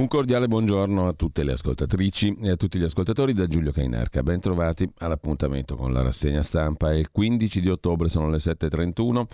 Un 0.00 0.08
cordiale 0.08 0.48
buongiorno 0.48 1.08
a 1.08 1.12
tutte 1.12 1.44
le 1.44 1.52
ascoltatrici 1.52 2.38
e 2.40 2.48
a 2.48 2.56
tutti 2.56 2.78
gli 2.78 2.84
ascoltatori 2.84 3.34
da 3.34 3.46
Giulio 3.46 3.70
Cainarca. 3.70 4.22
Ben 4.22 4.40
trovati 4.40 4.90
all'appuntamento 4.96 5.76
con 5.76 5.92
la 5.92 6.00
rassegna 6.00 6.42
stampa. 6.42 6.90
È 6.90 6.94
il 6.94 7.10
15 7.10 7.60
di 7.60 7.68
ottobre, 7.68 8.08
sono 8.08 8.30
le 8.30 8.38
7.31. 8.38 9.26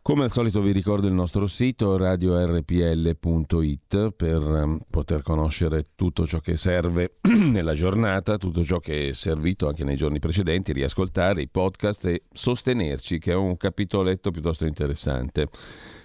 Come 0.00 0.24
al 0.24 0.30
solito 0.30 0.62
vi 0.62 0.72
ricordo 0.72 1.06
il 1.06 1.12
nostro 1.12 1.46
sito 1.46 1.98
radiorpl.it 1.98 4.12
per 4.12 4.40
um, 4.40 4.80
poter 4.88 5.20
conoscere 5.20 5.84
tutto 5.94 6.26
ciò 6.26 6.40
che 6.40 6.56
serve 6.56 7.16
nella 7.28 7.74
giornata, 7.74 8.38
tutto 8.38 8.64
ciò 8.64 8.78
che 8.78 9.10
è 9.10 9.12
servito 9.12 9.68
anche 9.68 9.84
nei 9.84 9.96
giorni 9.96 10.18
precedenti, 10.18 10.72
riascoltare 10.72 11.42
i 11.42 11.48
podcast 11.48 12.06
e 12.06 12.22
sostenerci, 12.32 13.18
che 13.18 13.32
è 13.32 13.36
un 13.36 13.58
capitoletto 13.58 14.30
piuttosto 14.30 14.64
interessante 14.64 15.50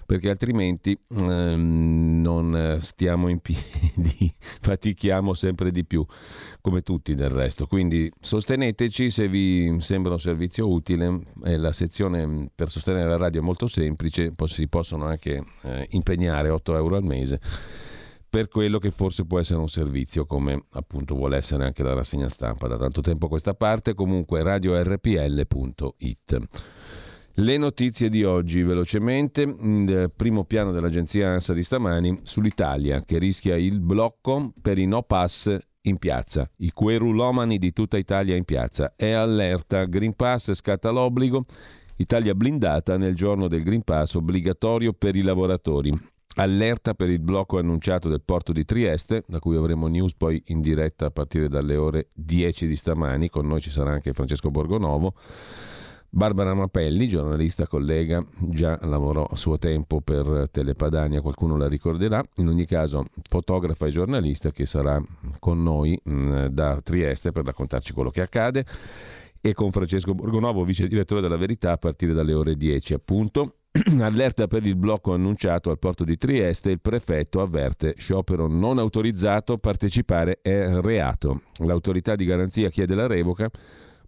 perché 0.09 0.31
altrimenti 0.31 0.99
ehm, 1.22 2.20
non 2.20 2.77
stiamo 2.80 3.27
in 3.27 3.38
piedi, 3.45 4.34
fatichiamo 4.40 5.36
sempre 5.36 5.70
di 5.70 5.86
più, 5.86 6.04
come 6.62 6.81
tutti 6.81 7.13
del 7.13 7.30
resto. 7.30 7.67
Quindi 7.67 8.12
sosteneteci 8.20 9.12
se 9.12 9.27
vi 9.27 9.76
sembra 9.77 10.14
un 10.14 10.20
servizio 10.20 10.67
utile, 10.67 11.22
eh, 11.44 11.58
la 11.58 11.73
sezione 11.73 12.50
per 12.55 12.72
sostenere 12.72 13.08
la 13.08 13.17
radio 13.17 13.41
è 13.41 13.44
molto 13.44 13.67
semplice, 13.67 14.34
si 14.45 14.67
possono 14.67 15.05
anche 15.05 15.44
eh, 15.62 15.86
impegnare 15.91 16.50
8 16.50 16.76
euro 16.76 16.95
al 16.95 17.03
mese 17.03 17.39
per 18.28 18.48
quello 18.48 18.80
che 18.80 18.89
forse 18.89 19.26
può 19.26 19.38
essere 19.39 19.59
un 19.59 19.70
servizio 19.70 20.26
come 20.26 20.64
appunto 20.72 21.14
vuole 21.14 21.38
essere 21.38 21.66
anche 21.66 21.84
la 21.84 21.94
rassegna 21.94 22.30
stampa. 22.30 22.67
Da 22.67 22.78
tanto 22.78 23.02
tempo 23.02 23.28
a 23.28 23.30
questa 23.30 23.53
parte 23.53 23.94
comunque 23.94 24.41
radiorpl.it 24.41 26.39
le 27.40 27.58
notizie 27.58 28.10
di 28.10 28.24
oggi, 28.24 28.64
velocemente, 28.64 29.42
il 29.42 30.12
primo 30.14 30.44
piano 30.44 30.72
dell'agenzia 30.72 31.30
ANSA 31.30 31.54
di 31.54 31.64
stamani 31.64 32.20
sull'Italia 32.23 33.02
che 33.02 33.18
rischia 33.18 33.56
il 33.56 33.80
blocco 33.80 34.52
per 34.62 34.78
i 34.78 34.86
no 34.86 35.04
pass 35.04 35.58
in 35.84 35.98
piazza. 35.98 36.50
I 36.58 36.72
querulomani 36.72 37.58
di 37.58 37.72
tutta 37.72 37.98
Italia 37.98 38.36
in 38.36 38.44
piazza. 38.44 38.94
È 38.96 39.12
allerta, 39.12 39.86
Green 39.86 40.16
Pass 40.16 40.54
scatta 40.54 40.90
l'obbligo. 40.90 41.46
Italia 41.98 42.36
blindata 42.36 42.98
nel 42.98 43.16
giorno 43.16 43.48
del 43.48 43.64
Green 43.64 43.84
Pass 43.84 44.16
obbligatorio 44.16 44.92
per 44.92 45.16
i 45.16 45.22
lavoratori. 45.22 45.98
Allerta 46.36 46.94
per 46.94 47.09
il 47.09 47.20
blocco 47.20 47.58
annunciato 47.58 48.09
del 48.09 48.22
porto 48.22 48.52
di 48.52 48.66
Trieste, 48.66 49.24
da 49.28 49.40
cui 49.40 49.56
avremo 49.56 49.88
news 49.88 50.14
poi 50.14 50.42
in 50.48 50.59
diretta 50.59 51.06
a 51.06 51.12
partire 51.12 51.48
dalle 51.48 51.78
ore 51.78 52.09
10 52.14 52.68
di 52.68 52.76
stamani. 52.76 53.30
Con 53.30 53.48
noi 53.48 53.62
ci 53.62 53.70
sarà 53.70 53.92
anche 53.92 54.12
Francesco 54.12 54.52
Borgonovo. 54.52 55.14
Barbara 56.12 56.56
Mapelli, 56.56 57.08
giornalista 57.08 57.68
collega, 57.68 58.20
già 58.40 58.80
lavorò 58.82 59.26
a 59.26 59.36
suo 59.36 59.60
tempo 59.60 60.02
per 60.02 60.50
Telepadania, 60.52 61.22
qualcuno 61.22 61.56
la 61.56 61.68
ricorderà, 61.68 62.24
in 62.38 62.48
ogni 62.48 62.66
caso 62.66 63.06
fotografa 63.30 63.86
e 63.86 63.92
giornalista 63.92 64.52
che 64.52 64.66
sarà 64.66 65.00
con 65.38 65.62
noi 65.62 66.00
mh, 66.02 66.12
mm, 66.12 66.46
da 66.48 66.82
Trieste 66.82 67.32
per 67.32 67.46
raccontarci 67.46 67.94
quello 67.94 68.10
che 68.10 68.22
accade 68.22 68.66
e 69.40 69.54
con 69.54 69.72
Francesco 69.72 70.16
Borgonovo, 70.16 70.64
vice 70.64 70.88
direttore 70.88 71.22
della 71.22 71.38
Verità, 71.38 71.74
a 71.74 71.78
partire 71.78 72.14
dalle 72.14 72.34
ore 72.34 72.56
10 72.56 72.96
appunto. 72.96 73.54
Allerta 74.00 74.48
per 74.48 74.66
il 74.66 74.76
blocco 74.76 75.14
annunciato 75.14 75.70
al 75.70 75.78
porto 75.78 76.04
di 76.04 76.18
Trieste, 76.18 76.72
il 76.72 76.82
prefetto 76.82 77.40
avverte 77.40 77.94
sciopero 77.98 78.48
non 78.48 78.80
autorizzato, 78.80 79.60
partecipare 79.60 80.40
è 80.42 80.68
reato. 80.82 81.44
L'autorità 81.60 82.16
di 82.16 82.26
garanzia 82.26 82.70
chiede 82.70 82.96
la 82.96 83.06
revoca 83.06 83.50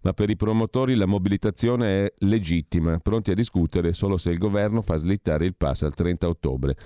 ma 0.02 0.12
per 0.12 0.30
i 0.30 0.36
promotori 0.36 0.94
la 0.94 1.06
mobilitazione 1.06 2.04
è 2.04 2.12
legittima, 2.18 2.98
pronti 2.98 3.30
a 3.30 3.34
discutere 3.34 3.92
solo 3.92 4.18
se 4.18 4.30
il 4.30 4.38
governo 4.38 4.82
fa 4.82 4.96
slittare 4.96 5.46
il 5.46 5.54
pass 5.56 5.82
al 5.82 5.94
30 5.94 6.28
ottobre. 6.28 6.76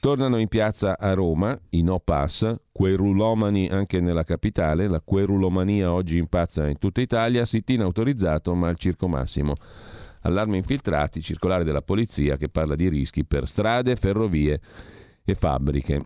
Tornano 0.00 0.38
in 0.38 0.48
piazza 0.48 0.98
a 0.98 1.12
Roma 1.14 1.56
i 1.70 1.82
no 1.82 2.00
pass, 2.00 2.52
querulomani 2.72 3.68
anche 3.68 4.00
nella 4.00 4.24
capitale, 4.24 4.88
la 4.88 5.00
querulomania 5.00 5.92
oggi 5.92 6.18
impazza 6.18 6.66
in 6.66 6.78
tutta 6.78 7.00
Italia, 7.00 7.44
sit-in 7.44 7.82
autorizzato 7.82 8.54
ma 8.54 8.68
al 8.68 8.76
circo 8.76 9.06
massimo. 9.06 9.54
Allarme 10.22 10.56
infiltrati, 10.56 11.20
circolare 11.20 11.64
della 11.64 11.82
polizia 11.82 12.36
che 12.36 12.48
parla 12.48 12.74
di 12.74 12.88
rischi 12.88 13.24
per 13.24 13.46
strade, 13.46 13.96
ferrovie 13.96 14.60
e 15.24 15.34
fabbriche. 15.34 16.04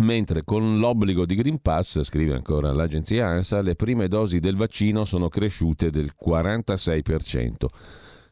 Mentre 0.00 0.42
con 0.42 0.78
l'obbligo 0.78 1.24
di 1.24 1.36
Green 1.36 1.60
Pass, 1.60 2.02
scrive 2.02 2.34
ancora 2.34 2.72
l'agenzia 2.72 3.28
ANSA, 3.28 3.60
le 3.60 3.76
prime 3.76 4.08
dosi 4.08 4.40
del 4.40 4.56
vaccino 4.56 5.04
sono 5.04 5.28
cresciute 5.28 5.90
del 5.90 6.14
46%. 6.20 7.66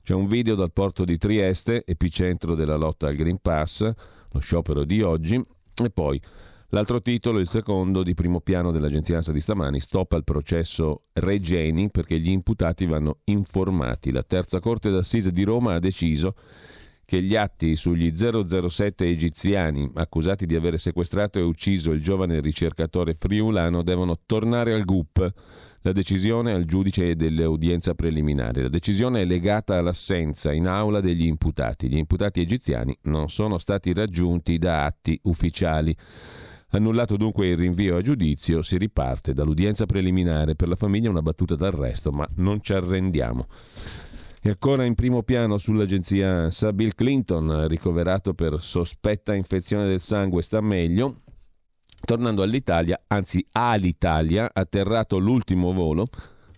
C'è 0.02 0.12
un 0.12 0.26
video 0.26 0.56
dal 0.56 0.72
porto 0.72 1.04
di 1.04 1.16
Trieste, 1.16 1.84
epicentro 1.86 2.56
della 2.56 2.74
lotta 2.74 3.06
al 3.06 3.14
Green 3.14 3.38
Pass, 3.40 3.88
lo 4.32 4.40
sciopero 4.40 4.82
di 4.82 5.02
oggi, 5.02 5.40
e 5.80 5.90
poi 5.90 6.20
l'altro 6.70 7.00
titolo, 7.00 7.38
il 7.38 7.46
secondo 7.46 8.02
di 8.02 8.14
primo 8.14 8.40
piano 8.40 8.72
dell'agenzia 8.72 9.18
ANSA 9.18 9.30
di 9.30 9.40
stamani, 9.40 9.78
stop 9.78 10.14
al 10.14 10.24
processo 10.24 11.02
Regeni 11.12 11.92
perché 11.92 12.18
gli 12.18 12.30
imputati 12.30 12.86
vanno 12.86 13.18
informati. 13.26 14.10
La 14.10 14.24
terza 14.24 14.58
corte 14.58 14.90
d'assise 14.90 15.30
di 15.30 15.44
Roma 15.44 15.74
ha 15.74 15.78
deciso 15.78 16.34
che 17.12 17.20
gli 17.20 17.36
atti 17.36 17.76
sugli 17.76 18.10
007 18.16 19.04
egiziani 19.04 19.90
accusati 19.96 20.46
di 20.46 20.54
aver 20.54 20.80
sequestrato 20.80 21.38
e 21.38 21.42
ucciso 21.42 21.90
il 21.90 22.00
giovane 22.00 22.40
ricercatore 22.40 23.16
friulano 23.18 23.82
devono 23.82 24.20
tornare 24.24 24.72
al 24.72 24.86
GUP. 24.86 25.32
La 25.82 25.92
decisione 25.92 26.52
al 26.52 26.64
giudice 26.64 27.14
dell'udienza 27.14 27.92
preliminare. 27.92 28.62
La 28.62 28.68
decisione 28.70 29.20
è 29.20 29.24
legata 29.26 29.76
all'assenza 29.76 30.54
in 30.54 30.66
aula 30.66 31.02
degli 31.02 31.26
imputati. 31.26 31.90
Gli 31.90 31.98
imputati 31.98 32.40
egiziani 32.40 32.96
non 33.02 33.28
sono 33.28 33.58
stati 33.58 33.92
raggiunti 33.92 34.56
da 34.56 34.86
atti 34.86 35.20
ufficiali. 35.24 35.94
Annullato 36.70 37.18
dunque 37.18 37.48
il 37.48 37.58
rinvio 37.58 37.98
a 37.98 38.00
giudizio, 38.00 38.62
si 38.62 38.78
riparte 38.78 39.34
dall'udienza 39.34 39.84
preliminare. 39.84 40.54
Per 40.54 40.66
la 40.66 40.76
famiglia 40.76 41.10
una 41.10 41.20
battuta 41.20 41.56
d'arresto, 41.56 42.10
ma 42.10 42.26
non 42.36 42.62
ci 42.62 42.72
arrendiamo. 42.72 43.48
E 44.44 44.48
ancora 44.48 44.84
in 44.84 44.97
primo 44.97 45.22
piano 45.22 45.56
sull'agenzia 45.56 46.28
ANSA, 46.28 46.72
Bill 46.72 46.97
Clinton, 46.97 47.69
ricoverato 47.69 48.34
per 48.34 48.60
sospetta 48.60 49.34
infezione 49.34 49.86
del 49.86 50.00
sangue, 50.00 50.42
sta 50.42 50.60
meglio. 50.60 51.20
Tornando 52.04 52.42
all'Italia, 52.42 53.00
anzi 53.06 53.47
all'Italia, 53.53 54.50
atterrato 54.53 55.19
l'ultimo 55.19 55.72
volo, 55.72 56.08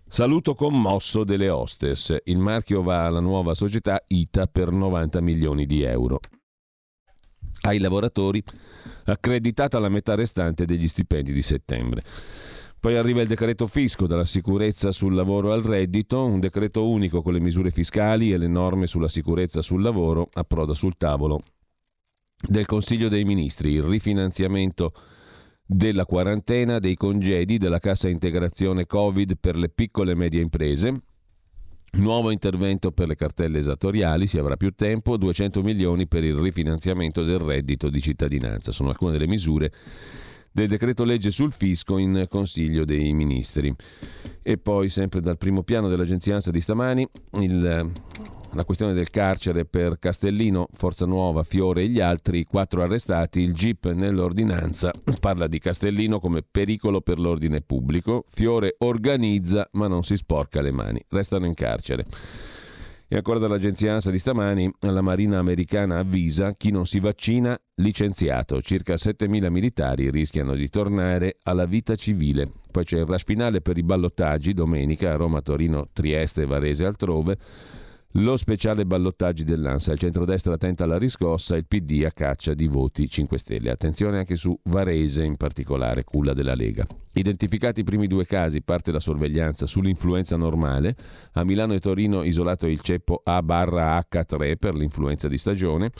saluto 0.08 0.54
commosso 0.54 1.24
delle 1.24 1.50
hostess. 1.50 2.16
Il 2.24 2.38
marchio 2.38 2.82
va 2.82 3.04
alla 3.04 3.20
nuova 3.20 3.52
società 3.52 4.02
ITA 4.06 4.46
per 4.46 4.70
90 4.70 5.20
milioni 5.20 5.66
di 5.66 5.82
euro. 5.82 6.20
Ai 7.66 7.78
lavoratori 7.80 8.42
accreditata 9.04 9.78
la 9.78 9.90
metà 9.90 10.14
restante 10.14 10.64
degli 10.64 10.88
stipendi 10.88 11.34
di 11.34 11.42
settembre. 11.42 12.02
Poi 12.84 12.98
arriva 12.98 13.22
il 13.22 13.28
decreto 13.28 13.66
fisco, 13.66 14.06
dalla 14.06 14.26
sicurezza 14.26 14.92
sul 14.92 15.14
lavoro 15.14 15.54
al 15.54 15.62
reddito, 15.62 16.22
un 16.26 16.38
decreto 16.38 16.86
unico 16.86 17.22
con 17.22 17.32
le 17.32 17.40
misure 17.40 17.70
fiscali 17.70 18.30
e 18.30 18.36
le 18.36 18.46
norme 18.46 18.86
sulla 18.86 19.08
sicurezza 19.08 19.62
sul 19.62 19.80
lavoro 19.80 20.28
approda 20.34 20.74
sul 20.74 20.98
tavolo 20.98 21.40
del 22.46 22.66
Consiglio 22.66 23.08
dei 23.08 23.24
Ministri, 23.24 23.72
il 23.72 23.82
rifinanziamento 23.82 24.92
della 25.64 26.04
quarantena, 26.04 26.78
dei 26.78 26.94
congedi, 26.94 27.56
della 27.56 27.78
cassa 27.78 28.10
integrazione 28.10 28.84
Covid 28.84 29.38
per 29.40 29.56
le 29.56 29.70
piccole 29.70 30.12
e 30.12 30.16
medie 30.16 30.42
imprese, 30.42 31.00
nuovo 31.92 32.30
intervento 32.30 32.92
per 32.92 33.08
le 33.08 33.16
cartelle 33.16 33.60
esattoriali, 33.60 34.26
si 34.26 34.36
avrà 34.36 34.58
più 34.58 34.72
tempo, 34.72 35.16
200 35.16 35.62
milioni 35.62 36.06
per 36.06 36.22
il 36.22 36.34
rifinanziamento 36.34 37.24
del 37.24 37.38
reddito 37.38 37.88
di 37.88 38.02
cittadinanza. 38.02 38.72
Sono 38.72 38.90
alcune 38.90 39.12
delle 39.12 39.26
misure 39.26 39.72
del 40.54 40.68
decreto 40.68 41.02
legge 41.02 41.32
sul 41.32 41.50
fisco 41.50 41.98
in 41.98 42.26
Consiglio 42.28 42.84
dei 42.84 43.12
Ministri. 43.12 43.74
E 44.40 44.56
poi, 44.56 44.88
sempre 44.88 45.20
dal 45.20 45.36
primo 45.36 45.64
piano 45.64 45.88
dell'agenzia 45.88 46.34
ANSA 46.34 46.52
di 46.52 46.60
stamani, 46.60 47.08
il, 47.40 47.90
la 48.52 48.64
questione 48.64 48.92
del 48.92 49.10
carcere 49.10 49.64
per 49.64 49.98
Castellino, 49.98 50.68
Forza 50.74 51.06
Nuova, 51.06 51.42
Fiore 51.42 51.82
e 51.82 51.88
gli 51.88 51.98
altri, 51.98 52.44
quattro 52.44 52.82
arrestati, 52.82 53.40
il 53.40 53.52
GIP 53.52 53.86
nell'ordinanza 53.86 54.92
parla 55.18 55.48
di 55.48 55.58
Castellino 55.58 56.20
come 56.20 56.44
pericolo 56.48 57.00
per 57.00 57.18
l'ordine 57.18 57.60
pubblico, 57.60 58.24
Fiore 58.28 58.76
organizza 58.78 59.68
ma 59.72 59.88
non 59.88 60.04
si 60.04 60.16
sporca 60.16 60.60
le 60.60 60.70
mani, 60.70 61.04
restano 61.08 61.46
in 61.46 61.54
carcere. 61.54 62.06
E 63.06 63.16
ancora 63.16 63.38
dall'agenzia 63.38 63.92
ANSA 63.92 64.10
di 64.10 64.18
stamani, 64.18 64.72
la 64.80 65.02
Marina 65.02 65.38
americana 65.38 65.98
avvisa 65.98 66.54
chi 66.54 66.70
non 66.70 66.86
si 66.86 67.00
vaccina 67.00 67.58
licenziato. 67.76 68.62
Circa 68.62 68.94
7.000 68.94 69.50
militari 69.50 70.10
rischiano 70.10 70.54
di 70.54 70.68
tornare 70.70 71.36
alla 71.42 71.66
vita 71.66 71.96
civile. 71.96 72.48
Poi 72.70 72.84
c'è 72.84 72.98
il 72.98 73.04
rush 73.04 73.24
finale 73.24 73.60
per 73.60 73.76
i 73.76 73.82
ballottaggi 73.82 74.54
domenica 74.54 75.12
a 75.12 75.16
Roma, 75.16 75.42
Torino, 75.42 75.88
Trieste, 75.92 76.46
Varese 76.46 76.84
e 76.84 76.86
altrove. 76.86 77.38
Lo 78.18 78.36
speciale 78.36 78.86
ballottaggi 78.86 79.42
dell'ANSA, 79.42 79.90
il 79.90 79.98
centrodestra 79.98 80.56
tenta 80.56 80.86
la 80.86 80.98
riscossa, 80.98 81.56
il 81.56 81.66
PD 81.66 82.04
a 82.04 82.12
caccia 82.12 82.54
di 82.54 82.68
voti 82.68 83.08
5 83.08 83.38
Stelle. 83.38 83.72
Attenzione 83.72 84.18
anche 84.18 84.36
su 84.36 84.56
Varese 84.62 85.24
in 85.24 85.36
particolare, 85.36 86.04
culla 86.04 86.32
della 86.32 86.54
Lega. 86.54 86.86
Identificati 87.12 87.80
i 87.80 87.84
primi 87.84 88.06
due 88.06 88.24
casi, 88.24 88.62
parte 88.62 88.92
la 88.92 89.00
sorveglianza 89.00 89.66
sull'influenza 89.66 90.36
normale. 90.36 90.94
A 91.32 91.42
Milano 91.42 91.74
e 91.74 91.80
Torino 91.80 92.22
isolato 92.22 92.68
il 92.68 92.82
ceppo 92.82 93.20
A-H3 93.24 94.58
per 94.58 94.76
l'influenza 94.76 95.26
di 95.26 95.36
stagione. 95.36 95.90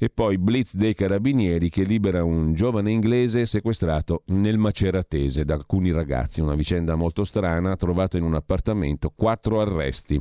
E 0.00 0.10
poi 0.10 0.38
blitz 0.38 0.74
dei 0.74 0.94
carabinieri 0.94 1.70
che 1.70 1.82
libera 1.82 2.22
un 2.22 2.52
giovane 2.54 2.92
inglese 2.92 3.46
sequestrato 3.46 4.22
nel 4.26 4.56
Maceratese 4.56 5.44
da 5.44 5.54
alcuni 5.54 5.90
ragazzi. 5.90 6.40
Una 6.40 6.54
vicenda 6.54 6.94
molto 6.94 7.24
strana, 7.24 7.74
trovato 7.74 8.16
in 8.16 8.22
un 8.22 8.34
appartamento, 8.34 9.12
quattro 9.14 9.60
arresti. 9.60 10.20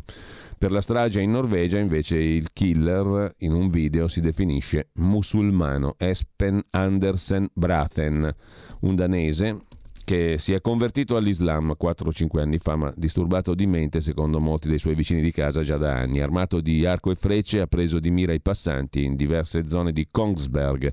Per 0.60 0.72
la 0.72 0.82
strage 0.82 1.22
in 1.22 1.30
Norvegia 1.30 1.78
invece 1.78 2.18
il 2.18 2.52
killer 2.52 3.36
in 3.40 3.54
un 3.54 3.70
video 3.70 4.08
si 4.08 4.22
definisce 4.22 4.90
musulmano 4.96 5.94
Espen 6.00 6.60
Andersen 6.72 7.48
Brathen, 7.54 8.36
un 8.80 8.96
danese 8.96 9.60
che 10.04 10.40
si 10.40 10.54
è 10.54 10.62
convertito 10.62 11.16
all'Islam 11.16 11.76
4-5 11.80 12.40
anni 12.40 12.58
fa, 12.58 12.76
ma 12.76 12.92
disturbato 12.96 13.54
di 13.54 13.68
mente 13.68 14.02
secondo 14.02 14.40
molti 14.40 14.68
dei 14.68 14.80
suoi 14.80 14.96
vicini 14.96 15.22
di 15.22 15.32
casa 15.32 15.62
già 15.62 15.78
da 15.78 15.94
anni. 15.94 16.22
Armato 16.22 16.60
di 16.60 16.88
arco 16.88 17.12
e 17.12 17.16
frecce 17.16 17.62
ha 17.62 17.68
preso 17.68 18.00
di 18.00 18.10
mira 18.10 18.34
i 18.34 18.42
passanti 18.42 19.04
in 19.04 19.16
diverse 19.16 19.68
zone 19.68 19.92
di 19.92 20.08
Kongsberg 20.10 20.92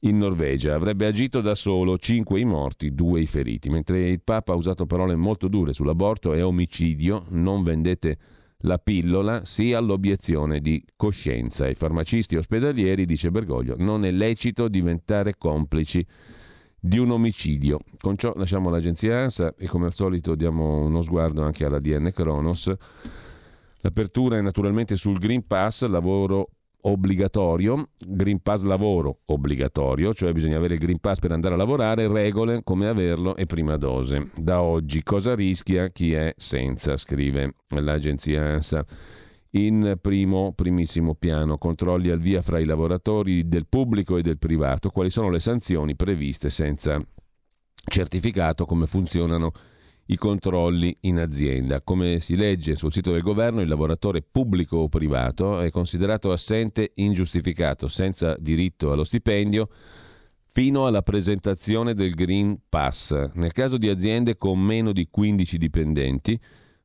in 0.00 0.16
Norvegia. 0.16 0.74
Avrebbe 0.74 1.06
agito 1.06 1.40
da 1.40 1.56
solo, 1.56 1.98
5 1.98 2.38
i 2.38 2.44
morti, 2.44 2.94
2 2.94 3.20
i 3.20 3.26
feriti. 3.26 3.68
Mentre 3.68 4.08
il 4.08 4.20
Papa 4.22 4.52
ha 4.52 4.56
usato 4.56 4.86
parole 4.86 5.16
molto 5.16 5.48
dure 5.48 5.72
sull'aborto 5.72 6.34
e 6.34 6.42
omicidio, 6.42 7.24
non 7.30 7.64
vendete 7.64 8.18
la 8.60 8.78
pillola 8.78 9.44
sia 9.44 9.78
all'obiezione 9.78 10.60
di 10.60 10.84
coscienza. 10.96 11.68
I 11.68 11.74
farmacisti 11.74 12.36
ospedalieri, 12.36 13.06
dice 13.06 13.30
Bergoglio, 13.30 13.76
non 13.78 14.04
è 14.04 14.10
lecito 14.10 14.68
diventare 14.68 15.36
complici 15.36 16.04
di 16.78 16.98
un 16.98 17.10
omicidio. 17.10 17.78
Con 17.98 18.16
ciò 18.16 18.32
lasciamo 18.36 18.70
l'agenzia 18.70 19.18
ANSA 19.18 19.54
e 19.56 19.66
come 19.66 19.86
al 19.86 19.92
solito 19.92 20.34
diamo 20.34 20.78
uno 20.84 21.02
sguardo 21.02 21.42
anche 21.42 21.64
alla 21.64 21.78
DN 21.78 22.10
Kronos. 22.12 22.72
L'apertura 23.82 24.36
è 24.36 24.40
naturalmente 24.40 24.96
sul 24.96 25.18
Green 25.18 25.46
Pass, 25.46 25.86
lavoro 25.86 26.50
obbligatorio, 26.82 27.90
Green 27.98 28.40
Pass 28.40 28.62
lavoro 28.62 29.20
obbligatorio, 29.26 30.14
cioè 30.14 30.32
bisogna 30.32 30.56
avere 30.56 30.74
il 30.74 30.80
Green 30.80 30.98
Pass 30.98 31.18
per 31.18 31.32
andare 31.32 31.54
a 31.54 31.56
lavorare, 31.56 32.08
regole 32.08 32.62
come 32.62 32.88
averlo 32.88 33.36
e 33.36 33.46
prima 33.46 33.76
dose. 33.76 34.30
Da 34.36 34.62
oggi 34.62 35.02
cosa 35.02 35.34
rischia 35.34 35.88
chi 35.88 36.12
è 36.12 36.32
senza, 36.36 36.96
scrive 36.96 37.54
l'agenzia 37.68 38.42
ANSA. 38.42 38.84
In 39.52 39.98
primo, 40.00 40.52
primissimo 40.54 41.14
piano, 41.14 41.58
controlli 41.58 42.10
al 42.10 42.20
via 42.20 42.40
fra 42.40 42.60
i 42.60 42.64
lavoratori 42.64 43.48
del 43.48 43.66
pubblico 43.66 44.16
e 44.16 44.22
del 44.22 44.38
privato, 44.38 44.90
quali 44.90 45.10
sono 45.10 45.28
le 45.28 45.40
sanzioni 45.40 45.96
previste 45.96 46.50
senza 46.50 46.98
certificato, 47.84 48.64
come 48.64 48.86
funzionano 48.86 49.50
i 50.10 50.16
controlli 50.16 50.96
in 51.02 51.18
azienda. 51.18 51.80
Come 51.82 52.18
si 52.18 52.36
legge 52.36 52.74
sul 52.74 52.92
sito 52.92 53.12
del 53.12 53.22
governo, 53.22 53.60
il 53.60 53.68
lavoratore 53.68 54.22
pubblico 54.22 54.76
o 54.76 54.88
privato 54.88 55.60
è 55.60 55.70
considerato 55.70 56.32
assente 56.32 56.92
ingiustificato, 56.96 57.86
senza 57.86 58.36
diritto 58.38 58.90
allo 58.90 59.04
stipendio, 59.04 59.68
fino 60.52 60.86
alla 60.86 61.02
presentazione 61.02 61.94
del 61.94 62.14
Green 62.14 62.58
Pass. 62.68 63.30
Nel 63.34 63.52
caso 63.52 63.78
di 63.78 63.88
aziende 63.88 64.36
con 64.36 64.58
meno 64.58 64.90
di 64.90 65.06
15 65.08 65.56
dipendenti, 65.58 66.40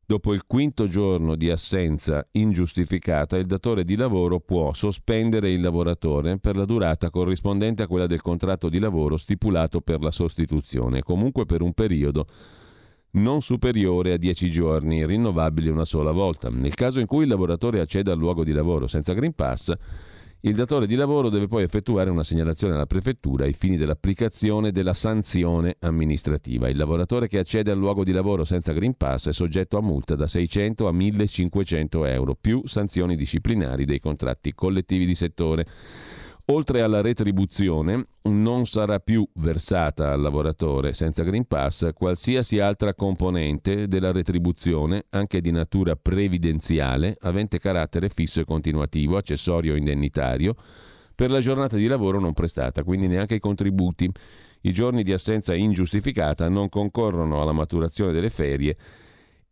dopo 0.06 0.31
il 0.31 0.44
quinto 0.45 0.88
giorno 0.88 1.36
di 1.36 1.50
assenza 1.50 2.27
ingiustificata, 2.33 3.38
il 3.38 3.48
datore 3.48 3.83
di 3.86 3.95
lavoro 3.95 4.39
può 4.39 4.72
sospendere 4.74 5.51
il 5.51 5.62
lavoratore 5.62 6.38
per 6.38 6.56
la 6.56 6.66
durata 6.66 7.10
corrispondente 7.10 7.81
a 7.81 7.88
quella 7.88 8.06
del 8.06 8.22
contratto 8.22 8.69
di 8.69 8.77
lavoro 8.77 9.18
stipulato 9.18 9.81
per 9.81 10.00
la 10.01 10.12
sostituzione, 10.12 11.01
comunque 11.01 11.48
per 11.48 11.63
un 11.63 11.74
periodo 11.74 12.27
non 13.15 13.41
superiore 13.41 14.13
a 14.13 14.17
10 14.17 14.50
giorni, 14.50 15.06
rinnovabili 15.06 15.69
una 15.69 15.85
sola 15.85 16.12
volta. 16.12 16.50
Nel 16.50 16.73
caso 16.73 17.00
in 17.00 17.06
cui 17.06 17.23
il 17.23 17.29
lavoratore 17.29 17.79
acceda 17.79 18.12
al 18.12 18.17
luogo 18.17 18.44
di 18.44 18.51
lavoro 18.51 18.88
senza 18.88 19.13
Green 19.13 19.33
Pass, 19.33 19.73
il 20.41 20.53
datore 20.53 20.85
di 20.85 20.94
lavoro 20.94 21.29
deve 21.29 21.47
poi 21.47 21.63
effettuare 21.63 22.12
una 22.12 22.23
segnalazione 22.23 22.75
alla 22.75 22.85
prefettura 22.85 23.45
ai 23.45 23.53
fini 23.53 23.77
dell'applicazione 23.77 24.71
della 24.71 24.94
sanzione 24.94 25.77
amministrativa. 25.79 26.69
Il 26.69 26.77
lavoratore 26.77 27.27
che 27.27 27.39
accede 27.39 27.71
al 27.71 27.79
luogo 27.79 28.03
di 28.03 28.12
lavoro 28.12 28.44
senza 28.44 28.71
Green 28.71 28.95
Pass 28.95 29.29
è 29.29 29.33
soggetto 29.33 29.77
a 29.77 29.81
multa 29.81 30.15
da 30.15 30.27
600 30.27 30.88
a 30.88 30.91
1500 30.91 32.06
euro, 32.06 32.38
più 32.39 32.62
sanzioni 32.65 33.15
disciplinari 33.15 33.85
dei 33.85 34.00
contratti 34.00 34.53
collettivi 34.53 35.07
di 35.07 35.15
settore. 35.15 35.65
Oltre 36.50 36.83
alla 36.83 37.01
retribuzione, 37.01 38.06
non 38.25 38.68
sarà 38.68 39.00
più 39.00 39.27
versata 39.38 40.12
al 40.12 40.21
lavoratore 40.21 40.94
senza 40.94 41.24
Green 41.24 41.47
Pass 41.47 41.89
qualsiasi 41.95 42.59
altra 42.59 42.94
componente 42.94 43.88
della 43.88 44.12
retribuzione, 44.12 45.06
anche 45.09 45.42
di 45.42 45.50
natura 45.50 45.95
previdenziale, 45.95 47.18
avente 47.21 47.57
carattere 47.57 48.09
fisso 48.09 48.42
e 48.42 48.45
continuativo, 48.45 49.18
accessorio 49.18 49.74
o 49.74 49.75
indennitario, 49.75 50.56
per 51.15 51.31
la 51.31 51.39
giornata 51.39 51.77
di 51.77 51.88
lavoro 51.88 52.19
non 52.19 52.33
prestata, 52.33 52.83
quindi 52.83 53.07
neanche 53.07 53.33
i 53.33 53.39
contributi. 53.39 54.07
I 54.62 54.71
giorni 54.71 55.01
di 55.01 55.13
assenza 55.13 55.56
ingiustificata 55.56 56.48
non 56.48 56.69
concorrono 56.69 57.41
alla 57.41 57.53
maturazione 57.53 58.12
delle 58.12 58.30
ferie 58.30 58.77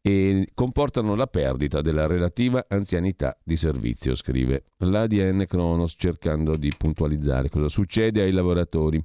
e 0.05 0.49
comportano 0.53 1.15
la 1.15 1.27
perdita 1.27 1.79
della 1.79 2.07
relativa 2.07 2.65
anzianità 2.67 3.37
di 3.41 3.55
servizio, 3.55 4.15
scrive 4.15 4.65
l'ADN 4.79 5.45
Kronos 5.47 5.95
cercando 5.97 6.57
di 6.57 6.73
puntualizzare 6.77 7.47
cosa 7.47 7.69
succede 7.69 8.21
ai 8.21 8.31
lavoratori. 8.31 9.01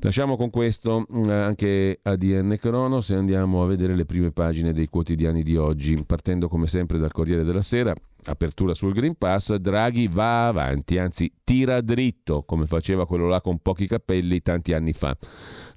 Lasciamo 0.00 0.36
con 0.36 0.50
questo 0.50 1.04
mm, 1.12 1.28
anche 1.28 1.98
ADN 2.00 2.56
Cronos 2.60 3.10
e 3.10 3.16
andiamo 3.16 3.64
a 3.64 3.66
vedere 3.66 3.96
le 3.96 4.04
prime 4.04 4.30
pagine 4.30 4.72
dei 4.72 4.86
quotidiani 4.86 5.42
di 5.42 5.56
oggi, 5.56 6.00
partendo 6.06 6.48
come 6.48 6.68
sempre 6.68 6.98
dal 6.98 7.10
Corriere 7.10 7.42
della 7.42 7.62
Sera. 7.62 7.92
Apertura 8.26 8.74
sul 8.74 8.92
Green 8.92 9.16
Pass, 9.16 9.54
Draghi 9.56 10.06
va 10.06 10.46
avanti, 10.46 10.98
anzi 10.98 11.32
tira 11.42 11.80
dritto, 11.80 12.42
come 12.42 12.66
faceva 12.66 13.06
quello 13.06 13.26
là 13.26 13.40
con 13.40 13.58
pochi 13.58 13.88
capelli 13.88 14.40
tanti 14.40 14.72
anni 14.72 14.92
fa. 14.92 15.16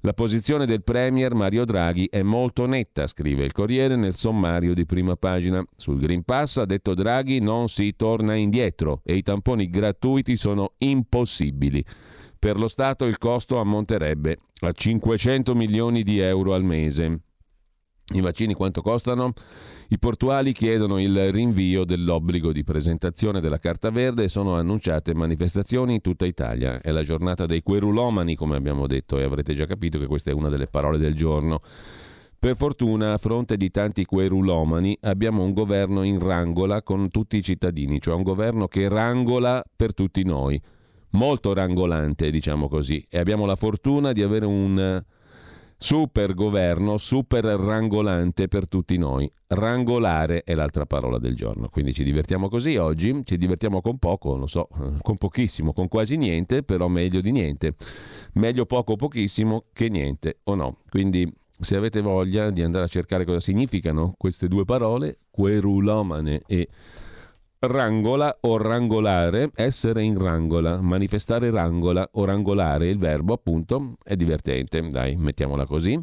La 0.02 0.12
posizione 0.12 0.66
del 0.66 0.84
Premier 0.84 1.34
Mario 1.34 1.64
Draghi 1.64 2.08
è 2.08 2.22
molto 2.22 2.66
netta, 2.66 3.08
scrive 3.08 3.44
il 3.44 3.52
Corriere 3.52 3.96
nel 3.96 4.14
sommario 4.14 4.72
di 4.72 4.86
prima 4.86 5.16
pagina. 5.16 5.64
Sul 5.76 5.98
Green 5.98 6.22
Pass, 6.22 6.58
ha 6.58 6.64
detto 6.64 6.94
Draghi, 6.94 7.40
non 7.40 7.68
si 7.68 7.96
torna 7.96 8.36
indietro 8.36 9.00
e 9.04 9.16
i 9.16 9.22
tamponi 9.22 9.68
gratuiti 9.68 10.36
sono 10.36 10.74
impossibili. 10.78 11.84
Per 12.42 12.58
lo 12.58 12.66
Stato 12.66 13.04
il 13.04 13.18
costo 13.18 13.60
ammonterebbe 13.60 14.36
a 14.62 14.72
500 14.72 15.54
milioni 15.54 16.02
di 16.02 16.18
euro 16.18 16.54
al 16.54 16.64
mese. 16.64 17.20
I 18.14 18.20
vaccini 18.20 18.52
quanto 18.54 18.82
costano? 18.82 19.32
I 19.90 19.98
portuali 20.00 20.52
chiedono 20.52 21.00
il 21.00 21.30
rinvio 21.30 21.84
dell'obbligo 21.84 22.50
di 22.50 22.64
presentazione 22.64 23.40
della 23.40 23.60
carta 23.60 23.90
verde 23.90 24.24
e 24.24 24.28
sono 24.28 24.56
annunciate 24.56 25.14
manifestazioni 25.14 25.94
in 25.94 26.00
tutta 26.00 26.26
Italia. 26.26 26.80
È 26.80 26.90
la 26.90 27.04
giornata 27.04 27.46
dei 27.46 27.62
querulomani, 27.62 28.34
come 28.34 28.56
abbiamo 28.56 28.88
detto, 28.88 29.20
e 29.20 29.22
avrete 29.22 29.54
già 29.54 29.66
capito 29.66 30.00
che 30.00 30.08
questa 30.08 30.32
è 30.32 30.34
una 30.34 30.48
delle 30.48 30.66
parole 30.66 30.98
del 30.98 31.14
giorno. 31.14 31.60
Per 32.40 32.56
fortuna, 32.56 33.12
a 33.12 33.18
fronte 33.18 33.56
di 33.56 33.70
tanti 33.70 34.04
querulomani, 34.04 34.98
abbiamo 35.02 35.44
un 35.44 35.52
governo 35.52 36.02
in 36.02 36.18
rangola 36.18 36.82
con 36.82 37.08
tutti 37.08 37.36
i 37.36 37.42
cittadini, 37.42 38.00
cioè 38.00 38.16
un 38.16 38.24
governo 38.24 38.66
che 38.66 38.88
rangola 38.88 39.62
per 39.76 39.94
tutti 39.94 40.24
noi 40.24 40.60
molto 41.12 41.52
rangolante, 41.52 42.30
diciamo 42.30 42.68
così, 42.68 43.04
e 43.08 43.18
abbiamo 43.18 43.46
la 43.46 43.56
fortuna 43.56 44.12
di 44.12 44.22
avere 44.22 44.46
un 44.46 45.02
super 45.82 46.32
governo, 46.32 46.96
super 46.96 47.44
rangolante 47.44 48.46
per 48.46 48.68
tutti 48.68 48.96
noi. 48.96 49.30
Rangolare 49.48 50.44
è 50.44 50.54
l'altra 50.54 50.86
parola 50.86 51.18
del 51.18 51.34
giorno, 51.34 51.68
quindi 51.68 51.92
ci 51.92 52.04
divertiamo 52.04 52.48
così 52.48 52.76
oggi, 52.76 53.22
ci 53.24 53.36
divertiamo 53.36 53.80
con 53.80 53.98
poco, 53.98 54.36
lo 54.36 54.46
so, 54.46 54.68
con 55.02 55.16
pochissimo, 55.16 55.72
con 55.72 55.88
quasi 55.88 56.16
niente, 56.16 56.62
però 56.62 56.86
meglio 56.86 57.20
di 57.20 57.32
niente. 57.32 57.74
Meglio 58.34 58.64
poco 58.64 58.92
o 58.92 58.96
pochissimo 58.96 59.64
che 59.72 59.88
niente 59.88 60.38
o 60.44 60.54
no. 60.54 60.78
Quindi 60.88 61.30
se 61.58 61.76
avete 61.76 62.00
voglia 62.00 62.50
di 62.50 62.62
andare 62.62 62.84
a 62.84 62.88
cercare 62.88 63.24
cosa 63.24 63.40
significano 63.40 64.14
queste 64.16 64.46
due 64.46 64.64
parole, 64.64 65.18
querulomane 65.30 66.42
e 66.46 66.68
rangola 67.64 68.38
o 68.40 68.56
rangolare, 68.56 69.50
essere 69.54 70.02
in 70.02 70.18
rangola, 70.18 70.80
manifestare 70.80 71.50
rangola 71.50 72.08
o 72.12 72.24
rangolare, 72.24 72.88
il 72.88 72.98
verbo 72.98 73.34
appunto 73.34 73.96
è 74.02 74.16
divertente, 74.16 74.80
dai, 74.90 75.14
mettiamola 75.16 75.64
così. 75.64 76.00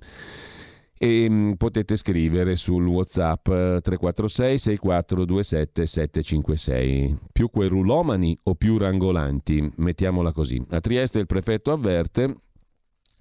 E 1.02 1.30
mm, 1.30 1.54
potete 1.54 1.96
scrivere 1.96 2.56
sul 2.56 2.86
WhatsApp 2.86 3.46
346 3.46 4.58
6427 4.58 5.86
756. 5.86 7.18
Più 7.32 7.50
querulomani 7.50 8.38
o 8.44 8.56
più 8.56 8.78
rangolanti? 8.78 9.74
Mettiamola 9.78 10.32
così. 10.32 10.64
A 10.70 10.80
Trieste 10.80 11.20
il 11.20 11.26
prefetto 11.26 11.72
avverte, 11.72 12.36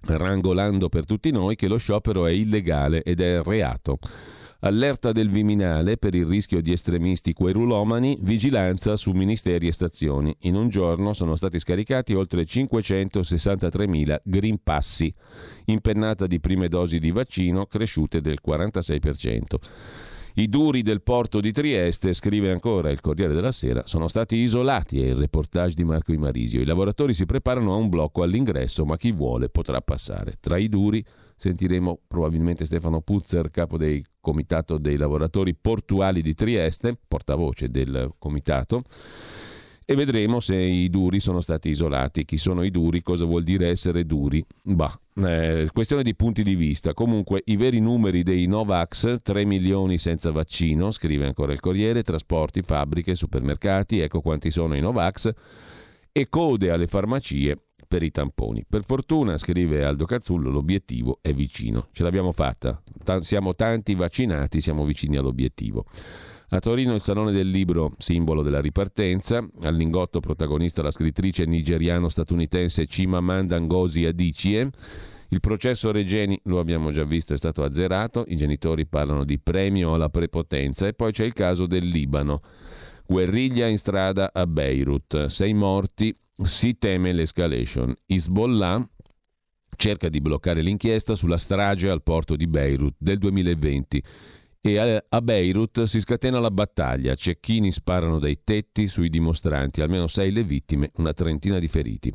rangolando 0.01 0.87
per 0.87 1.05
tutti 1.05 1.31
noi, 1.31 1.55
che 1.55 1.67
lo 1.67 1.77
sciopero 1.77 2.25
è 2.25 2.31
illegale 2.31 3.03
ed 3.03 3.19
è 3.19 3.41
reato. 3.41 3.97
Allerta 4.61 5.13
del 5.13 5.29
Viminale 5.29 5.95
per 5.95 6.15
il 6.15 6.25
rischio 6.25 6.61
di 6.61 6.73
estremisti 6.73 7.31
querulomani, 7.31 8.17
vigilanza 8.19 8.97
su 8.97 9.11
ministeri 9.11 9.67
e 9.67 9.71
stazioni. 9.71 10.35
In 10.41 10.55
un 10.55 10.67
giorno 10.67 11.13
sono 11.13 11.37
stati 11.37 11.57
scaricati 11.57 12.13
oltre 12.13 12.43
563.000 12.43 14.19
green 14.21 14.59
passi, 14.61 15.13
impennata 15.65 16.27
di 16.27 16.41
prime 16.41 16.67
dosi 16.67 16.99
di 16.99 17.11
vaccino 17.11 17.67
cresciute 17.67 18.19
del 18.19 18.39
46%. 18.45 19.41
I 20.33 20.49
duri 20.49 20.81
del 20.81 21.03
porto 21.03 21.39
di 21.39 21.53
Trieste, 21.53 22.13
scrive 22.13 22.51
ancora 22.51 22.91
il 22.91 22.99
Corriere 22.99 23.33
della 23.33 23.53
Sera, 23.53 23.83
sono 23.85 24.09
stati 24.09 24.35
isolati, 24.35 25.01
è 25.01 25.07
il 25.07 25.15
reportage 25.15 25.73
di 25.73 25.85
Marco 25.85 26.11
Imarisio. 26.11 26.59
I 26.59 26.65
lavoratori 26.65 27.13
si 27.13 27.25
preparano 27.25 27.73
a 27.73 27.77
un 27.77 27.87
blocco 27.87 28.23
all'ingresso, 28.23 28.83
ma 28.83 28.97
chi 28.97 29.13
vuole 29.13 29.47
potrà 29.47 29.79
passare. 29.79 30.35
Tra 30.41 30.57
i 30.57 30.67
duri 30.67 31.03
sentiremo 31.39 32.01
probabilmente 32.07 32.65
Stefano 32.65 33.01
Puzzer, 33.01 33.49
capo 33.49 33.77
del 33.77 34.03
Comitato 34.19 34.77
dei 34.77 34.97
lavoratori 34.97 35.55
portuali 35.55 36.21
di 36.21 36.35
Trieste, 36.35 36.95
portavoce 37.07 37.69
del 37.69 38.13
comitato 38.19 38.83
e 39.89 39.95
vedremo 39.95 40.39
se 40.39 40.55
i 40.55 40.87
duri 40.87 41.19
sono 41.19 41.41
stati 41.41 41.69
isolati. 41.69 42.23
Chi 42.23 42.37
sono 42.37 42.61
i 42.61 42.69
duri? 42.69 43.01
Cosa 43.01 43.25
vuol 43.25 43.41
dire 43.41 43.69
essere 43.69 44.05
duri? 44.05 44.45
Bah, 44.61 44.95
eh, 45.15 45.67
questione 45.73 46.03
di 46.03 46.13
punti 46.13 46.43
di 46.43 46.53
vista. 46.53 46.93
Comunque, 46.93 47.41
i 47.45 47.55
veri 47.55 47.79
numeri 47.79 48.21
dei 48.21 48.45
Novax, 48.45 49.21
3 49.23 49.45
milioni 49.45 49.97
senza 49.97 50.29
vaccino, 50.29 50.91
scrive 50.91 51.25
ancora 51.25 51.53
il 51.53 51.59
Corriere, 51.59 52.03
trasporti, 52.03 52.61
fabbriche, 52.61 53.15
supermercati, 53.15 53.97
ecco 53.97 54.21
quanti 54.21 54.51
sono 54.51 54.75
i 54.75 54.79
Novax, 54.79 55.33
e 56.11 56.29
code 56.29 56.69
alle 56.69 56.85
farmacie 56.85 57.57
per 57.89 58.03
i 58.03 58.11
tamponi. 58.11 58.63
Per 58.69 58.83
fortuna, 58.85 59.35
scrive 59.35 59.83
Aldo 59.83 60.05
Cazzullo, 60.05 60.51
l'obiettivo 60.51 61.17
è 61.21 61.33
vicino. 61.33 61.87
Ce 61.91 62.03
l'abbiamo 62.03 62.31
fatta. 62.31 62.79
T- 63.03 63.21
siamo 63.21 63.55
tanti 63.55 63.95
vaccinati, 63.95 64.61
siamo 64.61 64.85
vicini 64.85 65.17
all'obiettivo. 65.17 65.85
A 66.49 66.59
Torino 66.59 66.93
il 66.93 67.01
Salone 67.01 67.31
del 67.31 67.49
Libro, 67.49 67.93
simbolo 67.97 68.43
della 68.43 68.61
ripartenza, 68.61 69.45
al 69.61 69.75
Lingotto 69.75 70.19
protagonista 70.19 70.83
la 70.83 70.91
scrittrice 70.91 71.45
nigeriano-statunitense 71.45 72.85
Chimamanda 72.85 73.59
Ngozi 73.59 74.05
Adichie. 74.05 74.69
Il 75.29 75.39
processo 75.39 75.91
Regeni, 75.91 76.39
lo 76.43 76.59
abbiamo 76.59 76.91
già 76.91 77.03
visto, 77.03 77.33
è 77.33 77.37
stato 77.37 77.63
azzerato, 77.63 78.23
i 78.27 78.35
genitori 78.35 78.85
parlano 78.85 79.23
di 79.25 79.39
premio 79.39 79.95
alla 79.95 80.09
prepotenza 80.09 80.85
e 80.85 80.93
poi 80.93 81.11
c'è 81.11 81.25
il 81.25 81.33
caso 81.33 81.65
del 81.65 81.87
Libano. 81.87 82.41
Guerriglia 83.05 83.65
in 83.65 83.79
strada 83.79 84.29
a 84.31 84.45
Beirut, 84.45 85.25
sei 85.25 85.53
morti, 85.55 86.15
si 86.43 86.77
teme 86.77 87.11
l'escalation. 87.11 87.95
Hezbollah 88.05 88.87
cerca 89.75 90.09
di 90.09 90.19
bloccare 90.19 90.61
l'inchiesta 90.61 91.15
sulla 91.15 91.37
strage 91.37 91.89
al 91.89 92.03
porto 92.03 92.35
di 92.35 92.47
Beirut 92.47 92.95
del 92.97 93.17
2020 93.17 94.03
e 94.61 95.03
a 95.07 95.21
Beirut 95.21 95.83
si 95.83 96.01
scatena 96.01 96.37
la 96.39 96.51
battaglia, 96.51 97.15
cecchini 97.15 97.71
sparano 97.71 98.19
dai 98.19 98.39
tetti 98.43 98.89
sui 98.89 99.09
dimostranti, 99.09 99.81
almeno 99.81 100.07
sei 100.07 100.31
le 100.31 100.43
vittime, 100.43 100.91
una 100.95 101.13
trentina 101.13 101.59
di 101.59 101.69
feriti. 101.69 102.13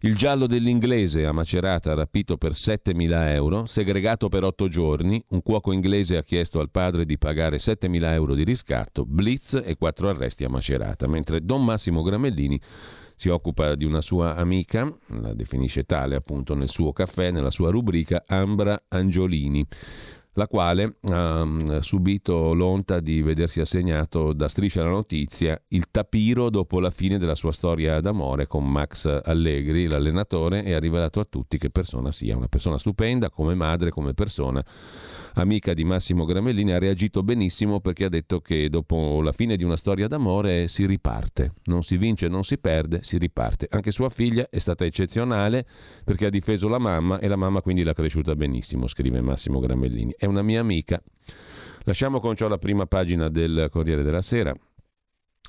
Il 0.00 0.16
giallo 0.16 0.46
dell'inglese 0.46 1.26
a 1.26 1.32
Macerata 1.32 1.94
rapito 1.94 2.38
per 2.38 2.52
7.000 2.52 3.28
euro, 3.34 3.66
segregato 3.66 4.28
per 4.28 4.42
otto 4.42 4.66
giorni, 4.66 5.22
un 5.28 5.42
cuoco 5.42 5.72
inglese 5.72 6.16
ha 6.16 6.22
chiesto 6.22 6.58
al 6.58 6.70
padre 6.70 7.04
di 7.04 7.18
pagare 7.18 7.58
7.000 7.58 8.12
euro 8.14 8.34
di 8.34 8.42
riscatto, 8.42 9.04
blitz 9.04 9.60
e 9.62 9.76
quattro 9.76 10.08
arresti 10.08 10.42
a 10.42 10.48
Macerata, 10.48 11.06
mentre 11.06 11.44
Don 11.44 11.62
Massimo 11.62 12.02
Gramellini 12.02 12.58
si 13.20 13.28
occupa 13.28 13.74
di 13.74 13.84
una 13.84 14.00
sua 14.00 14.34
amica, 14.34 14.90
la 15.08 15.34
definisce 15.34 15.82
tale 15.82 16.16
appunto 16.16 16.54
nel 16.54 16.70
suo 16.70 16.94
caffè, 16.94 17.30
nella 17.30 17.50
sua 17.50 17.70
rubrica 17.70 18.24
Ambra 18.26 18.84
Angiolini 18.88 19.66
la 20.34 20.46
quale 20.46 20.96
ha 21.02 21.44
mm, 21.44 21.80
subito 21.80 22.54
l'onta 22.54 23.00
di 23.00 23.20
vedersi 23.20 23.60
assegnato 23.60 24.32
da 24.32 24.48
Striscia 24.48 24.82
la 24.82 24.88
Notizia 24.88 25.60
il 25.68 25.90
tapiro 25.90 26.48
dopo 26.48 26.80
la 26.80 26.90
fine 26.90 27.18
della 27.18 27.34
sua 27.34 27.52
storia 27.52 28.00
d'amore 28.00 28.46
con 28.46 28.66
Max 28.66 29.04
Allegri, 29.22 29.86
l'allenatore, 29.86 30.64
e 30.64 30.72
ha 30.72 30.78
rivelato 30.78 31.20
a 31.20 31.26
tutti 31.28 31.58
che 31.58 31.68
persona 31.68 32.12
sia, 32.12 32.36
una 32.36 32.48
persona 32.48 32.78
stupenda 32.78 33.28
come 33.28 33.54
madre, 33.54 33.90
come 33.90 34.14
persona 34.14 34.64
amica 35.34 35.74
di 35.74 35.84
Massimo 35.84 36.24
Gramellini, 36.24 36.72
ha 36.72 36.78
reagito 36.78 37.22
benissimo 37.22 37.80
perché 37.80 38.04
ha 38.04 38.08
detto 38.08 38.40
che 38.40 38.68
dopo 38.68 39.20
la 39.22 39.32
fine 39.32 39.56
di 39.56 39.64
una 39.64 39.76
storia 39.76 40.08
d'amore 40.08 40.68
si 40.68 40.86
riparte, 40.86 41.52
non 41.64 41.82
si 41.82 41.96
vince, 41.96 42.28
non 42.28 42.44
si 42.44 42.58
perde, 42.58 43.02
si 43.02 43.18
riparte. 43.18 43.68
Anche 43.70 43.90
sua 43.90 44.08
figlia 44.08 44.48
è 44.50 44.58
stata 44.58 44.84
eccezionale 44.84 45.66
perché 46.04 46.26
ha 46.26 46.30
difeso 46.30 46.68
la 46.68 46.78
mamma 46.78 47.18
e 47.18 47.28
la 47.28 47.36
mamma 47.36 47.60
quindi 47.60 47.82
l'ha 47.82 47.94
cresciuta 47.94 48.34
benissimo, 48.34 48.86
scrive 48.86 49.20
Massimo 49.20 49.60
Gramellini. 49.60 50.14
È 50.16 50.26
una 50.26 50.42
mia 50.42 50.60
amica. 50.60 51.02
Lasciamo 51.84 52.20
con 52.20 52.36
ciò 52.36 52.46
la 52.48 52.58
prima 52.58 52.86
pagina 52.86 53.28
del 53.28 53.68
Corriere 53.70 54.02
della 54.02 54.20
Sera. 54.20 54.52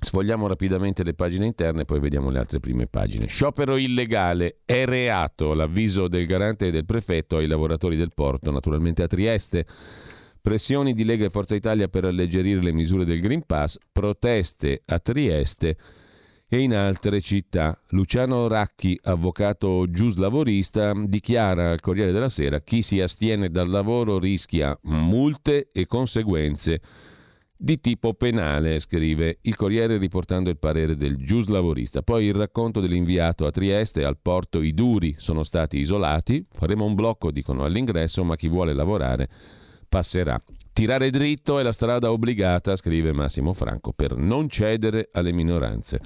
Sfogliamo 0.04 0.48
rapidamente 0.48 1.04
le 1.04 1.14
pagine 1.14 1.46
interne, 1.46 1.86
poi 1.86 2.00
vediamo 2.00 2.32
le 2.32 2.40
altre 2.40 2.60
prime 2.60 2.88
pagine. 2.88 3.28
Sciopero 3.28 3.78
illegale, 3.78 4.62
è 4.66 4.84
reato 4.86 5.54
l'avviso 5.54 6.08
del 6.08 6.26
garante 6.26 6.68
e 6.68 6.72
del 6.72 6.86
prefetto 6.86 7.38
ai 7.38 7.46
lavoratori 7.46 7.96
del 7.96 8.10
porto, 8.12 8.50
naturalmente 8.50 9.04
a 9.04 9.08
Trieste. 9.08 9.64
Pressioni 10.42 10.96
di 10.96 11.04
Lega 11.04 11.26
e 11.26 11.30
Forza 11.30 11.54
Italia 11.54 11.88
per 11.88 12.06
alleggerire 12.06 12.64
le 12.64 12.72
misure 12.72 13.06
del 13.06 13.20
Green 13.20 13.46
Pass, 13.46 13.78
proteste 13.92 14.82
a 14.88 14.98
Trieste 14.98 15.78
e 16.50 16.60
in 16.60 16.74
altre 16.74 17.22
città. 17.22 17.80
Luciano 17.90 18.48
Racchi, 18.48 19.00
avvocato 19.04 19.86
giuslavorista, 19.92 20.94
dichiara 20.96 21.70
al 21.70 21.80
Corriere 21.80 22.12
della 22.12 22.28
Sera 22.28 22.60
chi 22.62 22.82
si 22.82 23.00
astiene 23.00 23.52
dal 23.52 23.70
lavoro 23.70 24.18
rischia 24.18 24.76
multe 24.86 25.70
e 25.72 25.86
conseguenze 25.86 26.82
di 27.64 27.80
tipo 27.80 28.16
penale, 28.16 28.80
scrive 28.80 29.38
il 29.42 29.56
Corriere 29.56 29.98
riportando 29.98 30.50
il 30.50 30.58
parere 30.58 30.98
del 30.98 31.18
giuslavorista. 31.18 32.02
Poi 32.02 32.26
il 32.26 32.34
racconto 32.34 32.80
dell'inviato 32.80 33.46
a 33.46 33.52
Trieste, 33.52 34.04
al 34.04 34.18
porto 34.20 34.64
i 34.64 34.74
duri 34.74 35.14
sono 35.20 35.44
stati 35.44 35.78
isolati, 35.78 36.44
faremo 36.50 36.86
un 36.86 36.96
blocco, 36.96 37.30
dicono 37.30 37.64
all'ingresso, 37.64 38.24
ma 38.24 38.36
chi 38.36 38.48
vuole 38.48 38.74
lavorare 38.74 39.30
passerà. 39.88 40.42
Tirare 40.74 41.12
dritto 41.12 41.60
è 41.60 41.64
la 41.64 41.72
strada 41.72 42.12
obbligata, 42.12 42.76
scrive 42.76 43.12
Massimo 43.12 43.54
Franco, 43.54 43.94
per 43.94 44.16
non 44.16 44.50
cedere 44.50 45.10
alle 45.12 45.32
minoranze. 45.32 46.00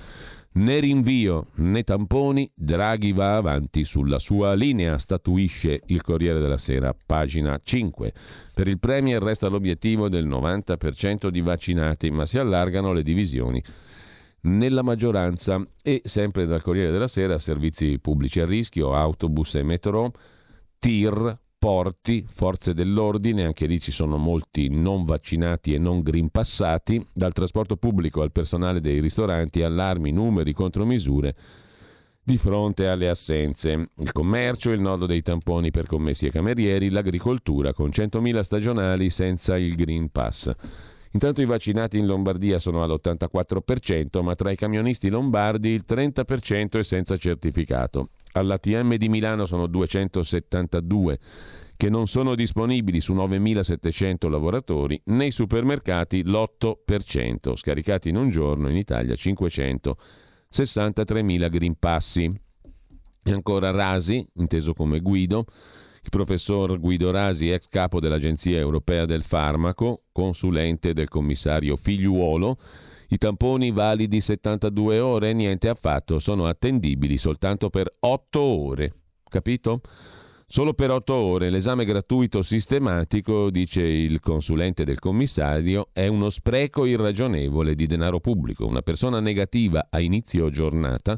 Né 0.57 0.79
rinvio 0.79 1.47
né 1.55 1.83
tamponi, 1.83 2.49
Draghi 2.55 3.11
va 3.11 3.35
avanti 3.35 3.83
sulla 3.83 4.19
sua 4.19 4.53
linea, 4.53 4.97
statuisce 4.97 5.81
il 5.87 6.01
Corriere 6.01 6.39
della 6.39 6.57
Sera, 6.57 6.95
pagina 7.05 7.59
5. 7.61 8.13
Per 8.53 8.65
il 8.69 8.79
Premier 8.79 9.21
resta 9.21 9.49
l'obiettivo 9.49 10.07
del 10.07 10.25
90% 10.25 11.27
di 11.27 11.41
vaccinati, 11.41 12.09
ma 12.09 12.25
si 12.25 12.37
allargano 12.37 12.93
le 12.93 13.03
divisioni 13.03 13.61
nella 14.43 14.81
maggioranza 14.81 15.61
e 15.81 16.01
sempre 16.05 16.45
dal 16.45 16.61
Corriere 16.61 16.91
della 16.91 17.09
Sera 17.09 17.37
servizi 17.37 17.99
pubblici 17.99 18.39
a 18.39 18.45
rischio, 18.45 18.93
autobus 18.93 19.55
e 19.55 19.63
metro, 19.63 20.13
tir, 20.79 21.37
porti, 21.65 22.23
forze 22.31 22.75
dell'ordine, 22.75 23.43
anche 23.43 23.65
lì 23.65 23.79
ci 23.79 23.91
sono 23.91 24.17
molti 24.17 24.69
non 24.69 25.03
vaccinati 25.03 25.73
e 25.73 25.79
non 25.79 26.03
green 26.03 26.29
passati, 26.29 27.03
dal 27.11 27.33
trasporto 27.33 27.75
pubblico 27.75 28.21
al 28.21 28.31
personale 28.31 28.79
dei 28.79 28.99
ristoranti, 28.99 29.63
allarmi, 29.63 30.11
numeri, 30.11 30.53
contromisure 30.53 31.35
di 32.21 32.37
fronte 32.37 32.87
alle 32.87 33.09
assenze. 33.09 33.89
Il 33.95 34.11
commercio, 34.11 34.69
il 34.69 34.79
nodo 34.79 35.07
dei 35.07 35.23
tamponi 35.23 35.71
per 35.71 35.87
commessi 35.87 36.27
e 36.27 36.29
camerieri, 36.29 36.91
l'agricoltura 36.91 37.73
con 37.73 37.89
100.000 37.89 38.41
stagionali 38.41 39.09
senza 39.09 39.57
il 39.57 39.73
Green 39.73 40.11
Pass. 40.11 40.51
Intanto 41.15 41.41
i 41.41 41.45
vaccinati 41.45 41.97
in 41.97 42.05
Lombardia 42.07 42.59
sono 42.59 42.83
all'84%, 42.83 44.21
ma 44.21 44.35
tra 44.35 44.51
i 44.51 44.57
camionisti 44.57 45.09
lombardi 45.09 45.69
il 45.69 45.85
30% 45.87 46.77
è 46.77 46.83
senza 46.83 47.15
certificato. 47.15 48.09
All'ATM 48.33 48.95
di 48.95 49.07
Milano 49.07 49.45
sono 49.45 49.67
272 49.67 51.19
che 51.77 51.89
non 51.89 52.07
sono 52.07 52.35
disponibili 52.35 52.99
su 52.99 53.13
9.700 53.13 54.29
lavoratori, 54.29 55.01
nei 55.05 55.31
supermercati 55.31 56.21
l'8%, 56.25 57.55
scaricati 57.55 58.09
in 58.09 58.17
un 58.17 58.29
giorno 58.29 58.67
in 58.67 58.75
Italia 58.75 59.13
563.000 59.13 61.49
green 61.49 61.79
passi. 61.79 62.29
E 63.23 63.31
ancora 63.31 63.71
Rasi, 63.71 64.27
inteso 64.33 64.73
come 64.73 64.99
Guido, 64.99 65.45
il 66.05 66.11
professor 66.11 66.79
Guido 66.79 67.09
Rasi, 67.09 67.49
ex 67.49 67.67
capo 67.67 67.99
dell'Agenzia 67.99 68.59
Europea 68.59 69.05
del 69.05 69.23
Farmaco, 69.23 70.03
consulente 70.11 70.93
del 70.93 71.09
commissario 71.09 71.75
Figliuolo, 71.75 72.57
i 73.09 73.17
tamponi 73.17 73.71
validi 73.71 74.21
72 74.21 74.99
ore, 74.99 75.33
niente 75.33 75.67
affatto, 75.67 76.19
sono 76.19 76.45
attendibili 76.45 77.17
soltanto 77.17 77.69
per 77.69 77.91
8 77.99 78.39
ore. 78.39 78.93
Capito? 79.27 79.81
Solo 80.47 80.75
per 80.75 80.91
8 80.91 81.13
ore 81.13 81.49
l'esame 81.49 81.85
gratuito 81.85 82.43
sistematico, 82.43 83.49
dice 83.49 83.81
il 83.81 84.19
consulente 84.19 84.85
del 84.85 84.99
commissario, 84.99 85.89
è 85.91 86.05
uno 86.05 86.29
spreco 86.29 86.85
irragionevole 86.85 87.73
di 87.73 87.87
denaro 87.87 88.19
pubblico. 88.19 88.67
Una 88.67 88.83
persona 88.83 89.19
negativa 89.19 89.87
a 89.89 89.99
inizio 89.99 90.51
giornata 90.51 91.17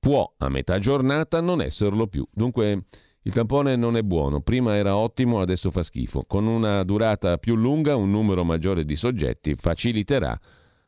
può 0.00 0.34
a 0.38 0.48
metà 0.48 0.80
giornata 0.80 1.40
non 1.40 1.60
esserlo 1.60 2.08
più. 2.08 2.26
Dunque 2.32 2.86
il 3.22 3.32
tampone 3.32 3.76
non 3.76 3.96
è 3.96 4.02
buono, 4.02 4.40
prima 4.40 4.76
era 4.76 4.96
ottimo, 4.96 5.40
adesso 5.40 5.70
fa 5.70 5.82
schifo. 5.82 6.24
Con 6.26 6.46
una 6.46 6.82
durata 6.84 7.38
più 7.38 7.56
lunga, 7.56 7.96
un 7.96 8.10
numero 8.10 8.44
maggiore 8.44 8.84
di 8.84 8.96
soggetti 8.96 9.54
faciliterà 9.54 10.38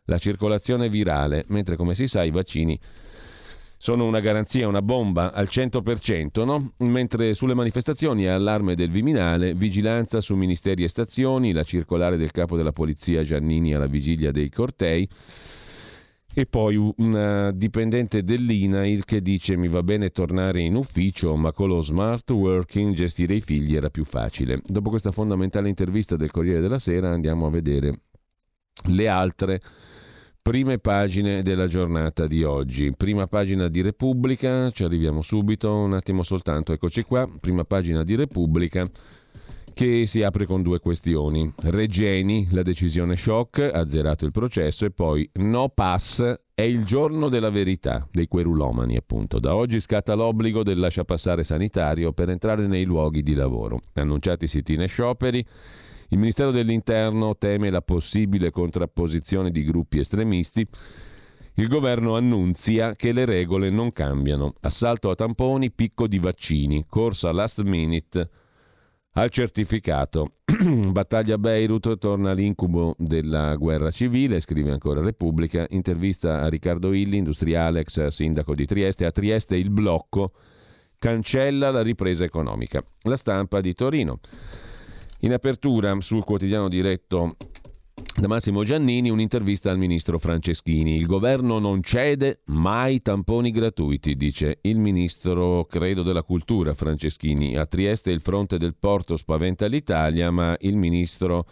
la 0.05 0.19
circolazione 0.19 0.89
virale, 0.89 1.45
mentre 1.49 1.77
come 1.77 1.95
si 1.95 2.07
sa 2.07 2.23
i 2.23 2.31
vaccini 2.31 2.79
sono 3.83 4.05
una 4.05 4.21
garanzia, 4.21 4.69
una 4.69 4.83
bomba 4.83 5.33
al 5.33 5.49
100%, 5.51 6.45
no? 6.45 6.73
mentre 6.79 7.33
sulle 7.33 7.55
manifestazioni 7.55 8.27
allarme 8.27 8.75
del 8.75 8.91
Viminale, 8.91 9.55
vigilanza 9.55 10.21
su 10.21 10.35
ministeri 10.35 10.85
e 10.85 10.89
stazioni, 10.89 11.53
la 11.53 11.63
circolare 11.63 12.19
del 12.19 12.31
capo 12.31 12.59
della 12.59 12.73
polizia 12.73 13.23
Giannini 13.23 13.73
alla 13.73 13.87
vigilia 13.87 14.33
dei 14.33 14.51
cortei 14.51 15.09
e 16.33 16.47
poi 16.47 16.77
una 16.97 17.51
dipendente 17.51 18.23
dell'INAIL 18.23 19.05
che 19.05 19.21
dice 19.21 19.57
mi 19.57 19.69
va 19.69 19.83
bene 19.83 20.11
tornare 20.11 20.61
in 20.61 20.77
ufficio, 20.77 21.35
ma 21.37 21.53
con 21.53 21.69
lo 21.69 21.83
smart 21.83 22.31
working 22.31 22.95
gestire 22.95 23.35
i 23.35 23.41
figli 23.41 23.75
era 23.75 23.91
più 23.91 24.05
facile. 24.05 24.61
Dopo 24.65 24.91
questa 24.91 25.11
fondamentale 25.11 25.69
intervista 25.69 26.17
del 26.17 26.31
Corriere 26.31 26.61
della 26.61 26.79
Sera 26.79 27.11
andiamo 27.11 27.47
a 27.47 27.51
vedere 27.51 28.01
le 28.89 29.09
altre 29.09 29.61
prime 30.41 30.79
pagine 30.79 31.43
della 31.43 31.67
giornata 31.67 32.27
di 32.27 32.45
oggi. 32.45 32.95
Prima 32.97 33.27
pagina 33.27 33.69
di 33.69 33.83
Repubblica, 33.83 34.71
ci 34.71 34.85
arriviamo 34.85 35.23
subito, 35.23 35.75
un 35.75 35.95
attimo 35.95 36.23
soltanto, 36.23 36.73
eccoci 36.73 37.03
qua, 37.03 37.29
prima 37.41 37.65
pagina 37.65 38.05
di 38.05 38.15
Repubblica 38.15 38.89
che 39.73 40.07
si 40.07 40.23
apre 40.23 40.47
con 40.47 40.63
due 40.63 40.81
questioni. 40.81 41.53
Regeni, 41.57 42.49
la 42.51 42.63
decisione 42.63 43.17
shock, 43.17 43.59
ha 43.73 43.87
zerato 43.87 44.25
il 44.25 44.31
processo 44.31 44.85
e 44.85 44.91
poi 44.91 45.29
no 45.35 45.69
pass 45.69 46.23
è 46.55 46.63
il 46.63 46.85
giorno 46.85 47.29
della 47.29 47.51
verità 47.51 48.07
dei 48.13 48.27
querulomani, 48.27 48.97
appunto. 48.97 49.39
Da 49.39 49.55
oggi 49.55 49.81
scatta 49.81 50.15
l'obbligo 50.15 50.63
del 50.63 50.79
lasciapassare 50.79 51.45
sanitario 51.45 52.13
per 52.13 52.29
entrare 52.29 52.67
nei 52.67 52.85
luoghi 52.85 53.23
di 53.23 53.35
lavoro. 53.35 53.81
Annunciati 53.95 54.47
sit-in 54.47 54.83
e 54.83 54.87
scioperi, 54.87 55.45
il 56.09 56.19
Ministero 56.19 56.51
dell'Interno 56.51 57.37
teme 57.37 57.71
la 57.71 57.83
possibile 57.83 58.51
contrapposizione 58.51 59.51
di 59.51 59.65
gruppi 59.65 60.01
estremisti. 60.01 60.67
Il 61.55 61.69
governo 61.69 62.17
annunzia 62.17 62.95
che 62.95 63.13
le 63.13 63.25
regole 63.25 63.71
non 63.71 63.93
cambiano. 63.93 64.55
Assalto 64.61 65.11
a 65.11 65.15
tamponi, 65.15 65.71
picco 65.71 66.07
di 66.07 66.19
vaccini, 66.19 66.85
corsa 66.89 67.33
last 67.33 67.63
minute 67.63 68.29
al 69.13 69.31
certificato. 69.31 70.35
Battaglia 70.91 71.39
Beirut 71.39 71.99
torna 71.99 72.33
l'incubo 72.33 72.95
della 72.99 73.57
guerra 73.57 73.91
civile, 73.91 74.41
scrive 74.41 74.71
ancora 74.71 75.01
Repubblica. 75.01 75.67
Intervista 75.71 76.43
a 76.43 76.49
Riccardo 76.49 76.93
Illi, 76.93 77.17
industriale, 77.17 77.81
ex 77.81 78.07
sindaco 78.09 78.55
di 78.55 78.67
Trieste. 78.67 79.07
A 79.07 79.11
Trieste 79.11 79.57
il 79.57 79.71
blocco 79.71 80.33
cancella 80.99 81.71
la 81.71 81.83
ripresa 81.83 82.25
economica. 82.25 82.85
La 83.03 83.17
stampa 83.17 83.61
di 83.61 83.75
Torino. 83.75 84.21
In 85.21 85.33
apertura 85.33 85.95
sul 86.01 86.25
quotidiano 86.25 86.69
diretto 86.69 87.37
da 88.21 88.29
Massimo 88.29 88.65
Giannini 88.65 89.09
un'intervista 89.11 89.71
al 89.71 89.79
ministro 89.79 90.19
Franceschini. 90.19 90.97
Il 90.97 91.07
governo 91.07 91.59
non 91.59 91.83
cede 91.83 92.41
mai 92.47 93.01
tamponi 93.01 93.51
gratuiti, 93.51 94.15
dice 94.15 94.59
il 94.63 94.79
ministro, 94.79 95.65
credo, 95.65 96.03
della 96.03 96.23
cultura 96.23 96.75
Franceschini. 96.75 97.57
A 97.57 97.67
Trieste 97.67 98.11
il 98.11 98.21
fronte 98.21 98.59
del 98.59 98.77
porto 98.79 99.17
spaventa 99.17 99.67
l'Italia, 99.67 100.31
ma 100.31 100.57
il 100.61 100.77
ministro 100.77 101.47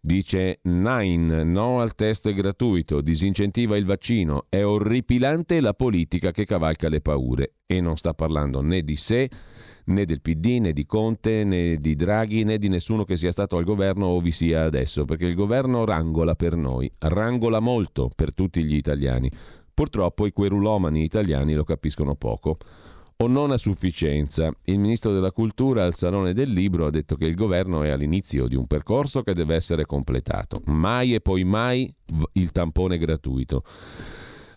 dice 0.00 0.58
nine, 0.62 1.44
no 1.44 1.80
al 1.80 1.94
test 1.94 2.30
gratuito, 2.32 3.00
disincentiva 3.00 3.76
il 3.76 3.84
vaccino. 3.84 4.46
È 4.48 4.62
orripilante 4.62 5.60
la 5.60 5.74
politica 5.74 6.32
che 6.32 6.44
cavalca 6.44 6.88
le 6.88 7.00
paure 7.00 7.54
e 7.66 7.80
non 7.80 7.96
sta 7.96 8.12
parlando 8.12 8.60
né 8.60 8.82
di 8.82 8.96
sé 8.96 9.30
né 9.86 10.04
del 10.04 10.20
PD, 10.20 10.58
né 10.60 10.72
di 10.72 10.86
Conte, 10.86 11.44
né 11.44 11.76
di 11.76 11.94
Draghi, 11.94 12.44
né 12.44 12.58
di 12.58 12.68
nessuno 12.68 13.04
che 13.04 13.16
sia 13.16 13.30
stato 13.30 13.56
al 13.56 13.64
governo 13.64 14.06
o 14.06 14.20
vi 14.20 14.30
sia 14.30 14.62
adesso, 14.62 15.04
perché 15.04 15.26
il 15.26 15.34
governo 15.34 15.84
rangola 15.84 16.34
per 16.34 16.56
noi, 16.56 16.90
rangola 16.98 17.60
molto 17.60 18.10
per 18.14 18.32
tutti 18.34 18.64
gli 18.64 18.74
italiani. 18.74 19.30
Purtroppo 19.74 20.26
i 20.26 20.32
querulomani 20.32 21.02
italiani 21.02 21.54
lo 21.54 21.64
capiscono 21.64 22.14
poco 22.14 22.58
o 23.16 23.26
non 23.26 23.50
a 23.52 23.56
sufficienza. 23.56 24.50
Il 24.64 24.78
ministro 24.78 25.12
della 25.12 25.32
Cultura 25.32 25.84
al 25.84 25.94
Salone 25.94 26.34
del 26.34 26.50
Libro 26.50 26.86
ha 26.86 26.90
detto 26.90 27.16
che 27.16 27.26
il 27.26 27.34
governo 27.34 27.82
è 27.82 27.90
all'inizio 27.90 28.48
di 28.48 28.56
un 28.56 28.66
percorso 28.66 29.22
che 29.22 29.32
deve 29.32 29.54
essere 29.54 29.86
completato. 29.86 30.60
Mai 30.66 31.14
e 31.14 31.20
poi 31.20 31.44
mai 31.44 31.92
il 32.32 32.50
tampone 32.50 32.98
gratuito. 32.98 33.64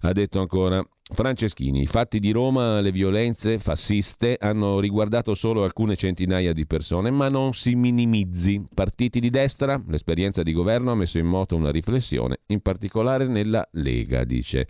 Ha 0.02 0.12
detto 0.12 0.40
ancora 0.40 0.86
Franceschini, 1.08 1.84
i 1.84 1.86
fatti 1.86 2.18
di 2.18 2.32
Roma, 2.32 2.82
le 2.82 2.92
violenze 2.92 3.60
fasciste 3.60 4.38
hanno 4.40 4.80
riguardato 4.80 5.36
solo 5.36 5.64
alcune 5.64 5.96
centinaia 5.96 6.52
di 6.52 6.66
persone, 6.66 7.12
ma 7.12 7.30
non 7.30 7.54
si 7.54 7.76
minimizzi. 7.76 8.66
Partiti 8.74 9.20
di 9.20 9.30
destra, 9.30 9.80
l'esperienza 9.88 10.42
di 10.42 10.52
governo 10.52 10.92
ha 10.92 10.96
messo 10.96 11.20
in 11.20 11.28
moto 11.28 11.56
una 11.56 11.70
riflessione, 11.70 12.40
in 12.48 12.60
particolare 12.62 13.28
nella 13.28 13.68
Lega, 13.74 14.24
dice 14.24 14.68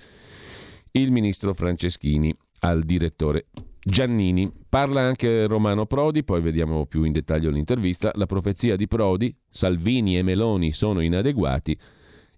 il 0.92 1.12
ministro 1.12 1.54
Franceschini 1.54 2.36
al 2.60 2.84
direttore 2.84 3.46
Giannini. 3.82 4.52
Parla 4.68 5.02
anche 5.02 5.48
Romano 5.48 5.86
Prodi, 5.86 6.26
poi 6.26 6.42
vediamo 6.42 6.86
più 6.86 7.04
in 7.06 7.14
dettaglio 7.14 7.50
l'intervista. 7.50 8.12
La 8.16 8.26
profezia 8.26 8.76
di 8.76 8.88
Prodi, 8.88 9.34
Salvini 9.50 10.18
e 10.18 10.22
Meloni 10.22 10.74
sono 10.74 11.00
inadeguati 11.00 11.78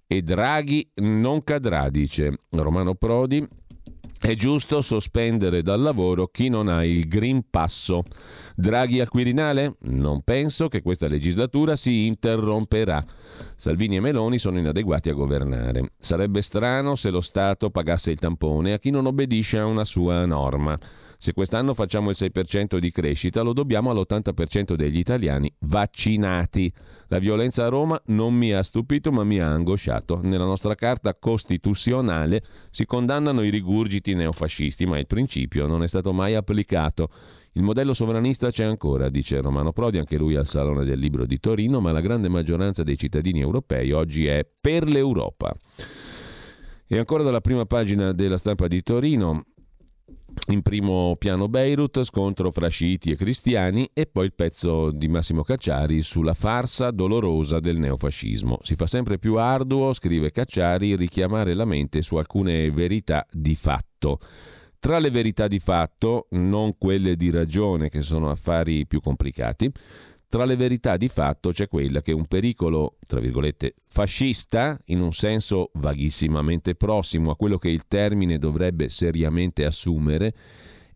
e 0.06 0.22
Draghi 0.22 0.88
non 0.96 1.44
cadrà, 1.44 1.90
dice 1.90 2.38
Romano 2.52 2.94
Prodi 2.94 3.46
è 4.20 4.34
giusto 4.36 4.82
sospendere 4.82 5.62
dal 5.62 5.82
lavoro 5.82 6.28
chi 6.28 6.50
non 6.50 6.68
ha 6.68 6.84
il 6.84 7.08
Green 7.08 7.50
Passo. 7.50 8.04
Draghi 8.56 9.00
al 9.00 9.10
Quirinale? 9.10 9.76
Non 9.82 10.22
penso 10.22 10.68
che 10.68 10.82
questa 10.82 11.08
legislatura 11.08 11.76
si 11.76 12.06
interromperà. 12.06 13.06
Salvini 13.56 13.98
e 13.98 14.00
Meloni 14.00 14.40
sono 14.40 14.58
inadeguati 14.58 15.10
a 15.10 15.14
governare. 15.14 15.92
Sarebbe 15.98 16.42
strano 16.42 16.96
se 16.96 17.10
lo 17.10 17.22
Stato 17.22 17.70
pagasse 17.70 18.12
il 18.12 18.20
tampone 18.20 18.74
a 18.74 18.80
chi 18.80 18.90
non 18.90 19.06
obbedisce 19.06 19.60
a 19.60 19.66
una 19.66 19.86
sua 19.86 20.26
norma. 20.26 20.78
Se 21.20 21.34
quest'anno 21.34 21.74
facciamo 21.74 22.12
il 22.12 22.16
6% 22.18 22.78
di 22.78 22.92
crescita, 22.92 23.42
lo 23.42 23.54
dobbiamo 23.54 23.90
all'80% 23.90 24.76
degli 24.76 25.00
italiani 25.00 25.52
vaccinati. 25.62 26.72
La 27.08 27.18
violenza 27.18 27.66
a 27.66 27.70
Roma 27.70 28.00
non 28.08 28.36
mi 28.36 28.54
ha 28.54 28.62
stupito 28.62 29.12
ma 29.12 29.24
mi 29.24 29.40
ha 29.40 29.48
angosciato. 29.48 30.20
Nella 30.22 30.46
nostra 30.46 30.76
carta 30.76 31.16
costituzionale 31.16 32.44
si 32.70 32.86
condannano 32.86 33.42
i 33.42 33.50
rigurgiti 33.50 34.14
neofascisti, 34.14 34.86
ma 34.86 35.00
il 35.00 35.08
principio 35.08 35.66
non 35.66 35.82
è 35.82 35.88
stato 35.88 36.14
mai 36.14 36.36
applicato. 36.36 37.10
Il 37.54 37.64
modello 37.64 37.96
sovranista 37.96 38.52
c'è 38.52 38.66
ancora, 38.66 39.10
dice 39.10 39.42
Romano 39.42 39.74
Prodi, 39.74 39.98
anche 39.98 40.18
lui 40.18 40.36
al 40.36 40.46
Salone 40.46 40.86
del 40.86 41.00
Libro 41.00 41.26
di 41.26 41.40
Torino, 41.40 41.80
ma 41.80 41.92
la 41.92 42.02
grande 42.02 42.30
maggioranza 42.30 42.84
dei 42.84 42.98
cittadini 42.98 43.40
europei 43.40 43.92
oggi 43.92 44.28
è 44.28 44.48
per 44.62 44.88
l'Europa. 44.88 45.56
E 46.86 46.98
ancora 46.98 47.24
dalla 47.24 47.42
prima 47.42 47.66
pagina 47.66 48.12
della 48.12 48.38
stampa 48.38 48.68
di 48.68 48.84
Torino, 48.84 49.46
in 50.50 50.62
primo 50.62 51.16
piano 51.18 51.48
Beirut, 51.48 52.04
scontro 52.04 52.52
fra 52.52 52.68
sciiti 52.68 53.12
e 53.12 53.16
cristiani 53.16 53.90
e 53.94 54.06
poi 54.06 54.26
il 54.26 54.34
pezzo 54.34 54.92
di 54.92 55.08
Massimo 55.08 55.44
Cacciari 55.44 56.02
sulla 56.02 56.34
farsa 56.34 56.92
dolorosa 56.92 57.60
del 57.60 57.78
neofascismo. 57.78 58.60
Si 58.62 58.76
fa 58.76 58.88
sempre 58.88 59.20
più 59.20 59.36
arduo, 59.36 59.94
scrive 59.94 60.32
Cacciari, 60.32 60.96
richiamare 60.96 61.54
la 61.54 61.66
mente 61.66 62.02
su 62.02 62.16
alcune 62.16 62.72
verità 62.72 63.26
di 63.32 63.56
fatto. 63.56 64.20
Tra 64.80 65.00
le 65.00 65.10
verità 65.10 65.48
di 65.48 65.60
fatto, 65.60 66.28
non 66.32 66.78
quelle 66.78 67.16
di 67.16 67.30
ragione 67.30 67.90
che 67.90 68.02
sono 68.02 68.30
affari 68.30 68.86
più 68.86 69.02
complicati, 69.02 69.72
tra 70.30 70.44
le 70.46 70.56
verità 70.56 70.98
di 70.98 71.08
fatto 71.08 71.52
c'è 71.52 71.68
quella 71.68 72.02
che 72.02 72.12
un 72.12 72.26
pericolo, 72.26 72.98
tra 73.08 73.20
virgolette, 73.20 73.76
fascista, 73.88 74.78
in 74.86 75.02
un 75.02 75.14
senso 75.14 75.72
vaghissimamente 75.76 76.76
prossimo 76.76 77.32
a 77.32 77.36
quello 77.36 77.58
che 77.58 77.70
il 77.70 77.88
termine 77.88 78.38
dovrebbe 78.38 78.90
seriamente 78.90 79.64
assumere, 79.64 80.34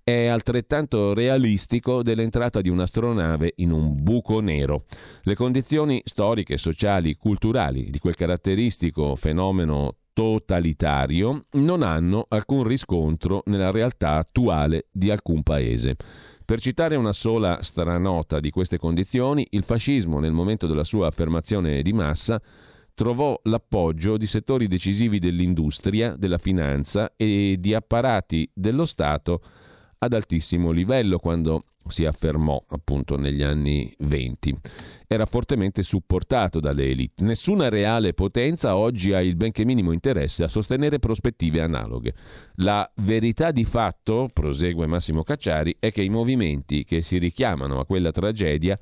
è 0.03 0.25
altrettanto 0.25 1.13
realistico 1.13 2.03
dell'entrata 2.03 2.59
di 2.59 2.69
un'astronave 2.69 3.53
in 3.57 3.71
un 3.71 4.01
buco 4.03 4.39
nero. 4.41 4.85
Le 5.21 5.35
condizioni 5.35 6.01
storiche, 6.03 6.57
sociali, 6.57 7.15
culturali 7.15 7.89
di 7.89 7.99
quel 7.99 8.15
caratteristico 8.15 9.15
fenomeno 9.15 9.95
totalitario 10.13 11.45
non 11.51 11.83
hanno 11.83 12.25
alcun 12.27 12.63
riscontro 12.63 13.43
nella 13.45 13.71
realtà 13.71 14.17
attuale 14.17 14.87
di 14.91 15.09
alcun 15.09 15.43
paese. 15.43 15.95
Per 16.43 16.59
citare 16.59 16.95
una 16.95 17.13
sola 17.13 17.61
stranota 17.61 18.39
di 18.39 18.49
queste 18.49 18.77
condizioni, 18.77 19.47
il 19.51 19.63
fascismo 19.63 20.19
nel 20.19 20.31
momento 20.31 20.67
della 20.67 20.83
sua 20.83 21.07
affermazione 21.07 21.81
di 21.81 21.93
massa 21.93 22.41
trovò 22.93 23.39
l'appoggio 23.43 24.17
di 24.17 24.25
settori 24.25 24.67
decisivi 24.67 25.19
dell'industria, 25.19 26.15
della 26.15 26.37
finanza 26.37 27.13
e 27.15 27.55
di 27.59 27.73
apparati 27.73 28.49
dello 28.53 28.85
Stato 28.85 29.41
ad 29.97 30.13
altissimo 30.13 30.71
livello 30.71 31.17
quando 31.19 31.63
si 31.87 32.05
affermò 32.05 32.63
appunto 32.69 33.17
negli 33.17 33.41
anni 33.41 33.93
20. 33.99 34.57
Era 35.07 35.25
fortemente 35.25 35.83
supportato 35.83 36.59
dalle 36.59 36.89
elite. 36.89 37.23
Nessuna 37.23 37.69
reale 37.69 38.13
potenza 38.13 38.75
oggi 38.75 39.13
ha 39.13 39.21
il 39.21 39.35
benché 39.35 39.65
minimo 39.65 39.91
interesse 39.91 40.43
a 40.43 40.47
sostenere 40.47 40.99
prospettive 40.99 41.61
analoghe. 41.61 42.13
La 42.55 42.89
verità 42.97 43.51
di 43.51 43.65
fatto, 43.65 44.29
prosegue 44.31 44.87
Massimo 44.87 45.23
Cacciari, 45.23 45.75
è 45.79 45.91
che 45.91 46.01
i 46.01 46.09
movimenti 46.09 46.83
che 46.83 47.01
si 47.01 47.17
richiamano 47.17 47.79
a 47.79 47.85
quella 47.85 48.11
tragedia 48.11 48.79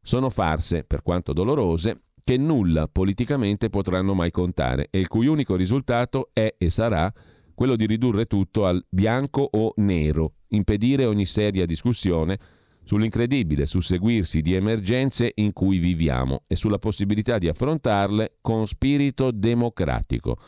sono 0.00 0.30
farse, 0.30 0.84
per 0.84 1.02
quanto 1.02 1.32
dolorose, 1.32 2.02
che 2.24 2.36
nulla 2.38 2.88
politicamente 2.88 3.68
potranno 3.68 4.14
mai 4.14 4.30
contare 4.30 4.88
e 4.90 4.98
il 4.98 5.08
cui 5.08 5.26
unico 5.26 5.56
risultato 5.56 6.30
è 6.32 6.54
e 6.56 6.70
sarà 6.70 7.12
quello 7.54 7.76
di 7.76 7.86
ridurre 7.86 8.24
tutto 8.26 8.66
al 8.66 8.84
bianco 8.88 9.48
o 9.52 9.72
nero, 9.76 10.34
impedire 10.54 11.04
ogni 11.04 11.26
seria 11.26 11.66
discussione 11.66 12.38
sull'incredibile 12.84 13.66
susseguirsi 13.66 14.40
di 14.40 14.54
emergenze 14.54 15.32
in 15.36 15.52
cui 15.52 15.78
viviamo 15.78 16.44
e 16.46 16.54
sulla 16.54 16.78
possibilità 16.78 17.38
di 17.38 17.48
affrontarle 17.48 18.36
con 18.40 18.66
spirito 18.66 19.30
democratico. 19.30 20.38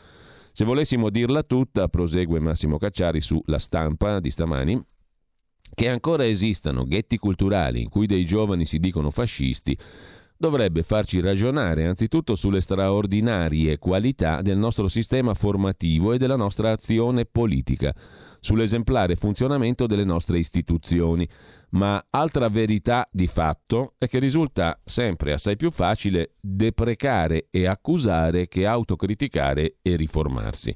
Se 0.51 0.65
volessimo 0.65 1.09
dirla 1.09 1.43
tutta, 1.43 1.87
prosegue 1.87 2.39
Massimo 2.39 2.77
Cacciari 2.77 3.21
su 3.21 3.41
La 3.45 3.59
Stampa 3.59 4.19
di 4.19 4.31
stamani, 4.31 4.83
che 5.73 5.89
ancora 5.89 6.25
esistano 6.25 6.85
ghetti 6.85 7.17
culturali 7.17 7.81
in 7.81 7.89
cui 7.89 8.07
dei 8.07 8.25
giovani 8.25 8.65
si 8.65 8.79
dicono 8.79 9.11
fascisti, 9.11 9.77
dovrebbe 10.37 10.83
farci 10.83 11.19
ragionare 11.19 11.85
anzitutto 11.85 12.35
sulle 12.35 12.61
straordinarie 12.61 13.77
qualità 13.77 14.41
del 14.41 14.57
nostro 14.57 14.87
sistema 14.87 15.33
formativo 15.33 16.13
e 16.13 16.17
della 16.17 16.35
nostra 16.35 16.71
azione 16.71 17.25
politica, 17.25 17.93
sull'esemplare 18.47 19.17
funzionamento 19.17 19.87
delle 19.87 20.05
nostre 20.05 20.39
istituzioni. 20.39 21.27
Ma 21.71 22.01
altra 22.11 22.47
verità 22.47 23.05
di 23.11 23.27
fatto 23.27 23.95
è 23.97 24.07
che 24.07 24.19
risulta 24.19 24.79
sempre 24.85 25.33
assai 25.33 25.57
più 25.57 25.69
facile 25.69 26.35
deprecare 26.39 27.47
e 27.51 27.67
accusare 27.67 28.47
che 28.47 28.65
autocriticare 28.65 29.75
e 29.81 29.95
riformarsi. 29.97 30.73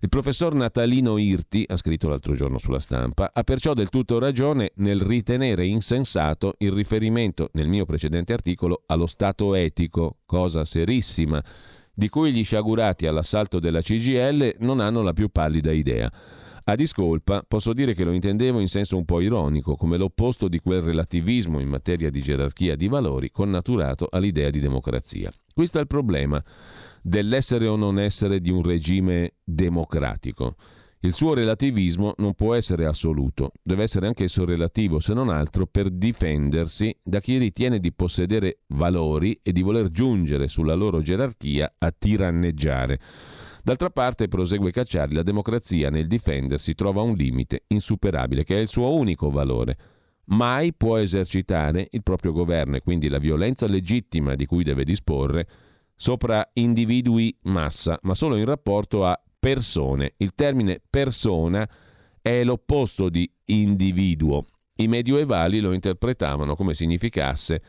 Il 0.00 0.10
professor 0.10 0.54
Natalino 0.54 1.16
Irti, 1.16 1.64
ha 1.66 1.76
scritto 1.76 2.08
l'altro 2.08 2.34
giorno 2.34 2.58
sulla 2.58 2.78
stampa, 2.78 3.30
ha 3.32 3.42
perciò 3.42 3.72
del 3.72 3.88
tutto 3.88 4.18
ragione 4.18 4.72
nel 4.76 5.00
ritenere 5.00 5.66
insensato 5.66 6.54
il 6.58 6.72
riferimento 6.72 7.48
nel 7.54 7.68
mio 7.68 7.86
precedente 7.86 8.34
articolo 8.34 8.82
allo 8.86 9.06
stato 9.06 9.54
etico, 9.54 10.18
cosa 10.26 10.64
serissima, 10.66 11.42
di 11.92 12.08
cui 12.10 12.32
gli 12.32 12.44
sciagurati 12.44 13.06
all'assalto 13.06 13.58
della 13.58 13.80
CGL 13.80 14.56
non 14.58 14.78
hanno 14.78 15.02
la 15.02 15.14
più 15.14 15.30
pallida 15.30 15.72
idea. 15.72 16.12
A 16.68 16.74
discolpa 16.74 17.42
posso 17.48 17.72
dire 17.72 17.94
che 17.94 18.04
lo 18.04 18.12
intendevo 18.12 18.60
in 18.60 18.68
senso 18.68 18.98
un 18.98 19.06
po' 19.06 19.22
ironico, 19.22 19.74
come 19.74 19.96
l'opposto 19.96 20.48
di 20.48 20.58
quel 20.58 20.82
relativismo 20.82 21.60
in 21.60 21.68
materia 21.68 22.10
di 22.10 22.20
gerarchia 22.20 22.76
di 22.76 22.88
valori 22.88 23.30
connaturato 23.30 24.06
all'idea 24.10 24.50
di 24.50 24.60
democrazia. 24.60 25.32
Questo 25.54 25.78
è 25.78 25.80
il 25.80 25.86
problema 25.86 26.44
dell'essere 27.00 27.66
o 27.66 27.76
non 27.76 27.98
essere 27.98 28.42
di 28.42 28.50
un 28.50 28.62
regime 28.62 29.36
democratico. 29.42 30.56
Il 31.00 31.14
suo 31.14 31.32
relativismo 31.32 32.12
non 32.18 32.34
può 32.34 32.54
essere 32.54 32.84
assoluto, 32.84 33.52
deve 33.62 33.84
essere 33.84 34.06
anch'esso 34.06 34.44
relativo, 34.44 35.00
se 35.00 35.14
non 35.14 35.30
altro 35.30 35.64
per 35.64 35.88
difendersi 35.88 36.94
da 37.02 37.20
chi 37.20 37.38
ritiene 37.38 37.78
di 37.78 37.94
possedere 37.94 38.58
valori 38.66 39.40
e 39.42 39.52
di 39.52 39.62
voler 39.62 39.90
giungere 39.90 40.48
sulla 40.48 40.74
loro 40.74 41.00
gerarchia 41.00 41.76
a 41.78 41.90
tiranneggiare. 41.96 43.00
D'altra 43.68 43.90
parte, 43.90 44.28
prosegue 44.28 44.70
Cacciari, 44.70 45.12
la 45.12 45.22
democrazia 45.22 45.90
nel 45.90 46.06
difendersi 46.06 46.74
trova 46.74 47.02
un 47.02 47.14
limite 47.14 47.64
insuperabile, 47.66 48.42
che 48.42 48.56
è 48.56 48.60
il 48.60 48.66
suo 48.66 48.94
unico 48.94 49.28
valore. 49.28 49.76
Mai 50.28 50.72
può 50.72 50.96
esercitare 50.96 51.86
il 51.90 52.02
proprio 52.02 52.32
governo 52.32 52.76
e 52.76 52.80
quindi 52.80 53.08
la 53.08 53.18
violenza 53.18 53.66
legittima 53.66 54.36
di 54.36 54.46
cui 54.46 54.64
deve 54.64 54.84
disporre 54.84 55.46
sopra 55.94 56.48
individui 56.54 57.36
massa, 57.42 57.98
ma 58.04 58.14
solo 58.14 58.36
in 58.36 58.46
rapporto 58.46 59.04
a 59.04 59.22
persone. 59.38 60.14
Il 60.16 60.34
termine 60.34 60.80
persona 60.88 61.68
è 62.22 62.42
l'opposto 62.44 63.10
di 63.10 63.30
individuo. 63.44 64.46
I 64.76 64.88
medievali 64.88 65.60
lo 65.60 65.72
interpretavano 65.72 66.56
come 66.56 66.72
significasse 66.72 67.60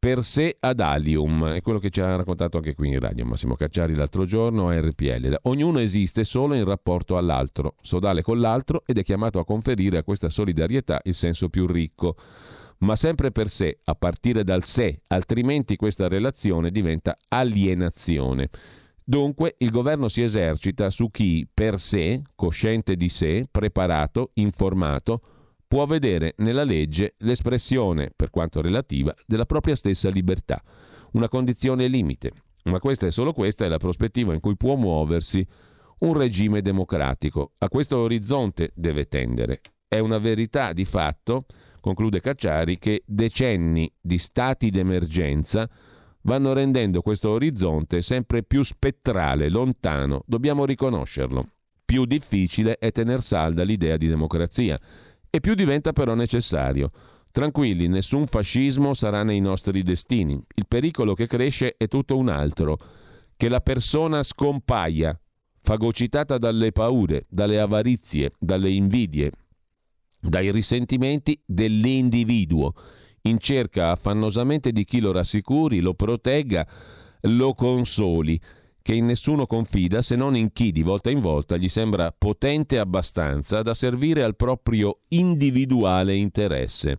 per 0.00 0.24
sé 0.24 0.56
ad 0.58 0.80
alium, 0.80 1.46
è 1.52 1.60
quello 1.60 1.78
che 1.78 1.90
ci 1.90 2.00
ha 2.00 2.16
raccontato 2.16 2.56
anche 2.56 2.74
qui 2.74 2.88
in 2.88 2.98
radio 2.98 3.26
Massimo 3.26 3.54
Cacciari 3.54 3.94
l'altro 3.94 4.24
giorno 4.24 4.68
a 4.68 4.80
RPL. 4.80 5.40
Ognuno 5.42 5.78
esiste 5.78 6.24
solo 6.24 6.54
in 6.54 6.64
rapporto 6.64 7.18
all'altro, 7.18 7.74
sodale 7.82 8.22
con 8.22 8.40
l'altro 8.40 8.82
ed 8.86 8.96
è 8.96 9.02
chiamato 9.02 9.38
a 9.38 9.44
conferire 9.44 9.98
a 9.98 10.02
questa 10.02 10.30
solidarietà 10.30 11.00
il 11.04 11.14
senso 11.14 11.50
più 11.50 11.66
ricco 11.66 12.16
ma 12.78 12.96
sempre 12.96 13.30
per 13.30 13.50
sé, 13.50 13.80
a 13.84 13.94
partire 13.94 14.42
dal 14.42 14.64
sé, 14.64 15.02
altrimenti 15.08 15.76
questa 15.76 16.08
relazione 16.08 16.70
diventa 16.70 17.14
alienazione. 17.28 18.48
Dunque 19.04 19.56
il 19.58 19.70
governo 19.70 20.08
si 20.08 20.22
esercita 20.22 20.88
su 20.88 21.10
chi 21.10 21.46
per 21.52 21.78
sé, 21.78 22.22
cosciente 22.34 22.96
di 22.96 23.10
sé, 23.10 23.46
preparato, 23.50 24.30
informato, 24.34 25.20
può 25.70 25.86
vedere 25.86 26.34
nella 26.38 26.64
legge 26.64 27.14
l'espressione, 27.18 28.10
per 28.16 28.30
quanto 28.30 28.60
relativa, 28.60 29.14
della 29.24 29.46
propria 29.46 29.76
stessa 29.76 30.08
libertà, 30.08 30.60
una 31.12 31.28
condizione 31.28 31.86
limite. 31.86 32.32
Ma 32.64 32.80
questa 32.80 33.06
è 33.06 33.12
solo 33.12 33.32
questa 33.32 33.66
è 33.66 33.68
la 33.68 33.78
prospettiva 33.78 34.34
in 34.34 34.40
cui 34.40 34.56
può 34.56 34.74
muoversi 34.74 35.46
un 36.00 36.14
regime 36.14 36.60
democratico. 36.60 37.52
A 37.58 37.68
questo 37.68 37.98
orizzonte 37.98 38.72
deve 38.74 39.06
tendere. 39.06 39.60
È 39.86 40.00
una 40.00 40.18
verità 40.18 40.72
di 40.72 40.84
fatto 40.84 41.44
conclude 41.78 42.20
Cacciari, 42.20 42.76
che 42.76 43.04
decenni 43.06 43.88
di 44.00 44.18
stati 44.18 44.70
d'emergenza 44.70 45.70
vanno 46.22 46.52
rendendo 46.52 47.00
questo 47.00 47.30
orizzonte 47.30 48.02
sempre 48.02 48.42
più 48.42 48.64
spettrale, 48.64 49.48
lontano. 49.48 50.24
Dobbiamo 50.26 50.64
riconoscerlo. 50.64 51.46
Più 51.84 52.06
difficile 52.06 52.76
è 52.76 52.90
tener 52.90 53.22
salda 53.22 53.62
l'idea 53.62 53.96
di 53.96 54.08
democrazia 54.08 54.76
e 55.30 55.40
più 55.40 55.54
diventa 55.54 55.92
però 55.92 56.14
necessario. 56.14 56.90
Tranquilli, 57.30 57.86
nessun 57.86 58.26
fascismo 58.26 58.92
sarà 58.92 59.22
nei 59.22 59.40
nostri 59.40 59.82
destini. 59.82 60.40
Il 60.54 60.66
pericolo 60.66 61.14
che 61.14 61.28
cresce 61.28 61.76
è 61.76 61.86
tutto 61.86 62.16
un 62.16 62.28
altro, 62.28 62.78
che 63.36 63.48
la 63.48 63.60
persona 63.60 64.22
scompaia, 64.24 65.18
fagocitata 65.62 66.38
dalle 66.38 66.72
paure, 66.72 67.26
dalle 67.28 67.60
avarizie, 67.60 68.32
dalle 68.38 68.70
invidie, 68.70 69.30
dai 70.20 70.50
risentimenti 70.50 71.40
dell'individuo, 71.46 72.74
in 73.22 73.38
cerca 73.38 73.90
affannosamente 73.90 74.72
di 74.72 74.84
chi 74.84 75.00
lo 75.00 75.12
rassicuri, 75.12 75.80
lo 75.80 75.94
protegga, 75.94 76.66
lo 77.22 77.54
consoli, 77.54 78.40
che 78.82 78.94
in 78.94 79.06
nessuno 79.06 79.46
confida 79.46 80.02
se 80.02 80.16
non 80.16 80.36
in 80.36 80.52
chi 80.52 80.72
di 80.72 80.82
volta 80.82 81.10
in 81.10 81.20
volta 81.20 81.56
gli 81.56 81.68
sembra 81.68 82.12
potente 82.16 82.78
abbastanza 82.78 83.62
da 83.62 83.74
servire 83.74 84.22
al 84.22 84.36
proprio 84.36 85.00
individuale 85.08 86.14
interesse. 86.14 86.96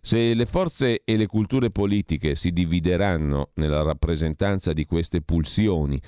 Se 0.00 0.34
le 0.34 0.44
forze 0.44 1.00
e 1.02 1.16
le 1.16 1.26
culture 1.26 1.70
politiche 1.70 2.34
si 2.34 2.52
divideranno 2.52 3.52
nella 3.54 3.82
rappresentanza 3.82 4.74
di 4.74 4.84
queste 4.84 5.22
pulsioni, 5.22 5.98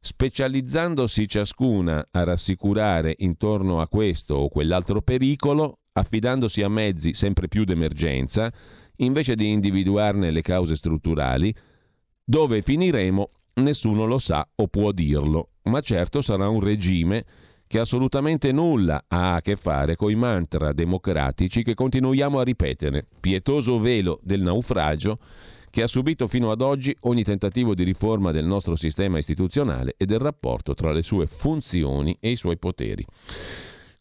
specializzandosi 0.00 1.28
ciascuna 1.28 2.08
a 2.10 2.24
rassicurare 2.24 3.14
intorno 3.18 3.80
a 3.80 3.88
questo 3.88 4.34
o 4.34 4.48
quell'altro 4.48 5.02
pericolo, 5.02 5.78
affidandosi 5.92 6.62
a 6.62 6.68
mezzi 6.68 7.14
sempre 7.14 7.46
più 7.46 7.64
d'emergenza, 7.64 8.52
invece 8.96 9.34
di 9.34 9.50
individuarne 9.50 10.30
le 10.30 10.42
cause 10.42 10.74
strutturali, 10.74 11.54
dove 12.24 12.60
finiremo 12.60 13.30
nessuno 13.54 14.04
lo 14.04 14.18
sa 14.18 14.46
o 14.54 14.68
può 14.68 14.92
dirlo, 14.92 15.50
ma 15.64 15.80
certo 15.80 16.20
sarà 16.20 16.48
un 16.48 16.60
regime 16.60 17.24
che 17.66 17.78
assolutamente 17.78 18.52
nulla 18.52 19.04
ha 19.08 19.34
a 19.34 19.40
che 19.40 19.56
fare 19.56 19.96
con 19.96 20.10
i 20.10 20.14
mantra 20.14 20.72
democratici 20.72 21.62
che 21.62 21.74
continuiamo 21.74 22.38
a 22.38 22.44
ripetere, 22.44 23.06
pietoso 23.20 23.78
velo 23.78 24.20
del 24.22 24.42
naufragio 24.42 25.18
che 25.70 25.82
ha 25.82 25.88
subito 25.88 26.28
fino 26.28 26.52
ad 26.52 26.60
oggi 26.60 26.96
ogni 27.00 27.24
tentativo 27.24 27.74
di 27.74 27.82
riforma 27.82 28.30
del 28.30 28.44
nostro 28.44 28.76
sistema 28.76 29.18
istituzionale 29.18 29.94
e 29.96 30.06
del 30.06 30.20
rapporto 30.20 30.72
tra 30.74 30.92
le 30.92 31.02
sue 31.02 31.26
funzioni 31.26 32.16
e 32.20 32.30
i 32.30 32.36
suoi 32.36 32.58
poteri. 32.58 33.04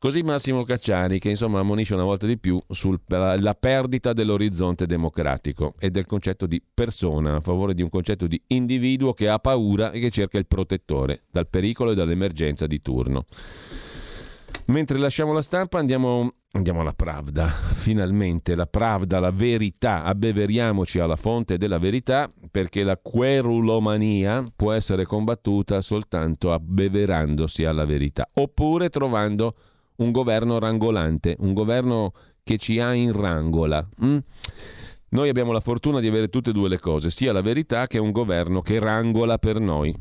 Così 0.03 0.21
Massimo 0.21 0.65
Cacciari, 0.65 1.17
che 1.17 1.29
insomma 1.29 1.61
ammonisce 1.61 1.93
una 1.93 2.03
volta 2.03 2.27
di 2.27 2.37
più 2.37 2.61
sulla 2.67 3.55
perdita 3.57 4.11
dell'orizzonte 4.11 4.85
democratico 4.85 5.75
e 5.79 5.91
del 5.91 6.05
concetto 6.07 6.45
di 6.45 6.61
persona, 6.61 7.37
a 7.37 7.39
favore 7.39 7.73
di 7.73 7.81
un 7.81 7.87
concetto 7.87 8.27
di 8.27 8.41
individuo 8.47 9.13
che 9.13 9.29
ha 9.29 9.39
paura 9.39 9.91
e 9.91 10.01
che 10.01 10.09
cerca 10.09 10.37
il 10.37 10.45
protettore 10.45 11.21
dal 11.31 11.47
pericolo 11.47 11.91
e 11.91 11.95
dall'emergenza 11.95 12.67
di 12.67 12.81
turno. 12.81 13.23
Mentre 14.65 14.97
lasciamo 14.97 15.31
la 15.31 15.41
stampa 15.41 15.79
andiamo, 15.79 16.33
andiamo 16.51 16.81
alla 16.81 16.91
Pravda, 16.91 17.47
finalmente 17.47 18.55
la 18.55 18.67
Pravda, 18.67 19.21
la 19.21 19.31
verità, 19.31 20.03
abbeveriamoci 20.03 20.99
alla 20.99 21.15
fonte 21.15 21.57
della 21.57 21.79
verità 21.79 22.29
perché 22.51 22.83
la 22.83 22.97
querulomania 22.97 24.51
può 24.53 24.73
essere 24.73 25.05
combattuta 25.05 25.79
soltanto 25.79 26.51
abbeverandosi 26.51 27.63
alla 27.63 27.85
verità 27.85 28.27
oppure 28.33 28.89
trovando 28.89 29.55
un 29.97 30.11
governo 30.11 30.59
rangolante, 30.59 31.35
un 31.39 31.53
governo 31.53 32.13
che 32.43 32.57
ci 32.57 32.79
ha 32.79 32.93
in 32.93 33.11
rangola. 33.11 33.87
Mm? 34.03 34.17
Noi 35.09 35.29
abbiamo 35.29 35.51
la 35.51 35.59
fortuna 35.59 35.99
di 35.99 36.07
avere 36.07 36.29
tutte 36.29 36.49
e 36.49 36.53
due 36.53 36.69
le 36.69 36.79
cose, 36.79 37.09
sia 37.09 37.31
la 37.31 37.41
verità 37.41 37.87
che 37.87 37.99
un 37.99 38.11
governo 38.11 38.61
che 38.61 38.79
rangola 38.79 39.37
per 39.37 39.59
noi. 39.59 39.95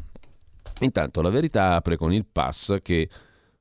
Intanto 0.81 1.21
la 1.21 1.29
verità 1.29 1.75
apre 1.75 1.97
con 1.97 2.13
il 2.13 2.25
pass 2.25 2.79
che 2.83 3.09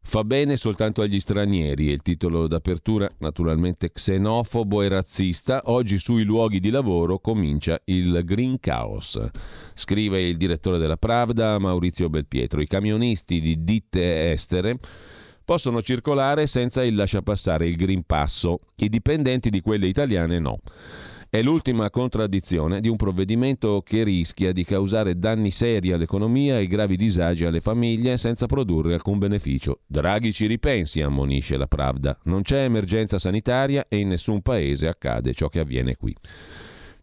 fa 0.04 0.24
bene 0.24 0.58
soltanto 0.58 1.02
agli 1.02 1.20
stranieri 1.20 1.89
e 1.89 1.91
il 1.94 2.02
titolo 2.02 2.48
d'apertura 2.48 3.12
naturalmente 3.20 3.91
xenofobo 3.91 4.82
e 4.82 4.88
razzista. 4.88 5.63
Oggi 5.65 6.00
sui 6.00 6.24
luoghi 6.24 6.60
di 6.60 6.70
lavoro 6.70 7.20
comincia 7.20 7.80
il 7.86 8.22
Green 8.24 8.60
Chaos. 8.60 9.20
Scrive 9.74 10.22
il 10.22 10.38
direttore 10.38 10.78
della 10.78 10.98
Pravda 10.98 11.60
Maurizio 11.60 12.10
Belpietro. 12.10 12.62
I 12.62 12.67
camionisti 12.67 13.41
di 13.41 13.63
ditte 13.63 14.32
estere 14.32 14.80
possono 15.52 15.82
circolare 15.82 16.48
senza 16.48 16.82
il 16.82 16.96
lasciapassare, 16.96 17.68
il 17.68 17.76
Green 17.76 18.04
Passo. 18.06 18.62
I 18.78 18.88
dipendenti 18.88 19.50
di 19.50 19.60
quelle 19.60 19.88
italiane 19.88 20.40
no. 20.40 20.62
È 21.30 21.42
l'ultima 21.42 21.90
contraddizione 21.90 22.80
di 22.80 22.88
un 22.88 22.96
provvedimento 22.96 23.82
che 23.86 24.04
rischia 24.04 24.54
di 24.54 24.64
causare 24.64 25.20
danni 25.20 25.52
seri 25.52 25.92
all'economia 25.92 26.58
e 26.58 26.68
gravi 26.68 26.96
disagi 26.96 27.44
alle 27.44 27.60
famiglie 27.60 28.16
senza 28.16 28.46
produrre 28.46 28.94
alcun 28.94 29.18
beneficio. 29.18 29.82
Draghi 29.88 30.32
ci 30.32 30.48
ripensi, 30.48 31.02
ammonisce 31.02 31.58
la 31.58 31.68
Pravda. 31.68 32.18
Non 32.24 32.44
c'è 32.44 32.64
emergenza 32.64 33.20
sanitaria 33.20 33.88
e 33.90 33.98
in 33.98 34.08
nessun 34.08 34.42
paese 34.42 34.88
accade 34.88 35.34
ciò 35.34 35.50
che 35.50 35.60
avviene 35.60 35.98
qui. 35.98 36.16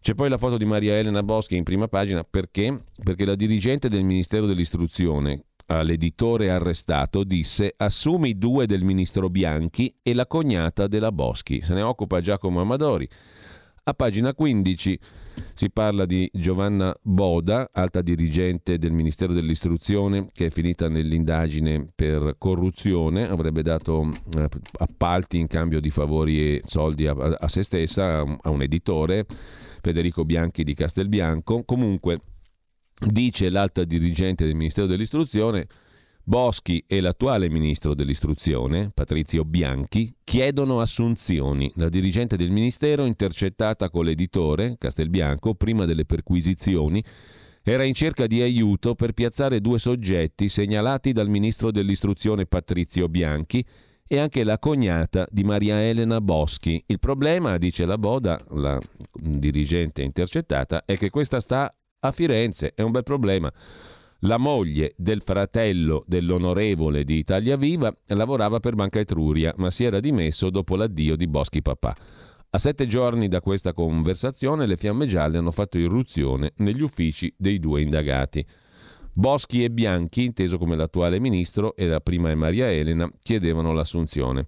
C'è 0.01 0.15
poi 0.15 0.27
la 0.27 0.39
foto 0.39 0.57
di 0.57 0.65
Maria 0.65 0.97
Elena 0.97 1.21
Boschi 1.21 1.55
in 1.55 1.63
prima 1.63 1.87
pagina 1.87 2.23
perché? 2.23 2.85
Perché 3.03 3.25
la 3.25 3.35
dirigente 3.35 3.89
del 3.89 4.03
Ministero 4.03 4.47
dell'Istruzione 4.47 5.43
all'editore 5.69 6.49
arrestato 6.49 7.23
disse 7.23 7.73
assumi 7.77 8.37
due 8.37 8.65
del 8.65 8.83
ministro 8.83 9.29
Bianchi 9.29 9.95
e 10.01 10.13
la 10.13 10.25
cognata 10.25 10.87
della 10.87 11.11
Boschi. 11.11 11.61
Se 11.61 11.73
ne 11.73 11.81
occupa 11.81 12.21
Giacomo 12.21 12.61
Amadori. 12.61 13.07
A 13.83 13.93
pagina 13.93 14.33
15 14.33 14.99
si 15.53 15.71
parla 15.71 16.05
di 16.05 16.29
Giovanna 16.33 16.93
Boda, 17.01 17.69
alta 17.71 18.01
dirigente 18.01 18.77
del 18.77 18.91
Ministero 18.91 19.33
dell'Istruzione, 19.33 20.29
che 20.33 20.47
è 20.47 20.49
finita 20.49 20.89
nell'indagine 20.89 21.87
per 21.95 22.35
corruzione, 22.37 23.27
avrebbe 23.27 23.63
dato 23.63 24.11
eh, 24.35 24.47
appalti 24.77 25.39
in 25.39 25.47
cambio 25.47 25.79
di 25.79 25.89
favori 25.89 26.39
e 26.39 26.61
soldi 26.65 27.07
a, 27.07 27.13
a 27.13 27.47
se 27.47 27.63
stessa 27.63 28.19
a 28.19 28.49
un 28.49 28.61
editore, 28.61 29.25
Federico 29.81 30.25
Bianchi 30.25 30.63
di 30.63 30.73
Castelbianco. 30.73 31.63
Comunque, 31.63 32.19
dice 33.07 33.49
l'alta 33.49 33.83
dirigente 33.83 34.45
del 34.45 34.55
Ministero 34.55 34.87
dell'Istruzione, 34.87 35.67
Boschi 36.29 36.83
e 36.85 37.01
l'attuale 37.01 37.49
ministro 37.49 37.95
dell'istruzione, 37.95 38.91
Patrizio 38.93 39.43
Bianchi, 39.45 40.13
chiedono 40.23 40.79
assunzioni. 40.79 41.71
La 41.75 41.89
dirigente 41.89 42.37
del 42.37 42.51
ministero, 42.51 43.05
intercettata 43.05 43.89
con 43.89 44.05
l'editore, 44.05 44.75
Castelbianco, 44.77 45.55
prima 45.55 45.85
delle 45.85 46.05
perquisizioni, 46.05 47.03
era 47.63 47.83
in 47.83 47.95
cerca 47.95 48.27
di 48.27 48.41
aiuto 48.41 48.93
per 48.93 49.13
piazzare 49.13 49.59
due 49.59 49.79
soggetti 49.79 50.49
segnalati 50.49 51.13
dal 51.13 51.29
ministro 51.29 51.71
dell'istruzione 51.71 52.45
Patrizio 52.45 53.09
Bianchi 53.09 53.65
e 54.07 54.19
anche 54.19 54.43
la 54.43 54.59
cognata 54.59 55.27
di 55.31 55.43
Maria 55.43 55.81
Elena 55.83 56.21
Boschi. 56.21 56.83
Il 56.85 56.99
problema, 56.99 57.57
dice 57.57 57.85
la 57.85 57.97
Boda, 57.97 58.39
la 58.49 58.79
dirigente 59.13 60.03
intercettata, 60.03 60.83
è 60.85 60.95
che 60.95 61.09
questa 61.09 61.39
sta 61.39 61.73
a 61.99 62.11
Firenze. 62.11 62.73
È 62.73 62.81
un 62.81 62.91
bel 62.91 63.03
problema. 63.03 63.51
La 64.23 64.37
moglie 64.37 64.93
del 64.97 65.21
fratello 65.23 66.03
dell'onorevole 66.05 67.03
di 67.03 67.17
Italia 67.17 67.55
Viva 67.55 67.93
lavorava 68.07 68.59
per 68.59 68.75
Banca 68.75 68.99
Etruria, 68.99 69.53
ma 69.57 69.71
si 69.71 69.85
era 69.85 69.99
dimesso 69.99 70.49
dopo 70.49 70.75
l'addio 70.75 71.15
di 71.15 71.27
Boschi 71.27 71.61
papà. 71.61 71.95
A 72.51 72.57
sette 72.57 72.87
giorni 72.87 73.27
da 73.27 73.41
questa 73.41 73.73
conversazione 73.73 74.65
le 74.65 74.75
fiamme 74.75 75.05
gialle 75.05 75.37
hanno 75.37 75.51
fatto 75.51 75.77
irruzione 75.77 76.51
negli 76.57 76.81
uffici 76.81 77.33
dei 77.37 77.59
due 77.59 77.81
indagati. 77.81 78.45
Boschi 79.13 79.63
e 79.63 79.69
Bianchi, 79.69 80.23
inteso 80.25 80.57
come 80.57 80.75
l'attuale 80.75 81.19
ministro, 81.19 81.75
e 81.75 81.87
la 81.87 82.01
prima 82.01 82.29
è 82.29 82.35
Maria 82.35 82.69
Elena, 82.69 83.09
chiedevano 83.21 83.71
l'assunzione 83.71 84.47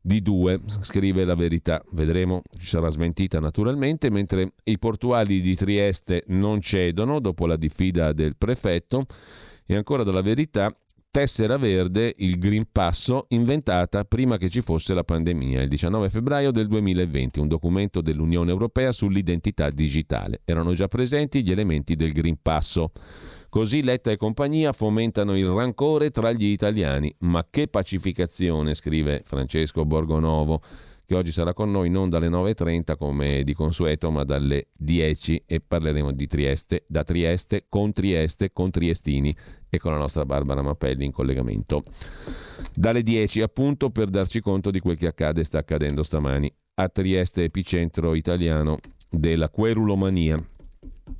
di 0.00 0.22
due, 0.22 0.60
scrive 0.80 1.24
la 1.24 1.34
verità. 1.34 1.82
Vedremo, 1.92 2.42
ci 2.58 2.66
sarà 2.66 2.88
smentita 2.90 3.38
naturalmente, 3.38 4.10
mentre 4.10 4.52
i 4.64 4.78
portuali 4.78 5.40
di 5.40 5.54
Trieste 5.54 6.24
non 6.28 6.60
cedono 6.60 7.20
dopo 7.20 7.46
la 7.46 7.56
diffida 7.56 8.12
del 8.12 8.36
prefetto 8.36 9.06
e 9.66 9.76
ancora 9.76 10.02
dalla 10.02 10.22
verità 10.22 10.74
tessera 11.10 11.56
verde, 11.56 12.14
il 12.18 12.38
Green 12.38 12.66
Passo, 12.70 13.26
inventata 13.30 14.04
prima 14.04 14.36
che 14.36 14.48
ci 14.48 14.60
fosse 14.60 14.94
la 14.94 15.02
pandemia, 15.02 15.62
il 15.62 15.68
19 15.68 16.08
febbraio 16.08 16.52
del 16.52 16.68
2020, 16.68 17.40
un 17.40 17.48
documento 17.48 18.00
dell'Unione 18.00 18.50
Europea 18.50 18.92
sull'identità 18.92 19.70
digitale. 19.70 20.42
Erano 20.44 20.72
già 20.72 20.86
presenti 20.86 21.42
gli 21.42 21.50
elementi 21.50 21.96
del 21.96 22.12
Green 22.12 22.38
Passo. 22.40 22.92
Così 23.50 23.82
Letta 23.82 24.12
e 24.12 24.16
compagnia 24.16 24.72
fomentano 24.72 25.36
il 25.36 25.48
rancore 25.48 26.12
tra 26.12 26.30
gli 26.30 26.44
italiani. 26.44 27.12
Ma 27.18 27.44
che 27.50 27.66
pacificazione, 27.66 28.74
scrive 28.74 29.22
Francesco 29.24 29.84
Borgonovo, 29.84 30.62
che 31.04 31.16
oggi 31.16 31.32
sarà 31.32 31.52
con 31.52 31.68
noi 31.72 31.90
non 31.90 32.08
dalle 32.08 32.28
9.30 32.28 32.96
come 32.96 33.42
di 33.42 33.52
consueto, 33.52 34.12
ma 34.12 34.22
dalle 34.22 34.68
10 34.76 35.42
e 35.46 35.60
parleremo 35.60 36.12
di 36.12 36.28
Trieste, 36.28 36.84
da 36.86 37.02
Trieste, 37.02 37.66
con 37.68 37.92
Trieste, 37.92 38.52
con 38.52 38.70
Triestini 38.70 39.36
e 39.68 39.78
con 39.78 39.90
la 39.90 39.98
nostra 39.98 40.24
Barbara 40.24 40.62
Mappelli 40.62 41.04
in 41.04 41.10
collegamento. 41.10 41.82
Dalle 42.72 43.02
10 43.02 43.42
appunto 43.42 43.90
per 43.90 44.10
darci 44.10 44.40
conto 44.40 44.70
di 44.70 44.78
quel 44.78 44.96
che 44.96 45.08
accade 45.08 45.40
e 45.40 45.44
sta 45.44 45.58
accadendo 45.58 46.04
stamani 46.04 46.48
a 46.74 46.88
Trieste, 46.88 47.42
epicentro 47.42 48.14
italiano 48.14 48.78
della 49.08 49.48
querulomania 49.48 50.38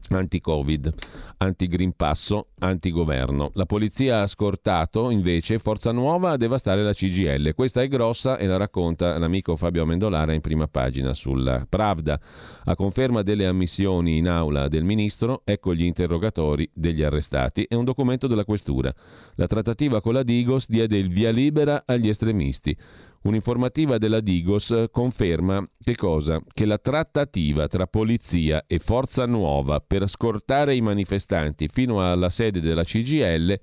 anti-Covid, 0.09 0.94
anti-Green 1.38 1.92
Passo, 1.94 2.48
anti-governo. 2.59 3.50
La 3.55 3.66
polizia 3.66 4.22
ha 4.22 4.26
scortato 4.26 5.11
invece 5.11 5.59
Forza 5.59 5.92
Nuova 5.92 6.31
a 6.31 6.37
devastare 6.37 6.83
la 6.83 6.92
CGL. 6.92 7.55
Questa 7.55 7.83
è 7.83 7.88
grossa 7.88 8.37
e 8.37 8.46
la 8.46 8.57
racconta 8.57 9.18
l'amico 9.18 9.57
Fabio 9.57 9.83
Amendolara 9.83 10.33
in 10.33 10.40
prima 10.40 10.66
pagina 10.68 11.14
sulla 11.14 11.66
Pravda. 11.68 12.20
A 12.64 12.74
conferma 12.74 13.22
delle 13.22 13.46
ammissioni 13.46 14.16
in 14.18 14.29
aula 14.29 14.68
del 14.68 14.85
ministro, 14.85 15.42
ecco 15.44 15.74
gli 15.74 15.85
interrogatori 15.85 16.68
degli 16.72 17.03
arrestati 17.03 17.64
e 17.64 17.74
un 17.76 17.85
documento 17.85 18.26
della 18.26 18.44
questura. 18.44 18.94
La 19.37 19.46
trattativa 19.46 20.00
con 20.00 20.14
la 20.14 20.22
Digos 20.22 20.68
diede 20.68 20.98
il 20.98 21.09
via 21.09 21.31
libera 21.31 21.85
agli 21.87 22.09
estremisti. 22.09 22.76
Un'informativa 23.23 23.99
della 23.99 24.21
Digos 24.21 24.87
conferma 24.91 25.63
che? 25.79 26.41
Che 26.55 26.65
la 26.65 26.79
trattativa 26.79 27.67
tra 27.67 27.87
polizia 27.87 28.65
e 28.67 28.79
forza 28.79 29.27
nuova 29.27 29.81
per 29.81 30.09
scortare 30.09 30.75
i 30.75 30.81
manifestanti 30.81 31.69
fino 31.71 32.01
alla 32.01 32.31
sede 32.31 32.61
della 32.61 32.83
CGL 32.83 33.61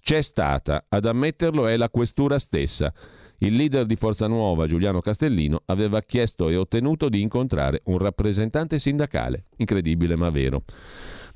c'è 0.00 0.22
stata. 0.22 0.86
Ad 0.88 1.04
ammetterlo 1.04 1.66
è 1.66 1.76
la 1.76 1.90
questura 1.90 2.38
stessa. 2.38 2.94
Il 3.38 3.56
leader 3.56 3.84
di 3.84 3.96
Forza 3.96 4.26
Nuova, 4.26 4.66
Giuliano 4.66 5.00
Castellino, 5.00 5.62
aveva 5.66 6.00
chiesto 6.00 6.48
e 6.48 6.56
ottenuto 6.56 7.10
di 7.10 7.20
incontrare 7.20 7.82
un 7.84 7.98
rappresentante 7.98 8.78
sindacale. 8.78 9.44
Incredibile 9.56 10.16
ma 10.16 10.30
vero. 10.30 10.62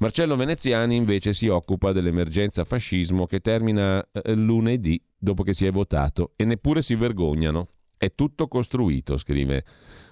Marcello 0.00 0.36
Veneziani 0.36 0.94
invece 0.94 1.32
si 1.32 1.48
occupa 1.48 1.90
dell'emergenza 1.90 2.62
fascismo 2.62 3.26
che 3.26 3.40
termina 3.40 4.00
eh, 4.12 4.32
lunedì 4.34 5.02
dopo 5.18 5.42
che 5.42 5.52
si 5.52 5.66
è 5.66 5.72
votato 5.72 6.34
e 6.36 6.44
neppure 6.44 6.82
si 6.82 6.94
vergognano. 6.94 7.66
È 7.96 8.14
tutto 8.14 8.46
costruito, 8.46 9.18
scrive 9.18 9.64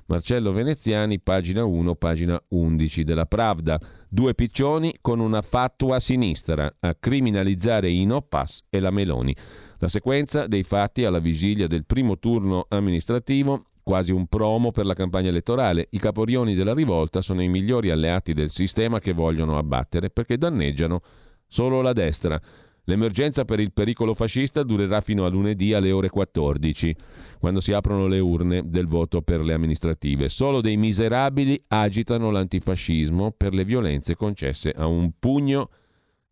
Marcello 0.07 0.51
Veneziani, 0.51 1.21
pagina 1.21 1.65
1, 1.65 1.95
pagina 1.95 2.43
11 2.49 3.05
della 3.05 3.27
Pravda. 3.27 3.81
Due 4.09 4.35
piccioni 4.35 4.99
con 5.01 5.21
una 5.21 5.41
fatua 5.41 6.01
sinistra 6.01 6.79
a 6.81 6.97
criminalizzare 6.97 7.89
i 7.89 8.05
no 8.07 8.23
pass 8.23 8.65
e 8.69 8.81
la 8.81 8.91
Meloni. 8.91 9.37
La 9.79 9.89
sequenza 9.89 10.49
dei 10.49 10.65
fatti 10.65 11.05
alla 11.05 11.21
vigilia 11.21 11.69
del 11.69 11.87
primo 11.87 12.19
turno 12.19 12.67
amministrativo 12.69 13.67
quasi 13.87 14.11
un 14.11 14.27
promo 14.27 14.73
per 14.73 14.85
la 14.85 14.95
campagna 14.95 15.29
elettorale. 15.29 15.87
I 15.91 16.01
caporioni 16.01 16.57
della 16.57 16.75
rivolta 16.75 17.23
sono 17.23 17.41
i 17.41 17.47
migliori 17.47 17.91
alleati 17.91 18.33
del 18.33 18.51
sistema 18.51 18.99
che 18.99 19.13
vogliono 19.13 19.59
abbattere 19.59 20.11
perché 20.11 20.37
danneggiano 20.37 21.01
solo 21.47 21.81
la 21.83 21.93
destra. 21.93 22.41
L'emergenza 22.87 23.45
per 23.45 23.61
il 23.61 23.73
pericolo 23.73 24.15
fascista 24.15 24.65
durerà 24.65 25.01
fino 25.03 25.25
a 25.25 25.29
lunedì 25.29 25.73
alle 25.73 25.93
ore 25.93 26.09
14, 26.09 26.97
quando 27.39 27.61
si 27.61 27.73
aprono 27.73 28.09
le 28.09 28.19
urne 28.19 28.69
del 28.69 28.89
voto 28.89 29.23
per 29.23 29.41
le 29.41 29.53
amministrative. 29.53 30.29
Solo 30.29 30.61
dei 30.61 30.77
miserabili 30.77 31.63
agitano 31.69 32.33
l'antifascismo 32.33 33.35
per 33.37 33.55
le 33.55 33.65
violenze 33.65 34.17
concesse 34.17 34.73
a 34.73 34.87
un 34.87 35.13
pugno 35.17 35.71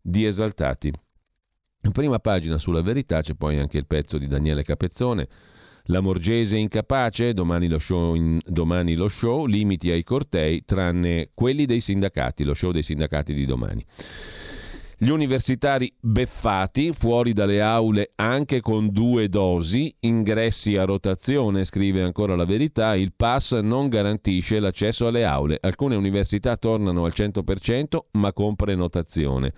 di 0.01 0.25
esaltati. 0.25 0.91
In 1.83 1.91
prima 1.93 2.19
pagina 2.19 2.57
sulla 2.57 2.81
verità 2.81 3.21
c'è 3.21 3.33
poi 3.33 3.59
anche 3.59 3.77
il 3.77 3.85
pezzo 3.85 4.17
di 4.17 4.27
Daniele 4.27 4.63
Capezzone 4.63 5.29
la 5.85 5.99
Morgese 5.99 6.57
incapace, 6.57 7.33
domani 7.33 7.67
lo, 7.67 7.79
show 7.79 8.15
in, 8.15 8.39
domani 8.45 8.95
lo 8.95 9.07
show, 9.07 9.45
limiti 9.45 9.91
ai 9.91 10.03
cortei, 10.03 10.63
tranne 10.65 11.29
quelli 11.33 11.65
dei 11.65 11.79
sindacati, 11.79 12.43
lo 12.43 12.53
show 12.53 12.71
dei 12.71 12.83
sindacati 12.83 13.33
di 13.33 13.45
domani. 13.45 13.85
Gli 14.97 15.09
universitari 15.09 15.93
beffati, 15.99 16.93
fuori 16.93 17.33
dalle 17.33 17.61
aule 17.61 18.13
anche 18.15 18.61
con 18.61 18.89
due 18.91 19.27
dosi, 19.27 19.93
ingressi 19.99 20.77
a 20.77 20.85
rotazione, 20.85 21.65
scrive 21.65 22.01
ancora 22.01 22.35
la 22.35 22.45
verità, 22.45 22.95
il 22.95 23.11
pass 23.13 23.59
non 23.59 23.89
garantisce 23.89 24.59
l'accesso 24.59 25.07
alle 25.07 25.25
aule. 25.25 25.57
Alcune 25.59 25.95
università 25.95 26.55
tornano 26.55 27.03
al 27.03 27.11
100% 27.13 27.97
ma 28.11 28.31
con 28.31 28.55
prenotazione. 28.55 29.53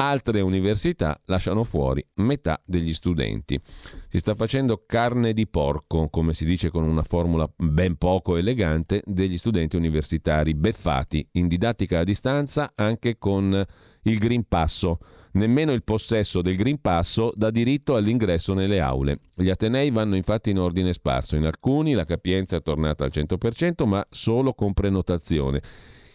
Altre 0.00 0.40
università 0.42 1.20
lasciano 1.24 1.64
fuori 1.64 2.06
metà 2.18 2.62
degli 2.64 2.94
studenti. 2.94 3.60
Si 4.06 4.20
sta 4.20 4.36
facendo 4.36 4.84
carne 4.86 5.32
di 5.32 5.48
porco, 5.48 6.08
come 6.08 6.34
si 6.34 6.44
dice 6.44 6.70
con 6.70 6.84
una 6.84 7.02
formula 7.02 7.50
ben 7.56 7.96
poco 7.96 8.36
elegante, 8.36 9.02
degli 9.04 9.36
studenti 9.36 9.74
universitari 9.74 10.54
beffati 10.54 11.26
in 11.32 11.48
didattica 11.48 11.98
a 11.98 12.04
distanza 12.04 12.74
anche 12.76 13.18
con 13.18 13.66
il 14.02 14.18
Green 14.18 14.44
Passo 14.46 15.00
Nemmeno 15.38 15.72
il 15.72 15.84
possesso 15.84 16.40
del 16.40 16.56
Green 16.56 16.80
Passo 16.80 17.32
dà 17.34 17.50
diritto 17.50 17.94
all'ingresso 17.94 18.54
nelle 18.54 18.80
aule. 18.80 19.20
Gli 19.34 19.50
Atenei 19.50 19.90
vanno 19.90 20.16
infatti 20.16 20.50
in 20.50 20.58
ordine 20.58 20.92
sparso. 20.92 21.36
In 21.36 21.44
alcuni 21.44 21.92
la 21.92 22.04
capienza 22.04 22.56
è 22.56 22.62
tornata 22.62 23.04
al 23.04 23.12
100%, 23.12 23.86
ma 23.86 24.04
solo 24.10 24.54
con 24.54 24.72
prenotazione. 24.72 25.62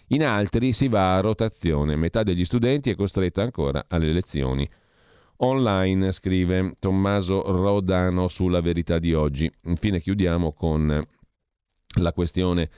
In 0.07 0.23
altri 0.23 0.73
si 0.73 0.87
va 0.87 1.15
a 1.15 1.21
rotazione. 1.21 1.95
Metà 1.95 2.23
degli 2.23 2.45
studenti 2.45 2.89
è 2.89 2.95
costretta 2.95 3.41
ancora 3.41 3.85
alle 3.87 4.11
lezioni. 4.11 4.69
Online, 5.37 6.11
scrive 6.11 6.75
Tommaso 6.79 7.41
Rodano 7.41 8.27
sulla 8.27 8.61
verità 8.61 8.99
di 8.99 9.13
oggi. 9.13 9.51
Infine 9.63 9.99
chiudiamo 9.99 10.53
con 10.53 11.05
la 11.99 12.13
questione 12.13 12.69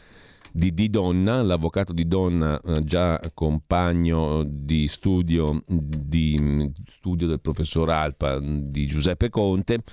di 0.51 0.73
Di 0.73 0.89
Donna, 0.89 1.41
l'avvocato 1.41 1.91
Di 1.91 2.07
Donna, 2.07 2.59
eh, 2.61 2.79
già 2.81 3.19
compagno 3.33 4.43
di 4.47 4.87
studio, 4.87 5.61
di 5.67 6.71
studio 6.87 7.27
del 7.27 7.41
professor 7.41 7.89
Alpa 7.89 8.39
di 8.39 8.85
Giuseppe 8.87 9.29
Conte, 9.29 9.83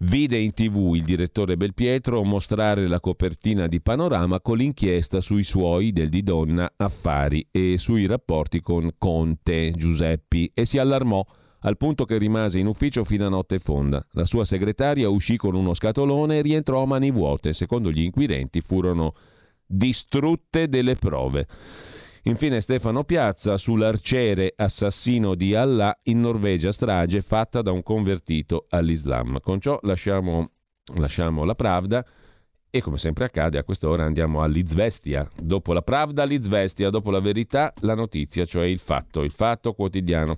vide 0.00 0.38
in 0.38 0.52
tv 0.52 0.94
il 0.94 1.04
direttore 1.04 1.56
Belpietro 1.56 2.22
mostrare 2.22 2.86
la 2.86 3.00
copertina 3.00 3.66
di 3.66 3.80
Panorama 3.80 4.40
con 4.40 4.56
l'inchiesta 4.56 5.20
sui 5.20 5.42
suoi 5.42 5.92
del 5.92 6.08
Di 6.08 6.22
Donna 6.22 6.72
affari 6.76 7.46
e 7.50 7.78
sui 7.78 8.06
rapporti 8.06 8.60
con 8.60 8.90
Conte 8.96 9.72
Giuseppi 9.72 10.52
e 10.54 10.64
si 10.64 10.78
allarmò 10.78 11.24
al 11.62 11.76
punto 11.76 12.04
che 12.04 12.18
rimase 12.18 12.60
in 12.60 12.66
ufficio 12.66 13.02
fino 13.02 13.26
a 13.26 13.30
notte 13.30 13.58
fonda. 13.58 14.04
La 14.12 14.24
sua 14.24 14.44
segretaria 14.44 15.08
uscì 15.08 15.36
con 15.36 15.56
uno 15.56 15.74
scatolone 15.74 16.38
e 16.38 16.42
rientrò 16.42 16.82
a 16.82 16.86
mani 16.86 17.10
vuote. 17.10 17.52
Secondo 17.52 17.90
gli 17.90 18.02
inquirenti 18.02 18.60
furono 18.60 19.14
distrutte 19.66 20.68
delle 20.68 20.94
prove. 20.94 21.46
Infine 22.24 22.60
Stefano 22.60 23.04
Piazza 23.04 23.56
sull'arciere 23.56 24.52
assassino 24.56 25.34
di 25.34 25.54
Allah 25.54 25.96
in 26.04 26.20
Norvegia, 26.20 26.72
strage 26.72 27.22
fatta 27.22 27.62
da 27.62 27.70
un 27.70 27.82
convertito 27.82 28.66
all'Islam. 28.70 29.40
Con 29.40 29.60
ciò 29.60 29.78
lasciamo, 29.82 30.50
lasciamo 30.96 31.44
la 31.44 31.54
Pravda 31.54 32.04
e 32.70 32.82
come 32.82 32.98
sempre 32.98 33.24
accade 33.24 33.56
a 33.56 33.64
quest'ora 33.64 34.04
andiamo 34.04 34.42
all'Izvestia. 34.42 35.28
Dopo 35.40 35.72
la 35.72 35.82
Pravda, 35.82 36.24
l'Izvestia, 36.24 36.90
dopo 36.90 37.10
la 37.10 37.20
verità, 37.20 37.72
la 37.80 37.94
notizia, 37.94 38.44
cioè 38.44 38.66
il 38.66 38.78
fatto, 38.78 39.22
il 39.22 39.32
fatto 39.32 39.72
quotidiano 39.72 40.36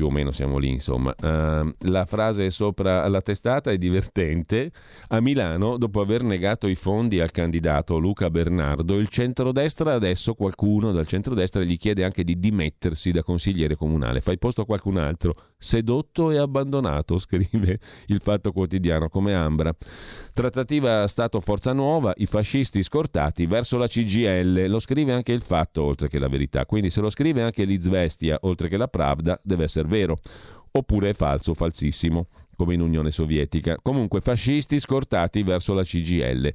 più 0.00 0.08
o 0.08 0.10
meno 0.10 0.32
siamo 0.32 0.56
lì, 0.56 0.70
insomma. 0.70 1.14
Uh, 1.20 1.74
la 1.90 2.06
frase 2.06 2.48
sopra 2.48 3.06
la 3.06 3.20
testata 3.20 3.70
è 3.70 3.76
divertente. 3.76 4.70
A 5.08 5.20
Milano, 5.20 5.76
dopo 5.76 6.00
aver 6.00 6.22
negato 6.22 6.68
i 6.68 6.74
fondi 6.74 7.20
al 7.20 7.30
candidato 7.30 7.98
Luca 7.98 8.30
Bernardo, 8.30 8.96
il 8.96 9.08
centrodestra 9.08 9.92
adesso 9.92 10.32
qualcuno 10.32 10.92
dal 10.92 11.06
centrodestra 11.06 11.64
gli 11.64 11.76
chiede 11.76 12.02
anche 12.02 12.24
di 12.24 12.38
dimettersi 12.38 13.10
da 13.10 13.22
consigliere 13.22 13.76
comunale. 13.76 14.22
Fai 14.22 14.38
posto 14.38 14.62
a 14.62 14.64
qualcun 14.64 14.96
altro. 14.96 15.34
Sedotto 15.58 16.30
e 16.30 16.38
abbandonato, 16.38 17.18
scrive 17.20 17.78
il 18.06 18.22
Fatto 18.22 18.52
Quotidiano 18.52 19.10
come 19.10 19.34
Ambra. 19.34 19.76
Trattativa 20.32 21.06
Stato-Forza 21.06 21.74
Nuova, 21.74 22.14
i 22.16 22.24
fascisti 22.24 22.82
scortati 22.82 23.44
verso 23.44 23.76
la 23.76 23.86
CGL. 23.86 24.66
Lo 24.66 24.80
scrive 24.80 25.12
anche 25.12 25.32
il 25.32 25.42
Fatto, 25.42 25.82
oltre 25.82 26.08
che 26.08 26.18
la 26.18 26.28
verità. 26.28 26.64
Quindi 26.64 26.88
se 26.88 27.02
lo 27.02 27.10
scrive 27.10 27.42
anche 27.42 27.64
l'Izvestia, 27.64 28.38
oltre 28.42 28.68
che 28.68 28.78
la 28.78 28.88
Pravda, 28.88 29.38
deve 29.42 29.64
essere 29.64 29.88
vero, 29.90 30.18
oppure 30.70 31.10
è 31.10 31.12
falso, 31.12 31.52
falsissimo, 31.52 32.28
come 32.56 32.74
in 32.74 32.80
Unione 32.80 33.10
Sovietica. 33.10 33.76
Comunque 33.82 34.20
fascisti 34.20 34.78
scortati 34.78 35.42
verso 35.42 35.74
la 35.74 35.82
CGL. 35.82 36.52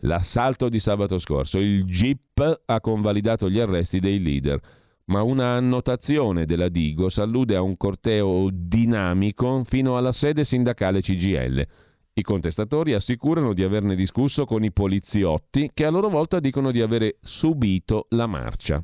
L'assalto 0.00 0.68
di 0.68 0.78
sabato 0.78 1.18
scorso, 1.18 1.58
il 1.58 1.84
GIP 1.84 2.62
ha 2.66 2.80
convalidato 2.80 3.48
gli 3.48 3.58
arresti 3.58 3.98
dei 3.98 4.20
leader, 4.20 4.60
ma 5.06 5.22
una 5.22 5.54
annotazione 5.54 6.46
della 6.46 6.68
Digos 6.68 7.18
allude 7.18 7.56
a 7.56 7.62
un 7.62 7.76
corteo 7.76 8.48
dinamico 8.52 9.62
fino 9.64 9.96
alla 9.96 10.12
sede 10.12 10.44
sindacale 10.44 11.00
CGL. 11.00 11.66
I 12.12 12.22
contestatori 12.22 12.92
assicurano 12.94 13.52
di 13.52 13.62
averne 13.62 13.94
discusso 13.94 14.44
con 14.44 14.64
i 14.64 14.72
poliziotti 14.72 15.70
che 15.74 15.84
a 15.84 15.90
loro 15.90 16.08
volta 16.08 16.40
dicono 16.40 16.70
di 16.70 16.80
avere 16.80 17.18
subito 17.20 18.06
la 18.10 18.26
marcia. 18.26 18.82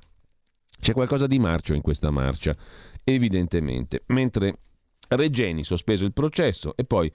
C'è 0.81 0.93
qualcosa 0.93 1.27
di 1.27 1.39
marcio 1.39 1.75
in 1.75 1.81
questa 1.81 2.11
marcia 2.11 2.57
evidentemente. 3.05 4.03
Mentre 4.09 4.55
Regeni 5.09 5.65
sospeso 5.65 6.05
il 6.05 6.12
processo 6.12 6.75
e 6.77 6.85
poi 6.85 7.12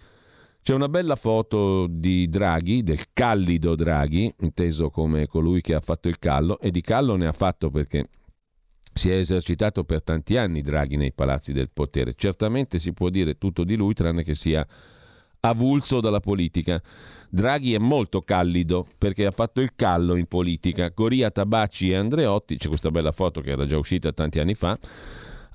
c'è 0.61 0.73
una 0.73 0.89
bella 0.89 1.15
foto 1.15 1.87
di 1.89 2.27
Draghi, 2.27 2.83
del 2.83 3.13
callido 3.13 3.75
Draghi, 3.75 4.33
inteso 4.41 4.89
come 4.89 5.25
colui 5.25 5.61
che 5.61 5.73
ha 5.73 5.79
fatto 5.79 6.09
il 6.09 6.19
callo, 6.19 6.59
e 6.59 6.71
di 6.71 6.81
callo 6.81 7.15
ne 7.15 7.27
ha 7.27 7.31
fatto 7.31 7.69
perché 7.69 8.05
si 8.93 9.09
è 9.09 9.15
esercitato 9.15 9.83
per 9.85 10.03
tanti 10.03 10.35
anni 10.35 10.61
Draghi 10.61 10.97
nei 10.97 11.13
palazzi 11.13 11.53
del 11.53 11.69
potere. 11.71 12.15
Certamente 12.15 12.79
si 12.79 12.91
può 12.93 13.09
dire 13.09 13.37
tutto 13.37 13.63
di 13.63 13.75
lui 13.75 13.93
tranne 13.93 14.23
che 14.23 14.35
sia 14.35 14.67
avulso 15.41 16.01
dalla 16.01 16.19
politica. 16.19 16.81
Draghi 17.29 17.73
è 17.73 17.77
molto 17.77 18.21
callido 18.21 18.87
perché 18.97 19.25
ha 19.25 19.31
fatto 19.31 19.61
il 19.61 19.71
callo 19.75 20.15
in 20.15 20.25
politica. 20.25 20.91
Goria 20.93 21.31
Tabacci 21.31 21.91
e 21.91 21.95
Andreotti, 21.95 22.57
c'è 22.57 22.67
questa 22.67 22.91
bella 22.91 23.11
foto 23.11 23.39
che 23.39 23.51
era 23.51 23.65
già 23.65 23.77
uscita 23.77 24.11
tanti 24.11 24.39
anni 24.39 24.55
fa, 24.55 24.77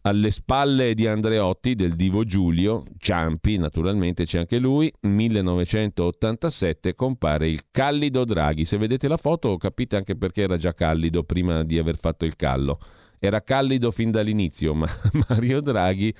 alle 0.02 0.32
spalle 0.32 0.94
di 0.94 1.06
Andreotti, 1.06 1.74
del 1.74 1.94
divo 1.94 2.24
Giulio, 2.24 2.82
Ciampi, 2.98 3.56
naturalmente 3.56 4.24
c'è 4.24 4.38
anche 4.38 4.58
lui, 4.58 4.92
1987 5.00 6.94
compare 6.94 7.48
il 7.48 7.62
callido 7.70 8.24
Draghi. 8.24 8.64
Se 8.64 8.78
vedete 8.78 9.06
la 9.06 9.16
foto 9.16 9.56
capite 9.56 9.96
anche 9.96 10.16
perché 10.16 10.42
era 10.42 10.56
già 10.56 10.74
callido 10.74 11.22
prima 11.22 11.62
di 11.62 11.78
aver 11.78 11.98
fatto 11.98 12.24
il 12.24 12.34
callo. 12.34 12.78
Era 13.20 13.42
callido 13.42 13.92
fin 13.92 14.10
dall'inizio, 14.10 14.74
ma 14.74 14.88
Mario 15.28 15.60
Draghi 15.60 16.12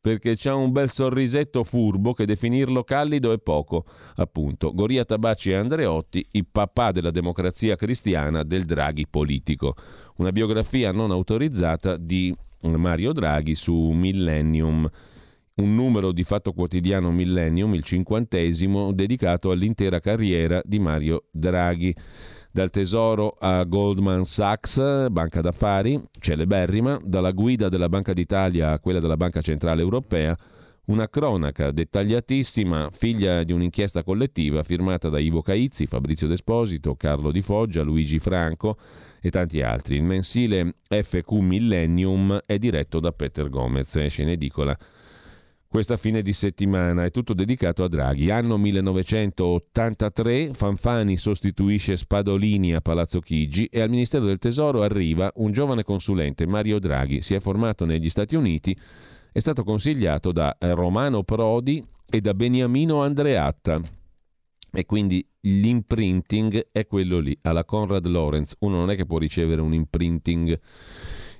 perché 0.00 0.36
c'ha 0.36 0.54
un 0.54 0.70
bel 0.70 0.88
sorrisetto 0.88 1.64
furbo 1.64 2.14
che 2.14 2.26
definirlo 2.26 2.84
callido 2.84 3.32
è 3.32 3.38
poco, 3.38 3.84
appunto. 4.14 4.72
Goria 4.72 5.04
Tabacci 5.04 5.50
e 5.50 5.56
Andreotti, 5.56 6.24
i 6.30 6.44
papà 6.44 6.92
della 6.92 7.10
democrazia 7.10 7.74
cristiana 7.74 8.44
del 8.44 8.64
Draghi 8.64 9.06
politico. 9.10 9.74
Una 10.18 10.30
biografia 10.30 10.92
non 10.92 11.10
autorizzata 11.10 11.96
di 11.96 12.32
Mario 12.62 13.12
Draghi 13.12 13.54
su 13.54 13.74
Millennium, 13.74 14.88
un 15.56 15.74
numero 15.74 16.12
di 16.12 16.24
fatto 16.24 16.52
quotidiano 16.52 17.10
Millennium, 17.10 17.74
il 17.74 17.82
cinquantesimo, 17.82 18.92
dedicato 18.92 19.50
all'intera 19.50 20.00
carriera 20.00 20.60
di 20.64 20.78
Mario 20.78 21.24
Draghi. 21.30 21.94
Dal 22.50 22.70
tesoro 22.70 23.36
a 23.38 23.64
Goldman 23.64 24.24
Sachs, 24.24 25.08
banca 25.10 25.42
d'affari, 25.42 26.00
celeberrima, 26.18 26.98
dalla 27.04 27.32
guida 27.32 27.68
della 27.68 27.88
Banca 27.88 28.14
d'Italia 28.14 28.70
a 28.70 28.78
quella 28.80 28.98
della 28.98 29.18
Banca 29.18 29.42
Centrale 29.42 29.82
Europea, 29.82 30.34
una 30.86 31.08
cronaca 31.08 31.70
dettagliatissima, 31.70 32.90
figlia 32.92 33.42
di 33.42 33.52
un'inchiesta 33.52 34.02
collettiva 34.02 34.62
firmata 34.62 35.08
da 35.08 35.18
Ivo 35.18 35.42
Caizzi, 35.42 35.86
Fabrizio 35.86 36.28
Desposito, 36.28 36.94
Carlo 36.94 37.30
Di 37.30 37.42
Foggia, 37.42 37.82
Luigi 37.82 38.18
Franco, 38.18 38.78
e 39.26 39.30
tanti 39.30 39.62
altri. 39.62 39.96
Il 39.96 40.02
mensile 40.02 40.74
FQ 40.88 41.32
Millennium 41.32 42.42
è 42.46 42.58
diretto 42.58 43.00
da 43.00 43.12
Peter 43.12 43.48
Gomez, 43.48 43.96
esce 43.96 44.22
in 44.22 44.30
edicola 44.30 44.76
questa 45.68 45.98
fine 45.98 46.22
di 46.22 46.32
settimana 46.32 47.04
è 47.04 47.10
tutto 47.10 47.34
dedicato 47.34 47.84
a 47.84 47.88
Draghi. 47.88 48.30
Anno 48.30 48.56
1983, 48.56 50.54
Fanfani 50.54 51.18
sostituisce 51.18 51.98
Spadolini 51.98 52.74
a 52.74 52.80
Palazzo 52.80 53.20
Chigi 53.20 53.66
e 53.66 53.82
al 53.82 53.90
Ministero 53.90 54.24
del 54.24 54.38
Tesoro 54.38 54.80
arriva 54.82 55.30
un 55.36 55.52
giovane 55.52 55.82
consulente, 55.82 56.46
Mario 56.46 56.78
Draghi. 56.78 57.20
Si 57.20 57.34
è 57.34 57.40
formato 57.40 57.84
negli 57.84 58.08
Stati 58.08 58.36
Uniti, 58.36 58.74
è 59.30 59.38
stato 59.38 59.64
consigliato 59.64 60.32
da 60.32 60.56
Romano 60.60 61.24
Prodi 61.24 61.84
e 62.08 62.22
da 62.22 62.32
Beniamino 62.32 63.02
Andreatta. 63.02 63.78
E 64.76 64.84
quindi 64.84 65.26
l'imprinting 65.40 66.68
è 66.70 66.86
quello 66.86 67.18
lì, 67.18 67.34
alla 67.40 67.64
Conrad 67.64 68.04
Lorenz. 68.06 68.56
Uno 68.58 68.76
non 68.76 68.90
è 68.90 68.94
che 68.94 69.06
può 69.06 69.16
ricevere 69.16 69.62
un 69.62 69.72
imprinting 69.72 70.60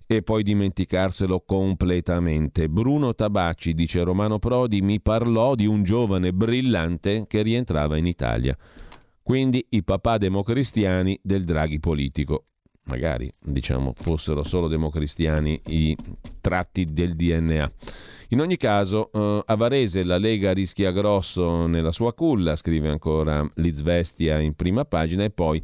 e 0.06 0.22
poi 0.22 0.42
dimenticarselo 0.42 1.42
completamente. 1.44 2.70
Bruno 2.70 3.14
Tabacci, 3.14 3.74
dice 3.74 4.02
Romano 4.04 4.38
Prodi, 4.38 4.80
mi 4.80 5.02
parlò 5.02 5.54
di 5.54 5.66
un 5.66 5.82
giovane 5.82 6.32
brillante 6.32 7.26
che 7.28 7.42
rientrava 7.42 7.98
in 7.98 8.06
Italia. 8.06 8.56
Quindi 9.22 9.66
i 9.68 9.84
papà 9.84 10.16
democristiani 10.16 11.20
del 11.22 11.44
Draghi 11.44 11.78
politico. 11.78 12.46
Magari, 12.86 13.32
diciamo, 13.40 13.92
fossero 13.96 14.44
solo 14.44 14.68
democristiani 14.68 15.60
i 15.66 15.96
tratti 16.40 16.92
del 16.92 17.16
DNA. 17.16 17.72
In 18.28 18.40
ogni 18.40 18.56
caso, 18.56 19.10
eh, 19.12 19.42
a 19.44 19.54
Varese 19.56 20.04
la 20.04 20.18
Lega 20.18 20.52
rischia 20.52 20.92
grosso 20.92 21.66
nella 21.66 21.92
sua 21.92 22.14
culla, 22.14 22.54
scrive 22.54 22.88
ancora 22.88 23.46
Lizvestia 23.54 24.38
in 24.38 24.54
prima 24.54 24.84
pagina, 24.84 25.24
e 25.24 25.30
poi 25.30 25.60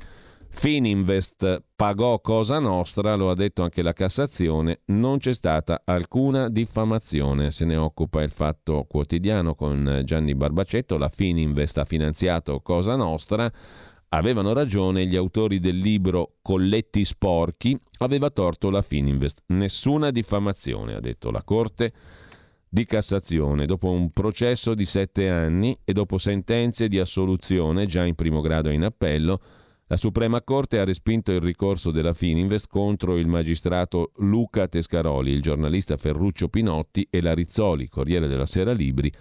Fininvest 0.54 1.62
pagò 1.74 2.20
Cosa 2.20 2.58
Nostra, 2.58 3.14
lo 3.14 3.30
ha 3.30 3.34
detto 3.34 3.62
anche 3.62 3.82
la 3.82 3.92
Cassazione, 3.92 4.80
non 4.86 5.18
c'è 5.18 5.32
stata 5.32 5.82
alcuna 5.84 6.48
diffamazione, 6.48 7.50
se 7.50 7.64
ne 7.64 7.76
occupa 7.76 8.22
il 8.22 8.30
Fatto 8.30 8.84
Quotidiano 8.88 9.54
con 9.54 10.02
Gianni 10.04 10.34
Barbacetto, 10.34 10.98
la 10.98 11.08
Fininvest 11.08 11.78
ha 11.78 11.84
finanziato 11.84 12.60
Cosa 12.60 12.94
Nostra, 12.96 13.50
avevano 14.14 14.52
ragione 14.52 15.06
gli 15.06 15.16
autori 15.16 15.58
del 15.58 15.78
libro 15.78 16.34
Colletti 16.42 17.04
sporchi, 17.04 17.78
aveva 17.98 18.30
torto 18.30 18.68
la 18.68 18.82
Fininvest, 18.82 19.42
nessuna 19.46 20.10
diffamazione, 20.10 20.94
ha 20.94 21.00
detto 21.00 21.30
la 21.30 21.42
Corte 21.42 21.92
di 22.68 22.84
Cassazione, 22.84 23.66
dopo 23.66 23.90
un 23.90 24.10
processo 24.10 24.74
di 24.74 24.84
sette 24.84 25.28
anni 25.28 25.78
e 25.84 25.92
dopo 25.92 26.18
sentenze 26.18 26.88
di 26.88 26.98
assoluzione 26.98 27.86
già 27.86 28.04
in 28.04 28.14
primo 28.14 28.40
grado 28.40 28.68
e 28.68 28.74
in 28.74 28.84
appello, 28.84 29.40
la 29.86 29.96
Suprema 29.96 30.42
Corte 30.42 30.78
ha 30.78 30.84
respinto 30.84 31.32
il 31.32 31.40
ricorso 31.40 31.90
della 31.90 32.14
Fininvest 32.14 32.66
contro 32.66 33.16
il 33.16 33.26
magistrato 33.26 34.12
Luca 34.16 34.68
Tescaroli, 34.68 35.30
il 35.30 35.42
giornalista 35.42 35.96
Ferruccio 35.96 36.48
Pinotti 36.48 37.06
e 37.10 37.20
la 37.20 37.34
Rizzoli, 37.34 37.88
Corriere 37.88 38.26
della 38.26 38.46
Sera 38.46 38.72
Libri, 38.72 39.12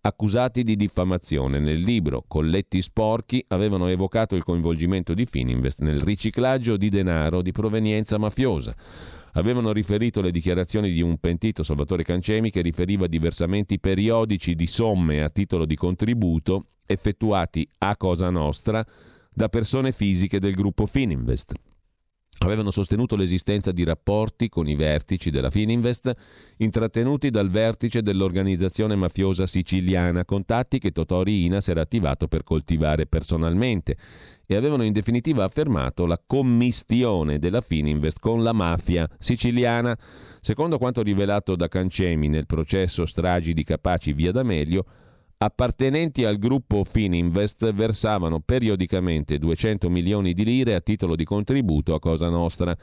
accusati 0.00 0.62
di 0.62 0.76
diffamazione. 0.76 1.58
Nel 1.58 1.80
libro 1.80 2.24
Colletti 2.26 2.80
sporchi 2.80 3.44
avevano 3.48 3.88
evocato 3.88 4.36
il 4.36 4.44
coinvolgimento 4.44 5.14
di 5.14 5.26
Fininvest 5.26 5.80
nel 5.80 6.00
riciclaggio 6.00 6.76
di 6.76 6.88
denaro 6.88 7.42
di 7.42 7.52
provenienza 7.52 8.18
mafiosa. 8.18 8.74
Avevano 9.32 9.72
riferito 9.72 10.20
le 10.20 10.30
dichiarazioni 10.30 10.90
di 10.90 11.00
un 11.00 11.18
pentito, 11.18 11.62
Salvatore 11.62 12.02
Cancemi, 12.02 12.50
che 12.50 12.60
riferiva 12.60 13.06
di 13.06 13.18
versamenti 13.18 13.78
periodici 13.78 14.54
di 14.54 14.66
somme 14.66 15.22
a 15.22 15.28
titolo 15.28 15.64
di 15.64 15.76
contributo 15.76 16.64
effettuati 16.86 17.68
a 17.78 17.96
Cosa 17.96 18.30
Nostra 18.30 18.84
da 19.30 19.48
persone 19.48 19.92
fisiche 19.92 20.40
del 20.40 20.54
gruppo 20.54 20.86
Fininvest. 20.86 21.54
Avevano 22.40 22.70
sostenuto 22.70 23.16
l'esistenza 23.16 23.72
di 23.72 23.82
rapporti 23.82 24.48
con 24.48 24.68
i 24.68 24.76
vertici 24.76 25.30
della 25.30 25.50
Fininvest 25.50 26.12
intrattenuti 26.58 27.30
dal 27.30 27.50
vertice 27.50 28.00
dell'organizzazione 28.00 28.94
mafiosa 28.94 29.44
siciliana, 29.44 30.24
contatti 30.24 30.78
che 30.78 30.92
Totori 30.92 31.44
Inas 31.46 31.66
era 31.66 31.80
attivato 31.80 32.28
per 32.28 32.44
coltivare 32.44 33.06
personalmente 33.06 33.96
e 34.46 34.54
avevano 34.54 34.84
in 34.84 34.92
definitiva 34.92 35.42
affermato 35.42 36.06
la 36.06 36.20
commistione 36.24 37.40
della 37.40 37.60
Fininvest 37.60 38.20
con 38.20 38.44
la 38.44 38.52
mafia 38.52 39.08
siciliana. 39.18 39.98
Secondo 40.40 40.78
quanto 40.78 41.02
rivelato 41.02 41.56
da 41.56 41.66
Cancemi 41.66 42.28
nel 42.28 42.46
processo 42.46 43.04
stragi 43.04 43.52
di 43.52 43.64
Capaci 43.64 44.12
via 44.12 44.30
D'Amelio, 44.30 44.84
appartenenti 45.40 46.24
al 46.24 46.36
gruppo 46.36 46.82
Fininvest 46.82 47.72
versavano 47.72 48.40
periodicamente 48.40 49.38
200 49.38 49.88
milioni 49.88 50.32
di 50.32 50.44
lire 50.44 50.74
a 50.74 50.80
titolo 50.80 51.14
di 51.14 51.24
contributo 51.24 51.94
a 51.94 52.00
Cosa 52.00 52.28
Nostra. 52.28 52.76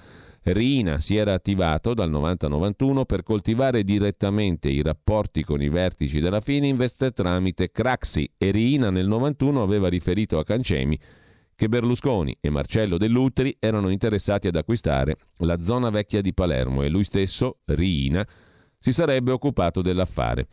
Rina 0.43 1.01
si 1.01 1.17
era 1.17 1.33
attivato 1.33 1.93
dal 1.93 2.09
90-91 2.09 3.03
per 3.03 3.23
coltivare 3.23 3.83
direttamente 3.83 4.69
i 4.69 4.81
rapporti 4.81 5.43
con 5.43 5.61
i 5.61 5.69
vertici 5.69 6.21
della 6.21 6.39
Fininvest 6.39 7.11
tramite 7.11 7.71
Craxi 7.71 8.31
e 8.37 8.51
Rina 8.51 8.89
nel 8.89 9.07
91 9.07 9.61
aveva 9.61 9.89
riferito 9.89 10.37
a 10.37 10.45
Cancemi 10.45 10.97
che 11.55 11.67
Berlusconi 11.67 12.37
e 12.39 12.49
Marcello 12.49 12.97
Dell'Utri 12.97 13.55
erano 13.59 13.89
interessati 13.89 14.47
ad 14.47 14.55
acquistare 14.55 15.15
la 15.37 15.59
zona 15.59 15.89
vecchia 15.89 16.21
di 16.21 16.33
Palermo 16.33 16.83
e 16.83 16.89
lui 16.89 17.03
stesso, 17.03 17.59
Riina, 17.65 18.25
si 18.77 18.93
sarebbe 18.93 19.31
occupato 19.31 19.81
dell'affare. 19.81 20.47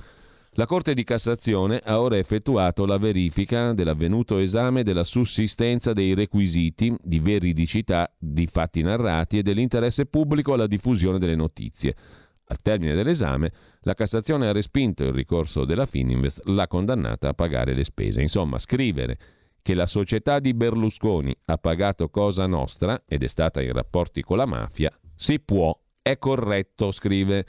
La 0.56 0.66
Corte 0.66 0.92
di 0.92 1.02
Cassazione 1.02 1.80
ha 1.82 1.98
ora 1.98 2.18
effettuato 2.18 2.84
la 2.84 2.98
verifica 2.98 3.72
dell'avvenuto 3.72 4.36
esame 4.36 4.82
della 4.82 5.02
sussistenza 5.02 5.94
dei 5.94 6.12
requisiti 6.12 6.94
di 7.00 7.20
veridicità 7.20 8.14
di 8.18 8.46
fatti 8.46 8.82
narrati 8.82 9.38
e 9.38 9.42
dell'interesse 9.42 10.04
pubblico 10.04 10.52
alla 10.52 10.66
diffusione 10.66 11.18
delle 11.18 11.36
notizie. 11.36 11.96
Al 12.48 12.60
termine 12.60 12.94
dell'esame, 12.94 13.50
la 13.80 13.94
Cassazione 13.94 14.46
ha 14.46 14.52
respinto 14.52 15.04
il 15.04 15.14
ricorso 15.14 15.64
della 15.64 15.86
Fininvest, 15.86 16.44
l'ha 16.44 16.68
condannata 16.68 17.30
a 17.30 17.32
pagare 17.32 17.72
le 17.72 17.84
spese. 17.84 18.20
Insomma, 18.20 18.58
scrivere 18.58 19.16
che 19.62 19.72
la 19.72 19.86
società 19.86 20.38
di 20.38 20.52
Berlusconi 20.52 21.34
ha 21.46 21.56
pagato 21.56 22.10
Cosa 22.10 22.44
Nostra 22.44 23.04
ed 23.08 23.22
è 23.22 23.26
stata 23.26 23.62
in 23.62 23.72
rapporti 23.72 24.20
con 24.20 24.36
la 24.36 24.44
mafia, 24.44 24.90
si 25.14 25.40
può, 25.40 25.74
è 26.02 26.18
corretto, 26.18 26.92
scrive 26.92 27.46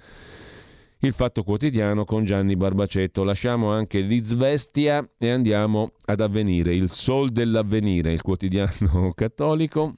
il 1.05 1.13
Fatto 1.13 1.43
Quotidiano 1.43 2.05
con 2.05 2.23
Gianni 2.23 2.55
Barbacetto. 2.55 3.23
Lasciamo 3.23 3.71
anche 3.71 3.99
l'Izvestia 3.99 5.05
e 5.17 5.29
andiamo 5.29 5.91
ad 6.05 6.21
Avvenire, 6.21 6.73
il 6.73 6.89
Sol 6.89 7.29
dell'Avvenire, 7.29 8.13
il 8.13 8.21
quotidiano 8.21 9.11
cattolico 9.15 9.95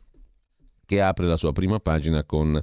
che 0.84 1.01
apre 1.01 1.28
la 1.28 1.38
sua 1.38 1.51
prima 1.51 1.80
pagina 1.80 2.24
con 2.24 2.60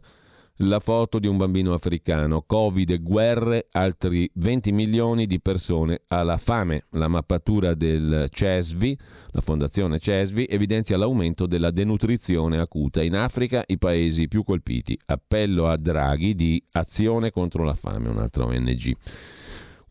la 0.62 0.78
foto 0.80 1.18
di 1.18 1.26
un 1.26 1.36
bambino 1.36 1.72
africano, 1.72 2.42
Covid 2.46 2.90
e 2.90 2.98
guerre, 2.98 3.66
altri 3.72 4.30
20 4.34 4.70
milioni 4.72 5.26
di 5.26 5.40
persone 5.40 6.02
alla 6.08 6.36
fame. 6.36 6.84
La 6.90 7.08
mappatura 7.08 7.74
del 7.74 8.28
CESVI, 8.30 8.98
la 9.32 9.40
fondazione 9.40 9.98
CESVI, 9.98 10.46
evidenzia 10.46 10.96
l'aumento 10.96 11.46
della 11.46 11.70
denutrizione 11.70 12.58
acuta 12.58 13.02
in 13.02 13.16
Africa, 13.16 13.64
i 13.66 13.78
paesi 13.78 14.28
più 14.28 14.44
colpiti. 14.44 14.98
Appello 15.06 15.68
a 15.68 15.76
Draghi 15.76 16.34
di 16.34 16.62
Azione 16.72 17.30
contro 17.30 17.64
la 17.64 17.74
fame, 17.74 18.08
un'altra 18.08 18.44
ONG. 18.44 18.96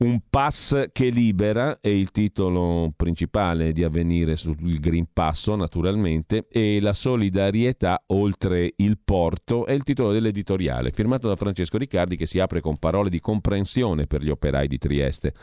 Un 0.02 0.20
pass 0.32 0.90
che 0.92 1.10
libera 1.10 1.80
è 1.80 1.90
il 1.90 2.10
titolo 2.10 2.92
principale 2.96 3.72
di 3.72 3.84
avvenire 3.84 4.36
sul 4.36 4.80
Green 4.80 5.06
Passo, 5.14 5.56
naturalmente, 5.56 6.48
e 6.50 6.80
la 6.82 6.94
solidarietà 6.94 8.02
oltre 8.08 8.74
il 8.78 8.98
porto 8.98 9.68
è 9.68 9.74
il 9.74 9.84
titolo 9.84 10.12
dell'editoriale, 10.12 10.90
firmato 10.90 11.28
da 11.28 11.36
Francesco 11.36 11.78
Riccardi 11.78 12.18
che 12.18 12.26
si 12.26 12.40
apre 12.40 12.62
con 12.62 12.78
parole 12.78 13.12
di 13.12 13.20
comprensione 13.20 14.08
per 14.08 14.24
gli 14.24 14.32
operai 14.32 14.68
di 14.68 14.80
Trieste. 14.80 15.36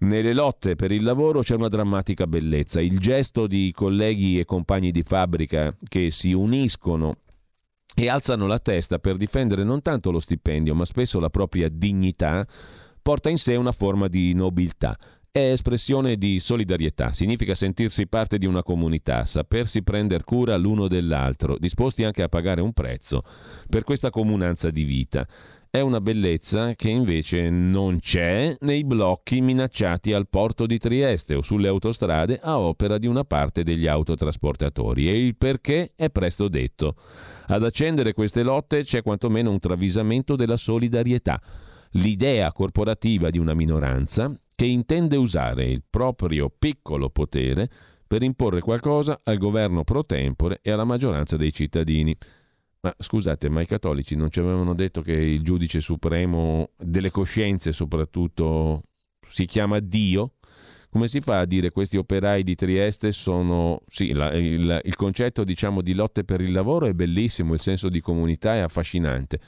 Nelle 0.00 0.34
lotte 0.34 0.76
per 0.76 0.92
il 0.92 1.02
lavoro 1.02 1.40
c'è 1.40 1.54
una 1.54 1.68
drammatica 1.68 2.26
bellezza. 2.26 2.82
Il 2.82 2.98
gesto 2.98 3.46
di 3.46 3.72
colleghi 3.74 4.38
e 4.38 4.44
compagni 4.44 4.90
di 4.90 5.02
fabbrica 5.02 5.74
che 5.88 6.10
si 6.10 6.34
uniscono 6.34 7.20
e 7.96 8.08
alzano 8.10 8.46
la 8.46 8.58
testa 8.58 8.98
per 8.98 9.16
difendere 9.16 9.64
non 9.64 9.80
tanto 9.80 10.10
lo 10.10 10.20
stipendio, 10.20 10.74
ma 10.74 10.84
spesso 10.84 11.18
la 11.18 11.30
propria 11.30 11.70
dignità 11.70 12.46
porta 13.08 13.30
in 13.30 13.38
sé 13.38 13.56
una 13.56 13.72
forma 13.72 14.06
di 14.06 14.34
nobiltà. 14.34 14.94
È 15.30 15.38
espressione 15.38 16.16
di 16.16 16.38
solidarietà, 16.40 17.14
significa 17.14 17.54
sentirsi 17.54 18.06
parte 18.06 18.36
di 18.36 18.44
una 18.44 18.62
comunità, 18.62 19.24
sapersi 19.24 19.82
prendere 19.82 20.24
cura 20.24 20.58
l'uno 20.58 20.88
dell'altro, 20.88 21.56
disposti 21.56 22.04
anche 22.04 22.22
a 22.22 22.28
pagare 22.28 22.60
un 22.60 22.74
prezzo 22.74 23.22
per 23.66 23.82
questa 23.82 24.10
comunanza 24.10 24.68
di 24.68 24.84
vita. 24.84 25.26
È 25.70 25.80
una 25.80 26.02
bellezza 26.02 26.74
che 26.74 26.90
invece 26.90 27.48
non 27.48 27.98
c'è 27.98 28.54
nei 28.60 28.84
blocchi 28.84 29.40
minacciati 29.40 30.12
al 30.12 30.28
porto 30.28 30.66
di 30.66 30.76
Trieste 30.76 31.34
o 31.34 31.40
sulle 31.40 31.68
autostrade 31.68 32.38
a 32.42 32.58
opera 32.58 32.98
di 32.98 33.06
una 33.06 33.24
parte 33.24 33.62
degli 33.62 33.86
autotrasportatori 33.86 35.08
e 35.08 35.18
il 35.18 35.34
perché 35.34 35.92
è 35.96 36.10
presto 36.10 36.48
detto. 36.48 36.94
Ad 37.46 37.64
accendere 37.64 38.12
queste 38.12 38.42
lotte 38.42 38.84
c'è 38.84 39.00
quantomeno 39.00 39.50
un 39.50 39.60
travisamento 39.60 40.36
della 40.36 40.58
solidarietà 40.58 41.40
l'idea 41.92 42.52
corporativa 42.52 43.30
di 43.30 43.38
una 43.38 43.54
minoranza 43.54 44.32
che 44.54 44.66
intende 44.66 45.16
usare 45.16 45.66
il 45.66 45.82
proprio 45.88 46.50
piccolo 46.50 47.10
potere 47.10 47.70
per 48.06 48.22
imporre 48.22 48.60
qualcosa 48.60 49.20
al 49.22 49.36
governo 49.36 49.84
pro 49.84 50.04
tempore 50.04 50.60
e 50.62 50.70
alla 50.70 50.84
maggioranza 50.84 51.36
dei 51.36 51.52
cittadini. 51.52 52.16
Ma 52.80 52.94
scusate, 52.96 53.48
ma 53.48 53.60
i 53.60 53.66
cattolici 53.66 54.16
non 54.16 54.30
ci 54.30 54.40
avevano 54.40 54.74
detto 54.74 55.02
che 55.02 55.12
il 55.12 55.42
giudice 55.42 55.80
supremo 55.80 56.70
delle 56.76 57.10
coscienze 57.10 57.72
soprattutto 57.72 58.82
si 59.28 59.44
chiama 59.46 59.78
Dio? 59.80 60.34
Come 60.90 61.06
si 61.06 61.20
fa 61.20 61.40
a 61.40 61.44
dire 61.44 61.70
questi 61.70 61.98
operai 61.98 62.42
di 62.42 62.54
Trieste 62.54 63.12
sono... 63.12 63.82
Sì, 63.86 64.12
la, 64.12 64.32
il, 64.32 64.80
il 64.82 64.96
concetto 64.96 65.44
diciamo 65.44 65.82
di 65.82 65.92
lotte 65.92 66.24
per 66.24 66.40
il 66.40 66.52
lavoro 66.52 66.86
è 66.86 66.94
bellissimo, 66.94 67.52
il 67.52 67.60
senso 67.60 67.90
di 67.90 68.00
comunità 68.00 68.54
è 68.54 68.60
affascinante, 68.60 69.38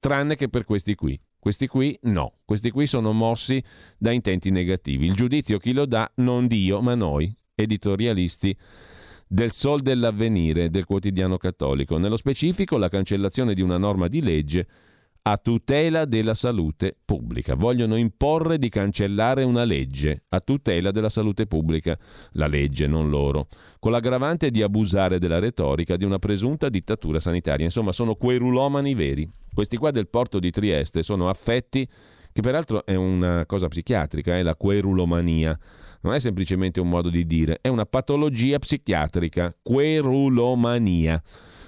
tranne 0.00 0.36
che 0.36 0.48
per 0.48 0.64
questi 0.64 0.94
qui. 0.94 1.20
Questi 1.46 1.68
qui 1.68 1.96
no, 2.02 2.32
questi 2.44 2.72
qui 2.72 2.88
sono 2.88 3.12
mossi 3.12 3.62
da 3.96 4.10
intenti 4.10 4.50
negativi. 4.50 5.06
Il 5.06 5.12
giudizio 5.12 5.58
chi 5.58 5.72
lo 5.72 5.86
dà? 5.86 6.10
Non 6.16 6.48
Dio, 6.48 6.80
ma 6.80 6.96
noi, 6.96 7.32
editorialisti 7.54 8.56
del 9.28 9.52
Sol 9.52 9.80
dell'Avvenire 9.80 10.70
del 10.70 10.84
quotidiano 10.84 11.36
cattolico. 11.36 11.98
Nello 11.98 12.16
specifico 12.16 12.78
la 12.78 12.88
cancellazione 12.88 13.54
di 13.54 13.62
una 13.62 13.78
norma 13.78 14.08
di 14.08 14.22
legge 14.22 14.66
a 15.22 15.36
tutela 15.36 16.04
della 16.04 16.34
salute 16.34 16.96
pubblica. 17.04 17.54
Vogliono 17.54 17.94
imporre 17.94 18.58
di 18.58 18.68
cancellare 18.68 19.44
una 19.44 19.62
legge 19.62 20.22
a 20.30 20.40
tutela 20.40 20.90
della 20.90 21.08
salute 21.08 21.46
pubblica, 21.46 21.96
la 22.32 22.48
legge, 22.48 22.88
non 22.88 23.08
loro, 23.08 23.46
con 23.78 23.92
l'aggravante 23.92 24.50
di 24.50 24.62
abusare 24.62 25.20
della 25.20 25.38
retorica 25.38 25.96
di 25.96 26.04
una 26.04 26.18
presunta 26.18 26.68
dittatura 26.68 27.20
sanitaria. 27.20 27.66
Insomma, 27.66 27.92
sono 27.92 28.16
quei 28.16 28.38
rulomani 28.38 28.94
veri. 28.94 29.30
Questi 29.56 29.78
qua 29.78 29.90
del 29.90 30.06
porto 30.06 30.38
di 30.38 30.50
Trieste 30.50 31.02
sono 31.02 31.30
affetti, 31.30 31.88
che 32.30 32.42
peraltro 32.42 32.84
è 32.84 32.94
una 32.94 33.46
cosa 33.46 33.68
psichiatrica, 33.68 34.36
è 34.36 34.42
la 34.42 34.54
querulomania. 34.54 35.58
Non 36.02 36.12
è 36.12 36.20
semplicemente 36.20 36.78
un 36.78 36.90
modo 36.90 37.08
di 37.08 37.24
dire, 37.24 37.60
è 37.62 37.68
una 37.68 37.86
patologia 37.86 38.58
psichiatrica, 38.58 39.56
querulomania. 39.62 41.22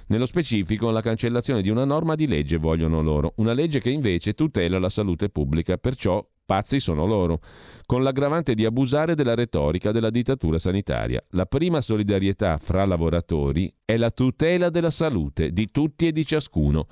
Nello 0.09 0.26
specifico, 0.26 0.91
la 0.91 1.01
cancellazione 1.01 1.62
di 1.62 1.70
una 1.70 1.86
norma 1.86 2.14
di 2.14 2.26
legge 2.26 2.59
vogliono 2.59 3.01
loro, 3.01 3.32
una 3.36 3.55
legge 3.55 3.80
che 3.80 3.89
invece 3.89 4.34
tutela 4.34 4.78
la 4.78 4.91
salute 4.91 5.30
pubblica, 5.30 5.78
perciò 5.78 6.22
pazzi 6.45 6.80
sono 6.80 7.07
loro, 7.07 7.41
con 7.86 8.03
l'aggravante 8.03 8.53
di 8.53 8.66
abusare 8.66 9.14
della 9.14 9.34
retorica 9.34 9.93
della 9.93 10.11
dittatura 10.11 10.59
sanitaria. 10.59 11.22
La 11.30 11.47
prima 11.47 11.80
solidarietà 11.80 12.59
fra 12.59 12.84
lavoratori 12.84 13.72
è 13.82 13.97
la 13.97 14.11
tutela 14.11 14.68
della 14.68 14.91
salute 14.91 15.53
di 15.53 15.70
tutti 15.70 16.07
e 16.07 16.12
di 16.12 16.26
ciascuno. 16.26 16.86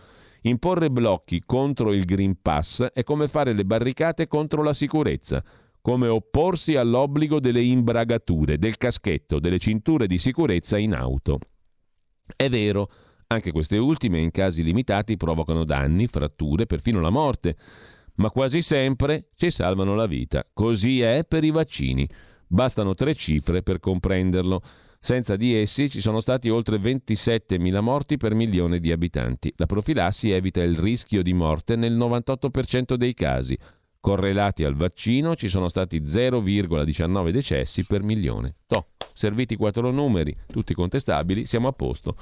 Imporre 0.46 0.90
blocchi 0.90 1.42
contro 1.44 1.92
il 1.92 2.04
Green 2.04 2.40
Pass 2.40 2.84
è 2.84 3.02
come 3.02 3.26
fare 3.26 3.52
le 3.52 3.64
barricate 3.64 4.28
contro 4.28 4.62
la 4.62 4.72
sicurezza, 4.72 5.42
come 5.80 6.06
opporsi 6.06 6.76
all'obbligo 6.76 7.40
delle 7.40 7.62
imbragature, 7.62 8.56
del 8.56 8.76
caschetto, 8.76 9.40
delle 9.40 9.58
cinture 9.58 10.06
di 10.06 10.18
sicurezza 10.18 10.78
in 10.78 10.94
auto. 10.94 11.40
È 12.36 12.48
vero, 12.48 12.88
anche 13.26 13.50
queste 13.50 13.76
ultime 13.76 14.20
in 14.20 14.30
casi 14.30 14.62
limitati 14.62 15.16
provocano 15.16 15.64
danni, 15.64 16.06
fratture, 16.06 16.66
perfino 16.66 17.00
la 17.00 17.10
morte, 17.10 17.56
ma 18.16 18.30
quasi 18.30 18.62
sempre 18.62 19.30
ci 19.34 19.50
salvano 19.50 19.96
la 19.96 20.06
vita. 20.06 20.46
Così 20.52 21.00
è 21.00 21.24
per 21.26 21.42
i 21.42 21.50
vaccini. 21.50 22.08
Bastano 22.46 22.94
tre 22.94 23.14
cifre 23.14 23.64
per 23.64 23.80
comprenderlo. 23.80 24.62
Senza 25.00 25.36
di 25.36 25.54
essi 25.54 25.88
ci 25.88 26.00
sono 26.00 26.20
stati 26.20 26.48
oltre 26.48 26.78
27.000 26.78 27.80
morti 27.80 28.16
per 28.16 28.34
milione 28.34 28.80
di 28.80 28.92
abitanti. 28.92 29.52
La 29.56 29.66
profilassi 29.66 30.30
evita 30.30 30.62
il 30.62 30.76
rischio 30.76 31.22
di 31.22 31.32
morte 31.32 31.76
nel 31.76 31.96
98% 31.96 32.94
dei 32.94 33.14
casi. 33.14 33.56
Correlati 34.00 34.64
al 34.64 34.74
vaccino 34.74 35.34
ci 35.34 35.48
sono 35.48 35.68
stati 35.68 36.00
0,19 36.00 37.30
decessi 37.30 37.84
per 37.84 38.02
milione. 38.02 38.56
Toh, 38.66 38.88
serviti 39.12 39.56
quattro 39.56 39.90
numeri, 39.90 40.36
tutti 40.46 40.74
contestabili, 40.74 41.44
siamo 41.44 41.68
a 41.68 41.72
posto. 41.72 42.16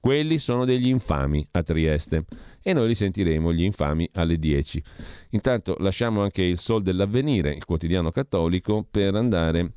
Quelli 0.00 0.38
sono 0.38 0.64
degli 0.64 0.88
infami 0.88 1.46
a 1.50 1.62
Trieste 1.62 2.24
e 2.62 2.72
noi 2.72 2.88
li 2.88 2.94
sentiremo 2.94 3.52
gli 3.52 3.62
infami 3.62 4.08
alle 4.14 4.38
10. 4.38 4.82
Intanto 5.30 5.76
lasciamo 5.80 6.22
anche 6.22 6.42
il 6.42 6.58
Sol 6.58 6.82
dell'Avvenire, 6.82 7.52
il 7.52 7.64
quotidiano 7.64 8.10
cattolico, 8.10 8.86
per 8.88 9.14
andare 9.16 9.72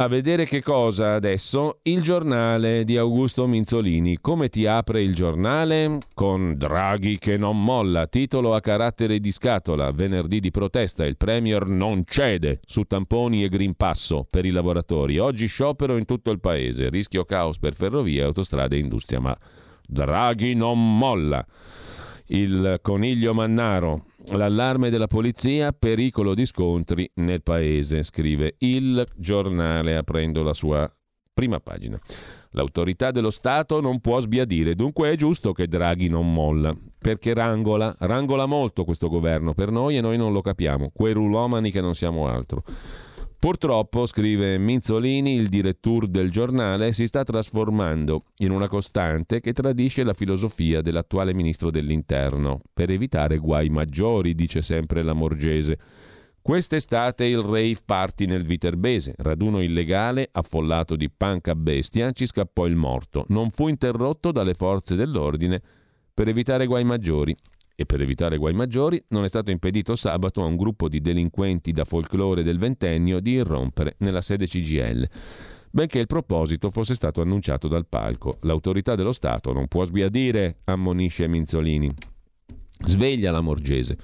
a 0.00 0.06
vedere 0.06 0.44
che 0.44 0.62
cosa 0.62 1.14
adesso? 1.14 1.80
Il 1.82 2.02
giornale 2.02 2.84
di 2.84 2.96
Augusto 2.96 3.48
Minzolini. 3.48 4.18
Come 4.20 4.48
ti 4.48 4.64
apre 4.64 5.02
il 5.02 5.12
giornale? 5.12 5.98
Con 6.14 6.54
Draghi 6.56 7.18
che 7.18 7.36
non 7.36 7.60
molla, 7.60 8.06
titolo 8.06 8.54
a 8.54 8.60
carattere 8.60 9.18
di 9.18 9.32
scatola. 9.32 9.90
Venerdì 9.90 10.38
di 10.38 10.52
protesta, 10.52 11.04
il 11.04 11.16
Premier 11.16 11.66
non 11.66 12.04
cede 12.06 12.60
su 12.64 12.84
tamponi 12.84 13.42
e 13.42 13.48
green 13.48 13.74
passo 13.74 14.24
per 14.28 14.44
i 14.44 14.50
lavoratori. 14.50 15.18
Oggi 15.18 15.48
sciopero 15.48 15.96
in 15.96 16.04
tutto 16.04 16.30
il 16.30 16.38
paese, 16.38 16.90
rischio 16.90 17.24
caos 17.24 17.58
per 17.58 17.74
ferrovie, 17.74 18.22
autostrade 18.22 18.76
e 18.76 18.78
industria, 18.78 19.18
ma 19.18 19.36
Draghi 19.84 20.54
non 20.54 20.96
molla. 20.96 21.44
Il 22.26 22.78
coniglio 22.82 23.34
Mannaro, 23.34 24.04
L'allarme 24.26 24.90
della 24.90 25.06
polizia, 25.06 25.72
pericolo 25.72 26.34
di 26.34 26.44
scontri 26.44 27.08
nel 27.14 27.42
paese, 27.42 28.02
scrive 28.02 28.56
il 28.58 29.06
giornale 29.14 29.96
aprendo 29.96 30.42
la 30.42 30.52
sua 30.52 30.90
prima 31.32 31.60
pagina. 31.60 31.98
L'autorità 32.50 33.12
dello 33.12 33.30
Stato 33.30 33.80
non 33.80 34.00
può 34.00 34.18
sbiadire, 34.20 34.74
dunque 34.74 35.12
è 35.12 35.16
giusto 35.16 35.52
che 35.52 35.68
Draghi 35.68 36.08
non 36.08 36.32
molla, 36.32 36.74
perché 36.98 37.32
rangola, 37.32 37.94
rangola 38.00 38.46
molto 38.46 38.84
questo 38.84 39.08
governo 39.08 39.54
per 39.54 39.70
noi 39.70 39.96
e 39.96 40.00
noi 40.00 40.16
non 40.16 40.32
lo 40.32 40.40
capiamo, 40.40 40.90
quei 40.92 41.12
rulomani 41.12 41.70
che 41.70 41.80
non 41.80 41.94
siamo 41.94 42.26
altro. 42.26 42.64
Purtroppo, 43.40 44.06
scrive 44.06 44.58
Minzolini, 44.58 45.36
il 45.36 45.48
direttore 45.48 46.10
del 46.10 46.32
giornale 46.32 46.92
si 46.92 47.06
sta 47.06 47.22
trasformando 47.22 48.24
in 48.38 48.50
una 48.50 48.66
costante 48.66 49.38
che 49.38 49.52
tradisce 49.52 50.02
la 50.02 50.12
filosofia 50.12 50.82
dell'attuale 50.82 51.32
ministro 51.32 51.70
dell'Interno. 51.70 52.60
Per 52.74 52.90
evitare 52.90 53.38
guai 53.38 53.68
maggiori, 53.68 54.34
dice 54.34 54.60
sempre 54.60 55.04
la 55.04 55.12
Morgese. 55.12 55.78
Quest'estate 56.42 57.26
il 57.26 57.38
rave 57.38 57.78
party 57.84 58.26
nel 58.26 58.44
Viterbese, 58.44 59.14
raduno 59.18 59.62
illegale, 59.62 60.28
affollato 60.32 60.96
di 60.96 61.08
panca 61.08 61.54
bestia, 61.54 62.10
ci 62.10 62.26
scappò 62.26 62.66
il 62.66 62.74
morto. 62.74 63.24
Non 63.28 63.50
fu 63.50 63.68
interrotto 63.68 64.32
dalle 64.32 64.54
forze 64.54 64.96
dell'ordine 64.96 65.62
per 66.12 66.26
evitare 66.26 66.66
guai 66.66 66.82
maggiori 66.82 67.36
e 67.80 67.86
per 67.86 68.02
evitare 68.02 68.38
guai 68.38 68.54
maggiori 68.54 69.00
non 69.10 69.22
è 69.22 69.28
stato 69.28 69.52
impedito 69.52 69.94
sabato 69.94 70.42
a 70.42 70.46
un 70.46 70.56
gruppo 70.56 70.88
di 70.88 71.00
delinquenti 71.00 71.70
da 71.70 71.84
folklore 71.84 72.42
del 72.42 72.58
ventennio 72.58 73.20
di 73.20 73.34
irrompere 73.34 73.94
nella 73.98 74.20
sede 74.20 74.48
CGL, 74.48 75.08
benché 75.70 76.00
il 76.00 76.08
proposito 76.08 76.72
fosse 76.72 76.96
stato 76.96 77.20
annunciato 77.20 77.68
dal 77.68 77.86
palco. 77.86 78.38
L'autorità 78.40 78.96
dello 78.96 79.12
Stato 79.12 79.52
non 79.52 79.68
può 79.68 79.84
sbiadire, 79.84 80.56
ammonisce 80.64 81.28
Minzolini. 81.28 81.88
Sveglia 82.80 83.30
la 83.30 83.42
Morgese. 83.42 83.96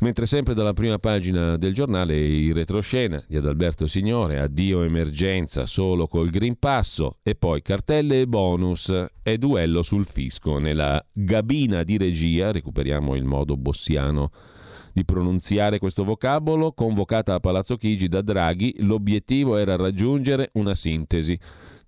Mentre 0.00 0.26
sempre 0.26 0.54
dalla 0.54 0.74
prima 0.74 1.00
pagina 1.00 1.56
del 1.56 1.74
giornale 1.74 2.16
il 2.16 2.54
retroscena 2.54 3.20
di 3.26 3.36
Adalberto 3.36 3.88
Signore, 3.88 4.38
addio 4.38 4.82
emergenza 4.82 5.66
solo 5.66 6.06
col 6.06 6.30
Green 6.30 6.56
Passo 6.56 7.16
e 7.20 7.34
poi 7.34 7.62
cartelle 7.62 8.20
e 8.20 8.28
bonus 8.28 8.94
e 9.24 9.38
duello 9.38 9.82
sul 9.82 10.06
fisco. 10.06 10.60
Nella 10.60 11.04
gabina 11.12 11.82
di 11.82 11.98
regia, 11.98 12.52
recuperiamo 12.52 13.16
il 13.16 13.24
modo 13.24 13.56
bossiano 13.56 14.30
di 14.92 15.04
pronunziare 15.04 15.80
questo 15.80 16.04
vocabolo, 16.04 16.72
convocata 16.72 17.34
a 17.34 17.40
Palazzo 17.40 17.76
Chigi 17.76 18.06
da 18.06 18.22
Draghi, 18.22 18.76
l'obiettivo 18.78 19.56
era 19.56 19.74
raggiungere 19.74 20.50
una 20.54 20.76
sintesi 20.76 21.36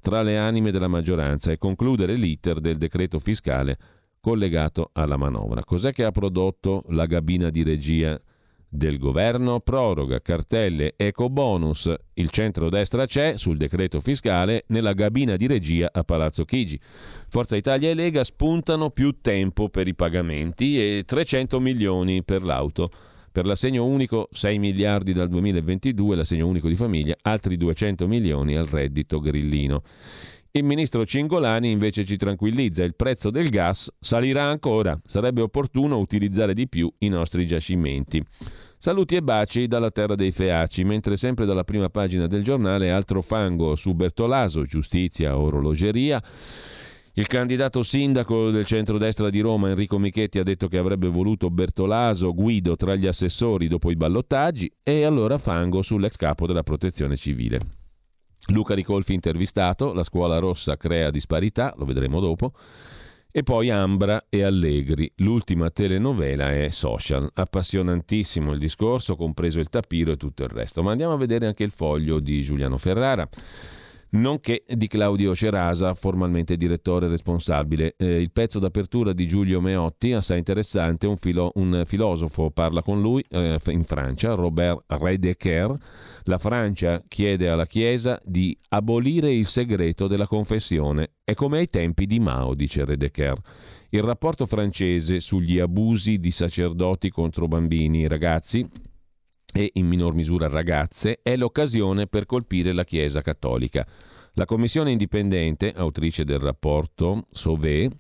tra 0.01 0.23
le 0.23 0.37
anime 0.37 0.73
della 0.73 0.89
maggioranza 0.89 1.53
e 1.53 1.59
concludere 1.59 2.17
l'iter 2.17 2.59
del 2.59 2.77
decreto 2.77 3.21
fiscale 3.21 3.79
collegato 4.21 4.91
alla 4.93 5.17
manovra. 5.17 5.65
Cos'è 5.65 5.93
che 5.93 6.05
ha 6.05 6.13
prodotto 6.13 6.85
la 6.89 7.07
gabina 7.07 7.51
di 7.51 7.63
regia 7.63 8.19
del 8.69 8.99
governo? 8.99 9.61
Proroga, 9.61 10.21
cartelle, 10.21 10.95
eco 10.97 11.29
bonus. 11.29 11.93
Il 12.15 12.31
centro-destra 12.31 13.07
c'è 13.07 13.37
sul 13.37 13.57
decreto 13.57 14.01
fiscale 14.01 14.65
nella 14.69 14.93
gabina 14.93 15.37
di 15.37 15.47
regia 15.47 15.91
a 15.93 16.05
Palazzo 16.05 16.45
Chigi. 16.45 16.79
Forza 17.29 17.57
Italia 17.57 17.91
e 17.91 17.95
Lega 17.95 18.23
spuntano 18.23 18.91
più 18.91 19.21
tempo 19.21 19.69
per 19.69 19.89
i 19.89 19.95
pagamenti 19.95 20.79
e 20.79 21.03
300 21.05 21.59
milioni 21.59 22.23
per 22.23 22.43
l'auto. 22.43 22.91
Per 23.33 23.47
l'assegno 23.47 23.85
unico 23.85 24.29
6 24.33 24.59
miliardi 24.59 25.13
dal 25.13 25.29
2022, 25.29 26.17
l'assegno 26.17 26.49
unico 26.49 26.67
di 26.67 26.75
famiglia 26.75 27.17
altri 27.23 27.57
200 27.57 28.09
milioni 28.09 28.57
al 28.57 28.67
reddito 28.67 29.21
grillino. 29.21 29.83
Il 30.53 30.65
ministro 30.65 31.07
Cingolani 31.07 31.71
invece 31.71 32.05
ci 32.05 32.17
tranquillizza, 32.17 32.83
il 32.83 32.97
prezzo 32.97 33.31
del 33.31 33.51
gas 33.51 33.89
salirà 34.01 34.43
ancora, 34.43 35.01
sarebbe 35.05 35.43
opportuno 35.43 35.99
utilizzare 35.99 36.55
di 36.55 36.69
più 36.69 36.93
i 36.99 37.09
nostri 37.09 37.47
giacimenti. 37.47 38.21
Saluti 38.77 39.15
e 39.15 39.23
baci 39.23 39.69
dalla 39.69 39.93
terra 39.93 40.17
dei 40.17 40.33
Feaci, 40.33 40.83
mentre 40.83 41.17
sempre 41.17 41.47
dalla 41.47 41.63
prima 41.63 41.89
pagina 41.89 42.27
del 42.27 42.43
giornale 42.43 42.91
altro 42.91 43.23
fango 43.23 43.77
su 43.77 43.95
Bertolaso, 43.95 44.65
giustizia, 44.65 45.39
orologeria. 45.39 46.21
Il 47.13 47.29
candidato 47.29 47.85
sindaco 47.85 48.51
del 48.51 48.67
centrodestra 48.67 49.31
di 49.31 49.39
Roma, 49.39 49.69
Enrico 49.69 49.99
Michetti, 49.99 50.41
ha 50.41 50.43
detto 50.43 50.67
che 50.67 50.79
avrebbe 50.79 51.07
voluto 51.07 51.49
Bertolaso, 51.49 52.35
Guido 52.35 52.75
tra 52.75 52.97
gli 52.97 53.07
assessori 53.07 53.69
dopo 53.69 53.93
i 53.93 53.97
ballottaggi 53.97 54.69
e 54.83 55.05
allora 55.05 55.39
fango 55.39 55.81
sull'ex 55.81 56.17
capo 56.17 56.49
della 56.49 56.65
protezione 56.65 57.15
civile. 57.15 57.80
Luca 58.51 58.75
Ricolfi 58.75 59.15
intervistato, 59.15 59.93
la 59.93 60.03
scuola 60.03 60.39
rossa 60.39 60.77
crea 60.77 61.11
disparità, 61.11 61.75
lo 61.77 61.85
vedremo 61.85 62.21
dopo. 62.21 62.53
E 63.33 63.45
poi 63.45 63.71
Ambra 63.71 64.27
e 64.29 64.43
Allegri, 64.43 65.11
l'ultima 65.17 65.71
telenovela 65.71 66.51
è 66.51 66.69
Social, 66.71 67.31
appassionantissimo 67.33 68.53
il 68.53 68.59
discorso, 68.59 69.15
compreso 69.15 69.61
il 69.61 69.69
tapiro 69.69 70.11
e 70.11 70.17
tutto 70.17 70.43
il 70.43 70.49
resto. 70.49 70.83
Ma 70.83 70.91
andiamo 70.91 71.13
a 71.13 71.17
vedere 71.17 71.47
anche 71.47 71.63
il 71.63 71.71
foglio 71.71 72.19
di 72.19 72.43
Giuliano 72.43 72.77
Ferrara 72.77 73.29
nonché 74.11 74.65
di 74.67 74.87
Claudio 74.87 75.35
Cerasa, 75.35 75.95
formalmente 75.95 76.57
direttore 76.57 77.09
responsabile. 77.09 77.95
Eh, 77.97 78.21
il 78.21 78.31
pezzo 78.33 78.59
d'apertura 78.59 79.13
di 79.13 79.27
Giulio 79.27 79.61
Meotti, 79.61 80.13
assai 80.13 80.39
interessante, 80.39 81.07
un, 81.07 81.17
filo- 81.17 81.53
un 81.55 81.85
filosofo 81.87 82.51
parla 82.51 82.83
con 82.83 83.01
lui 83.01 83.25
eh, 83.29 83.59
in 83.67 83.85
Francia, 83.85 84.35
Robert 84.35 84.85
Redeker. 84.87 85.77
La 86.25 86.39
Francia 86.39 87.03
chiede 87.07 87.49
alla 87.49 87.67
Chiesa 87.67 88.21
di 88.25 88.57
abolire 88.71 89.33
il 89.33 89.47
segreto 89.47 90.07
della 90.07 90.27
confessione. 90.27 91.13
È 91.25 91.35
come 91.35 91.59
ai 91.59 91.69
tempi 91.69 92.07
di 92.07 92.19
Mao, 92.21 92.55
dice 92.55 92.85
Redeker. 92.85 93.39
Il 93.91 94.03
rapporto 94.03 94.47
francese 94.47 95.19
sugli 95.19 95.59
abusi 95.59 96.19
di 96.19 96.31
sacerdoti 96.31 97.11
contro 97.11 97.49
bambini 97.49 98.05
e 98.05 98.09
ragazzi 98.09 98.69
e 99.53 99.71
in 99.75 99.87
minor 99.87 100.15
misura 100.15 100.49
ragazze, 100.49 101.21
è 101.23 101.37
l'occasione 101.37 102.07
per 102.07 102.27
colpire 102.27 102.73
la 102.73 102.85
Chiesa 102.85 103.23
cattolica. 103.23 103.87
La 104.35 104.45
commissione 104.45 104.93
indipendente, 104.93 105.73
autrice 105.75 106.25
del 106.25 106.39
rapporto 106.39 107.27
Sauvé, 107.33 107.91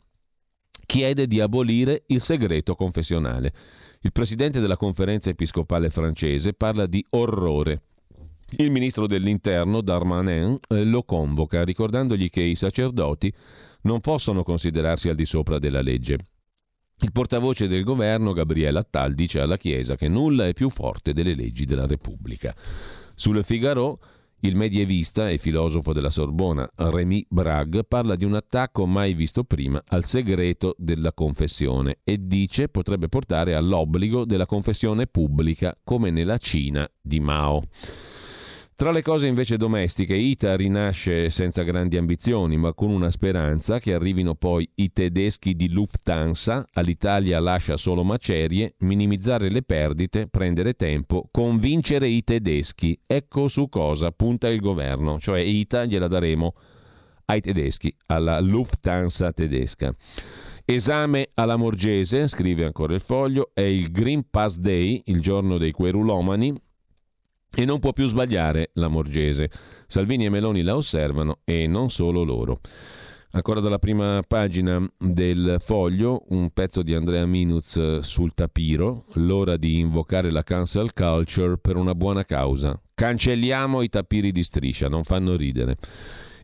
chiede 0.86 1.26
di 1.26 1.40
abolire 1.40 2.04
il 2.06 2.20
segreto 2.20 2.74
confessionale. 2.74 3.52
Il 4.00 4.12
presidente 4.12 4.60
della 4.60 4.76
conferenza 4.76 5.30
episcopale 5.30 5.90
francese 5.90 6.52
parla 6.52 6.86
di 6.86 7.04
orrore. 7.10 7.82
Il 8.56 8.70
ministro 8.70 9.06
dell'interno, 9.06 9.80
Darmanin, 9.80 10.58
eh, 10.68 10.84
lo 10.84 11.02
convoca 11.04 11.62
ricordandogli 11.62 12.30
che 12.30 12.42
i 12.42 12.56
sacerdoti 12.56 13.32
non 13.82 14.00
possono 14.00 14.42
considerarsi 14.42 15.08
al 15.08 15.14
di 15.14 15.24
sopra 15.24 15.58
della 15.58 15.82
legge. 15.82 16.18
Il 17.02 17.12
portavoce 17.12 17.66
del 17.66 17.82
governo, 17.82 18.32
Gabriele 18.32 18.78
Attal, 18.78 19.14
dice 19.14 19.40
alla 19.40 19.56
Chiesa 19.56 19.96
che 19.96 20.06
nulla 20.06 20.46
è 20.46 20.52
più 20.52 20.68
forte 20.68 21.14
delle 21.14 21.34
leggi 21.34 21.64
della 21.64 21.86
Repubblica. 21.86 22.54
Sul 23.14 23.42
Figaro, 23.42 23.98
Il 24.42 24.56
medievista 24.56 25.28
e 25.28 25.36
filosofo 25.36 25.92
della 25.92 26.08
Sorbona 26.08 26.66
Rémy 26.74 27.26
Bragg 27.28 27.80
parla 27.86 28.16
di 28.16 28.24
un 28.24 28.34
attacco 28.34 28.86
mai 28.86 29.12
visto 29.12 29.44
prima 29.44 29.82
al 29.88 30.06
segreto 30.06 30.74
della 30.78 31.12
confessione 31.12 31.98
e 32.04 32.26
dice 32.26 32.68
potrebbe 32.68 33.10
portare 33.10 33.54
all'obbligo 33.54 34.24
della 34.24 34.46
confessione 34.46 35.06
pubblica 35.06 35.76
come 35.84 36.10
nella 36.10 36.38
Cina 36.38 36.90
di 37.02 37.20
Mao. 37.20 37.64
Tra 38.80 38.92
le 38.92 39.02
cose 39.02 39.26
invece 39.26 39.58
domestiche, 39.58 40.14
Ita 40.14 40.56
rinasce 40.56 41.28
senza 41.28 41.64
grandi 41.64 41.98
ambizioni, 41.98 42.56
ma 42.56 42.72
con 42.72 42.88
una 42.88 43.10
speranza 43.10 43.78
che 43.78 43.92
arrivino 43.92 44.34
poi 44.34 44.66
i 44.76 44.90
tedeschi 44.90 45.54
di 45.54 45.68
Lufthansa, 45.68 46.66
all'Italia 46.72 47.40
lascia 47.40 47.76
solo 47.76 48.04
macerie, 48.04 48.76
minimizzare 48.78 49.50
le 49.50 49.60
perdite, 49.60 50.28
prendere 50.28 50.72
tempo, 50.72 51.28
convincere 51.30 52.08
i 52.08 52.24
tedeschi. 52.24 52.98
Ecco 53.06 53.48
su 53.48 53.68
cosa 53.68 54.12
punta 54.12 54.48
il 54.48 54.60
governo, 54.60 55.18
cioè 55.18 55.40
Ita 55.40 55.84
gliela 55.84 56.08
daremo 56.08 56.54
ai 57.26 57.42
tedeschi, 57.42 57.94
alla 58.06 58.40
Lufthansa 58.40 59.30
tedesca. 59.32 59.94
Esame 60.64 61.32
alla 61.34 61.56
Morgese, 61.56 62.28
scrive 62.28 62.64
ancora 62.64 62.94
il 62.94 63.00
foglio, 63.02 63.50
è 63.52 63.60
il 63.60 63.90
Green 63.90 64.24
Pass 64.30 64.56
Day, 64.56 65.02
il 65.04 65.20
giorno 65.20 65.58
dei 65.58 65.72
querulomani, 65.72 66.58
e 67.54 67.64
non 67.64 67.78
può 67.78 67.92
più 67.92 68.06
sbagliare 68.06 68.70
la 68.74 68.88
Morgese. 68.88 69.50
Salvini 69.86 70.24
e 70.24 70.30
Meloni 70.30 70.62
la 70.62 70.76
osservano 70.76 71.40
e 71.44 71.66
non 71.66 71.90
solo 71.90 72.22
loro. 72.22 72.60
Ancora 73.32 73.60
dalla 73.60 73.78
prima 73.78 74.22
pagina 74.26 74.84
del 74.98 75.58
foglio, 75.60 76.24
un 76.30 76.50
pezzo 76.50 76.82
di 76.82 76.94
Andrea 76.94 77.24
Minuz 77.26 78.00
sul 78.00 78.34
tapiro, 78.34 79.04
l'ora 79.14 79.56
di 79.56 79.78
invocare 79.78 80.32
la 80.32 80.42
cancel 80.42 80.92
culture 80.92 81.56
per 81.56 81.76
una 81.76 81.94
buona 81.94 82.24
causa. 82.24 82.80
Cancelliamo 82.92 83.82
i 83.82 83.88
tapiri 83.88 84.32
di 84.32 84.42
striscia, 84.42 84.88
non 84.88 85.04
fanno 85.04 85.36
ridere. 85.36 85.76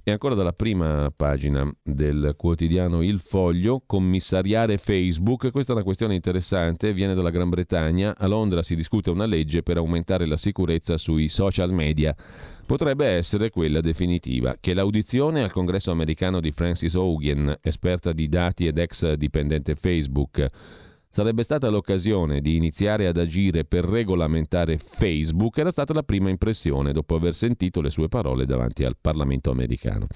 E 0.08 0.12
ancora 0.12 0.36
dalla 0.36 0.52
prima 0.52 1.12
pagina 1.16 1.68
del 1.82 2.34
quotidiano 2.36 3.02
Il 3.02 3.18
Foglio, 3.18 3.82
commissariare 3.84 4.78
Facebook, 4.78 5.50
questa 5.50 5.72
è 5.72 5.74
una 5.74 5.82
questione 5.82 6.14
interessante, 6.14 6.92
viene 6.92 7.12
dalla 7.12 7.30
Gran 7.30 7.48
Bretagna, 7.48 8.14
a 8.16 8.28
Londra 8.28 8.62
si 8.62 8.76
discute 8.76 9.10
una 9.10 9.26
legge 9.26 9.64
per 9.64 9.78
aumentare 9.78 10.24
la 10.26 10.36
sicurezza 10.36 10.96
sui 10.96 11.26
social 11.26 11.72
media. 11.72 12.14
Potrebbe 12.64 13.04
essere 13.04 13.50
quella 13.50 13.80
definitiva, 13.80 14.56
che 14.60 14.74
l'audizione 14.74 15.42
al 15.42 15.50
congresso 15.50 15.90
americano 15.90 16.38
di 16.38 16.52
Francis 16.52 16.94
Hogan, 16.94 17.56
esperta 17.60 18.12
di 18.12 18.28
dati 18.28 18.68
ed 18.68 18.78
ex 18.78 19.12
dipendente 19.14 19.74
Facebook, 19.74 20.48
sarebbe 21.08 21.42
stata 21.42 21.68
l'occasione 21.68 22.40
di 22.40 22.56
iniziare 22.56 23.06
ad 23.06 23.16
agire 23.16 23.64
per 23.64 23.84
regolamentare 23.84 24.78
Facebook 24.78 25.58
era 25.58 25.70
stata 25.70 25.94
la 25.94 26.02
prima 26.02 26.28
impressione 26.28 26.92
dopo 26.92 27.14
aver 27.14 27.34
sentito 27.34 27.80
le 27.80 27.90
sue 27.90 28.08
parole 28.08 28.44
davanti 28.46 28.84
al 28.84 28.96
Parlamento 29.00 29.50
americano. 29.50 30.06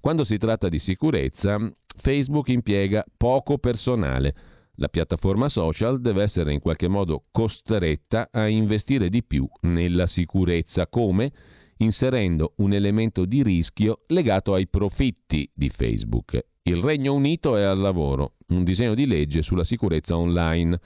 Quando 0.00 0.24
si 0.24 0.38
tratta 0.38 0.68
di 0.68 0.78
sicurezza, 0.78 1.58
Facebook 1.96 2.48
impiega 2.48 3.04
poco 3.16 3.58
personale. 3.58 4.34
La 4.76 4.88
piattaforma 4.88 5.48
social 5.48 6.00
deve 6.00 6.22
essere 6.22 6.52
in 6.52 6.60
qualche 6.60 6.88
modo 6.88 7.24
costretta 7.30 8.28
a 8.32 8.48
investire 8.48 9.08
di 9.08 9.22
più 9.22 9.48
nella 9.60 10.06
sicurezza, 10.06 10.88
come 10.88 11.32
inserendo 11.78 12.54
un 12.56 12.72
elemento 12.72 13.24
di 13.24 13.42
rischio 13.42 14.02
legato 14.08 14.54
ai 14.54 14.68
profitti 14.68 15.48
di 15.52 15.68
Facebook. 15.68 16.44
Il 16.62 16.78
Regno 16.78 17.14
Unito 17.14 17.56
è 17.56 17.62
al 17.62 17.78
lavoro, 17.78 18.33
un 18.48 18.64
disegno 18.64 18.94
di 18.94 19.06
legge 19.06 19.42
sulla 19.42 19.64
sicurezza 19.64 20.16
online 20.16 20.78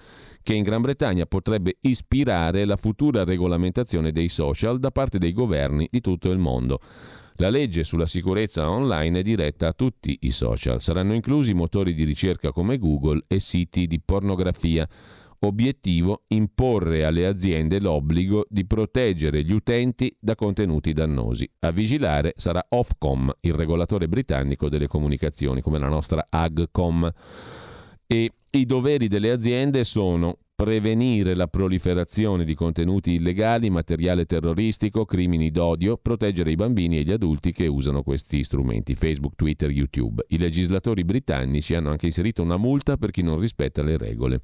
che 0.42 0.54
in 0.54 0.62
Gran 0.62 0.80
Bretagna 0.80 1.26
potrebbe 1.26 1.76
ispirare 1.82 2.64
la 2.64 2.76
futura 2.76 3.24
regolamentazione 3.24 4.12
dei 4.12 4.28
social 4.28 4.78
da 4.78 4.90
parte 4.90 5.18
dei 5.18 5.32
governi 5.32 5.88
di 5.90 6.00
tutto 6.00 6.30
il 6.30 6.38
mondo. 6.38 6.80
La 7.40 7.50
legge 7.50 7.84
sulla 7.84 8.06
sicurezza 8.06 8.68
online 8.68 9.20
è 9.20 9.22
diretta 9.22 9.68
a 9.68 9.72
tutti 9.72 10.18
i 10.22 10.30
social. 10.30 10.80
Saranno 10.80 11.14
inclusi 11.14 11.54
motori 11.54 11.94
di 11.94 12.04
ricerca 12.04 12.50
come 12.50 12.78
Google 12.78 13.22
e 13.28 13.38
siti 13.38 13.86
di 13.86 14.00
pornografia. 14.00 14.88
Obiettivo 15.40 16.24
imporre 16.28 17.04
alle 17.04 17.24
aziende 17.24 17.78
l'obbligo 17.78 18.46
di 18.48 18.66
proteggere 18.66 19.44
gli 19.44 19.52
utenti 19.52 20.14
da 20.18 20.34
contenuti 20.34 20.92
dannosi. 20.92 21.48
A 21.60 21.70
vigilare 21.70 22.32
sarà 22.34 22.64
Ofcom, 22.68 23.32
il 23.42 23.54
regolatore 23.54 24.08
britannico 24.08 24.68
delle 24.68 24.88
comunicazioni, 24.88 25.60
come 25.60 25.78
la 25.78 25.88
nostra 25.88 26.26
Agcom. 26.28 27.08
E 28.04 28.32
i 28.50 28.66
doveri 28.66 29.06
delle 29.06 29.30
aziende 29.30 29.84
sono 29.84 30.38
prevenire 30.56 31.36
la 31.36 31.46
proliferazione 31.46 32.44
di 32.44 32.56
contenuti 32.56 33.12
illegali, 33.12 33.70
materiale 33.70 34.24
terroristico, 34.24 35.04
crimini 35.04 35.52
d'odio, 35.52 35.98
proteggere 35.98 36.50
i 36.50 36.56
bambini 36.56 36.98
e 36.98 37.02
gli 37.04 37.12
adulti 37.12 37.52
che 37.52 37.68
usano 37.68 38.02
questi 38.02 38.42
strumenti, 38.42 38.96
Facebook, 38.96 39.36
Twitter, 39.36 39.70
YouTube. 39.70 40.24
I 40.30 40.38
legislatori 40.38 41.04
britannici 41.04 41.76
hanno 41.76 41.90
anche 41.90 42.06
inserito 42.06 42.42
una 42.42 42.56
multa 42.56 42.96
per 42.96 43.12
chi 43.12 43.22
non 43.22 43.38
rispetta 43.38 43.84
le 43.84 43.96
regole. 43.96 44.40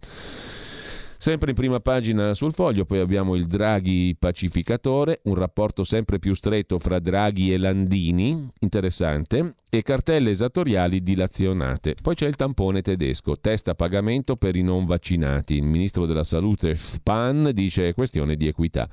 Sempre 1.16 1.50
in 1.50 1.56
prima 1.56 1.80
pagina 1.80 2.34
sul 2.34 2.52
foglio 2.52 2.84
poi 2.84 2.98
abbiamo 2.98 3.34
il 3.34 3.46
Draghi 3.46 4.16
pacificatore, 4.18 5.20
un 5.24 5.34
rapporto 5.34 5.84
sempre 5.84 6.18
più 6.18 6.34
stretto 6.34 6.78
fra 6.78 6.98
Draghi 6.98 7.52
e 7.52 7.58
Landini, 7.58 8.48
interessante, 8.60 9.54
e 9.70 9.82
cartelle 9.82 10.30
esattoriali 10.30 11.02
dilazionate. 11.02 11.96
Poi 12.00 12.14
c'è 12.14 12.26
il 12.26 12.36
tampone 12.36 12.82
tedesco, 12.82 13.38
test 13.38 13.68
a 13.68 13.74
pagamento 13.74 14.36
per 14.36 14.56
i 14.56 14.62
non 14.62 14.84
vaccinati. 14.84 15.54
Il 15.54 15.64
ministro 15.64 16.06
della 16.06 16.24
salute 16.24 16.74
Spahn 16.76 17.50
dice 17.52 17.88
è 17.88 17.94
questione 17.94 18.36
di 18.36 18.46
equità. 18.46 18.88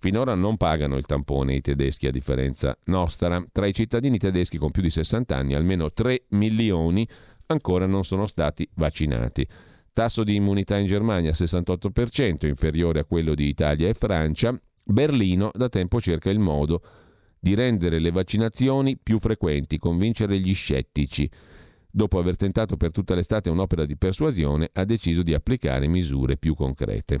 Finora 0.00 0.34
non 0.34 0.56
pagano 0.56 0.96
il 0.96 1.06
tampone 1.06 1.54
i 1.54 1.60
tedeschi 1.60 2.06
a 2.06 2.12
differenza 2.12 2.76
nostra. 2.84 3.44
Tra 3.50 3.66
i 3.66 3.74
cittadini 3.74 4.18
tedeschi 4.18 4.56
con 4.56 4.70
più 4.70 4.82
di 4.82 4.90
60 4.90 5.34
anni 5.36 5.54
almeno 5.54 5.92
3 5.92 6.26
milioni 6.30 7.08
ancora 7.46 7.86
non 7.86 8.04
sono 8.04 8.26
stati 8.26 8.68
vaccinati. 8.74 9.46
Tasso 9.98 10.22
di 10.22 10.36
immunità 10.36 10.76
in 10.76 10.86
Germania 10.86 11.32
68%, 11.32 12.46
inferiore 12.46 13.00
a 13.00 13.04
quello 13.04 13.34
di 13.34 13.48
Italia 13.48 13.88
e 13.88 13.94
Francia. 13.94 14.56
Berlino 14.84 15.50
da 15.52 15.68
tempo 15.68 16.00
cerca 16.00 16.30
il 16.30 16.38
modo 16.38 16.82
di 17.40 17.56
rendere 17.56 17.98
le 17.98 18.12
vaccinazioni 18.12 18.96
più 18.96 19.18
frequenti, 19.18 19.76
convincere 19.76 20.38
gli 20.38 20.54
scettici. 20.54 21.28
Dopo 21.90 22.16
aver 22.20 22.36
tentato 22.36 22.76
per 22.76 22.92
tutta 22.92 23.16
l'estate 23.16 23.50
un'opera 23.50 23.84
di 23.86 23.96
persuasione, 23.96 24.70
ha 24.72 24.84
deciso 24.84 25.22
di 25.22 25.34
applicare 25.34 25.88
misure 25.88 26.36
più 26.36 26.54
concrete. 26.54 27.18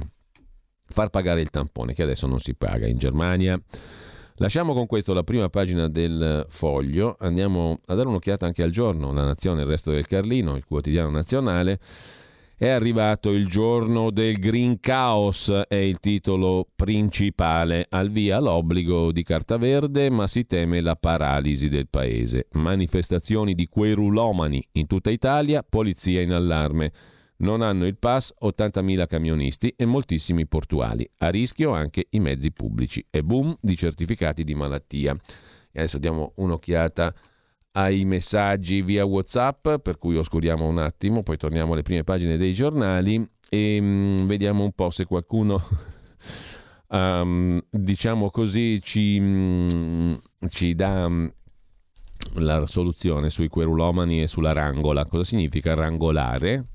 Far 0.84 1.10
pagare 1.10 1.40
il 1.40 1.50
tampone, 1.50 1.94
che 1.94 2.04
adesso 2.04 2.28
non 2.28 2.38
si 2.38 2.54
paga 2.54 2.86
in 2.86 2.98
Germania. 2.98 3.60
Lasciamo 4.36 4.72
con 4.72 4.86
questo 4.86 5.12
la 5.12 5.24
prima 5.24 5.48
pagina 5.48 5.88
del 5.88 6.46
foglio, 6.48 7.16
andiamo 7.18 7.80
a 7.86 7.94
dare 7.96 8.06
un'occhiata 8.06 8.46
anche 8.46 8.62
al 8.62 8.70
giorno, 8.70 9.12
La 9.12 9.24
Nazione 9.24 9.62
il 9.62 9.66
resto 9.66 9.90
del 9.90 10.06
Carlino, 10.06 10.54
il 10.54 10.64
quotidiano 10.64 11.10
nazionale. 11.10 11.80
È 12.60 12.66
arrivato 12.66 13.30
il 13.30 13.46
giorno 13.46 14.10
del 14.10 14.40
Green 14.40 14.80
Chaos, 14.80 15.48
è 15.68 15.76
il 15.76 16.00
titolo 16.00 16.66
principale. 16.74 17.86
Al 17.88 18.10
via 18.10 18.40
l'obbligo 18.40 19.12
di 19.12 19.22
carta 19.22 19.56
verde, 19.56 20.10
ma 20.10 20.26
si 20.26 20.44
teme 20.44 20.80
la 20.80 20.96
paralisi 20.96 21.68
del 21.68 21.86
paese. 21.86 22.48
Manifestazioni 22.54 23.54
di 23.54 23.68
querulomani 23.68 24.70
in 24.72 24.88
tutta 24.88 25.10
Italia, 25.10 25.62
polizia 25.62 26.20
in 26.20 26.32
allarme. 26.32 26.90
Non 27.36 27.62
hanno 27.62 27.86
il 27.86 27.96
pass 27.96 28.34
80.000 28.42 29.06
camionisti 29.06 29.72
e 29.76 29.84
moltissimi 29.84 30.44
portuali. 30.48 31.08
A 31.18 31.28
rischio 31.28 31.70
anche 31.70 32.08
i 32.10 32.18
mezzi 32.18 32.50
pubblici. 32.50 33.06
E 33.08 33.22
boom 33.22 33.56
di 33.60 33.76
certificati 33.76 34.42
di 34.42 34.56
malattia. 34.56 35.12
E 35.70 35.78
adesso 35.78 35.98
diamo 35.98 36.32
un'occhiata 36.34 37.14
ai 37.72 38.04
messaggi 38.04 38.82
via 38.82 39.04
WhatsApp, 39.04 39.76
per 39.76 39.98
cui 39.98 40.16
oscuriamo 40.16 40.66
un 40.66 40.78
attimo, 40.78 41.22
poi 41.22 41.36
torniamo 41.36 41.72
alle 41.72 41.82
prime 41.82 42.04
pagine 42.04 42.36
dei 42.36 42.54
giornali 42.54 43.26
e 43.48 43.78
um, 43.80 44.26
vediamo 44.26 44.64
un 44.64 44.72
po' 44.72 44.90
se 44.90 45.04
qualcuno, 45.04 45.62
um, 46.88 47.58
diciamo 47.70 48.30
così, 48.30 48.80
ci, 48.82 49.18
um, 49.18 50.20
ci 50.48 50.74
dà 50.74 51.10
la 52.34 52.66
soluzione 52.66 53.30
sui 53.30 53.48
querulomani 53.48 54.22
e 54.22 54.26
sulla 54.28 54.52
rangola. 54.52 55.04
Cosa 55.06 55.24
significa 55.24 55.74
rangolare? 55.74 56.66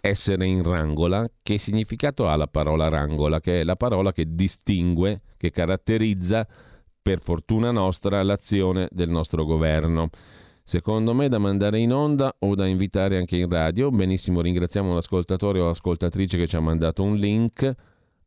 Essere 0.00 0.46
in 0.46 0.62
rangola, 0.62 1.26
che 1.42 1.56
significato 1.56 2.28
ha 2.28 2.36
la 2.36 2.46
parola 2.46 2.88
rangola? 2.88 3.40
Che 3.40 3.60
è 3.60 3.64
la 3.64 3.76
parola 3.76 4.12
che 4.12 4.34
distingue, 4.34 5.22
che 5.38 5.50
caratterizza 5.50 6.46
per 7.04 7.20
fortuna 7.20 7.70
nostra, 7.70 8.22
l'azione 8.22 8.88
del 8.90 9.10
nostro 9.10 9.44
governo. 9.44 10.08
Secondo 10.64 11.12
me 11.12 11.28
da 11.28 11.36
mandare 11.36 11.78
in 11.78 11.92
onda 11.92 12.34
o 12.38 12.54
da 12.54 12.66
invitare 12.66 13.18
anche 13.18 13.36
in 13.36 13.50
radio. 13.50 13.90
Benissimo, 13.90 14.40
ringraziamo 14.40 14.94
l'ascoltatore 14.94 15.60
o 15.60 15.68
ascoltatrice 15.68 16.38
che 16.38 16.46
ci 16.46 16.56
ha 16.56 16.60
mandato 16.60 17.02
un 17.02 17.16
link 17.16 17.74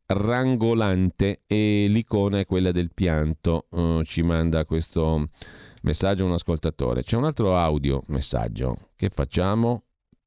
rangolante 0.06 1.40
e 1.48 1.86
l'icona 1.88 2.38
è 2.38 2.46
quella 2.46 2.70
del 2.70 2.92
pianto. 2.94 3.66
Uh, 3.70 4.04
ci 4.04 4.22
manda 4.22 4.64
questo 4.64 5.30
messaggio 5.82 6.24
un 6.24 6.34
ascoltatore. 6.34 7.02
C'è 7.02 7.16
un 7.16 7.24
altro 7.24 7.56
audio 7.56 8.04
messaggio 8.06 8.90
che 8.94 9.08
facciamo? 9.08 9.82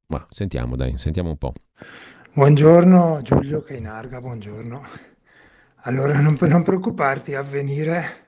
Ma 0.08 0.26
sentiamo 0.28 0.76
dai, 0.76 0.98
sentiamo 0.98 1.30
un 1.30 1.38
po'. 1.38 1.54
Buongiorno 2.34 3.20
Giulio 3.22 3.62
Cainarga, 3.62 4.20
buongiorno. 4.20 4.82
Allora 5.84 6.20
non, 6.20 6.36
non 6.38 6.62
preoccuparti, 6.62 7.34
avvenire 7.34 8.20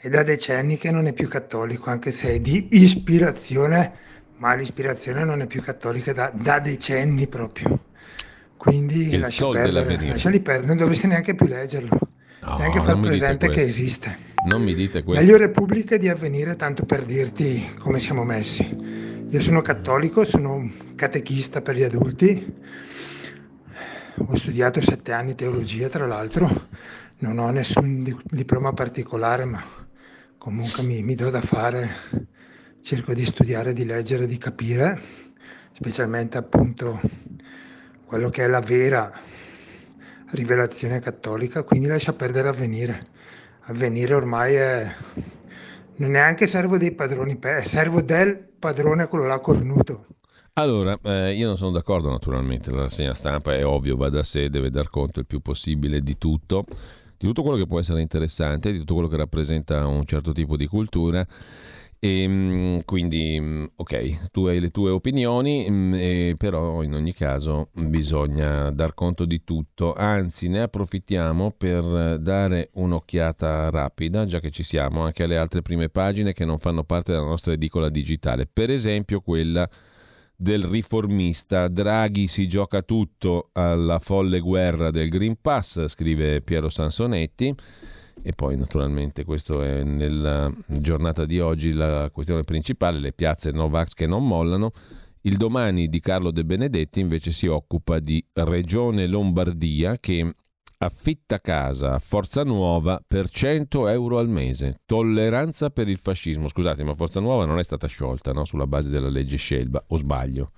è 0.00 0.08
da 0.08 0.22
decenni 0.22 0.78
che 0.78 0.92
non 0.92 1.08
è 1.08 1.12
più 1.12 1.26
cattolico, 1.26 1.90
anche 1.90 2.12
se 2.12 2.34
è 2.34 2.40
di 2.40 2.68
ispirazione, 2.70 3.92
ma 4.36 4.54
l'ispirazione 4.54 5.24
non 5.24 5.40
è 5.40 5.48
più 5.48 5.60
cattolica 5.60 6.12
da, 6.12 6.30
da 6.32 6.60
decenni 6.60 7.26
proprio. 7.26 7.86
Quindi 8.56 9.18
lascia 9.18 9.48
perdere, 9.48 10.06
lasciali 10.06 10.38
perdere, 10.38 10.68
non 10.68 10.76
dovresti 10.76 11.08
neanche 11.08 11.34
più 11.34 11.46
leggerlo, 11.46 11.98
no, 12.42 12.56
neanche 12.58 12.80
far 12.80 13.00
presente 13.00 13.48
che 13.48 13.62
esiste. 13.62 14.26
Non 14.46 14.62
mi 14.62 14.72
dite 14.72 15.02
questo. 15.02 15.24
Meglio 15.24 15.36
Repubblica 15.36 15.96
di 15.96 16.08
avvenire, 16.08 16.54
tanto 16.54 16.84
per 16.84 17.02
dirti 17.02 17.74
come 17.78 17.98
siamo 17.98 18.22
messi. 18.22 19.26
Io 19.28 19.40
sono 19.40 19.62
cattolico, 19.62 20.24
sono 20.24 20.54
un 20.54 20.94
catechista 20.94 21.60
per 21.60 21.74
gli 21.74 21.82
adulti, 21.82 22.54
ho 24.16 24.36
studiato 24.36 24.80
sette 24.80 25.12
anni 25.12 25.34
teologia 25.34 25.88
tra 25.88 26.06
l'altro, 26.06 26.68
non 27.18 27.38
ho 27.38 27.50
nessun 27.50 28.16
diploma 28.30 28.72
particolare, 28.72 29.44
ma 29.44 29.62
comunque 30.38 30.82
mi, 30.82 31.02
mi 31.02 31.14
do 31.14 31.28
da 31.30 31.40
fare, 31.40 31.88
cerco 32.80 33.12
di 33.12 33.24
studiare, 33.24 33.72
di 33.72 33.84
leggere, 33.84 34.26
di 34.26 34.38
capire, 34.38 35.00
specialmente 35.72 36.38
appunto 36.38 37.00
quello 38.06 38.30
che 38.30 38.44
è 38.44 38.46
la 38.46 38.60
vera 38.60 39.12
rivelazione 40.30 41.00
cattolica, 41.00 41.62
quindi 41.62 41.88
lascia 41.88 42.12
perdere 42.12 42.48
avvenire. 42.48 43.16
Avvenire 43.66 44.14
ormai 44.14 44.54
è 44.54 44.94
non 45.96 46.12
neanche 46.12 46.46
servo 46.46 46.78
dei 46.78 46.92
padroni, 46.92 47.38
servo 47.62 48.00
del 48.00 48.38
padrone 48.38 49.08
quello 49.08 49.26
là 49.26 49.40
cornuto. 49.40 50.06
Allora, 50.54 50.98
eh, 51.02 51.34
io 51.34 51.46
non 51.46 51.56
sono 51.56 51.70
d'accordo 51.70 52.08
naturalmente, 52.10 52.70
la 52.70 52.82
rassegna 52.82 53.14
stampa 53.14 53.54
è 53.54 53.64
ovvio, 53.64 53.96
va 53.96 54.08
da 54.08 54.24
sé, 54.24 54.50
deve 54.50 54.70
dar 54.70 54.90
conto 54.90 55.20
il 55.20 55.26
più 55.26 55.40
possibile 55.40 56.00
di 56.00 56.18
tutto, 56.18 56.64
di 57.18 57.26
tutto 57.26 57.42
quello 57.42 57.58
che 57.58 57.66
può 57.66 57.80
essere 57.80 58.00
interessante, 58.00 58.72
di 58.72 58.78
tutto 58.78 58.94
quello 58.94 59.08
che 59.08 59.16
rappresenta 59.16 59.86
un 59.86 60.06
certo 60.06 60.32
tipo 60.32 60.56
di 60.56 60.66
cultura 60.66 61.26
e, 62.00 62.22
ehm, 62.22 62.84
quindi, 62.84 63.38
mm, 63.40 63.64
ok, 63.76 64.30
tu 64.30 64.46
hai 64.46 64.60
le 64.60 64.70
tue 64.70 64.90
opinioni, 64.90 65.66
mm, 65.68 66.32
però 66.36 66.82
in 66.82 66.94
ogni 66.94 67.12
caso 67.12 67.70
bisogna 67.72 68.70
dar 68.70 68.94
conto 68.94 69.24
di 69.24 69.42
tutto. 69.42 69.94
Anzi, 69.94 70.48
ne 70.48 70.62
approfittiamo 70.62 71.52
per 71.56 72.18
dare 72.20 72.70
un'occhiata 72.74 73.70
rapida, 73.70 74.26
già 74.26 74.38
che 74.38 74.50
ci 74.50 74.62
siamo, 74.62 75.02
anche 75.02 75.24
alle 75.24 75.36
altre 75.36 75.62
prime 75.62 75.88
pagine 75.88 76.32
che 76.32 76.44
non 76.44 76.58
fanno 76.58 76.84
parte 76.84 77.12
della 77.12 77.24
nostra 77.24 77.52
edicola 77.52 77.88
digitale. 77.88 78.46
Per 78.50 78.70
esempio, 78.70 79.20
quella 79.20 79.68
del 80.40 80.62
riformista. 80.62 81.66
Draghi 81.66 82.28
si 82.28 82.46
gioca 82.46 82.82
tutto 82.82 83.50
alla 83.54 83.98
folle 83.98 84.38
guerra 84.38 84.92
del 84.92 85.08
Green 85.08 85.36
Pass, 85.40 85.88
scrive 85.88 86.42
Piero 86.42 86.68
Sansonetti. 86.68 87.52
E 88.22 88.32
poi 88.32 88.56
naturalmente 88.56 89.24
questo 89.24 89.62
è 89.62 89.82
nella 89.82 90.52
giornata 90.66 91.24
di 91.24 91.40
oggi 91.40 91.72
la 91.72 92.10
questione 92.12 92.42
principale, 92.42 93.00
le 93.00 93.12
piazze 93.12 93.50
Novax 93.50 93.94
che 93.94 94.06
non 94.06 94.26
mollano. 94.26 94.72
Il 95.22 95.36
domani 95.36 95.88
di 95.88 95.98
Carlo 95.98 96.30
De 96.30 96.44
Benedetti 96.44 97.00
invece 97.00 97.32
si 97.32 97.48
occupa 97.48 97.98
di 97.98 98.24
Regione 98.32 99.06
Lombardia 99.06 99.98
che 99.98 100.34
affitta 100.80 101.40
casa 101.40 101.94
a 101.94 101.98
Forza 101.98 102.44
Nuova 102.44 103.02
per 103.04 103.28
100 103.28 103.88
euro 103.88 104.18
al 104.18 104.28
mese. 104.28 104.80
Tolleranza 104.86 105.70
per 105.70 105.88
il 105.88 105.98
fascismo. 105.98 106.48
Scusate, 106.48 106.84
ma 106.84 106.94
Forza 106.94 107.20
Nuova 107.20 107.44
non 107.44 107.58
è 107.58 107.64
stata 107.64 107.86
sciolta 107.88 108.32
no? 108.32 108.44
sulla 108.44 108.66
base 108.66 108.90
della 108.90 109.08
legge 109.08 109.36
Scelba, 109.36 109.84
o 109.88 109.96
sbaglio? 109.96 110.52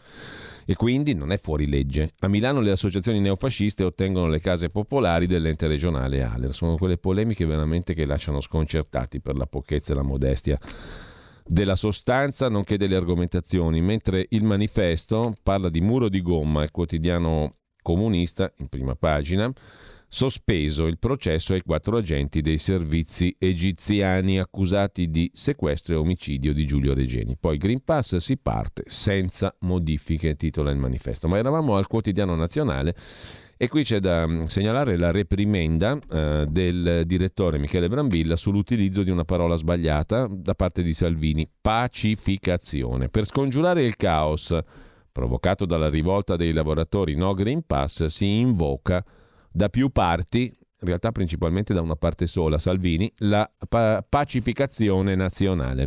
e 0.67 0.77
quindi 0.77 1.15
non 1.15 1.33
è 1.33 1.39
fuori 1.41 1.67
legge. 1.67 2.13
A 2.21 2.29
Milano 2.29 2.61
le 2.61 2.71
associazioni 2.71 3.19
neofasciste 3.19 3.83
ottengono 3.83 4.29
le 4.29 4.39
case 4.39 4.69
popolari 4.69 5.27
dell'ente 5.27 5.67
regionale 5.67 6.23
ALER. 6.23 6.55
Sono 6.55 6.77
quelle 6.77 6.97
polemiche 6.97 7.45
veramente 7.45 7.93
che 7.93 8.05
lasciano 8.05 8.41
sconcertati 8.41 9.21
per 9.21 9.37
la 9.37 9.47
pochezza 9.47 9.93
e 9.93 9.97
la 9.97 10.03
modestia 10.03 10.61
della 11.45 11.75
sostanza 11.75 12.49
nonché 12.49 12.77
delle 12.77 12.95
argomentazioni, 12.95 13.81
mentre 13.81 14.27
il 14.29 14.45
manifesto 14.45 15.35
parla 15.43 15.71
di 15.71 15.81
muro 15.81 16.09
di 16.09 16.23
gomma, 16.23 16.63
il 16.63 16.71
quotidiano 16.71 17.57
comunista 17.83 18.53
in 18.59 18.69
prima 18.69 18.95
pagina 18.95 19.53
sospeso 20.13 20.87
il 20.87 20.99
processo 20.99 21.53
ai 21.53 21.63
quattro 21.63 21.97
agenti 21.97 22.41
dei 22.41 22.59
servizi 22.59 23.35
egiziani 23.39 24.41
accusati 24.41 25.09
di 25.09 25.31
sequestro 25.33 25.95
e 25.95 25.99
omicidio 25.99 26.53
di 26.53 26.67
Giulio 26.67 26.95
Regeni. 26.95 27.37
Poi 27.39 27.57
Green 27.57 27.85
Pass 27.85 28.17
si 28.17 28.37
parte 28.37 28.83
senza 28.87 29.55
modifiche, 29.61 30.35
titola 30.35 30.73
il 30.73 30.79
manifesto. 30.79 31.29
Ma 31.29 31.39
eravamo 31.39 31.77
al 31.77 31.87
quotidiano 31.87 32.35
nazionale 32.35 32.97
e 33.57 33.69
qui 33.69 33.85
c'è 33.85 34.01
da 34.01 34.27
mm, 34.27 34.45
segnalare 34.45 34.97
la 34.97 35.13
reprimenda 35.13 35.97
eh, 36.11 36.47
del 36.49 37.03
direttore 37.07 37.59
Michele 37.61 37.89
Brambilla 37.89 38.35
sull'utilizzo 38.35 39.05
di 39.05 39.11
una 39.11 39.25
parola 39.25 39.55
sbagliata 39.55 40.27
da 40.29 40.55
parte 40.55 40.83
di 40.83 40.93
Salvini, 40.93 41.49
pacificazione. 41.61 43.09
Per 43.11 43.27
scongiurare 43.27 43.85
il 43.85 43.97
caos 43.97 44.59
provocato 45.13 45.67
dalla 45.67 45.89
rivolta 45.89 46.35
dei 46.35 46.53
lavoratori 46.53 47.15
no 47.15 47.33
Green 47.33 47.63
Pass 47.65 48.07
si 48.07 48.27
invoca 48.27 49.05
da 49.51 49.69
più 49.69 49.91
parti, 49.91 50.43
in 50.43 50.87
realtà 50.87 51.13
principalmente 51.13 51.75
da 51.75 51.81
una 51.81 51.97
parte 51.97 52.27
sola, 52.27 52.59
Salvini, 52.59 53.13
la 53.19 53.51
pa- 53.69 54.05
pacificazione 54.07 55.15
nazionale. 55.15 55.87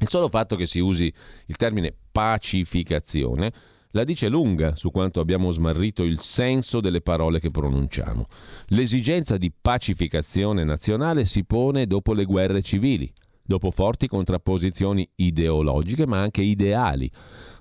Il 0.00 0.08
solo 0.08 0.28
fatto 0.28 0.56
che 0.56 0.66
si 0.66 0.78
usi 0.78 1.12
il 1.46 1.56
termine 1.56 1.94
pacificazione 2.10 3.52
la 3.92 4.04
dice 4.04 4.28
lunga 4.28 4.76
su 4.76 4.90
quanto 4.90 5.20
abbiamo 5.20 5.50
smarrito 5.50 6.04
il 6.04 6.20
senso 6.20 6.80
delle 6.80 7.00
parole 7.00 7.40
che 7.40 7.50
pronunciamo. 7.50 8.26
L'esigenza 8.68 9.36
di 9.36 9.52
pacificazione 9.52 10.62
nazionale 10.62 11.24
si 11.24 11.44
pone 11.44 11.86
dopo 11.86 12.12
le 12.12 12.24
guerre 12.24 12.62
civili, 12.62 13.12
dopo 13.42 13.72
forti 13.72 14.06
contrapposizioni 14.06 15.08
ideologiche 15.16 16.06
ma 16.06 16.20
anche 16.20 16.40
ideali. 16.40 17.10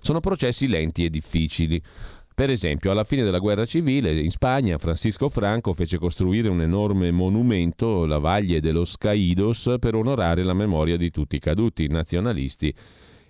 Sono 0.02 0.20
processi 0.20 0.68
lenti 0.68 1.04
e 1.04 1.10
difficili. 1.10 1.82
Per 2.40 2.50
esempio, 2.50 2.90
alla 2.90 3.04
fine 3.04 3.24
della 3.24 3.40
guerra 3.40 3.66
civile 3.66 4.18
in 4.18 4.30
Spagna 4.32 4.78
Francisco 4.78 5.28
Franco 5.28 5.74
fece 5.74 5.98
costruire 5.98 6.48
un 6.48 6.62
enorme 6.62 7.12
monumento, 7.12 8.06
la 8.06 8.18
Valle 8.18 8.62
de 8.62 8.72
los 8.72 8.96
Caídos, 8.96 9.76
per 9.78 9.94
onorare 9.94 10.44
la 10.44 10.54
memoria 10.54 10.96
di 10.96 11.12
tutti 11.12 11.36
i 11.36 11.40
caduti, 11.40 11.90
nazionalisti 11.90 12.74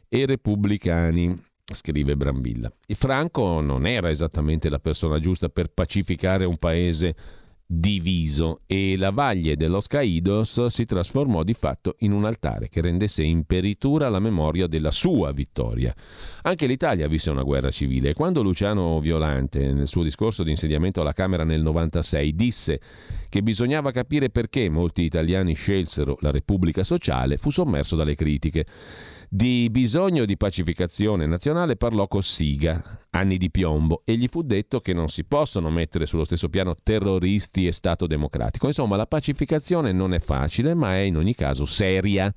e 0.08 0.26
repubblicani 0.28 1.36
scrive 1.66 2.16
Brambilla. 2.16 2.72
E 2.86 2.94
Franco 2.94 3.62
non 3.62 3.88
era 3.88 4.12
esattamente 4.12 4.70
la 4.70 4.78
persona 4.78 5.20
giusta 5.20 5.50
per 5.50 5.72
pacificare 5.74 6.46
un 6.46 6.58
paese 6.58 7.16
diviso 7.72 8.62
e 8.66 8.98
la 8.98 9.12
Valle 9.12 9.56
dello 9.56 9.80
Caídos 9.88 10.66
si 10.66 10.86
trasformò 10.86 11.44
di 11.44 11.54
fatto 11.54 11.98
in 12.00 12.14
un 12.14 12.26
altare 12.26 12.68
che 12.68 12.82
rendesse 12.82 13.22
imperitura 13.22 14.10
la 14.10 14.18
memoria 14.18 14.66
della 14.66 14.90
sua 14.90 15.32
vittoria. 15.32 15.94
Anche 16.42 16.66
l'Italia 16.66 17.08
visse 17.08 17.30
una 17.30 17.44
guerra 17.44 17.70
civile 17.70 18.10
e 18.10 18.14
quando 18.14 18.42
Luciano 18.42 19.00
Violante 19.00 19.72
nel 19.72 19.88
suo 19.88 20.02
discorso 20.02 20.42
di 20.42 20.50
insediamento 20.50 21.02
alla 21.02 21.14
Camera 21.14 21.44
nel 21.44 21.62
96 21.62 22.34
disse 22.34 22.82
che 23.30 23.44
bisognava 23.44 23.92
capire 23.92 24.32
perché 24.32 24.68
molti 24.68 25.04
italiani 25.04 25.54
scelsero 25.54 26.18
la 26.22 26.32
Repubblica 26.32 26.84
Sociale 26.84 27.38
fu 27.38 27.52
sommerso 27.52 27.96
dalle 27.96 28.16
critiche. 28.16 28.66
Di 29.32 29.70
bisogno 29.70 30.26
di 30.26 30.38
pacificazione 30.38 31.28
nazionale 31.28 31.76
parlò 31.76 32.08
Cossiga, 32.08 33.06
anni 33.12 33.38
di 33.38 33.52
piombo, 33.52 34.02
e 34.04 34.18
gli 34.18 34.28
fu 34.28 34.42
detto 34.42 34.80
che 34.80 34.92
non 34.92 35.08
si 35.08 35.24
possono 35.24 35.70
mettere 35.70 36.08
sullo 36.08 36.24
stesso 36.24 36.50
piano 36.50 36.76
terroristi 36.82 37.68
e 37.68 37.72
Stato 37.72 38.08
democratico. 38.08 38.66
Insomma, 38.66 38.96
la 38.96 39.06
pacificazione 39.06 39.92
non 39.92 40.16
è 40.16 40.20
facile, 40.20 40.74
ma 40.74 40.96
è 40.96 41.02
in 41.02 41.16
ogni 41.16 41.36
caso 41.36 41.66
seria. 41.66 42.34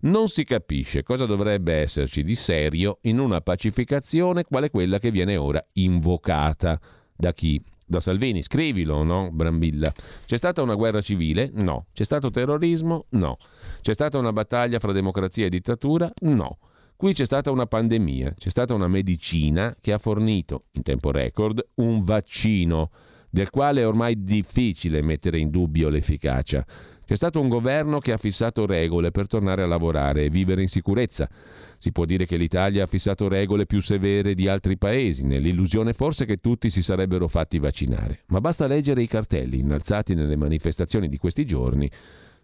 Non 0.00 0.26
si 0.26 0.42
capisce 0.42 1.04
cosa 1.04 1.26
dovrebbe 1.26 1.74
esserci 1.74 2.24
di 2.24 2.34
serio 2.34 2.98
in 3.02 3.20
una 3.20 3.40
pacificazione 3.40 4.42
quale 4.42 4.68
quella 4.68 4.98
che 4.98 5.12
viene 5.12 5.36
ora 5.36 5.64
invocata 5.74 6.80
da 7.14 7.32
chi? 7.32 7.62
Da 7.92 8.00
Salvini, 8.00 8.42
scrivilo, 8.42 9.02
no? 9.02 9.28
Brambilla. 9.30 9.92
C'è 10.24 10.38
stata 10.38 10.62
una 10.62 10.76
guerra 10.76 11.02
civile? 11.02 11.50
No. 11.52 11.88
C'è 11.92 12.04
stato 12.04 12.30
terrorismo? 12.30 13.04
No. 13.10 13.36
C'è 13.82 13.92
stata 13.92 14.16
una 14.16 14.32
battaglia 14.32 14.78
fra 14.78 14.92
democrazia 14.92 15.44
e 15.44 15.50
dittatura? 15.50 16.10
No. 16.20 16.56
Qui 16.96 17.12
c'è 17.12 17.26
stata 17.26 17.50
una 17.50 17.66
pandemia, 17.66 18.32
c'è 18.32 18.48
stata 18.48 18.72
una 18.72 18.88
medicina 18.88 19.76
che 19.78 19.92
ha 19.92 19.98
fornito, 19.98 20.68
in 20.70 20.82
tempo 20.82 21.10
record, 21.10 21.62
un 21.74 22.02
vaccino, 22.02 22.88
del 23.28 23.50
quale 23.50 23.82
è 23.82 23.86
ormai 23.86 24.24
difficile 24.24 25.02
mettere 25.02 25.38
in 25.38 25.50
dubbio 25.50 25.90
l'efficacia. 25.90 26.64
C'è 27.12 27.18
stato 27.18 27.42
un 27.42 27.50
governo 27.50 27.98
che 27.98 28.12
ha 28.12 28.16
fissato 28.16 28.64
regole 28.64 29.10
per 29.10 29.26
tornare 29.26 29.60
a 29.60 29.66
lavorare 29.66 30.24
e 30.24 30.30
vivere 30.30 30.62
in 30.62 30.68
sicurezza. 30.68 31.28
Si 31.76 31.92
può 31.92 32.06
dire 32.06 32.24
che 32.24 32.38
l'Italia 32.38 32.84
ha 32.84 32.86
fissato 32.86 33.28
regole 33.28 33.66
più 33.66 33.82
severe 33.82 34.34
di 34.34 34.48
altri 34.48 34.78
paesi, 34.78 35.22
nell'illusione 35.26 35.92
forse 35.92 36.24
che 36.24 36.38
tutti 36.38 36.70
si 36.70 36.80
sarebbero 36.80 37.28
fatti 37.28 37.58
vaccinare. 37.58 38.20
Ma 38.28 38.40
basta 38.40 38.66
leggere 38.66 39.02
i 39.02 39.08
cartelli 39.08 39.58
innalzati 39.58 40.14
nelle 40.14 40.36
manifestazioni 40.36 41.06
di 41.06 41.18
questi 41.18 41.44
giorni 41.44 41.90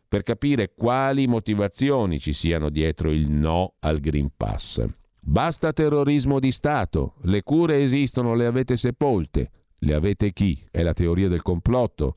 per 0.07 0.23
capire 0.23 0.75
quali 0.77 1.27
motivazioni 1.27 2.19
ci 2.19 2.35
siano 2.35 2.69
dietro 2.69 3.11
il 3.11 3.31
no 3.31 3.77
al 3.79 4.01
Green 4.01 4.29
Pass. 4.37 4.85
Basta 5.19 5.73
terrorismo 5.73 6.39
di 6.39 6.51
Stato, 6.51 7.15
le 7.23 7.43
cure 7.43 7.81
esistono, 7.81 8.35
le 8.35 8.45
avete 8.45 8.77
sepolte. 8.77 9.51
Le 9.79 9.95
avete 9.95 10.35
chi? 10.35 10.63
È 10.71 10.83
la 10.83 10.93
teoria 10.93 11.29
del 11.29 11.41
complotto. 11.41 12.17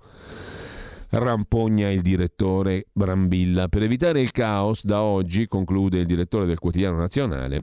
Rampogna 1.12 1.90
il 1.90 2.02
direttore 2.02 2.88
Brambilla. 2.92 3.68
Per 3.68 3.84
evitare 3.84 4.22
il 4.22 4.32
caos, 4.32 4.84
da 4.86 5.02
oggi, 5.02 5.48
conclude 5.48 6.00
il 6.00 6.06
direttore 6.06 6.46
del 6.46 6.60
quotidiano 6.60 6.98
nazionale, 6.98 7.62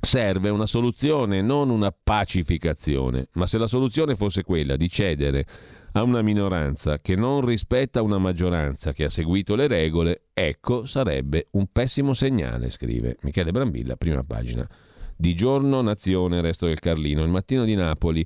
serve 0.00 0.48
una 0.48 0.66
soluzione, 0.66 1.42
non 1.42 1.70
una 1.70 1.92
pacificazione. 1.92 3.28
Ma 3.34 3.46
se 3.46 3.58
la 3.58 3.66
soluzione 3.66 4.16
fosse 4.16 4.42
quella 4.44 4.76
di 4.76 4.88
cedere 4.88 5.46
a 5.92 6.02
una 6.02 6.22
minoranza 6.22 7.00
che 7.00 7.16
non 7.16 7.44
rispetta 7.44 8.02
una 8.02 8.18
maggioranza 8.18 8.92
che 8.92 9.04
ha 9.04 9.10
seguito 9.10 9.56
le 9.56 9.66
regole, 9.66 10.22
ecco 10.32 10.86
sarebbe 10.86 11.48
un 11.52 11.66
pessimo 11.72 12.14
segnale, 12.14 12.70
scrive 12.70 13.16
Michele 13.22 13.50
Brambilla, 13.50 13.96
prima 13.96 14.22
pagina. 14.22 14.68
Di 15.16 15.34
giorno, 15.34 15.82
Nazione, 15.82 16.40
Resto 16.40 16.66
del 16.66 16.78
Carlino, 16.78 17.22
il 17.22 17.28
mattino 17.28 17.64
di 17.64 17.74
Napoli. 17.74 18.24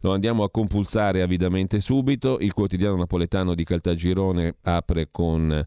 Lo 0.00 0.12
andiamo 0.12 0.44
a 0.44 0.50
compulsare 0.50 1.22
avidamente 1.22 1.80
subito. 1.80 2.38
Il 2.38 2.52
quotidiano 2.52 2.96
napoletano 2.96 3.54
di 3.54 3.64
Caltagirone 3.64 4.56
apre 4.62 5.08
con 5.10 5.66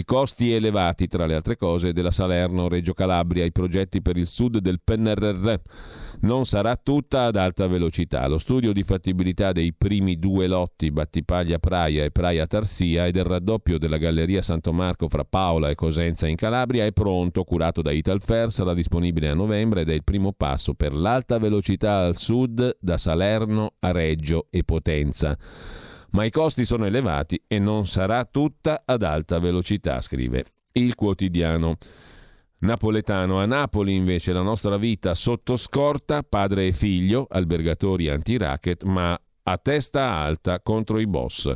i 0.00 0.04
costi 0.04 0.52
elevati, 0.52 1.06
tra 1.06 1.26
le 1.26 1.34
altre 1.34 1.56
cose, 1.56 1.92
della 1.92 2.10
Salerno-Reggio 2.10 2.94
Calabria, 2.94 3.44
i 3.44 3.52
progetti 3.52 4.00
per 4.00 4.16
il 4.16 4.26
sud 4.26 4.58
del 4.58 4.80
PNRR. 4.82 5.54
Non 6.22 6.46
sarà 6.46 6.76
tutta 6.76 7.24
ad 7.24 7.36
alta 7.36 7.66
velocità. 7.66 8.26
Lo 8.26 8.38
studio 8.38 8.72
di 8.72 8.82
fattibilità 8.82 9.52
dei 9.52 9.74
primi 9.74 10.18
due 10.18 10.46
lotti 10.46 10.90
Battipaglia 10.90 11.58
Praia 11.58 12.04
e 12.04 12.10
Praia 12.10 12.46
Tarsia 12.46 13.06
e 13.06 13.12
del 13.12 13.24
raddoppio 13.24 13.78
della 13.78 13.98
Galleria 13.98 14.42
Santo 14.42 14.72
Marco 14.72 15.08
fra 15.08 15.24
Paola 15.24 15.68
e 15.68 15.74
Cosenza 15.74 16.26
in 16.26 16.36
Calabria 16.36 16.84
è 16.84 16.92
pronto, 16.92 17.44
curato 17.44 17.82
da 17.82 17.90
Italfer, 17.90 18.52
sarà 18.52 18.74
disponibile 18.74 19.28
a 19.28 19.34
novembre 19.34 19.82
ed 19.82 19.90
è 19.90 19.94
il 19.94 20.04
primo 20.04 20.32
passo 20.32 20.74
per 20.74 20.94
l'alta 20.94 21.38
velocità 21.38 22.04
al 22.04 22.16
sud 22.16 22.76
da 22.80 22.96
Salerno 22.96 23.74
a 23.80 23.90
Reggio 23.92 24.46
e 24.50 24.64
Potenza 24.64 25.36
ma 26.12 26.24
i 26.24 26.30
costi 26.30 26.64
sono 26.64 26.86
elevati 26.86 27.42
e 27.46 27.58
non 27.58 27.86
sarà 27.86 28.24
tutta 28.24 28.82
ad 28.84 29.02
alta 29.02 29.38
velocità, 29.38 30.00
scrive 30.00 30.44
il 30.72 30.94
quotidiano 30.94 31.76
napoletano. 32.60 33.40
A 33.40 33.46
Napoli 33.46 33.94
invece 33.94 34.32
la 34.32 34.42
nostra 34.42 34.76
vita 34.76 35.14
sotto 35.14 35.56
scorta, 35.56 36.22
padre 36.22 36.68
e 36.68 36.72
figlio, 36.72 37.26
albergatori 37.28 38.08
anti-racket, 38.08 38.84
ma 38.84 39.18
a 39.42 39.58
testa 39.58 40.10
alta 40.10 40.60
contro 40.60 40.98
i 40.98 41.06
boss. 41.06 41.52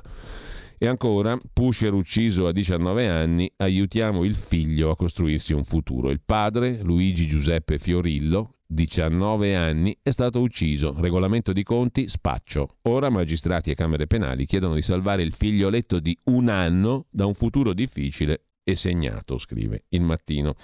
E 0.77 0.87
ancora, 0.87 1.39
Pusher 1.53 1.93
ucciso 1.93 2.47
a 2.47 2.53
19 2.53 3.09
anni, 3.09 3.51
aiutiamo 3.57 4.25
il 4.25 4.35
figlio 4.35 4.91
a 4.91 4.97
costruirsi 4.97 5.53
un 5.53 5.65
futuro. 5.65 6.11
Il 6.11 6.21
padre, 6.25 6.81
Luigi 6.83 7.27
Giuseppe 7.27 7.79
Fiorillo, 7.79 8.57
19 8.75 9.55
anni, 9.55 9.97
è 10.03 10.11
stato 10.11 10.41
ucciso. 10.41 10.95
Regolamento 10.99 11.53
di 11.53 11.63
conti, 11.63 12.09
spaccio. 12.09 12.79
Ora 12.83 13.09
magistrati 13.09 13.71
e 13.71 13.75
camere 13.75 14.07
penali 14.07 14.45
chiedono 14.45 14.75
di 14.75 14.83
salvare 14.83 15.23
il 15.23 15.33
figlioletto 15.33 16.01
di 16.01 16.19
un 16.25 16.49
anno 16.49 17.07
da 17.11 17.25
un 17.25 17.35
futuro 17.35 17.73
difficile 17.73 18.47
e 18.65 18.75
segnato, 18.75 19.39
scrive 19.39 19.85
il 19.91 20.03
mattino. 20.03 20.57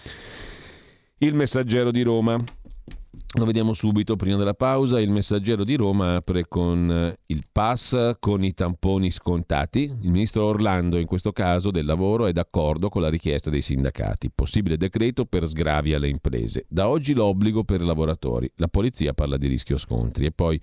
Il 1.18 1.34
messaggero 1.34 1.90
di 1.90 2.02
Roma. 2.02 2.36
Lo 3.34 3.44
vediamo 3.44 3.74
subito 3.74 4.16
prima 4.16 4.36
della 4.36 4.54
pausa. 4.54 5.00
Il 5.00 5.10
messaggero 5.10 5.62
di 5.62 5.76
Roma 5.76 6.16
apre 6.16 6.48
con 6.48 6.90
eh, 6.90 7.16
il 7.26 7.44
pass 7.50 8.16
con 8.18 8.42
i 8.42 8.52
tamponi 8.54 9.12
scontati. 9.12 9.82
Il 9.82 10.10
ministro 10.10 10.46
Orlando, 10.46 10.98
in 10.98 11.06
questo 11.06 11.30
caso 11.30 11.70
del 11.70 11.84
lavoro, 11.84 12.26
è 12.26 12.32
d'accordo 12.32 12.88
con 12.88 13.02
la 13.02 13.08
richiesta 13.08 13.48
dei 13.48 13.62
sindacati. 13.62 14.32
Possibile 14.34 14.76
decreto 14.76 15.26
per 15.26 15.46
sgravi 15.46 15.94
alle 15.94 16.08
imprese. 16.08 16.66
Da 16.68 16.88
oggi 16.88 17.14
l'obbligo 17.14 17.62
per 17.62 17.80
i 17.80 17.84
lavoratori. 17.84 18.50
La 18.56 18.66
polizia 18.66 19.14
parla 19.14 19.36
di 19.36 19.46
rischio 19.46 19.78
scontri. 19.78 20.26
E 20.26 20.32
poi 20.32 20.60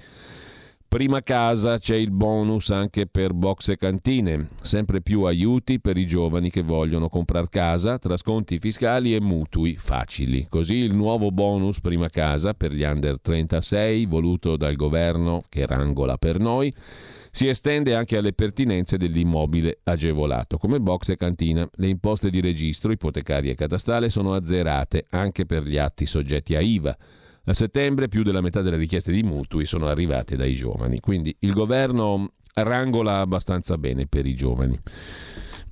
Prima 0.89 1.21
casa 1.21 1.77
c'è 1.77 1.95
il 1.95 2.11
bonus 2.11 2.69
anche 2.69 3.07
per 3.07 3.33
box 3.33 3.67
e 3.69 3.77
cantine, 3.77 4.47
sempre 4.61 5.01
più 5.01 5.23
aiuti 5.23 5.81
per 5.81 5.97
i 5.97 6.07
giovani 6.07 6.49
che 6.49 6.61
vogliono 6.61 7.09
comprare 7.09 7.49
casa, 7.49 7.99
trasconti 7.99 8.57
fiscali 8.57 9.13
e 9.13 9.19
mutui 9.19 9.75
facili. 9.75 10.47
Così 10.49 10.75
il 10.75 10.95
nuovo 10.95 11.29
bonus 11.29 11.81
prima 11.81 12.07
casa 12.07 12.53
per 12.53 12.73
gli 12.73 12.83
under 12.83 13.19
36, 13.19 14.05
voluto 14.05 14.55
dal 14.55 14.77
governo 14.77 15.43
che 15.49 15.65
rangola 15.65 16.17
per 16.17 16.39
noi, 16.39 16.73
si 17.31 17.49
estende 17.49 17.93
anche 17.93 18.15
alle 18.15 18.31
pertinenze 18.31 18.97
dell'immobile 18.97 19.79
agevolato, 19.83 20.57
come 20.57 20.79
box 20.79 21.09
e 21.09 21.17
cantina. 21.17 21.69
Le 21.73 21.87
imposte 21.89 22.29
di 22.29 22.39
registro, 22.39 22.93
ipotecarie 22.93 23.51
e 23.51 23.55
catastale 23.55 24.09
sono 24.09 24.33
azzerate 24.33 25.05
anche 25.09 25.45
per 25.45 25.63
gli 25.63 25.77
atti 25.77 26.05
soggetti 26.05 26.55
a 26.55 26.61
IVA. 26.61 26.97
A 27.49 27.53
settembre 27.53 28.09
più 28.09 28.23
della 28.23 28.41
metà 28.41 28.61
delle 28.61 28.75
richieste 28.75 29.13
di 29.13 29.23
mutui 29.23 29.65
sono 29.65 29.87
arrivate 29.87 30.35
dai 30.35 30.53
giovani, 30.53 30.99
quindi 30.99 31.33
il 31.39 31.53
governo 31.53 32.33
rangola 32.55 33.19
abbastanza 33.19 33.77
bene 33.77 34.05
per 34.05 34.25
i 34.25 34.35
giovani. 34.35 34.77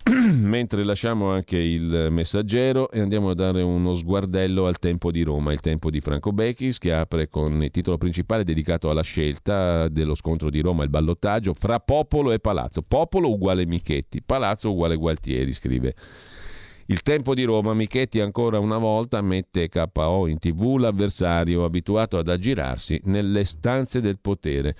Mentre 0.09 0.86
lasciamo 0.86 1.32
anche 1.32 1.57
il 1.57 2.07
messaggero 2.11 2.89
e 2.91 3.01
andiamo 3.01 3.32
a 3.32 3.36
dare 3.36 3.61
uno 3.61 3.93
sguardello 3.93 4.67
al 4.67 4.80
tempo 4.80 5.11
di 5.11 5.23
Roma, 5.23 5.51
il 5.51 5.59
tempo 5.59 5.89
di 5.89 5.99
Franco 5.99 6.32
Bechis 6.32 6.78
che 6.78 6.93
apre 6.93 7.28
con 7.28 7.61
il 7.61 7.71
titolo 7.71 7.97
principale 7.97 8.45
dedicato 8.45 8.89
alla 8.89 9.01
scelta 9.01 9.89
dello 9.89 10.15
scontro 10.15 10.49
di 10.49 10.61
Roma, 10.61 10.84
il 10.84 10.89
ballottaggio 10.89 11.53
fra 11.53 11.82
popolo 11.82 12.32
e 12.32 12.39
palazzo. 12.39 12.84
Popolo 12.84 13.30
uguale 13.30 13.65
Michetti, 13.65 14.21
palazzo 14.23 14.71
uguale 14.71 14.95
Gualtieri, 14.95 15.51
scrive 15.51 15.93
il 16.88 17.01
tempo 17.01 17.33
di 17.33 17.43
Roma, 17.43 17.73
Michetti 17.73 18.19
ancora 18.19 18.59
una 18.59 18.77
volta 18.77 19.19
mette 19.21 19.69
KO 19.69 20.27
in 20.27 20.38
tv 20.38 20.77
l'avversario 20.77 21.63
abituato 21.63 22.19
ad 22.19 22.27
aggirarsi 22.27 23.01
nelle 23.05 23.43
stanze 23.43 24.01
del 24.01 24.19
potere. 24.19 24.75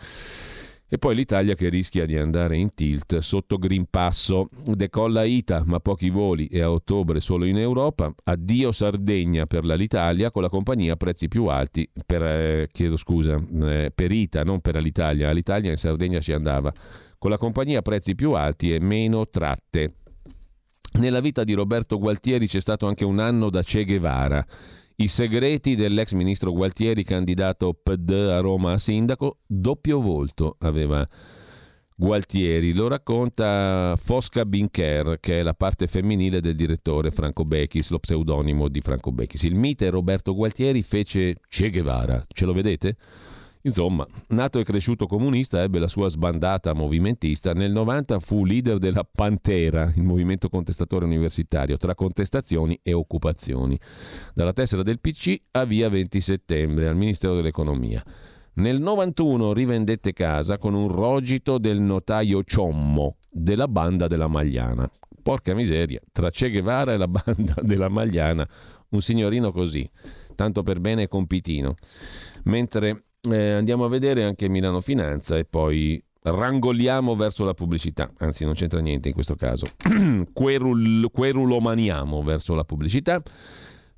E 0.88 1.00
poi 1.00 1.16
l'Italia 1.16 1.56
che 1.56 1.68
rischia 1.68 2.06
di 2.06 2.16
andare 2.16 2.58
in 2.58 2.76
tilt 2.76 3.18
sotto 3.18 3.58
Green 3.58 3.88
Passo. 3.90 4.50
Decolla 4.66 5.24
ITA, 5.24 5.64
ma 5.66 5.80
pochi 5.80 6.12
voli 6.12 6.46
e 6.46 6.62
a 6.62 6.70
ottobre 6.70 7.22
solo 7.22 7.46
in 7.46 7.58
Europa. 7.58 8.14
Addio 8.24 8.72
Sardegna 8.72 9.48
per 9.48 9.66
l'Italia 9.66 10.30
con 10.30 10.44
la 10.44 10.50
compagnia 10.50 10.94
a 10.94 10.98
prezzi 10.98 11.28
più 11.28 11.48
alti 11.48 11.90
per, 12.06 12.22
eh, 12.22 12.70
chiedo 12.72 12.98
scusa, 12.98 13.36
eh, 13.64 13.92
per 13.94 14.12
ITA, 14.12 14.44
non 14.44 14.62
per 14.62 14.76
l'Italia. 14.76 15.32
L'Italia 15.32 15.72
in 15.72 15.78
Sardegna 15.78 16.20
ci 16.20 16.34
andava. 16.34 16.72
Con 17.18 17.32
la 17.32 17.40
compagnia 17.40 17.80
a 17.80 17.82
prezzi 17.82 18.14
più 18.14 18.34
alti 18.34 18.72
e 18.72 18.80
meno 18.80 19.28
tratte. 19.28 19.96
Nella 20.98 21.20
vita 21.20 21.44
di 21.44 21.54
Roberto 21.54 22.00
Gualtieri 22.00 22.48
c'è 22.48 22.62
stato 22.62 22.88
anche 22.88 23.04
un 23.04 23.20
anno 23.20 23.50
da 23.50 23.64
Che 23.64 23.84
Guevara. 23.84 24.46
I 24.96 25.10
segreti 25.10 25.76
dell'ex 25.76 26.14
ministro 26.14 26.54
Gualtieri, 26.54 27.04
candidato 27.04 27.74
PD 27.74 28.12
a 28.12 28.40
Roma 28.40 28.72
a 28.72 28.78
sindaco, 28.78 29.40
doppio 29.46 30.00
volto 30.00 30.56
aveva 30.60 31.06
Gualtieri. 31.94 32.74
Lo 32.74 32.88
racconta 32.88 33.98
Fosca 34.02 34.46
Binker, 34.46 35.20
che 35.20 35.42
è 35.42 35.44
la 35.44 35.54
parte 35.54 35.88
femminile 35.88 36.40
del 36.40 36.56
direttore 36.56 37.12
Franco 37.12 37.44
Bechis, 37.44 37.90
lo 37.90 38.00
pseudonimo 38.00 38.70
di 38.70 38.80
Franco 38.80 39.12
Bechis. 39.12 39.44
Il 39.44 39.56
mite 39.56 39.90
Roberto 39.90 40.34
Gualtieri 40.34 40.82
fece 40.82 41.36
Che 41.50 41.70
Guevara. 41.72 42.24
Ce 42.30 42.46
lo 42.46 42.54
vedete? 42.54 42.96
Insomma, 43.66 44.06
nato 44.28 44.60
e 44.60 44.64
cresciuto 44.64 45.08
comunista, 45.08 45.64
ebbe 45.64 45.80
la 45.80 45.88
sua 45.88 46.08
sbandata 46.08 46.74
movimentista. 46.74 47.52
Nel 47.54 47.72
90 47.72 48.20
fu 48.20 48.46
leader 48.46 48.78
della 48.78 49.04
Pantera, 49.04 49.92
il 49.96 50.04
movimento 50.04 50.50
contestatore 50.50 51.04
universitario, 51.04 51.76
tra 51.78 51.96
contestazioni 51.96 52.80
e 52.84 52.94
occupazioni. 52.94 53.78
Dalla 54.36 54.54
tessera 54.54 54.84
del 54.84 55.00
PC 55.00 55.36
a 55.52 55.66
via 55.66 55.90
20 55.90 56.22
settembre 56.22 56.88
al 56.88 56.96
Ministero 56.96 57.34
dell'Economia. 57.34 58.04
Nel 58.58 58.80
91 58.80 59.52
rivendette 59.52 60.14
casa 60.14 60.60
con 60.60 60.76
un 60.76 60.88
rogito 60.88 61.58
del 61.58 61.82
notaio 61.82 62.44
Ciommo 62.44 63.18
della 63.32 63.68
banda 63.68 64.06
della 64.08 64.28
Magliana. 64.28 64.88
Porca 65.24 65.56
miseria, 65.56 66.00
tra 66.12 66.30
Che 66.30 66.52
Guevara 66.52 66.94
e 66.94 66.98
la 66.98 67.08
banda 67.08 67.56
della 67.64 67.90
Magliana, 67.90 68.48
un 68.90 69.02
signorino 69.02 69.52
così, 69.52 69.90
tanto 70.36 70.62
per 70.62 70.80
bene 70.80 71.02
e 71.04 71.08
compitino. 71.08 71.74
Mentre 72.44 73.06
eh, 73.30 73.52
andiamo 73.52 73.86
a 73.86 73.90
vedere 73.90 74.24
anche 74.24 74.48
Milano 74.48 74.82
Finanza 74.82 75.38
e 75.38 75.46
poi 75.46 76.04
rangoliamo 76.22 77.16
verso 77.16 77.44
la 77.44 77.54
pubblicità, 77.54 78.12
anzi 78.18 78.46
non 78.46 78.54
c'entra 78.54 78.80
niente 78.80 79.10
in 79.10 79.14
questo 79.14 79.36
caso, 79.36 79.66
Querul, 80.34 81.10
querulomaniamo 81.12 82.24
verso 82.24 82.56
la 82.56 82.64
pubblicità, 82.64 83.22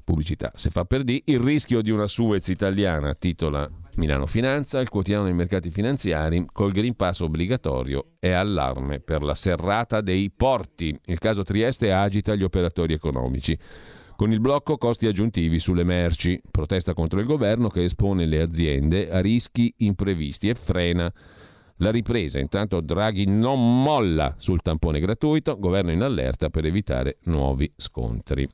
pubblicità 0.03 0.51
se 0.55 0.69
fa 0.69 0.85
per 0.85 1.03
di, 1.03 1.21
il 1.25 1.39
rischio 1.39 1.81
di 1.81 1.89
una 1.89 2.07
Suez 2.07 2.47
italiana, 2.47 3.13
titola 3.13 3.69
Milano 3.97 4.27
Finanza, 4.27 4.79
il 4.79 4.89
quotidiano 4.89 5.25
dei 5.25 5.33
mercati 5.33 5.71
finanziari, 5.71 6.45
col 6.51 6.71
Green 6.71 6.95
Pass 6.95 7.21
obbligatorio 7.21 8.11
e 8.19 8.31
allarme 8.31 8.99
per 8.99 9.23
la 9.23 9.33
serrata 9.33 10.01
dei 10.01 10.29
porti, 10.29 10.97
il 11.05 11.17
caso 11.17 11.43
Trieste 11.43 11.91
agita 11.91 12.35
gli 12.35 12.43
operatori 12.43 12.93
economici. 12.93 13.57
Con 14.17 14.31
il 14.31 14.39
blocco 14.39 14.79
costi 14.79 15.05
aggiuntivi 15.05 15.59
sulle 15.59 15.83
merci, 15.83 16.41
protesta 16.49 16.95
contro 16.95 17.19
il 17.19 17.27
governo 17.27 17.69
che 17.69 17.83
espone 17.83 18.25
le 18.25 18.41
aziende 18.41 19.11
a 19.11 19.19
rischi 19.19 19.71
imprevisti 19.77 20.49
e 20.49 20.55
frena 20.55 21.13
la 21.75 21.91
ripresa. 21.91 22.39
Intanto 22.39 22.81
Draghi 22.81 23.27
non 23.27 23.83
molla 23.83 24.33
sul 24.39 24.63
tampone 24.63 24.99
gratuito, 24.99 25.59
governo 25.59 25.91
in 25.91 26.01
allerta 26.01 26.49
per 26.49 26.65
evitare 26.65 27.17
nuovi 27.25 27.71
scontri. 27.75 28.49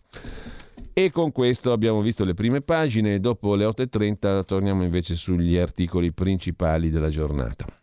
E 0.92 1.12
con 1.12 1.32
questo 1.32 1.72
abbiamo 1.72 2.02
visto 2.02 2.26
le 2.26 2.34
prime 2.34 2.60
pagine, 2.60 3.22
dopo 3.22 3.56
le 3.56 3.64
8.30 3.64 4.44
torniamo 4.44 4.84
invece 4.84 5.16
sugli 5.16 5.56
articoli 5.56 6.12
principali 6.12 6.90
della 6.90 7.08
giornata. 7.08 7.83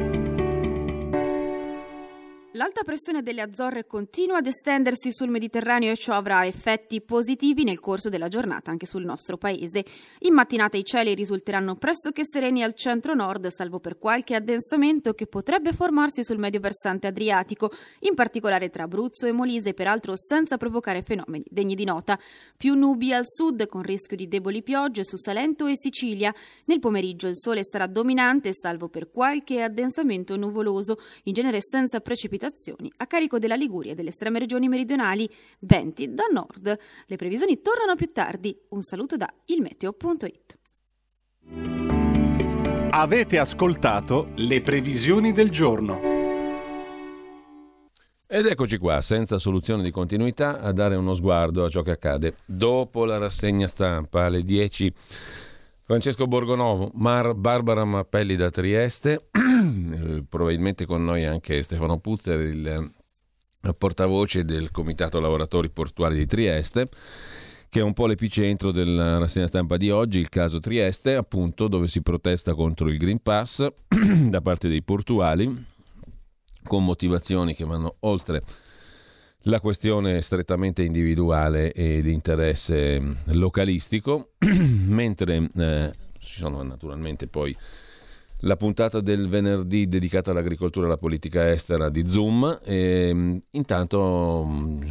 L'alta 2.55 2.83
pressione 2.83 3.23
delle 3.23 3.39
Azzorre 3.39 3.87
continua 3.87 4.39
ad 4.39 4.45
estendersi 4.45 5.09
sul 5.09 5.29
Mediterraneo 5.29 5.89
e 5.89 5.95
ciò 5.95 6.15
avrà 6.15 6.45
effetti 6.45 6.99
positivi 6.99 7.63
nel 7.63 7.79
corso 7.79 8.09
della 8.09 8.27
giornata 8.27 8.71
anche 8.71 8.85
sul 8.85 9.05
nostro 9.05 9.37
paese. 9.37 9.85
In 10.19 10.33
mattinata 10.33 10.75
i 10.75 10.83
cieli 10.83 11.13
risulteranno 11.13 11.77
pressoché 11.77 12.25
sereni 12.25 12.61
al 12.61 12.73
centro-nord, 12.73 13.47
salvo 13.47 13.79
per 13.79 13.97
qualche 13.97 14.35
addensamento 14.35 15.13
che 15.13 15.27
potrebbe 15.27 15.71
formarsi 15.71 16.25
sul 16.25 16.39
medio 16.39 16.59
versante 16.59 17.07
adriatico, 17.07 17.71
in 17.99 18.15
particolare 18.15 18.69
tra 18.69 18.83
Abruzzo 18.83 19.27
e 19.27 19.31
Molise, 19.31 19.73
peraltro 19.73 20.17
senza 20.17 20.57
provocare 20.57 21.03
fenomeni 21.03 21.45
degni 21.47 21.73
di 21.73 21.85
nota. 21.85 22.19
Più 22.57 22.73
nubi 22.73 23.13
al 23.13 23.27
sud 23.27 23.65
con 23.67 23.81
rischio 23.81 24.17
di 24.17 24.27
deboli 24.27 24.61
piogge 24.61 25.05
su 25.05 25.15
Salento 25.15 25.67
e 25.67 25.77
Sicilia. 25.77 26.35
Nel 26.65 26.79
pomeriggio 26.79 27.29
il 27.29 27.37
sole 27.37 27.63
sarà 27.63 27.87
dominante, 27.87 28.51
salvo 28.51 28.89
per 28.89 29.09
qualche 29.09 29.61
addensamento 29.61 30.35
nuvoloso, 30.35 30.97
in 31.23 31.33
genere 31.33 31.61
senza 31.61 32.01
precipitazioni 32.01 32.39
a 32.97 33.07
carico 33.07 33.39
della 33.39 33.55
Liguria 33.55 33.91
e 33.91 33.95
delle 33.95 34.09
estreme 34.09 34.39
regioni 34.39 34.67
meridionali, 34.67 35.29
venti 35.59 36.13
da 36.13 36.25
nord. 36.31 36.77
Le 37.05 37.15
previsioni 37.15 37.61
tornano 37.61 37.95
più 37.95 38.07
tardi. 38.07 38.57
Un 38.69 38.81
saluto 38.81 39.17
da 39.17 39.31
ilmeteo.it. 39.45 40.57
Avete 42.93 43.37
ascoltato 43.39 44.31
le 44.35 44.61
previsioni 44.61 45.31
del 45.31 45.49
giorno. 45.49 46.11
Ed 48.33 48.45
eccoci 48.45 48.77
qua, 48.77 49.01
senza 49.01 49.39
soluzione 49.39 49.83
di 49.83 49.91
continuità, 49.91 50.61
a 50.61 50.71
dare 50.71 50.95
uno 50.95 51.13
sguardo 51.13 51.65
a 51.65 51.69
ciò 51.69 51.81
che 51.81 51.91
accade. 51.91 52.35
Dopo 52.45 53.03
la 53.03 53.17
rassegna 53.17 53.67
stampa 53.67 54.23
alle 54.23 54.43
10, 54.43 54.93
Francesco 55.91 56.25
Borgonovo, 56.25 56.89
Mar 56.93 57.33
Barbara 57.33 57.83
Mappelli 57.83 58.37
da 58.37 58.49
Trieste, 58.49 59.27
eh, 59.33 60.23
probabilmente 60.23 60.85
con 60.85 61.03
noi 61.03 61.25
anche 61.25 61.61
Stefano 61.63 61.99
Puzzer, 61.99 62.39
il 62.39 62.65
eh, 62.65 63.73
portavoce 63.73 64.45
del 64.45 64.71
Comitato 64.71 65.19
Lavoratori 65.19 65.69
Portuali 65.69 66.15
di 66.15 66.25
Trieste, 66.25 66.87
che 67.67 67.81
è 67.81 67.83
un 67.83 67.91
po' 67.91 68.05
l'epicentro 68.05 68.71
della 68.71 69.17
rassegna 69.17 69.47
stampa 69.47 69.75
di 69.75 69.89
oggi, 69.89 70.19
il 70.19 70.29
caso 70.29 70.61
Trieste, 70.61 71.15
appunto, 71.15 71.67
dove 71.67 71.89
si 71.89 72.01
protesta 72.01 72.53
contro 72.53 72.87
il 72.87 72.97
Green 72.97 73.21
Pass 73.21 73.67
da 74.29 74.39
parte 74.39 74.69
dei 74.69 74.83
portuali, 74.83 75.65
con 76.63 76.85
motivazioni 76.85 77.53
che 77.53 77.65
vanno 77.65 77.95
oltre 77.99 78.43
la 79.45 79.59
questione 79.59 80.21
strettamente 80.21 80.83
individuale 80.83 81.71
e 81.71 82.01
di 82.01 82.13
interesse 82.13 82.99
mm, 82.99 83.13
localistico, 83.27 84.31
mentre 84.45 85.49
eh, 85.55 85.91
ci 86.19 86.37
sono 86.37 86.61
naturalmente 86.61 87.27
poi 87.27 87.55
la 88.43 88.55
puntata 88.55 89.01
del 89.01 89.27
venerdì 89.29 89.87
dedicata 89.87 90.31
all'agricoltura 90.31 90.85
e 90.85 90.89
alla 90.89 90.97
politica 90.97 91.51
estera 91.51 91.89
di 91.89 92.07
Zoom. 92.07 92.59
E, 92.63 93.11
mm, 93.13 93.37
intanto 93.51 94.45
mm, 94.47 94.81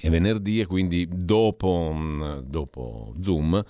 è 0.00 0.08
venerdì 0.08 0.60
e 0.60 0.66
quindi 0.66 1.06
dopo, 1.10 1.94
dopo 2.44 3.14
Zoom 3.20 3.62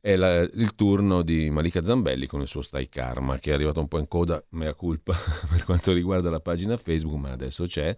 è 0.00 0.14
la, 0.14 0.40
il 0.40 0.74
turno 0.76 1.22
di 1.22 1.50
Malika 1.50 1.84
Zambelli 1.84 2.26
con 2.26 2.40
il 2.40 2.46
suo 2.46 2.62
Stai 2.62 2.88
Karma 2.88 3.38
che 3.38 3.50
è 3.50 3.54
arrivato 3.54 3.80
un 3.80 3.88
po' 3.88 3.98
in 3.98 4.06
coda, 4.06 4.42
mea 4.50 4.74
culpa 4.74 5.14
per 5.50 5.64
quanto 5.64 5.92
riguarda 5.92 6.30
la 6.30 6.40
pagina 6.40 6.76
Facebook, 6.76 7.18
ma 7.18 7.32
adesso 7.32 7.66
c'è 7.66 7.96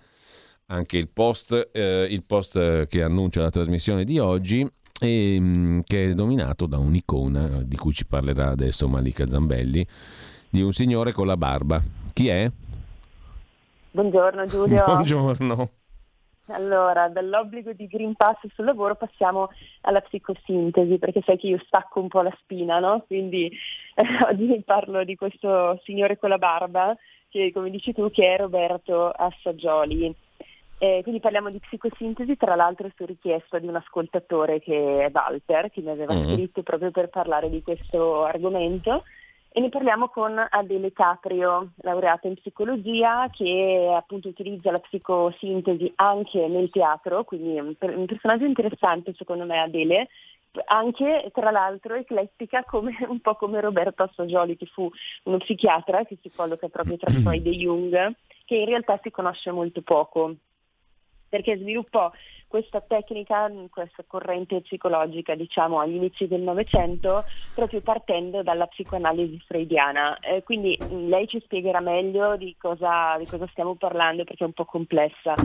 anche 0.71 0.97
il 0.97 1.09
post, 1.09 1.71
eh, 1.73 2.07
il 2.09 2.25
post 2.25 2.87
che 2.87 3.03
annuncia 3.03 3.43
la 3.43 3.51
trasmissione 3.51 4.05
di 4.05 4.19
oggi 4.19 4.67
e, 5.01 5.41
mh, 5.41 5.83
che 5.85 6.11
è 6.11 6.15
dominato 6.15 6.67
da 6.67 6.79
un'icona 6.79 7.63
di 7.63 7.77
cui 7.77 7.93
ci 7.93 8.07
parlerà 8.07 8.49
adesso 8.49 8.89
Malika 8.89 9.27
Zambelli, 9.27 9.87
di 10.49 10.63
un 10.63 10.73
signore 10.73 11.13
con 11.13 11.27
la 11.27 11.37
barba. 11.37 11.83
Chi 12.13 12.29
è? 12.29 12.51
Buongiorno 13.91 14.47
Giulio. 14.47 14.85
Buongiorno. 14.87 15.71
Allora, 16.47 17.09
dall'obbligo 17.09 17.73
di 17.73 17.87
Green 17.87 18.15
Pass 18.15 18.39
sul 18.55 18.65
lavoro 18.65 18.97
passiamo 18.97 19.51
alla 19.83 20.01
psicosintesi, 20.01 20.99
perché 20.99 21.23
sai 21.25 21.39
che 21.39 21.47
io 21.47 21.63
stacco 21.65 22.01
un 22.01 22.09
po' 22.09 22.23
la 22.23 22.37
spina, 22.41 22.81
no? 22.81 23.05
Quindi 23.07 23.47
eh, 23.95 24.03
oggi 24.29 24.61
parlo 24.65 25.05
di 25.05 25.15
questo 25.15 25.81
signore 25.85 26.19
con 26.19 26.29
la 26.29 26.39
barba, 26.39 26.97
che 27.29 27.53
come 27.53 27.71
dici 27.71 27.93
tu, 27.93 28.11
che 28.11 28.35
è 28.35 28.39
Roberto 28.39 29.11
Assaggioli. 29.11 30.15
Eh, 30.83 31.01
quindi 31.03 31.21
parliamo 31.21 31.51
di 31.51 31.59
psicosintesi, 31.59 32.39
tra 32.39 32.55
l'altro 32.55 32.91
su 32.97 33.05
richiesta 33.05 33.59
di 33.59 33.67
un 33.67 33.77
ascoltatore 33.77 34.61
che 34.61 35.05
è 35.05 35.11
Walter, 35.13 35.71
che 35.71 35.83
mi 35.83 35.91
aveva 35.91 36.15
Mm. 36.15 36.33
scritto 36.33 36.63
proprio 36.63 36.91
per 36.91 37.11
parlare 37.11 37.51
di 37.51 37.61
questo 37.63 38.25
argomento. 38.25 39.03
E 39.51 39.61
ne 39.61 39.69
parliamo 39.69 40.09
con 40.09 40.43
Adele 40.49 40.95
Caprio, 40.95 41.73
laureata 41.83 42.29
in 42.29 42.35
psicologia, 42.37 43.29
che 43.31 43.93
appunto 43.95 44.29
utilizza 44.29 44.71
la 44.71 44.79
psicosintesi 44.79 45.93
anche 45.97 46.47
nel 46.49 46.71
teatro, 46.71 47.25
quindi 47.25 47.57
è 47.57 47.61
un, 47.61 47.75
per- 47.75 47.95
un 47.95 48.07
personaggio 48.07 48.47
interessante 48.47 49.13
secondo 49.13 49.45
me 49.45 49.59
Adele, 49.59 50.09
anche 50.65 51.31
tra 51.35 51.51
l'altro 51.51 51.95
eclettica 51.95 52.65
come, 52.65 52.97
un 53.07 53.21
po' 53.21 53.35
come 53.35 53.61
Roberto 53.61 54.05
Assoggioli 54.05 54.57
che 54.57 54.65
fu 54.65 54.91
uno 55.25 55.37
psichiatra 55.37 56.05
che 56.07 56.17
si 56.23 56.33
colloca 56.35 56.69
proprio 56.69 56.97
tra 56.97 57.11
Freud 57.21 57.47
e 57.47 57.51
Jung, 57.51 58.15
che 58.47 58.55
in 58.55 58.65
realtà 58.65 58.99
si 59.03 59.11
conosce 59.11 59.51
molto 59.51 59.83
poco. 59.83 60.37
Perché 61.31 61.57
sviluppò 61.57 62.13
questa 62.47 62.81
tecnica, 62.81 63.49
questa 63.71 64.03
corrente 64.07 64.61
psicologica, 64.63 65.37
diciamo, 65.37 65.79
agli 65.79 65.95
inizi 65.95 66.27
del 66.27 66.41
Novecento, 66.41 67.25
proprio 67.55 67.81
partendo 67.81 68.43
dalla 68.43 68.67
psicoanalisi 68.67 69.41
freudiana. 69.47 70.19
Eh, 70.19 70.43
quindi 70.43 70.79
lei 70.89 71.29
ci 71.29 71.41
spiegherà 71.41 71.79
meglio 71.79 72.37
di 72.37 72.57
cosa, 72.59 73.17
di 73.19 73.27
cosa 73.29 73.47
stiamo 73.53 73.77
parlando 73.77 74.25
perché 74.25 74.43
è 74.43 74.47
un 74.49 74.53
po' 74.53 74.65
complessa 74.65 75.39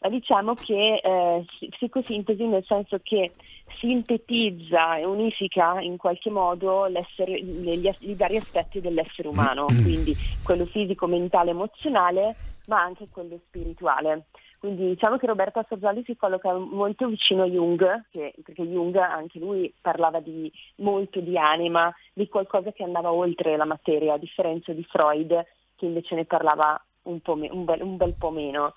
ma 0.00 0.08
diciamo 0.08 0.56
che 0.56 1.00
eh, 1.02 1.44
psicosintesi 1.70 2.46
nel 2.46 2.64
senso 2.64 3.00
che 3.02 3.32
sintetizza 3.78 4.96
e 4.96 5.04
unifica 5.04 5.80
in 5.80 5.96
qualche 5.96 6.30
modo 6.30 6.88
gli, 6.88 7.90
i 8.00 8.14
vari 8.14 8.36
aspetti 8.36 8.80
dell'essere 8.80 9.28
umano, 9.28 9.66
quindi 9.66 10.16
quello 10.42 10.66
fisico, 10.66 11.06
mentale, 11.06 11.50
emozionale, 11.50 12.36
ma 12.66 12.80
anche 12.80 13.08
quello 13.10 13.40
spirituale. 13.46 14.26
Quindi 14.58 14.88
diciamo 14.88 15.18
che 15.18 15.26
Roberta 15.26 15.64
Saggiali 15.68 16.02
si 16.04 16.16
colloca 16.16 16.52
molto 16.52 17.06
vicino 17.06 17.44
a 17.44 17.46
Jung, 17.46 18.06
che, 18.10 18.34
perché 18.42 18.64
Jung 18.64 18.96
anche 18.96 19.38
lui 19.38 19.72
parlava 19.80 20.18
di, 20.18 20.50
molto 20.76 21.20
di 21.20 21.38
anima, 21.38 21.94
di 22.12 22.28
qualcosa 22.28 22.72
che 22.72 22.82
andava 22.82 23.12
oltre 23.12 23.56
la 23.56 23.64
materia, 23.64 24.14
a 24.14 24.18
differenza 24.18 24.72
di 24.72 24.82
Freud 24.82 25.46
che 25.76 25.86
invece 25.86 26.16
ne 26.16 26.24
parlava 26.24 26.84
un, 27.02 27.20
me, 27.36 27.48
un, 27.50 27.64
bel, 27.64 27.82
un 27.82 27.96
bel, 27.96 28.14
po' 28.18 28.30
meno. 28.30 28.74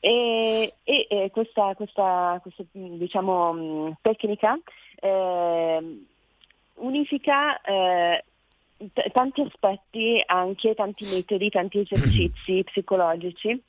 E, 0.00 0.74
e, 0.84 1.06
e 1.08 1.30
questa, 1.32 1.74
questa, 1.74 2.38
questa 2.40 2.64
diciamo, 2.72 3.96
tecnica 4.00 4.56
eh, 5.00 6.04
unifica 6.74 7.60
eh, 7.60 8.24
t- 8.92 9.10
tanti 9.12 9.40
aspetti, 9.40 10.22
anche 10.24 10.74
tanti 10.74 11.04
metodi, 11.12 11.50
tanti 11.50 11.80
esercizi 11.88 12.62
psicologici. 12.64 13.62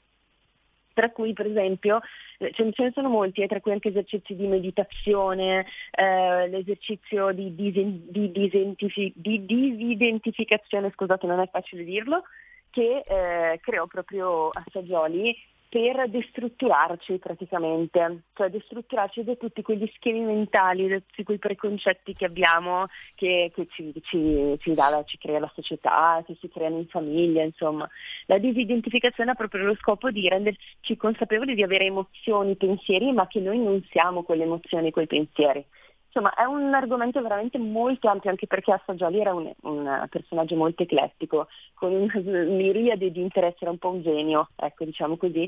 Tra 0.94 1.12
cui 1.12 1.32
per 1.34 1.46
esempio 1.46 2.02
eh, 2.40 2.52
ce 2.52 2.74
ne 2.76 2.92
sono 2.94 3.10
molti, 3.10 3.42
eh, 3.42 3.48
tra 3.48 3.62
cui 3.62 3.72
anche 3.72 3.90
esercizi 3.90 4.36
di 4.36 4.48
meditazione, 4.48 5.66
eh, 5.92 6.48
l'esercizio 6.50 7.32
di, 7.32 7.56
disen- 7.56 8.06
di, 8.10 8.32
disentifi- 8.32 9.14
di, 9.16 9.46
disidentificazione, 9.46 10.92
scusate 10.92 11.26
non 11.26 11.40
è 11.40 11.48
facile 11.50 11.84
dirlo, 11.86 12.24
che 12.70 13.04
eh, 13.08 13.60
creò 13.62 13.88
proprio 13.88 14.50
a 14.50 14.64
Saggioli 14.72 15.36
per 15.70 16.10
destrutturarci 16.10 17.20
praticamente, 17.20 18.24
cioè 18.34 18.50
destrutturarci 18.50 19.24
da 19.24 19.36
tutti 19.36 19.62
quegli 19.62 19.90
schemi 19.94 20.22
mentali, 20.22 20.88
da 20.88 20.98
tutti 20.98 21.24
quei 21.24 21.38
preconcetti 21.38 22.14
che 22.16 22.26
abbiamo, 22.26 22.88
che, 23.14 23.52
che 23.54 23.68
ci, 23.70 23.94
ci, 24.04 24.58
ci, 24.60 24.74
dà, 24.74 25.04
ci, 25.06 25.20
crea 25.20 25.38
la 25.38 25.52
società, 25.54 26.24
che 26.26 26.36
si 26.40 26.50
creano 26.50 26.80
in 26.80 26.88
famiglia, 26.88 27.44
insomma. 27.44 27.88
La 28.26 28.40
disidentificazione 28.40 29.32
ha 29.32 29.36
proprio 29.36 29.64
lo 29.64 29.76
scopo 29.76 30.10
di 30.10 30.28
renderci 30.28 30.98
consapevoli 30.98 31.54
di 31.54 31.62
avere 31.62 31.86
emozioni, 31.86 32.56
pensieri, 32.56 33.12
ma 33.12 33.28
che 33.28 33.40
noi 33.40 33.60
non 33.60 33.86
siamo 33.92 34.24
quelle 34.24 34.44
emozioni, 34.44 34.90
quei 34.90 35.06
pensieri. 35.06 35.64
Insomma, 36.12 36.34
è 36.34 36.44
un 36.44 36.74
argomento 36.74 37.22
veramente 37.22 37.60
molto 37.60 38.08
ampio, 38.08 38.32
anche 38.32 38.48
perché 38.48 38.72
Assaggioli 38.72 39.20
era 39.20 39.32
un, 39.32 39.52
un, 39.62 40.08
personaggio 40.10 40.56
molto 40.56 40.82
eclettico, 40.82 41.48
con 41.76 41.94
una 41.94 42.12
miriade 42.20 43.12
di 43.12 43.22
interessi, 43.22 43.58
era 43.62 43.70
un 43.70 43.78
po' 43.78 43.90
un 43.90 44.02
genio, 44.02 44.50
ecco, 44.56 44.86
diciamo 44.86 45.18
così, 45.18 45.48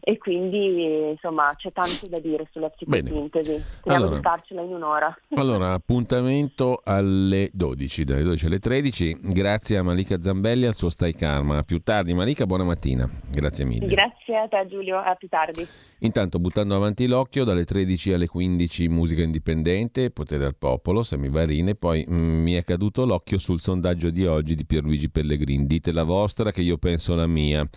e 0.00 0.18
quindi 0.18 1.10
insomma 1.10 1.54
c'è 1.56 1.70
tanto 1.72 2.08
da 2.08 2.18
dire 2.18 2.48
sulla 2.50 2.70
psicosintesi. 2.70 3.62
Speriamo 3.78 4.04
allora, 4.04 4.16
di 4.16 4.22
farcela 4.22 4.62
in 4.62 4.72
un'ora. 4.72 5.18
allora, 5.34 5.72
appuntamento 5.74 6.80
alle 6.82 7.50
12, 7.52 8.04
dalle 8.04 8.22
12 8.22 8.46
alle 8.46 8.58
13. 8.58 9.18
Grazie 9.20 9.76
a 9.76 9.82
Malika 9.82 10.20
Zambelli 10.20 10.66
al 10.66 10.74
suo 10.74 10.90
Stai 10.90 11.14
Karma. 11.14 11.58
A 11.58 11.62
più 11.62 11.82
tardi, 11.82 12.14
Malika, 12.14 12.46
buona 12.46 12.64
mattina. 12.64 13.08
Grazie 13.30 13.64
mille. 13.64 13.86
Grazie 13.86 14.38
a 14.38 14.48
te 14.48 14.66
Giulio, 14.66 14.98
a 14.98 15.14
più 15.14 15.28
tardi. 15.28 15.68
Intanto 16.02 16.38
buttando 16.38 16.74
avanti 16.74 17.06
l'occhio 17.06 17.44
dalle 17.44 17.66
13 17.66 18.14
alle 18.14 18.26
15 18.26 18.88
musica 18.88 19.22
indipendente, 19.22 19.99
potere 20.08 20.46
al 20.46 20.56
popolo, 20.56 21.02
semivarine, 21.02 21.74
poi 21.74 22.06
mm, 22.08 22.42
mi 22.42 22.54
è 22.54 22.64
caduto 22.64 23.04
l'occhio 23.04 23.36
sul 23.36 23.60
sondaggio 23.60 24.08
di 24.08 24.24
oggi 24.24 24.54
di 24.54 24.64
Pierluigi 24.64 25.10
Pellegrini, 25.10 25.66
dite 25.66 25.92
la 25.92 26.04
vostra 26.04 26.50
che 26.50 26.62
io 26.62 26.78
penso 26.78 27.14
la 27.14 27.26
mia. 27.26 27.68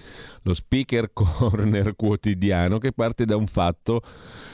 Lo 0.43 0.53
speaker 0.53 1.11
corner 1.13 1.97
quotidiano 1.97 2.77
che 2.77 2.93
parte 2.93 3.25
da 3.25 3.35
un 3.35 3.47
fatto 3.47 4.01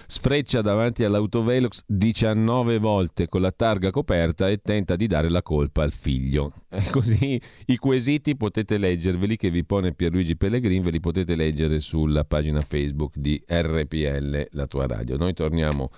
sfreccia 0.07 0.61
davanti 0.61 1.03
all'autovelox 1.03 1.83
19 1.85 2.79
volte 2.79 3.27
con 3.27 3.41
la 3.41 3.51
targa 3.51 3.91
coperta 3.91 4.49
e 4.49 4.59
tenta 4.59 4.95
di 4.95 5.05
dare 5.05 5.29
la 5.29 5.43
colpa 5.43 5.83
al 5.83 5.93
figlio. 5.93 6.53
E 6.79 6.87
così 6.91 7.41
i 7.65 7.77
quesiti 7.77 8.37
potete 8.37 8.77
leggerveli 8.77 9.37
che 9.37 9.49
vi 9.49 9.65
pone 9.65 9.93
Pierluigi 9.93 10.37
Pellegrin, 10.37 10.83
ve 10.83 10.91
li 10.91 10.99
potete 10.99 11.35
leggere 11.35 11.79
sulla 11.79 12.23
pagina 12.23 12.61
Facebook 12.61 13.17
di 13.17 13.41
RPL, 13.45 14.49
la 14.51 14.67
tua 14.67 14.85
radio. 14.85 15.17
Noi 15.17 15.33
torniamo 15.33 15.89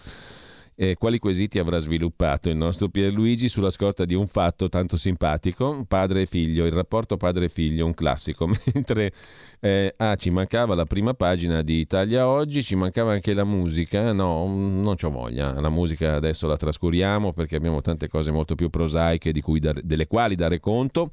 eh, 0.76 0.96
quali 0.96 1.20
quesiti 1.20 1.60
avrà 1.60 1.80
sviluppato 1.80 2.50
il 2.50 2.56
nostro 2.56 2.90
Pierluigi 2.90 3.50
sulla 3.50 3.70
scorta 3.70 4.06
di 4.06 4.14
un 4.14 4.28
fatto 4.28 4.70
tanto 4.70 4.98
simpatico, 4.98 5.86
padre 5.88 6.22
e 6.22 6.26
figlio, 6.26 6.66
il 6.66 6.72
rapporto 6.72 7.18
padre 7.18 7.46
e 7.46 7.50
figlio, 7.50 7.86
un 7.86 7.94
classico, 7.94 8.48
mentre 8.74 9.14
eh, 9.60 9.94
ah, 9.98 10.16
ci 10.16 10.30
mancava 10.30 10.74
la 10.74 10.86
prima 10.86 11.14
pagina 11.14 11.62
di 11.62 11.80
Italia 11.80 12.28
Oggi, 12.28 12.64
ci 12.64 12.76
mancava 12.76 13.14
anche 13.14 13.34
la 13.34 13.44
musica, 13.44 14.12
no, 14.12 14.48
non 14.48 14.96
c'ho 14.96 15.12
voglia, 15.12 15.60
la 15.60 15.70
musica 15.70 16.16
adesso 16.16 16.48
la 16.48 16.58
trascuriamo 16.58 17.34
perché 17.34 17.56
abbiamo 17.56 17.82
tante 17.82 18.08
cose 18.08 18.32
molto 18.32 18.56
più 18.56 18.70
prosaiche 18.70 19.32
dare, 19.60 19.82
delle 19.84 20.08
quali 20.08 20.36
dare 20.36 20.60
conto. 20.60 21.12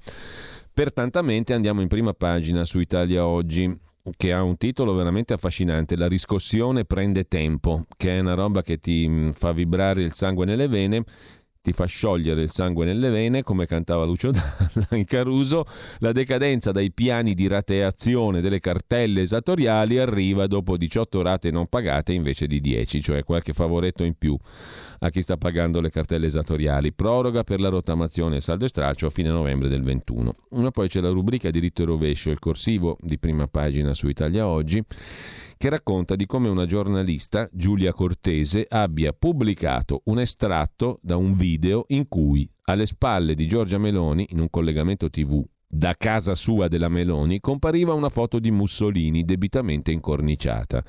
Pertantamente 0.73 1.55
andiamo 1.55 1.81
in 1.81 1.89
prima 1.89 2.15
pagina 2.15 2.65
su 2.65 2.79
Italia 2.79 3.27
Oggi 3.27 3.77
che 4.17 4.33
ha 4.33 4.43
un 4.43 4.57
titolo 4.57 4.95
veramente 4.95 5.33
affascinante, 5.33 5.97
La 5.97 6.09
riscossione 6.09 6.85
prende 6.85 7.29
tempo, 7.29 7.87
che 7.97 8.17
è 8.17 8.21
una 8.21 8.35
roba 8.35 8.63
che 8.63 8.79
ti 8.79 9.07
mm, 9.09 9.31
fa 9.31 9.53
vibrare 9.53 10.03
il 10.03 10.13
sangue 10.13 10.45
nelle 10.45 10.69
vene 10.69 11.05
ti 11.61 11.73
fa 11.73 11.87
sciogliere 11.87 12.43
il 12.43 12.51
sangue 12.51 12.85
nelle 12.85 13.11
vene, 13.11 13.43
come 13.43 13.67
cantava 13.67 14.05
Lucio 14.05 14.31
Dalla 14.33 14.97
in 14.97 15.05
Caruso, 15.05 15.67
la 15.99 16.13
decadenza 16.13 16.73
dai 16.73 16.93
piani 16.93 17.35
di 17.35 17.47
rateazione 17.47 18.41
delle 18.41 18.61
cartelle 18.61 19.23
esattoriali 19.23 19.99
arriva 19.99 20.47
dopo 20.47 20.77
18 20.77 21.23
rate 21.23 21.51
non 21.51 21.67
pagate 21.67 22.13
invece 22.13 22.47
di 22.47 22.61
10, 22.61 23.03
cioè 23.03 23.25
qualche 23.25 23.53
favoretto 23.53 24.05
in 24.05 24.15
più 24.15 24.37
a 25.01 25.11
chi 25.11 25.23
sta 25.23 25.37
pagando 25.37 25.81
le 25.81 25.91
cartelle 25.91 26.27
esattoriali. 26.27 26.93
Proroga 26.93 27.45
per 27.45 27.61
la 27.61 27.69
rottamazione 27.69 28.41
saldo 28.41 28.65
e 28.65 28.69
straccio 28.69 29.07
a 29.07 29.11
fine 29.11 29.29
novembre 29.29 29.69
del 29.69 29.83
21. 29.83 30.35
Ma 30.51 30.71
poi 30.71 30.89
c'è 30.89 31.01
la 31.01 31.11
rubrica 31.11 31.51
diritto 31.51 31.83
e 31.83 31.87
rovescio, 31.87 32.31
il 32.31 32.39
corsivo 32.39 32.97
di 33.01 33.19
prima 33.19 33.47
pagina 33.47 33.95
su 33.95 34.09
Italia 34.09 34.47
Oggi 34.47 34.85
che 35.59 35.69
racconta 35.69 36.15
di 36.15 36.25
come 36.25 36.49
una 36.49 36.67
giornalista, 36.67 37.49
Giulia 37.53 37.93
Cortese, 37.93 38.65
abbia 38.69 39.13
pubblicato 39.13 40.03
un 40.05 40.21
estratto 40.21 41.01
da 41.03 41.17
un 41.17 41.37
video 41.37 41.85
in 41.89 42.07
cui 42.07 42.49
alle 42.63 42.87
spalle 42.87 43.35
di 43.35 43.49
Giorgia 43.49 43.77
Meloni, 43.77 44.29
in 44.31 44.39
un 44.39 44.49
collegamento 44.51 45.11
tv 45.11 45.45
da 45.67 45.97
casa 45.99 46.37
sua 46.37 46.69
della 46.69 46.89
Meloni, 46.89 47.41
compariva 47.41 47.93
una 47.93 48.09
foto 48.09 48.39
di 48.39 48.53
Mussolini 48.53 49.25
debitamente 49.25 49.91
incorniciata. 49.91 50.83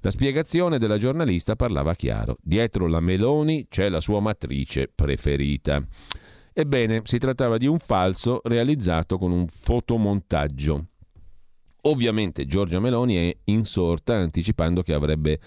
La 0.00 0.10
spiegazione 0.10 0.78
della 0.78 0.98
giornalista 0.98 1.54
parlava 1.54 1.94
chiaro. 1.94 2.36
Dietro 2.42 2.88
la 2.88 3.00
Meloni 3.00 3.68
c'è 3.68 3.88
la 3.88 4.00
sua 4.00 4.18
matrice 4.18 4.90
preferita. 4.92 5.86
Ebbene, 6.52 7.02
si 7.04 7.18
trattava 7.18 7.58
di 7.58 7.66
un 7.66 7.78
falso 7.78 8.40
realizzato 8.42 9.18
con 9.18 9.30
un 9.30 9.46
fotomontaggio. 9.46 10.86
Ovviamente 11.82 12.46
Giorgia 12.46 12.80
Meloni 12.80 13.14
è 13.14 13.36
insorta 13.44 14.14
anticipando 14.14 14.82
che 14.82 14.92
avrebbe 14.92 15.40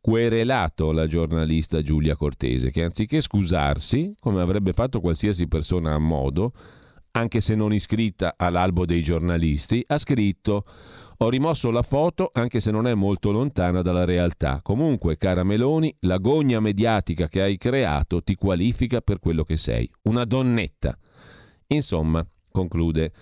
querelato 0.00 0.92
la 0.92 1.06
giornalista 1.06 1.82
Giulia 1.82 2.16
Cortese, 2.16 2.70
che 2.70 2.84
anziché 2.84 3.20
scusarsi, 3.20 4.14
come 4.18 4.40
avrebbe 4.40 4.72
fatto 4.72 5.00
qualsiasi 5.00 5.46
persona 5.46 5.94
a 5.94 5.98
modo, 5.98 6.52
anche 7.12 7.40
se 7.40 7.54
non 7.54 7.72
iscritta 7.72 8.34
all'albo 8.36 8.86
dei 8.86 9.02
giornalisti, 9.02 9.84
ha 9.86 9.98
scritto 9.98 10.64
ho 11.22 11.28
rimosso 11.28 11.70
la 11.70 11.82
foto 11.82 12.30
anche 12.32 12.60
se 12.60 12.70
non 12.70 12.86
è 12.86 12.94
molto 12.94 13.30
lontana 13.30 13.82
dalla 13.82 14.04
realtà. 14.04 14.60
Comunque, 14.62 15.18
cara 15.18 15.44
Meloni, 15.44 15.94
la 16.00 16.16
gogna 16.16 16.60
mediatica 16.60 17.28
che 17.28 17.42
hai 17.42 17.58
creato 17.58 18.22
ti 18.22 18.34
qualifica 18.36 19.02
per 19.02 19.18
quello 19.18 19.44
che 19.44 19.58
sei, 19.58 19.90
una 20.04 20.24
donnetta. 20.24 20.96
Insomma, 21.66 22.26
conclude 22.50 23.12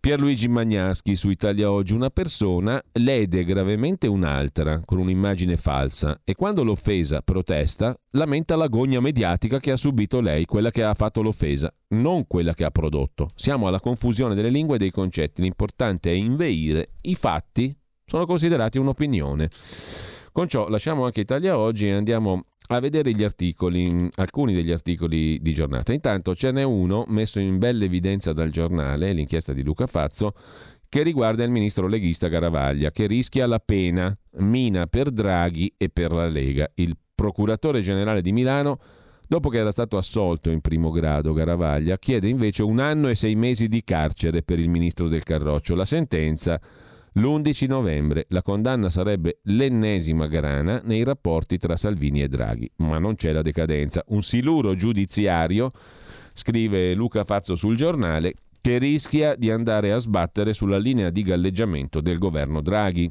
Pierluigi 0.00 0.48
Magnaschi 0.48 1.14
su 1.14 1.28
Italia 1.28 1.70
Oggi, 1.70 1.92
una 1.92 2.08
persona 2.08 2.82
lede 2.92 3.44
gravemente 3.44 4.06
un'altra 4.06 4.80
con 4.82 4.96
un'immagine 4.96 5.58
falsa 5.58 6.22
e 6.24 6.34
quando 6.34 6.64
l'offesa 6.64 7.20
protesta 7.20 7.94
lamenta 8.12 8.56
l'agonia 8.56 9.02
mediatica 9.02 9.60
che 9.60 9.72
ha 9.72 9.76
subito 9.76 10.20
lei, 10.20 10.46
quella 10.46 10.70
che 10.70 10.82
ha 10.82 10.94
fatto 10.94 11.20
l'offesa, 11.20 11.70
non 11.88 12.26
quella 12.26 12.54
che 12.54 12.64
ha 12.64 12.70
prodotto. 12.70 13.28
Siamo 13.34 13.66
alla 13.66 13.78
confusione 13.78 14.34
delle 14.34 14.48
lingue 14.48 14.76
e 14.76 14.78
dei 14.78 14.90
concetti, 14.90 15.42
l'importante 15.42 16.10
è 16.10 16.14
inveire, 16.14 16.92
i 17.02 17.14
fatti 17.14 17.76
sono 18.06 18.24
considerati 18.24 18.78
un'opinione. 18.78 19.50
Con 20.32 20.48
ciò 20.48 20.68
lasciamo 20.68 21.04
anche 21.04 21.20
Italia 21.20 21.58
Oggi 21.58 21.88
e 21.88 21.92
andiamo 21.92 22.46
a 22.72 22.80
vedere 22.80 23.12
gli 23.12 23.24
articoli, 23.24 24.08
alcuni 24.16 24.54
degli 24.54 24.70
articoli 24.70 25.40
di 25.40 25.52
giornata. 25.52 25.92
Intanto 25.92 26.34
ce 26.34 26.52
n'è 26.52 26.62
uno 26.62 27.04
messo 27.08 27.40
in 27.40 27.58
bella 27.58 27.84
evidenza 27.84 28.32
dal 28.32 28.50
giornale, 28.50 29.12
l'inchiesta 29.12 29.52
di 29.52 29.62
Luca 29.62 29.86
Fazzo, 29.86 30.34
che 30.88 31.02
riguarda 31.02 31.44
il 31.44 31.50
ministro 31.50 31.86
leghista 31.86 32.28
Garavaglia, 32.28 32.90
che 32.90 33.06
rischia 33.06 33.46
la 33.46 33.58
pena, 33.58 34.16
mina 34.38 34.86
per 34.86 35.10
Draghi 35.10 35.74
e 35.76 35.88
per 35.88 36.12
la 36.12 36.28
Lega. 36.28 36.70
Il 36.74 36.96
procuratore 37.14 37.80
generale 37.80 38.22
di 38.22 38.32
Milano 38.32 38.78
Dopo 39.30 39.48
che 39.48 39.58
era 39.58 39.70
stato 39.70 39.96
assolto 39.96 40.50
in 40.50 40.60
primo 40.60 40.90
grado 40.90 41.32
Garavaglia, 41.32 41.98
chiede 41.98 42.28
invece 42.28 42.64
un 42.64 42.80
anno 42.80 43.06
e 43.08 43.14
sei 43.14 43.36
mesi 43.36 43.68
di 43.68 43.84
carcere 43.84 44.42
per 44.42 44.58
il 44.58 44.68
ministro 44.68 45.06
del 45.06 45.22
Carroccio. 45.22 45.76
La 45.76 45.84
sentenza 45.84 46.60
l'11 47.14 47.66
novembre. 47.66 48.26
La 48.28 48.42
condanna 48.42 48.90
sarebbe 48.90 49.40
l'ennesima 49.44 50.26
grana 50.26 50.80
nei 50.84 51.02
rapporti 51.02 51.58
tra 51.58 51.76
Salvini 51.76 52.22
e 52.22 52.28
Draghi, 52.28 52.70
ma 52.76 52.98
non 52.98 53.14
c'è 53.16 53.32
la 53.32 53.42
decadenza. 53.42 54.04
Un 54.08 54.22
siluro 54.22 54.74
giudiziario, 54.74 55.72
scrive 56.32 56.94
Luca 56.94 57.24
Fazzo 57.24 57.56
sul 57.56 57.76
giornale, 57.76 58.34
che 58.60 58.78
rischia 58.78 59.34
di 59.36 59.50
andare 59.50 59.92
a 59.92 59.98
sbattere 59.98 60.52
sulla 60.52 60.78
linea 60.78 61.10
di 61.10 61.22
galleggiamento 61.22 62.00
del 62.00 62.18
governo 62.18 62.60
Draghi. 62.60 63.10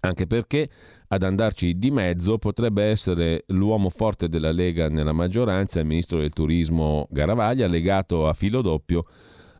Anche 0.00 0.26
perché 0.26 0.68
ad 1.08 1.22
andarci 1.22 1.78
di 1.78 1.90
mezzo 1.90 2.38
potrebbe 2.38 2.84
essere 2.84 3.44
l'uomo 3.48 3.88
forte 3.88 4.28
della 4.28 4.52
Lega 4.52 4.88
nella 4.88 5.12
maggioranza, 5.12 5.80
il 5.80 5.86
ministro 5.86 6.18
del 6.18 6.32
turismo 6.32 7.06
Garavaglia, 7.10 7.66
legato 7.66 8.28
a 8.28 8.34
filo 8.34 8.62
doppio 8.62 9.06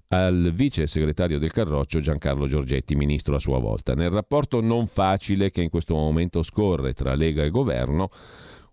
al 0.09 0.53
vice 0.55 0.87
segretario 0.87 1.39
del 1.39 1.53
Carroccio 1.53 2.01
Giancarlo 2.01 2.47
Giorgetti, 2.47 2.95
ministro 2.95 3.37
a 3.37 3.41
sua 3.41 3.59
volta. 3.59 3.95
Nel 3.95 4.11
rapporto 4.11 4.61
non 4.61 4.87
facile 4.87 5.51
che 5.51 5.63
in 5.63 5.71
questo 5.71 5.95
momento 5.95 6.43
scorre 6.43 6.93
tra 6.93 7.15
Lega 7.15 7.43
e 7.43 7.51
governo, 7.51 8.11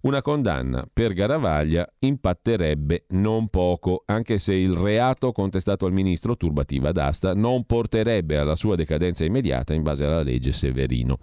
una 0.02 0.22
condanna 0.22 0.88
per 0.92 1.14
Garavaglia 1.14 1.88
impatterebbe 2.00 3.06
non 3.10 3.50
poco, 3.50 4.04
anche 4.06 4.40
se 4.40 4.54
il 4.54 4.74
reato 4.74 5.32
contestato 5.32 5.86
al 5.86 5.92
ministro 5.92 6.36
turbativa 6.38 6.92
d'asta 6.92 7.34
non 7.34 7.66
porterebbe 7.66 8.38
alla 8.38 8.56
sua 8.56 8.76
decadenza 8.76 9.26
immediata 9.26 9.74
in 9.74 9.84
base 9.84 10.06
alla 10.06 10.24
legge 10.24 10.54
Severino. 10.54 11.20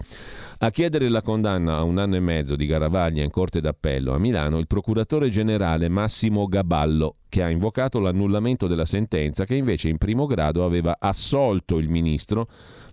A 0.59 0.71
chiedere 0.71 1.09
la 1.09 1.23
condanna 1.23 1.77
a 1.77 1.83
un 1.83 1.99
anno 1.99 2.17
e 2.17 2.21
mezzo 2.21 2.57
di 2.57 2.67
Garavaglia 2.67 3.23
in 3.23 3.31
Corte 3.31 3.61
d'Appello 3.61 4.13
a 4.13 4.19
Milano 4.19 4.59
il 4.59 4.67
procuratore 4.67 5.29
generale 5.31 5.89
Massimo 5.89 6.47
Gaballo, 6.47 7.17
che 7.29 7.43
ha 7.43 7.51
invocato 7.51 7.99
l'annullamento 7.99 8.67
della 8.67 8.87
sentenza 8.87 9.45
che 9.45 9.55
invece 9.55 9.89
in 9.89 9.99
primo 9.99 10.27
grado 10.27 10.65
aveva 10.65 10.97
assolto 10.99 11.79
il 11.79 11.89
ministro 11.89 12.49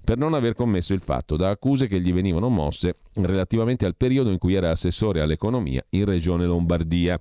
per 0.05 0.17
non 0.17 0.33
aver 0.33 0.53
commesso 0.53 0.93
il 0.93 1.01
fatto 1.01 1.35
da 1.35 1.49
accuse 1.49 1.87
che 1.87 1.99
gli 1.99 2.13
venivano 2.13 2.47
mosse 2.47 2.99
relativamente 3.15 3.85
al 3.85 3.95
periodo 3.97 4.29
in 4.29 4.37
cui 4.37 4.53
era 4.53 4.69
assessore 4.69 5.19
all'economia 5.19 5.83
in 5.89 6.05
regione 6.05 6.45
Lombardia. 6.45 7.19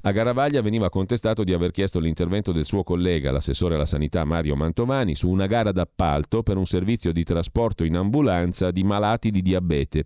A 0.00 0.10
Garavaglia 0.10 0.62
veniva 0.62 0.88
contestato 0.88 1.44
di 1.44 1.52
aver 1.52 1.70
chiesto 1.70 2.00
l'intervento 2.00 2.50
del 2.50 2.64
suo 2.64 2.82
collega, 2.82 3.30
l'assessore 3.30 3.76
alla 3.76 3.84
sanità 3.84 4.24
Mario 4.24 4.56
Mantovani, 4.56 5.14
su 5.14 5.28
una 5.28 5.46
gara 5.46 5.70
d'appalto 5.70 6.42
per 6.42 6.56
un 6.56 6.66
servizio 6.66 7.12
di 7.12 7.22
trasporto 7.22 7.84
in 7.84 7.96
ambulanza 7.96 8.72
di 8.72 8.82
malati 8.82 9.30
di 9.30 9.42
diabete. 9.42 10.04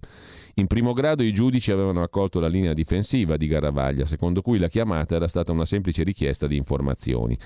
In 0.55 0.67
primo 0.67 0.95
grado 0.95 1.23
i 1.23 1.33
giudici 1.33 1.71
avevano 1.71 2.03
accolto 2.03 2.41
la 2.41 2.49
linea 2.49 2.73
difensiva 2.73 3.37
di 3.37 3.47
Garavaglia, 3.47 4.05
secondo 4.05 4.43
cui 4.43 4.59
la 4.59 4.69
chiamata 4.69 5.15
era 5.15 5.29
stata 5.29 5.53
una 5.53 5.65
semplice 5.65 6.03
richiesta 6.03 6.47
di 6.47 6.57
informazioni 6.57 7.39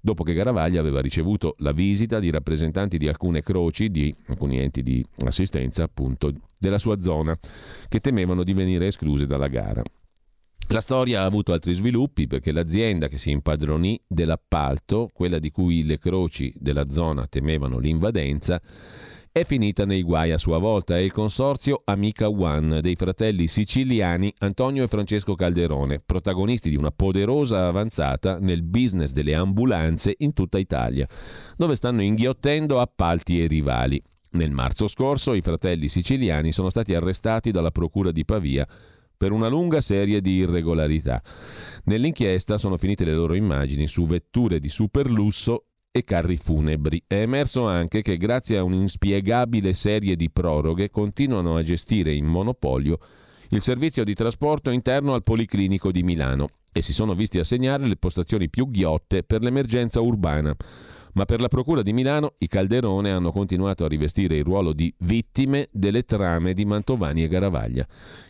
dopo 0.00 0.24
che 0.24 0.32
Garavaglia 0.32 0.80
aveva 0.80 1.00
ricevuto 1.00 1.54
la 1.58 1.72
visita 1.72 2.18
di 2.18 2.30
rappresentanti 2.30 2.98
di 2.98 3.08
alcune 3.08 3.42
croci, 3.42 3.90
di 3.90 4.14
alcuni 4.26 4.58
enti 4.58 4.82
di 4.82 5.04
assistenza 5.24 5.82
appunto 5.82 6.32
della 6.58 6.78
sua 6.78 7.00
zona, 7.00 7.36
che 7.88 8.00
temevano 8.00 8.42
di 8.42 8.52
venire 8.52 8.86
escluse 8.86 9.26
dalla 9.26 9.48
gara. 9.48 9.82
La 10.68 10.80
storia 10.80 11.22
ha 11.22 11.24
avuto 11.24 11.52
altri 11.52 11.72
sviluppi 11.72 12.28
perché 12.28 12.52
l'azienda 12.52 13.08
che 13.08 13.18
si 13.18 13.32
impadronì 13.32 14.00
dell'appalto, 14.06 15.10
quella 15.12 15.40
di 15.40 15.50
cui 15.50 15.84
le 15.84 15.98
croci 15.98 16.52
della 16.56 16.88
zona 16.90 17.26
temevano 17.26 17.78
l'invadenza, 17.78 18.62
è 19.32 19.44
finita 19.44 19.84
nei 19.84 20.02
guai 20.02 20.32
a 20.32 20.38
sua 20.38 20.58
volta. 20.58 20.96
È 20.96 21.00
il 21.00 21.12
consorzio 21.12 21.82
Amica 21.84 22.28
One 22.28 22.80
dei 22.80 22.96
fratelli 22.96 23.46
siciliani 23.46 24.32
Antonio 24.38 24.82
e 24.82 24.88
Francesco 24.88 25.36
Calderone, 25.36 26.00
protagonisti 26.00 26.68
di 26.68 26.76
una 26.76 26.90
poderosa 26.90 27.68
avanzata 27.68 28.38
nel 28.40 28.62
business 28.62 29.12
delle 29.12 29.34
ambulanze 29.34 30.14
in 30.18 30.32
tutta 30.32 30.58
Italia, 30.58 31.06
dove 31.56 31.76
stanno 31.76 32.02
inghiottendo 32.02 32.80
appalti 32.80 33.40
e 33.40 33.46
rivali. 33.46 34.02
Nel 34.32 34.50
marzo 34.50 34.88
scorso 34.88 35.34
i 35.34 35.42
fratelli 35.42 35.88
siciliani 35.88 36.50
sono 36.50 36.68
stati 36.68 36.94
arrestati 36.94 37.52
dalla 37.52 37.70
Procura 37.70 38.10
di 38.10 38.24
Pavia 38.24 38.66
per 39.16 39.32
una 39.32 39.48
lunga 39.48 39.80
serie 39.80 40.20
di 40.20 40.36
irregolarità. 40.36 41.22
Nell'inchiesta 41.84 42.58
sono 42.58 42.76
finite 42.78 43.04
le 43.04 43.14
loro 43.14 43.34
immagini 43.34 43.86
su 43.86 44.06
vetture 44.06 44.58
di 44.58 44.68
superlusso 44.68 45.66
e 45.92 46.04
carri 46.04 46.36
funebri. 46.36 47.02
È 47.06 47.14
emerso 47.14 47.66
anche 47.66 48.02
che 48.02 48.16
grazie 48.16 48.58
a 48.58 48.62
un'inspiegabile 48.62 49.72
serie 49.72 50.14
di 50.14 50.30
proroghe 50.30 50.90
continuano 50.90 51.56
a 51.56 51.62
gestire 51.62 52.14
in 52.14 52.26
monopolio 52.26 52.98
il 53.48 53.60
servizio 53.60 54.04
di 54.04 54.14
trasporto 54.14 54.70
interno 54.70 55.14
al 55.14 55.24
Policlinico 55.24 55.90
di 55.90 56.04
Milano 56.04 56.48
e 56.72 56.82
si 56.82 56.92
sono 56.92 57.14
visti 57.14 57.40
assegnare 57.40 57.86
le 57.86 57.96
postazioni 57.96 58.48
più 58.48 58.70
ghiotte 58.70 59.24
per 59.24 59.42
l'emergenza 59.42 60.00
urbana 60.00 60.54
ma 61.14 61.24
per 61.24 61.40
la 61.40 61.48
Procura 61.48 61.82
di 61.82 61.92
Milano 61.92 62.34
i 62.38 62.46
Calderone 62.46 63.10
hanno 63.10 63.32
continuato 63.32 63.84
a 63.84 63.88
rivestire 63.88 64.36
il 64.36 64.44
ruolo 64.44 64.72
di 64.72 64.92
vittime 64.98 65.68
delle 65.72 66.04
trame 66.04 66.54
di 66.54 66.64
Mantovani 66.64 67.22
e 67.22 67.28
Garavaglia. 67.28 67.86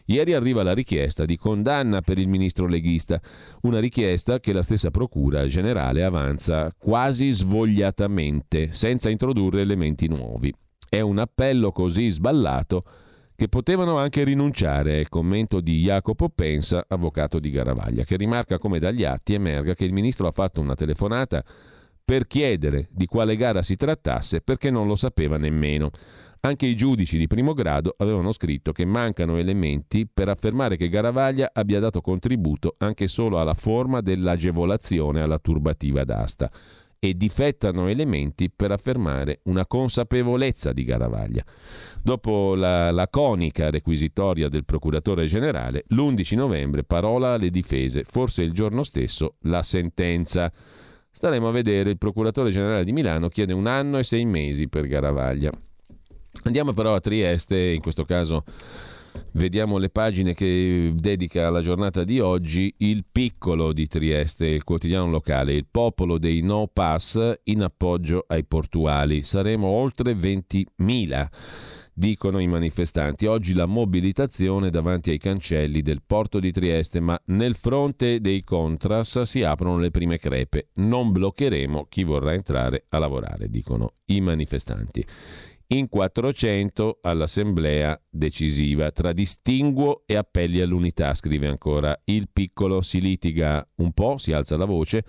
Ieri 0.07 0.33
arriva 0.33 0.63
la 0.63 0.75
richiesta 0.75 1.25
di 1.25 1.37
condanna 1.37 2.01
per 2.01 2.19
il 2.19 2.29
ministro 2.29 2.67
leghista, 2.67 3.21
una 3.63 3.81
richiesta 3.81 4.41
che 4.41 4.53
la 4.53 4.63
stessa 4.63 4.91
Procura 4.91 5.47
generale 5.47 6.03
avanza 6.03 6.75
quasi 6.77 7.31
svogliatamente, 7.31 8.73
senza 8.73 9.11
introdurre 9.11 9.61
elementi 9.61 10.09
nuovi. 10.09 10.53
È 10.89 11.01
un 11.01 11.19
appello 11.19 11.71
così 11.71 12.09
sballato 12.09 12.85
che 13.41 13.49
potevano 13.49 13.97
anche 13.97 14.23
rinunciare, 14.23 14.97
è 14.97 14.99
il 14.99 15.09
commento 15.09 15.61
di 15.61 15.81
Jacopo 15.81 16.29
Pensa, 16.29 16.85
avvocato 16.87 17.39
di 17.39 17.51
Garavaglia, 17.51 18.05
che 18.05 18.17
rimarca 18.17 18.59
come 18.59 18.79
dagli 18.79 19.03
atti 19.05 19.33
emerga 19.33 19.73
che 19.73 19.85
il 19.87 19.95
ministro 19.95 20.27
ha 20.27 20.33
fatto 20.33 20.61
una 20.61 20.75
telefonata 20.75 21.43
per 22.11 22.27
chiedere 22.27 22.89
di 22.91 23.07
quale 23.07 23.37
gara 23.37 23.63
si 23.63 23.77
trattasse 23.77 24.41
perché 24.41 24.69
non 24.69 24.89
lo 24.89 24.97
sapeva 24.97 25.37
nemmeno. 25.37 25.93
Anche 26.41 26.67
i 26.67 26.75
giudici 26.75 27.17
di 27.17 27.29
primo 27.29 27.55
grado 27.55 27.95
avevano 27.99 28.33
scritto 28.33 28.73
che 28.73 28.85
mancano 28.85 29.37
elementi 29.37 30.09
per 30.13 30.29
affermare 30.29 30.77
che 30.77 30.89
Garavaglia 30.89 31.53
abbia 31.55 31.79
dato 31.79 32.01
contributo 32.01 32.75
anche 32.79 33.07
solo 33.07 33.39
alla 33.39 33.55
forma 33.55 34.01
dell'agevolazione 34.01 35.21
alla 35.21 35.39
turbativa 35.39 36.03
d'asta 36.03 36.51
e 36.99 37.15
difettano 37.15 37.87
elementi 37.87 38.51
per 38.51 38.73
affermare 38.73 39.39
una 39.45 39.65
consapevolezza 39.65 40.73
di 40.73 40.83
Garavaglia. 40.83 41.45
Dopo 42.03 42.57
la 42.57 42.91
laconica 42.91 43.71
requisitoria 43.71 44.49
del 44.49 44.65
procuratore 44.65 45.27
generale, 45.27 45.85
l'11 45.87 46.35
novembre 46.35 46.83
parola 46.83 47.35
alle 47.35 47.51
difese, 47.51 48.03
forse 48.03 48.43
il 48.43 48.51
giorno 48.51 48.83
stesso 48.83 49.37
la 49.43 49.63
sentenza. 49.63 50.53
Staremo 51.13 51.49
a 51.49 51.53
vedere, 51.53 51.91
il 51.91 51.99
procuratore 51.99 52.51
generale 52.51 52.85
di 52.85 52.93
Milano 52.93 53.29
chiede 53.29 53.53
un 53.53 53.67
anno 53.67 53.99
e 53.99 54.05
sei 54.05 54.25
mesi 54.25 54.69
per 54.69 54.87
Garavaglia. 54.87 55.51
Andiamo 56.45 56.73
però 56.73 56.95
a 56.95 57.01
Trieste, 57.01 57.59
in 57.59 57.81
questo 57.81 58.05
caso 58.05 58.45
vediamo 59.33 59.79
le 59.79 59.91
pagine 59.91 60.35
che 60.35 60.93
dedica 60.95 61.49
alla 61.49 61.61
giornata 61.61 62.05
di 62.05 62.21
oggi 62.21 62.73
il 62.79 63.05
piccolo 63.11 63.73
di 63.73 63.87
Trieste, 63.87 64.47
il 64.47 64.65
quotidiano 64.65 65.11
locale, 65.11 65.53
il 65.53 65.67
popolo 65.71 66.17
dei 66.19 66.41
no 66.41 66.71
pass 66.73 67.41
in 67.45 67.63
appoggio 67.63 68.25
ai 68.29 68.45
portuali. 68.45 69.23
Saremo 69.23 69.67
oltre 69.67 70.15
20.000 70.15 71.29
dicono 72.01 72.39
i 72.39 72.47
manifestanti. 72.47 73.27
Oggi 73.27 73.53
la 73.53 73.67
mobilitazione 73.67 74.71
davanti 74.71 75.11
ai 75.11 75.19
cancelli 75.19 75.83
del 75.83 76.01
porto 76.05 76.41
di 76.41 76.51
Trieste, 76.51 76.99
ma 76.99 77.21
nel 77.27 77.57
fronte 77.57 78.23
dei 78.23 78.43
contras 78.43 79.21
si 79.21 79.43
aprono 79.43 79.79
le 79.79 79.91
prime 79.91 80.17
crepe. 80.17 80.71
Non 80.77 81.13
bloccheremo 81.13 81.87
chi 81.91 82.03
vorrà 82.03 82.33
entrare 82.33 82.87
a 82.89 82.99
lavorare, 82.99 83.51
dicono 83.51 83.97
i 84.07 84.23
manifestanti. 84.23 85.07
In 85.73 85.89
400 85.91 87.01
all'assemblea 87.03 88.01
decisiva 88.09 88.91
tra 88.91 89.13
distinguo 89.13 90.03
e 90.07 90.17
appelli 90.17 90.63
all'unità, 90.63 91.13
scrive 91.13 91.49
ancora. 91.49 92.01
Il 92.05 92.31
piccolo 92.33 92.81
si 92.81 93.01
litiga 93.03 93.65
un 93.77 93.93
po', 93.93 94.17
si 94.17 94.33
alza 94.33 94.57
la 94.57 94.65
voce 94.65 95.05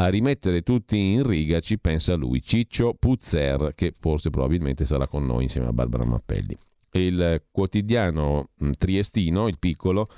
a 0.00 0.08
rimettere 0.08 0.62
tutti 0.62 0.96
in 0.96 1.26
riga 1.26 1.60
ci 1.60 1.78
pensa 1.78 2.14
lui, 2.14 2.42
Ciccio 2.42 2.94
Puzzer, 2.98 3.74
che 3.74 3.94
forse 3.98 4.30
probabilmente 4.30 4.86
sarà 4.86 5.06
con 5.06 5.26
noi 5.26 5.42
insieme 5.42 5.66
a 5.66 5.72
Barbara 5.74 6.06
Mappelli. 6.06 6.56
Il 6.92 7.42
quotidiano 7.50 8.48
mm, 8.64 8.70
triestino, 8.78 9.46
il 9.46 9.58
piccolo, 9.58 10.08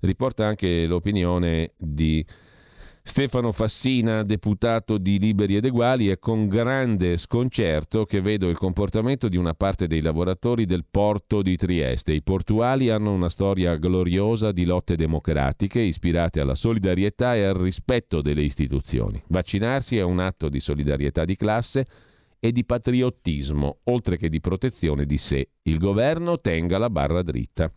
riporta 0.00 0.46
anche 0.46 0.86
l'opinione 0.86 1.72
di 1.76 2.24
Stefano 3.08 3.52
Fassina, 3.52 4.24
deputato 4.24 4.98
di 4.98 5.20
Liberi 5.20 5.54
ed 5.54 5.64
Eguali, 5.64 6.08
è 6.08 6.18
con 6.18 6.48
grande 6.48 7.16
sconcerto 7.18 8.04
che 8.04 8.20
vedo 8.20 8.48
il 8.48 8.58
comportamento 8.58 9.28
di 9.28 9.36
una 9.36 9.54
parte 9.54 9.86
dei 9.86 10.00
lavoratori 10.00 10.66
del 10.66 10.84
porto 10.90 11.40
di 11.40 11.56
Trieste. 11.56 12.12
I 12.12 12.22
portuali 12.22 12.90
hanno 12.90 13.12
una 13.12 13.28
storia 13.28 13.76
gloriosa 13.76 14.50
di 14.50 14.64
lotte 14.64 14.96
democratiche 14.96 15.80
ispirate 15.80 16.40
alla 16.40 16.56
solidarietà 16.56 17.36
e 17.36 17.44
al 17.44 17.54
rispetto 17.54 18.20
delle 18.20 18.42
istituzioni. 18.42 19.22
Vaccinarsi 19.28 19.96
è 19.96 20.02
un 20.02 20.18
atto 20.18 20.48
di 20.48 20.58
solidarietà 20.58 21.24
di 21.24 21.36
classe 21.36 21.86
e 22.40 22.50
di 22.50 22.64
patriottismo, 22.64 23.78
oltre 23.84 24.18
che 24.18 24.28
di 24.28 24.40
protezione 24.40 25.06
di 25.06 25.16
sé. 25.16 25.50
Il 25.62 25.78
governo 25.78 26.40
tenga 26.40 26.76
la 26.76 26.90
barra 26.90 27.22
dritta. 27.22 27.72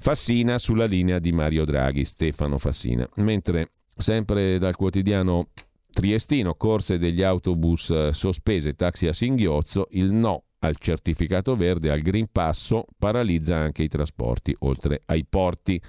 Fassina 0.00 0.58
sulla 0.58 0.84
linea 0.84 1.18
di 1.18 1.32
Mario 1.32 1.64
Draghi, 1.64 2.04
Stefano 2.04 2.58
Fassina. 2.58 3.08
Mentre 3.16 3.70
sempre 3.98 4.58
dal 4.58 4.76
quotidiano 4.76 5.48
triestino, 5.92 6.54
corse 6.54 6.96
degli 6.98 7.22
autobus 7.22 7.90
eh, 7.90 8.10
sospese, 8.12 8.74
taxi 8.74 9.06
a 9.06 9.12
singhiozzo, 9.12 9.88
il 9.90 10.10
no 10.12 10.44
al 10.60 10.76
certificato 10.78 11.56
verde, 11.56 11.90
al 11.90 12.00
Green 12.00 12.28
Passo, 12.30 12.86
paralizza 12.96 13.56
anche 13.56 13.82
i 13.82 13.88
trasporti, 13.88 14.54
oltre 14.60 15.02
ai 15.06 15.24
porti. 15.28 15.80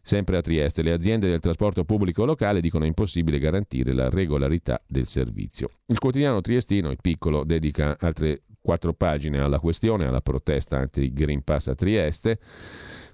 Sempre 0.00 0.38
a 0.38 0.40
Trieste, 0.40 0.82
le 0.82 0.92
aziende 0.92 1.28
del 1.28 1.40
trasporto 1.40 1.84
pubblico 1.84 2.24
locale 2.24 2.62
dicono 2.62 2.86
impossibile 2.86 3.38
garantire 3.38 3.92
la 3.92 4.08
regolarità 4.08 4.80
del 4.86 5.06
servizio. 5.06 5.68
Il 5.86 5.98
quotidiano 5.98 6.40
triestino, 6.40 6.90
il 6.90 6.98
piccolo, 7.00 7.44
dedica 7.44 7.96
altre 8.00 8.44
quattro 8.60 8.94
pagine 8.94 9.38
alla 9.38 9.58
questione, 9.58 10.06
alla 10.06 10.22
protesta 10.22 10.78
anti-Green 10.78 11.42
Pass 11.42 11.66
a 11.66 11.74
Trieste, 11.74 12.38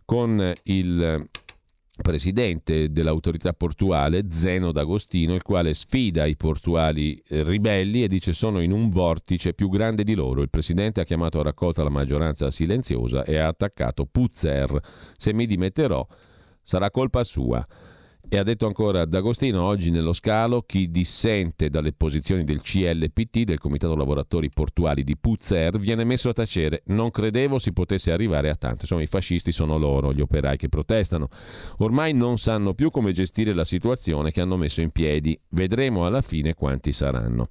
con 0.04 0.52
il 0.64 1.28
presidente 2.02 2.90
dell'autorità 2.90 3.52
portuale 3.52 4.24
Zeno 4.28 4.72
D'Agostino, 4.72 5.34
il 5.34 5.42
quale 5.42 5.74
sfida 5.74 6.26
i 6.26 6.36
portuali 6.36 7.22
eh, 7.28 7.42
ribelli 7.44 8.02
e 8.02 8.08
dice 8.08 8.32
sono 8.32 8.60
in 8.60 8.72
un 8.72 8.90
vortice 8.90 9.54
più 9.54 9.68
grande 9.68 10.02
di 10.02 10.14
loro. 10.14 10.42
Il 10.42 10.50
presidente 10.50 11.00
ha 11.00 11.04
chiamato 11.04 11.38
a 11.40 11.44
raccolta 11.44 11.82
la 11.82 11.90
maggioranza 11.90 12.50
silenziosa 12.50 13.24
e 13.24 13.36
ha 13.36 13.46
attaccato 13.46 14.06
Puzzer. 14.06 14.80
Se 15.16 15.32
mi 15.32 15.46
dimetterò 15.46 16.06
sarà 16.62 16.90
colpa 16.90 17.22
sua. 17.22 17.64
E 18.26 18.38
ha 18.38 18.42
detto 18.42 18.66
ancora 18.66 19.04
D'Agostino, 19.04 19.62
oggi 19.62 19.90
nello 19.90 20.12
scalo 20.12 20.62
chi 20.62 20.90
dissente 20.90 21.68
dalle 21.68 21.92
posizioni 21.92 22.42
del 22.42 22.62
CLPT, 22.62 23.44
del 23.44 23.58
Comitato 23.58 23.94
Lavoratori 23.94 24.50
Portuali 24.50 25.04
di 25.04 25.16
Puzzer, 25.16 25.78
viene 25.78 26.04
messo 26.04 26.30
a 26.30 26.32
tacere. 26.32 26.82
Non 26.86 27.10
credevo 27.10 27.58
si 27.58 27.72
potesse 27.72 28.12
arrivare 28.12 28.48
a 28.48 28.56
tanto. 28.56 28.82
Insomma, 28.82 29.02
i 29.02 29.06
fascisti 29.06 29.52
sono 29.52 29.76
loro, 29.76 30.12
gli 30.12 30.20
operai 30.20 30.56
che 30.56 30.68
protestano. 30.68 31.28
Ormai 31.78 32.12
non 32.12 32.38
sanno 32.38 32.74
più 32.74 32.90
come 32.90 33.12
gestire 33.12 33.54
la 33.54 33.64
situazione 33.64 34.32
che 34.32 34.40
hanno 34.40 34.56
messo 34.56 34.80
in 34.80 34.90
piedi. 34.90 35.38
Vedremo 35.50 36.06
alla 36.06 36.22
fine 36.22 36.54
quanti 36.54 36.92
saranno. 36.92 37.48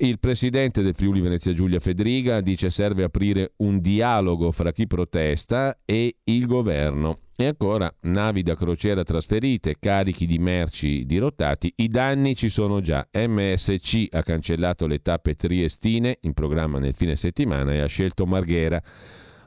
Il 0.00 0.18
presidente 0.18 0.82
del 0.82 0.94
Friuli 0.94 1.20
Venezia 1.20 1.52
Giulia 1.52 1.80
Federica 1.80 2.40
dice 2.40 2.70
serve 2.70 3.04
aprire 3.04 3.54
un 3.58 3.80
dialogo 3.80 4.52
fra 4.52 4.70
chi 4.70 4.86
protesta 4.86 5.78
e 5.84 6.18
il 6.24 6.46
governo. 6.46 7.16
E 7.40 7.46
ancora 7.46 7.88
navi 8.00 8.42
da 8.42 8.56
crociera 8.56 9.04
trasferite, 9.04 9.76
carichi 9.78 10.26
di 10.26 10.40
merci 10.40 11.06
dirottati, 11.06 11.72
i 11.76 11.86
danni 11.86 12.34
ci 12.34 12.48
sono 12.48 12.80
già. 12.80 13.06
MSC 13.12 14.08
ha 14.10 14.24
cancellato 14.24 14.88
le 14.88 15.00
tappe 15.02 15.36
triestine 15.36 16.18
in 16.22 16.32
programma 16.32 16.80
nel 16.80 16.96
fine 16.96 17.14
settimana 17.14 17.72
e 17.74 17.78
ha 17.78 17.86
scelto 17.86 18.26
Marghera. 18.26 18.82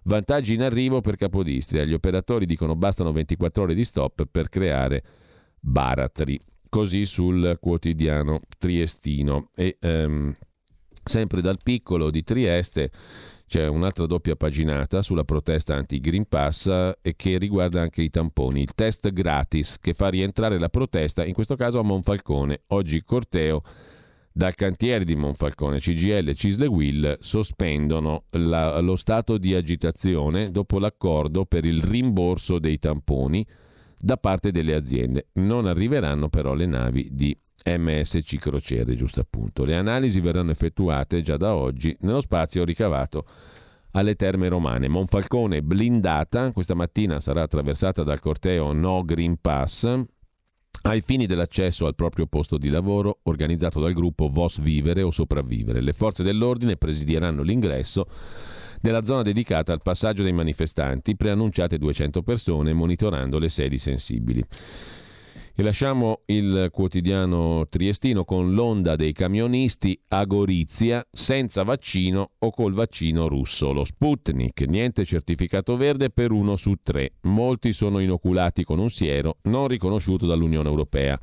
Vantaggi 0.03 0.53
in 0.53 0.61
arrivo 0.61 1.01
per 1.01 1.17
Capodistria. 1.17 1.83
Gli 1.83 1.91
operatori 1.91 2.45
dicono 2.45 2.77
bastano 2.77 3.11
24 3.11 3.63
ore 3.63 3.73
di 3.73 3.83
stop 3.83 4.25
per 4.25 4.47
creare 4.47 5.03
baratri 5.59 6.39
così 6.69 7.05
sul 7.05 7.57
quotidiano 7.59 8.39
triestino. 8.57 9.49
E 9.53 9.75
ehm, 9.81 10.33
sempre 11.03 11.41
dal 11.41 11.59
piccolo 11.61 12.09
di 12.09 12.23
Trieste 12.23 12.89
c'è 13.51 13.67
un'altra 13.67 14.05
doppia 14.05 14.37
paginata 14.37 15.01
sulla 15.01 15.25
protesta 15.25 15.75
anti-Green 15.75 16.25
Pass 16.25 16.67
e 16.67 16.95
eh, 17.01 17.15
che 17.17 17.37
riguarda 17.37 17.81
anche 17.81 18.01
i 18.01 18.09
tamponi. 18.09 18.61
Il 18.61 18.73
test 18.73 19.11
gratis 19.11 19.77
che 19.77 19.93
fa 19.93 20.07
rientrare 20.07 20.57
la 20.57 20.69
protesta, 20.69 21.25
in 21.25 21.33
questo 21.33 21.57
caso 21.57 21.77
a 21.77 21.83
Monfalcone. 21.83 22.61
Oggi 22.67 23.03
corteo 23.03 23.61
dal 24.31 24.55
cantiere 24.55 25.03
di 25.03 25.17
Monfalcone, 25.17 25.79
CGL 25.79 26.29
e 26.29 26.33
Cisle 26.33 26.65
Will 26.67 27.17
sospendono 27.19 28.23
la, 28.29 28.79
lo 28.79 28.95
stato 28.95 29.37
di 29.37 29.53
agitazione 29.53 30.49
dopo 30.49 30.79
l'accordo 30.79 31.43
per 31.43 31.65
il 31.65 31.81
rimborso 31.83 32.57
dei 32.57 32.79
tamponi 32.79 33.45
da 33.99 34.15
parte 34.15 34.51
delle 34.51 34.75
aziende. 34.75 35.27
Non 35.33 35.65
arriveranno 35.65 36.29
però 36.29 36.53
le 36.53 36.67
navi 36.67 37.09
di 37.11 37.37
MSC 37.63 38.37
Crociere, 38.37 38.95
giusto 38.95 39.19
appunto. 39.19 39.63
Le 39.63 39.75
analisi 39.75 40.19
verranno 40.19 40.51
effettuate 40.51 41.21
già 41.21 41.37
da 41.37 41.55
oggi 41.55 41.95
nello 42.01 42.21
spazio 42.21 42.63
ricavato 42.63 43.25
alle 43.91 44.15
terme 44.15 44.47
romane. 44.47 44.87
Monfalcone 44.87 45.61
blindata, 45.61 46.51
questa 46.51 46.75
mattina 46.75 47.19
sarà 47.19 47.43
attraversata 47.43 48.03
dal 48.03 48.19
corteo 48.19 48.71
No 48.73 49.03
Green 49.03 49.37
Pass 49.39 49.99
ai 50.83 51.01
fini 51.01 51.27
dell'accesso 51.27 51.85
al 51.85 51.95
proprio 51.95 52.25
posto 52.25 52.57
di 52.57 52.69
lavoro 52.69 53.19
organizzato 53.23 53.79
dal 53.79 53.93
gruppo 53.93 54.29
VOS 54.29 54.61
Vivere 54.61 55.03
o 55.03 55.11
Sopravvivere. 55.11 55.81
Le 55.81 55.93
forze 55.93 56.23
dell'ordine 56.23 56.77
presidieranno 56.77 57.43
l'ingresso 57.43 58.07
della 58.79 59.03
zona 59.03 59.21
dedicata 59.21 59.73
al 59.73 59.81
passaggio 59.81 60.23
dei 60.23 60.33
manifestanti, 60.33 61.15
preannunciate 61.15 61.77
200 61.77 62.23
persone, 62.23 62.73
monitorando 62.73 63.37
le 63.37 63.49
sedi 63.49 63.77
sensibili. 63.77 64.43
E 65.61 65.63
lasciamo 65.63 66.21
il 66.25 66.69
quotidiano 66.71 67.67
triestino 67.69 68.25
con 68.25 68.55
l'onda 68.55 68.95
dei 68.95 69.13
camionisti 69.13 69.95
a 70.07 70.25
Gorizia 70.25 71.05
senza 71.11 71.61
vaccino 71.61 72.31
o 72.39 72.49
col 72.49 72.73
vaccino 72.73 73.27
russo, 73.27 73.71
lo 73.71 73.83
Sputnik. 73.83 74.61
Niente 74.61 75.05
certificato 75.05 75.77
verde 75.77 76.09
per 76.09 76.31
uno 76.31 76.55
su 76.55 76.77
tre. 76.81 77.11
Molti 77.25 77.73
sono 77.73 77.99
inoculati 77.99 78.63
con 78.63 78.79
un 78.79 78.89
siero 78.89 79.37
non 79.43 79.67
riconosciuto 79.67 80.25
dall'Unione 80.25 80.67
Europea. 80.67 81.19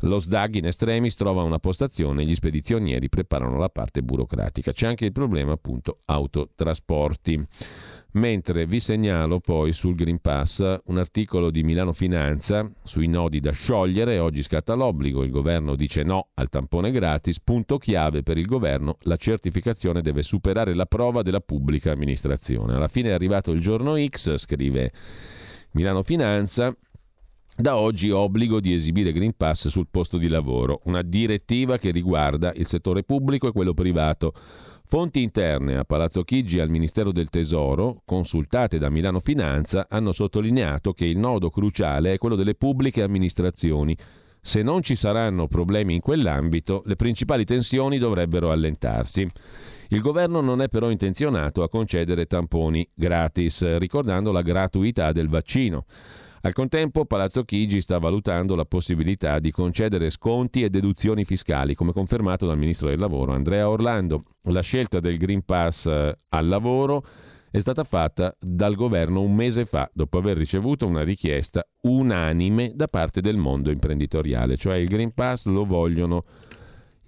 Lo 0.00 0.20
SDAG 0.20 0.54
in 0.54 0.66
estremis 0.66 1.14
trova 1.14 1.42
una 1.42 1.58
postazione 1.58 2.22
e 2.22 2.24
gli 2.24 2.34
spedizionieri 2.34 3.10
preparano 3.10 3.58
la 3.58 3.68
parte 3.68 4.02
burocratica. 4.02 4.72
C'è 4.72 4.86
anche 4.86 5.04
il 5.04 5.12
problema 5.12 5.52
appunto 5.52 6.00
autotrasporti. 6.06 7.46
Mentre 8.12 8.64
vi 8.66 8.80
segnalo 8.80 9.40
poi 9.40 9.72
sul 9.72 9.94
Green 9.94 10.20
Pass 10.20 10.80
un 10.84 10.96
articolo 10.96 11.50
di 11.50 11.62
Milano 11.62 11.92
Finanza 11.92 12.66
sui 12.82 13.08
nodi 13.08 13.40
da 13.40 13.50
sciogliere, 13.50 14.18
oggi 14.18 14.42
scatta 14.42 14.72
l'obbligo, 14.72 15.22
il 15.22 15.30
governo 15.30 15.76
dice 15.76 16.02
no 16.02 16.28
al 16.34 16.48
tampone 16.48 16.90
gratis, 16.90 17.40
punto 17.40 17.76
chiave 17.76 18.22
per 18.22 18.38
il 18.38 18.46
governo, 18.46 18.96
la 19.02 19.16
certificazione 19.16 20.00
deve 20.00 20.22
superare 20.22 20.74
la 20.74 20.86
prova 20.86 21.20
della 21.20 21.40
pubblica 21.40 21.92
amministrazione. 21.92 22.74
Alla 22.74 22.88
fine 22.88 23.10
è 23.10 23.12
arrivato 23.12 23.50
il 23.50 23.60
giorno 23.60 23.96
X, 24.02 24.38
scrive 24.38 24.92
Milano 25.72 26.02
Finanza, 26.02 26.74
da 27.54 27.76
oggi 27.76 28.10
obbligo 28.10 28.60
di 28.60 28.72
esibire 28.72 29.12
Green 29.12 29.34
Pass 29.36 29.68
sul 29.68 29.88
posto 29.90 30.16
di 30.16 30.28
lavoro, 30.28 30.80
una 30.84 31.02
direttiva 31.02 31.76
che 31.76 31.90
riguarda 31.90 32.52
il 32.54 32.66
settore 32.66 33.02
pubblico 33.02 33.48
e 33.48 33.52
quello 33.52 33.74
privato. 33.74 34.32
Fonti 34.88 35.20
interne 35.20 35.76
a 35.76 35.84
Palazzo 35.84 36.22
Chigi 36.22 36.58
e 36.58 36.60
al 36.60 36.70
Ministero 36.70 37.10
del 37.10 37.28
Tesoro, 37.28 38.02
consultate 38.04 38.78
da 38.78 38.88
Milano 38.88 39.18
Finanza, 39.18 39.88
hanno 39.90 40.12
sottolineato 40.12 40.92
che 40.92 41.06
il 41.06 41.18
nodo 41.18 41.50
cruciale 41.50 42.12
è 42.12 42.18
quello 42.18 42.36
delle 42.36 42.54
pubbliche 42.54 43.02
amministrazioni. 43.02 43.96
Se 44.40 44.62
non 44.62 44.82
ci 44.82 44.94
saranno 44.94 45.48
problemi 45.48 45.94
in 45.94 46.00
quell'ambito, 46.00 46.84
le 46.86 46.94
principali 46.94 47.44
tensioni 47.44 47.98
dovrebbero 47.98 48.52
allentarsi. 48.52 49.28
Il 49.88 50.00
governo 50.00 50.40
non 50.40 50.62
è 50.62 50.68
però 50.68 50.88
intenzionato 50.88 51.64
a 51.64 51.68
concedere 51.68 52.26
tamponi 52.26 52.88
gratis, 52.94 53.78
ricordando 53.78 54.30
la 54.30 54.42
gratuità 54.42 55.10
del 55.10 55.28
vaccino. 55.28 55.84
Al 56.46 56.52
contempo 56.52 57.06
Palazzo 57.06 57.42
Chigi 57.42 57.80
sta 57.80 57.98
valutando 57.98 58.54
la 58.54 58.64
possibilità 58.64 59.40
di 59.40 59.50
concedere 59.50 60.10
sconti 60.10 60.62
e 60.62 60.70
deduzioni 60.70 61.24
fiscali, 61.24 61.74
come 61.74 61.92
confermato 61.92 62.46
dal 62.46 62.56
Ministro 62.56 62.86
del 62.86 63.00
Lavoro 63.00 63.32
Andrea 63.32 63.68
Orlando. 63.68 64.22
La 64.42 64.60
scelta 64.60 65.00
del 65.00 65.16
Green 65.16 65.44
Pass 65.44 65.86
eh, 65.86 66.16
al 66.28 66.46
lavoro 66.46 67.04
è 67.50 67.58
stata 67.58 67.82
fatta 67.82 68.32
dal 68.38 68.76
governo 68.76 69.22
un 69.22 69.34
mese 69.34 69.64
fa, 69.64 69.90
dopo 69.92 70.18
aver 70.18 70.36
ricevuto 70.36 70.86
una 70.86 71.02
richiesta 71.02 71.66
unanime 71.80 72.70
da 72.76 72.86
parte 72.86 73.20
del 73.20 73.38
mondo 73.38 73.72
imprenditoriale, 73.72 74.56
cioè 74.56 74.76
il 74.76 74.86
Green 74.86 75.14
Pass 75.14 75.46
lo 75.46 75.64
vogliono 75.64 76.24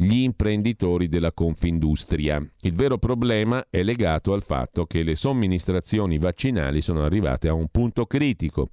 gli 0.01 0.20
imprenditori 0.20 1.09
della 1.09 1.33
Confindustria. 1.33 2.41
Il 2.61 2.75
vero 2.75 2.99
problema 2.99 3.66
è 3.69 3.83
legato 3.83 4.33
al 4.33 4.45
fatto 4.45 4.87
che 4.87 5.03
le 5.03 5.16
somministrazioni 5.16 6.19
vaccinali 6.19 6.81
sono 6.81 7.03
arrivate 7.03 7.49
a 7.49 7.53
un 7.53 7.66
punto 7.69 8.07
critico. 8.07 8.69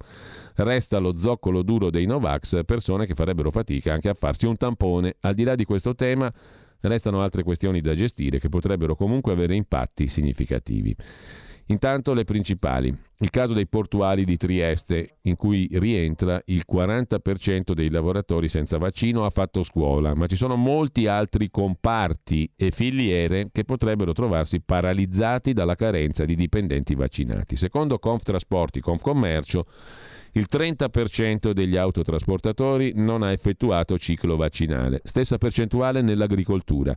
Resta 0.54 0.98
lo 0.98 1.18
zoccolo 1.18 1.62
duro 1.62 1.90
dei 1.90 2.06
Novax, 2.06 2.64
persone 2.64 3.06
che 3.06 3.16
farebbero 3.16 3.50
fatica 3.50 3.92
anche 3.92 4.08
a 4.08 4.14
farsi 4.14 4.46
un 4.46 4.56
tampone. 4.56 5.16
Al 5.22 5.34
di 5.34 5.42
là 5.42 5.56
di 5.56 5.64
questo 5.64 5.96
tema, 5.96 6.32
restano 6.82 7.20
altre 7.20 7.42
questioni 7.42 7.80
da 7.80 7.96
gestire 7.96 8.38
che 8.38 8.48
potrebbero 8.48 8.94
comunque 8.94 9.32
avere 9.32 9.56
impatti 9.56 10.06
significativi. 10.06 10.94
Intanto 11.68 12.14
le 12.14 12.22
principali. 12.22 12.96
Il 13.18 13.30
caso 13.30 13.52
dei 13.52 13.66
portuali 13.66 14.24
di 14.24 14.36
Trieste, 14.36 15.16
in 15.22 15.34
cui 15.34 15.68
rientra 15.72 16.40
il 16.46 16.64
40% 16.70 17.72
dei 17.72 17.90
lavoratori 17.90 18.48
senza 18.48 18.78
vaccino 18.78 19.24
ha 19.24 19.30
fatto 19.30 19.64
scuola, 19.64 20.14
ma 20.14 20.26
ci 20.26 20.36
sono 20.36 20.54
molti 20.54 21.08
altri 21.08 21.50
comparti 21.50 22.48
e 22.54 22.70
filiere 22.70 23.48
che 23.50 23.64
potrebbero 23.64 24.12
trovarsi 24.12 24.60
paralizzati 24.60 25.52
dalla 25.52 25.74
carenza 25.74 26.24
di 26.24 26.36
dipendenti 26.36 26.94
vaccinati. 26.94 27.56
Secondo 27.56 27.98
Conftrasporti, 27.98 28.80
Confcommercio, 28.80 29.66
il 30.32 30.46
30% 30.48 31.50
degli 31.50 31.76
autotrasportatori 31.76 32.92
non 32.94 33.22
ha 33.22 33.32
effettuato 33.32 33.98
ciclo 33.98 34.36
vaccinale, 34.36 35.00
stessa 35.02 35.38
percentuale 35.38 36.00
nell'agricoltura. 36.00 36.96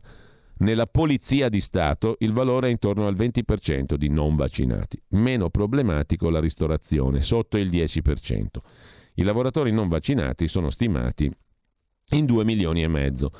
Nella 0.60 0.86
Polizia 0.86 1.48
di 1.48 1.60
Stato 1.60 2.16
il 2.18 2.34
valore 2.34 2.68
è 2.68 2.70
intorno 2.70 3.06
al 3.06 3.16
20% 3.16 3.94
di 3.94 4.10
non 4.10 4.36
vaccinati. 4.36 5.00
Meno 5.10 5.48
problematico 5.48 6.28
la 6.28 6.38
ristorazione, 6.38 7.22
sotto 7.22 7.56
il 7.56 7.70
10%. 7.70 8.46
I 9.14 9.22
lavoratori 9.22 9.72
non 9.72 9.88
vaccinati 9.88 10.48
sono 10.48 10.68
stimati 10.68 11.30
in 12.10 12.26
2 12.26 12.44
milioni 12.44 12.82
e 12.82 12.88
mezzo. 12.88 13.30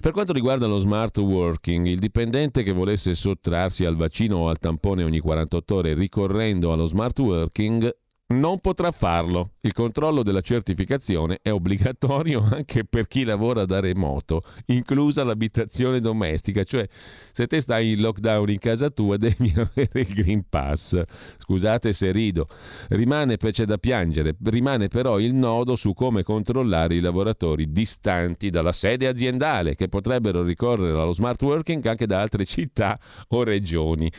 Per 0.00 0.12
quanto 0.12 0.32
riguarda 0.32 0.66
lo 0.66 0.78
smart 0.78 1.18
working, 1.18 1.86
il 1.86 1.98
dipendente 1.98 2.62
che 2.62 2.72
volesse 2.72 3.16
sottrarsi 3.16 3.84
al 3.84 3.96
vaccino 3.96 4.36
o 4.36 4.48
al 4.48 4.58
tampone 4.58 5.02
ogni 5.02 5.18
48 5.18 5.74
ore 5.74 5.94
ricorrendo 5.94 6.72
allo 6.72 6.86
smart 6.86 7.18
working 7.18 7.92
non 8.38 8.60
potrà 8.60 8.90
farlo. 8.90 9.52
Il 9.60 9.72
controllo 9.72 10.22
della 10.22 10.40
certificazione 10.40 11.38
è 11.42 11.50
obbligatorio 11.50 12.42
anche 12.50 12.84
per 12.84 13.06
chi 13.06 13.24
lavora 13.24 13.64
da 13.64 13.80
remoto, 13.80 14.42
inclusa 14.66 15.24
l'abitazione 15.24 16.00
domestica, 16.00 16.64
cioè 16.64 16.86
se 17.32 17.46
te 17.46 17.60
stai 17.60 17.92
in 17.92 18.00
lockdown 18.00 18.50
in 18.50 18.58
casa 18.58 18.90
tua 18.90 19.16
devi 19.18 19.52
avere 19.56 20.00
il 20.00 20.12
Green 20.12 20.44
Pass. 20.48 21.00
Scusate 21.38 21.92
se 21.92 22.10
rido. 22.10 22.46
Rimane 22.88 23.36
c'è 23.36 23.64
da 23.64 23.78
piangere, 23.78 24.36
rimane 24.44 24.88
però 24.88 25.18
il 25.18 25.34
nodo 25.34 25.76
su 25.76 25.92
come 25.94 26.22
controllare 26.22 26.96
i 26.96 27.00
lavoratori 27.00 27.72
distanti 27.72 28.50
dalla 28.50 28.72
sede 28.72 29.06
aziendale 29.06 29.74
che 29.74 29.88
potrebbero 29.88 30.42
ricorrere 30.42 30.98
allo 30.98 31.12
smart 31.12 31.40
working 31.42 31.84
anche 31.86 32.06
da 32.06 32.20
altre 32.20 32.44
città 32.44 32.98
o 33.28 33.42
regioni 33.44 34.10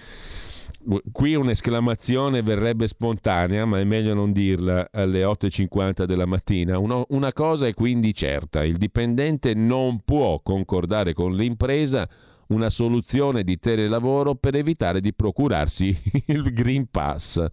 qui 1.12 1.36
un'esclamazione 1.36 2.42
verrebbe 2.42 2.88
spontanea, 2.88 3.66
ma 3.66 3.80
è 3.80 3.84
meglio 3.84 4.14
non 4.14 4.32
dirla 4.32 4.90
alle 4.92 5.24
8.50 5.24 6.04
della 6.06 6.26
mattina. 6.26 6.78
Uno, 6.78 7.06
una 7.10 7.34
cosa 7.34 7.68
è 7.68 7.74
quindi 7.74 8.14
certa, 8.14 8.64
il 8.64 8.78
dipendente 8.78 9.54
non 9.54 10.02
può 10.04 10.40
concordare 10.42 11.14
con 11.14 11.34
l'impresa 11.36 12.08
una 12.48 12.70
soluzione 12.70 13.44
di 13.44 13.58
telelavoro 13.58 14.36
per 14.36 14.56
evitare 14.56 15.02
di 15.02 15.14
procurarsi 15.14 15.98
il 16.28 16.54
Green 16.54 16.88
Pass. 16.90 17.44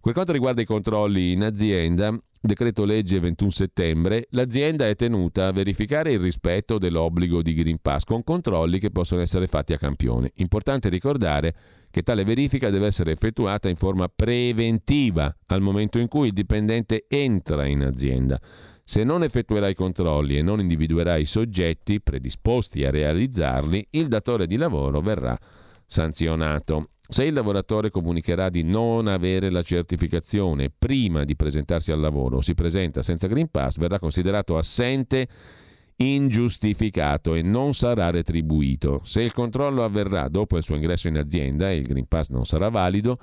Per 0.00 0.12
quanto 0.12 0.32
riguarda 0.32 0.60
i 0.60 0.66
controlli 0.66 1.32
in 1.32 1.42
azienda, 1.42 2.16
decreto 2.46 2.84
legge 2.84 3.20
21 3.20 3.50
settembre, 3.50 4.26
l'azienda 4.30 4.86
è 4.86 4.94
tenuta 4.94 5.46
a 5.46 5.52
verificare 5.52 6.12
il 6.12 6.20
rispetto 6.20 6.78
dell'obbligo 6.78 7.40
di 7.42 7.54
Green 7.54 7.78
Pass 7.80 8.04
con 8.04 8.22
controlli 8.22 8.78
che 8.78 8.90
possono 8.90 9.22
essere 9.22 9.46
fatti 9.46 9.72
a 9.72 9.78
campione. 9.78 10.32
Importante 10.36 10.88
ricordare 10.88 11.54
che 11.90 12.02
tale 12.02 12.24
verifica 12.24 12.70
deve 12.70 12.86
essere 12.86 13.12
effettuata 13.12 13.68
in 13.68 13.76
forma 13.76 14.08
preventiva 14.14 15.34
al 15.46 15.62
momento 15.62 15.98
in 15.98 16.08
cui 16.08 16.26
il 16.26 16.32
dipendente 16.32 17.06
entra 17.08 17.64
in 17.66 17.82
azienda. 17.82 18.38
Se 18.84 19.02
non 19.04 19.22
effettuerà 19.22 19.68
i 19.68 19.74
controlli 19.74 20.36
e 20.36 20.42
non 20.42 20.60
individuerà 20.60 21.16
i 21.16 21.24
soggetti 21.24 22.02
predisposti 22.02 22.84
a 22.84 22.90
realizzarli, 22.90 23.86
il 23.92 24.08
datore 24.08 24.46
di 24.46 24.56
lavoro 24.56 25.00
verrà 25.00 25.38
sanzionato. 25.86 26.90
Se 27.06 27.24
il 27.24 27.34
lavoratore 27.34 27.90
comunicherà 27.90 28.48
di 28.48 28.62
non 28.62 29.08
avere 29.08 29.50
la 29.50 29.62
certificazione 29.62 30.70
prima 30.70 31.24
di 31.24 31.36
presentarsi 31.36 31.92
al 31.92 32.00
lavoro 32.00 32.38
o 32.38 32.40
si 32.40 32.54
presenta 32.54 33.02
senza 33.02 33.26
Green 33.26 33.50
Pass, 33.50 33.76
verrà 33.76 33.98
considerato 33.98 34.56
assente 34.56 35.28
ingiustificato 35.96 37.34
e 37.34 37.42
non 37.42 37.74
sarà 37.74 38.10
retribuito. 38.10 39.02
Se 39.04 39.22
il 39.22 39.32
controllo 39.32 39.84
avverrà 39.84 40.28
dopo 40.28 40.56
il 40.56 40.64
suo 40.64 40.76
ingresso 40.76 41.08
in 41.08 41.18
azienda 41.18 41.70
e 41.70 41.76
il 41.76 41.86
Green 41.86 42.06
Pass 42.08 42.30
non 42.30 42.46
sarà 42.46 42.68
valido, 42.70 43.18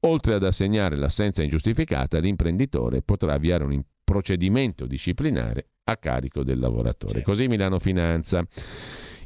oltre 0.00 0.34
ad 0.34 0.44
assegnare 0.44 0.96
l'assenza 0.96 1.42
ingiustificata, 1.42 2.18
l'imprenditore 2.18 3.02
potrà 3.02 3.34
avviare 3.34 3.64
un 3.64 3.82
procedimento 4.04 4.86
disciplinare 4.86 5.66
a 5.84 5.96
carico 5.96 6.44
del 6.44 6.60
lavoratore. 6.60 7.22
Così 7.22 7.48
Milano 7.48 7.78
Finanza. 7.78 8.46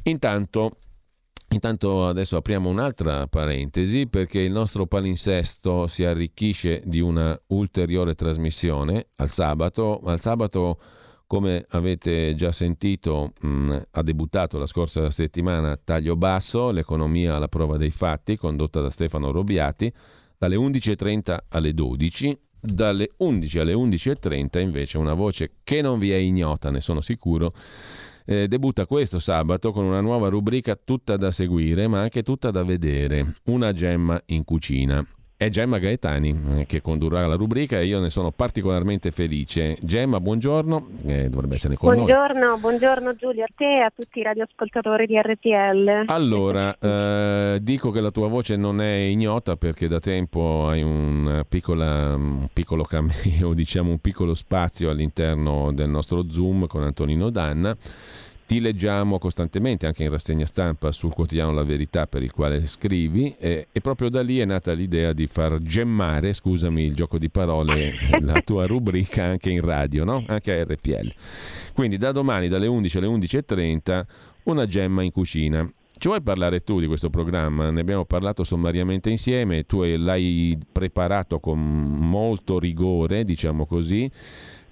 Intanto 0.03 0.77
Intanto 1.49 2.07
adesso 2.07 2.35
apriamo 2.35 2.69
un'altra 2.69 3.27
parentesi 3.27 4.07
perché 4.07 4.39
il 4.39 4.51
nostro 4.51 4.87
palinsesto 4.87 5.85
si 5.87 6.03
arricchisce 6.03 6.81
di 6.85 6.99
una 6.99 7.39
ulteriore 7.47 8.15
trasmissione 8.15 9.07
al 9.17 9.29
sabato. 9.29 9.99
Al 10.03 10.19
sabato 10.19 10.79
come 11.33 11.65
avete 11.69 12.35
già 12.35 12.51
sentito, 12.51 13.33
mh, 13.41 13.47
mm, 13.47 13.77
ha 13.89 14.03
debuttato 14.03 14.59
la 14.59 14.67
scorsa 14.67 15.09
settimana 15.09 15.79
Taglio 15.83 16.15
Basso, 16.15 16.69
l'economia 16.69 17.35
alla 17.35 17.47
prova 17.47 17.77
dei 17.77 17.89
fatti, 17.89 18.37
condotta 18.37 18.81
da 18.81 18.91
Stefano 18.91 19.31
Robiati, 19.31 19.91
dalle 20.37 20.55
11.30 20.55 21.37
alle 21.49 21.73
12. 21.73 22.39
Dalle 22.65 23.09
11 23.17 23.59
alle 23.59 23.73
11.30 23.73 24.59
invece 24.61 24.97
una 24.97 25.15
voce 25.15 25.55
che 25.63 25.81
non 25.81 25.99
vi 25.99 26.11
è 26.11 26.15
ignota, 26.15 26.69
ne 26.69 26.79
sono 26.79 27.01
sicuro, 27.01 27.53
eh, 28.25 28.47
debutta 28.47 28.85
questo 28.85 29.19
sabato 29.19 29.71
con 29.71 29.85
una 29.85 30.01
nuova 30.01 30.29
rubrica 30.29 30.75
tutta 30.75 31.17
da 31.17 31.31
seguire, 31.31 31.87
ma 31.87 32.01
anche 32.01 32.23
tutta 32.23 32.51
da 32.51 32.63
vedere, 32.63 33.35
una 33.45 33.73
gemma 33.73 34.21
in 34.27 34.43
cucina. 34.43 35.05
È 35.43 35.49
Gemma 35.49 35.77
Gaetani 35.77 36.39
eh, 36.59 36.65
che 36.65 36.81
condurrà 36.81 37.27
la 37.27 37.35
rubrica 37.35 37.77
e 37.77 37.85
io 37.85 37.99
ne 37.99 38.09
sono 38.09 38.31
particolarmente 38.31 39.11
felice. 39.11 39.75
Gemma, 39.81 40.21
buongiorno, 40.21 40.87
eh, 41.05 41.27
dovrebbe 41.27 41.55
essere 41.55 41.75
con 41.75 41.93
buongiorno, 41.93 42.45
noi. 42.51 42.59
Buongiorno 42.61 43.13
Giulio, 43.15 43.43
a 43.43 43.49
te 43.53 43.65
e 43.65 43.81
a 43.81 43.91
tutti 43.93 44.19
i 44.19 44.23
radioascoltatori 44.23 45.05
di 45.05 45.19
RTL. 45.19 46.05
Allora, 46.05 46.73
eh, 46.79 47.59
dico 47.61 47.91
che 47.91 47.99
la 47.99 48.11
tua 48.11 48.29
voce 48.29 48.55
non 48.55 48.79
è 48.79 48.93
ignota 48.93 49.57
perché 49.57 49.89
da 49.89 49.99
tempo 49.99 50.67
hai 50.69 50.81
un, 50.81 51.43
piccola, 51.49 52.15
un 52.15 52.47
piccolo 52.53 52.85
cameo, 52.85 53.51
diciamo 53.53 53.89
un 53.89 53.99
piccolo 53.99 54.35
spazio 54.35 54.91
all'interno 54.91 55.73
del 55.73 55.89
nostro 55.89 56.29
Zoom 56.29 56.67
con 56.67 56.83
Antonino 56.83 57.29
Danna 57.29 57.75
ti 58.45 58.59
leggiamo 58.59 59.19
costantemente 59.19 59.85
anche 59.85 60.03
in 60.03 60.09
rassegna 60.09 60.45
stampa 60.45 60.91
sul 60.91 61.13
quotidiano 61.13 61.51
La 61.51 61.63
Verità 61.63 62.07
per 62.07 62.23
il 62.23 62.31
quale 62.31 62.67
scrivi 62.67 63.35
e, 63.37 63.67
e, 63.71 63.81
proprio 63.81 64.09
da 64.09 64.21
lì 64.21 64.39
è 64.39 64.45
nata 64.45 64.73
l'idea 64.73 65.13
di 65.13 65.27
far 65.27 65.61
gemmare, 65.61 66.33
scusami 66.33 66.83
il 66.83 66.93
gioco 66.93 67.17
di 67.17 67.29
parole, 67.29 67.93
la 68.21 68.41
tua 68.41 68.65
rubrica 68.65 69.23
anche 69.23 69.49
in 69.49 69.61
radio, 69.61 70.03
no? 70.03 70.23
anche 70.27 70.51
a 70.51 70.63
RPL. 70.63 71.13
Quindi 71.73 71.97
da 71.97 72.11
domani 72.11 72.47
dalle 72.47 72.67
11 72.67 72.97
alle 72.97 73.07
11.30 73.07 74.05
una 74.43 74.65
gemma 74.65 75.03
in 75.03 75.11
cucina. 75.11 75.69
Ci 75.95 76.09
vuoi 76.09 76.21
parlare 76.21 76.63
tu 76.63 76.81
di 76.81 76.87
questo 76.87 77.09
programma? 77.09 77.69
Ne 77.71 77.79
abbiamo 77.79 78.03
parlato 78.03 78.43
sommariamente 78.43 79.09
insieme, 79.09 79.65
tu 79.65 79.83
l'hai 79.83 80.59
preparato 80.69 81.39
con 81.39 81.59
molto 81.61 82.59
rigore, 82.59 83.23
diciamo 83.23 83.65
così 83.65 84.11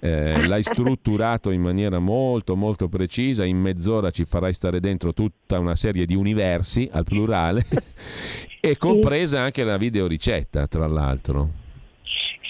eh, 0.04 0.48
l'hai 0.48 0.64
strutturato 0.64 1.50
in 1.50 1.60
maniera 1.60 2.00
molto 2.00 2.56
molto 2.56 2.88
precisa, 2.88 3.44
in 3.44 3.58
mezz'ora 3.58 4.10
ci 4.10 4.24
farai 4.24 4.52
stare 4.52 4.80
dentro 4.80 5.14
tutta 5.14 5.60
una 5.60 5.76
serie 5.76 6.06
di 6.06 6.16
universi 6.16 6.88
al 6.90 7.04
plurale 7.04 7.64
e 8.60 8.76
compresa 8.76 9.42
anche 9.42 9.62
la 9.62 9.76
videoricetta 9.76 10.66
tra 10.66 10.88
l'altro. 10.88 11.61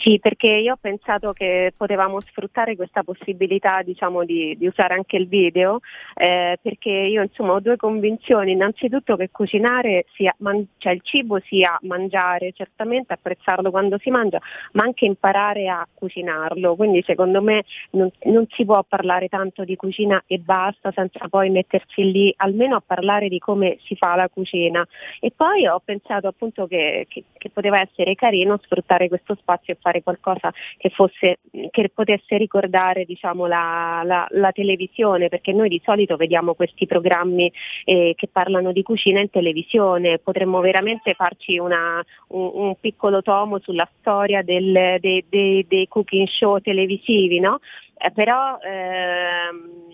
Sì, 0.03 0.19
perché 0.19 0.49
io 0.49 0.73
ho 0.73 0.79
pensato 0.81 1.33
che 1.33 1.73
potevamo 1.77 2.21
sfruttare 2.23 2.75
questa 2.75 3.05
possibilità 3.05 3.83
diciamo, 3.83 4.25
di, 4.25 4.57
di, 4.59 4.67
usare 4.67 4.95
anche 4.95 5.17
il 5.17 5.29
video, 5.29 5.79
eh, 6.15 6.59
perché 6.61 6.91
io 6.91 7.23
insomma, 7.23 7.53
ho 7.53 7.61
due 7.61 7.77
convinzioni, 7.77 8.51
innanzitutto 8.51 9.15
che 9.15 9.31
cucinare 9.31 10.07
sia, 10.15 10.35
man- 10.39 10.67
cioè 10.79 10.95
il 10.95 11.03
cibo 11.03 11.39
sia 11.45 11.79
mangiare, 11.83 12.53
certamente 12.53 13.13
apprezzarlo 13.13 13.71
quando 13.71 13.97
si 13.99 14.11
mangia, 14.11 14.41
ma 14.73 14.83
anche 14.83 15.05
imparare 15.05 15.69
a 15.69 15.87
cucinarlo, 15.95 16.75
quindi 16.75 17.03
secondo 17.07 17.41
me 17.41 17.63
non, 17.91 18.11
non 18.25 18.47
si 18.51 18.65
può 18.65 18.83
parlare 18.83 19.29
tanto 19.29 19.63
di 19.63 19.77
cucina 19.77 20.21
e 20.27 20.39
basta 20.39 20.91
senza 20.91 21.29
poi 21.29 21.51
mettersi 21.51 22.11
lì 22.11 22.35
almeno 22.39 22.75
a 22.75 22.83
parlare 22.85 23.29
di 23.29 23.39
come 23.39 23.79
si 23.85 23.95
fa 23.95 24.17
la 24.17 24.29
cucina. 24.29 24.85
E 25.21 25.31
poi 25.31 25.65
ho 25.69 25.81
pensato 25.85 26.27
appunto 26.27 26.67
che, 26.67 27.07
che, 27.09 27.23
che 27.39 27.51
poteva 27.51 27.81
essere 27.81 28.17
carino 28.17 28.59
sfruttare 28.61 29.07
questo 29.07 29.37
spazio 29.43 29.75
e 29.75 29.79
fare 29.81 30.03
qualcosa 30.03 30.53
che, 30.79 30.89
fosse, 30.91 31.41
che 31.71 31.91
potesse 31.93 32.37
ricordare 32.37 33.05
diciamo, 33.05 33.47
la, 33.47 34.03
la, 34.05 34.27
la, 34.31 34.53
televisione, 34.53 35.29
perché 35.29 35.53
noi 35.53 35.69
di 35.69 35.81
solito 35.85 36.17
vediamo 36.17 36.55
questi 36.55 36.87
programmi 36.87 37.53
eh, 37.85 38.15
che 38.17 38.29
parlano 38.29 38.73
di 38.73 38.83
cucina 38.83 39.21
in 39.21 39.31
televisione, 39.31 40.19
potremmo 40.19 40.61
veramente 40.61 41.15
farci 41.15 41.59
una, 41.59 42.03
un, 42.29 42.51
un, 42.55 42.75
piccolo 42.81 43.23
tomo 43.23 43.59
sulla 43.59 43.89
storia 43.99 44.43
del, 44.43 44.99
dei, 45.01 45.25
dei, 45.29 45.67
dei 45.69 45.89
cooking 45.89 46.27
show 46.29 46.59
televisivi, 46.59 47.41
no? 47.41 47.59
eh, 47.99 48.11
però 48.11 48.59
ehm, 48.59 49.93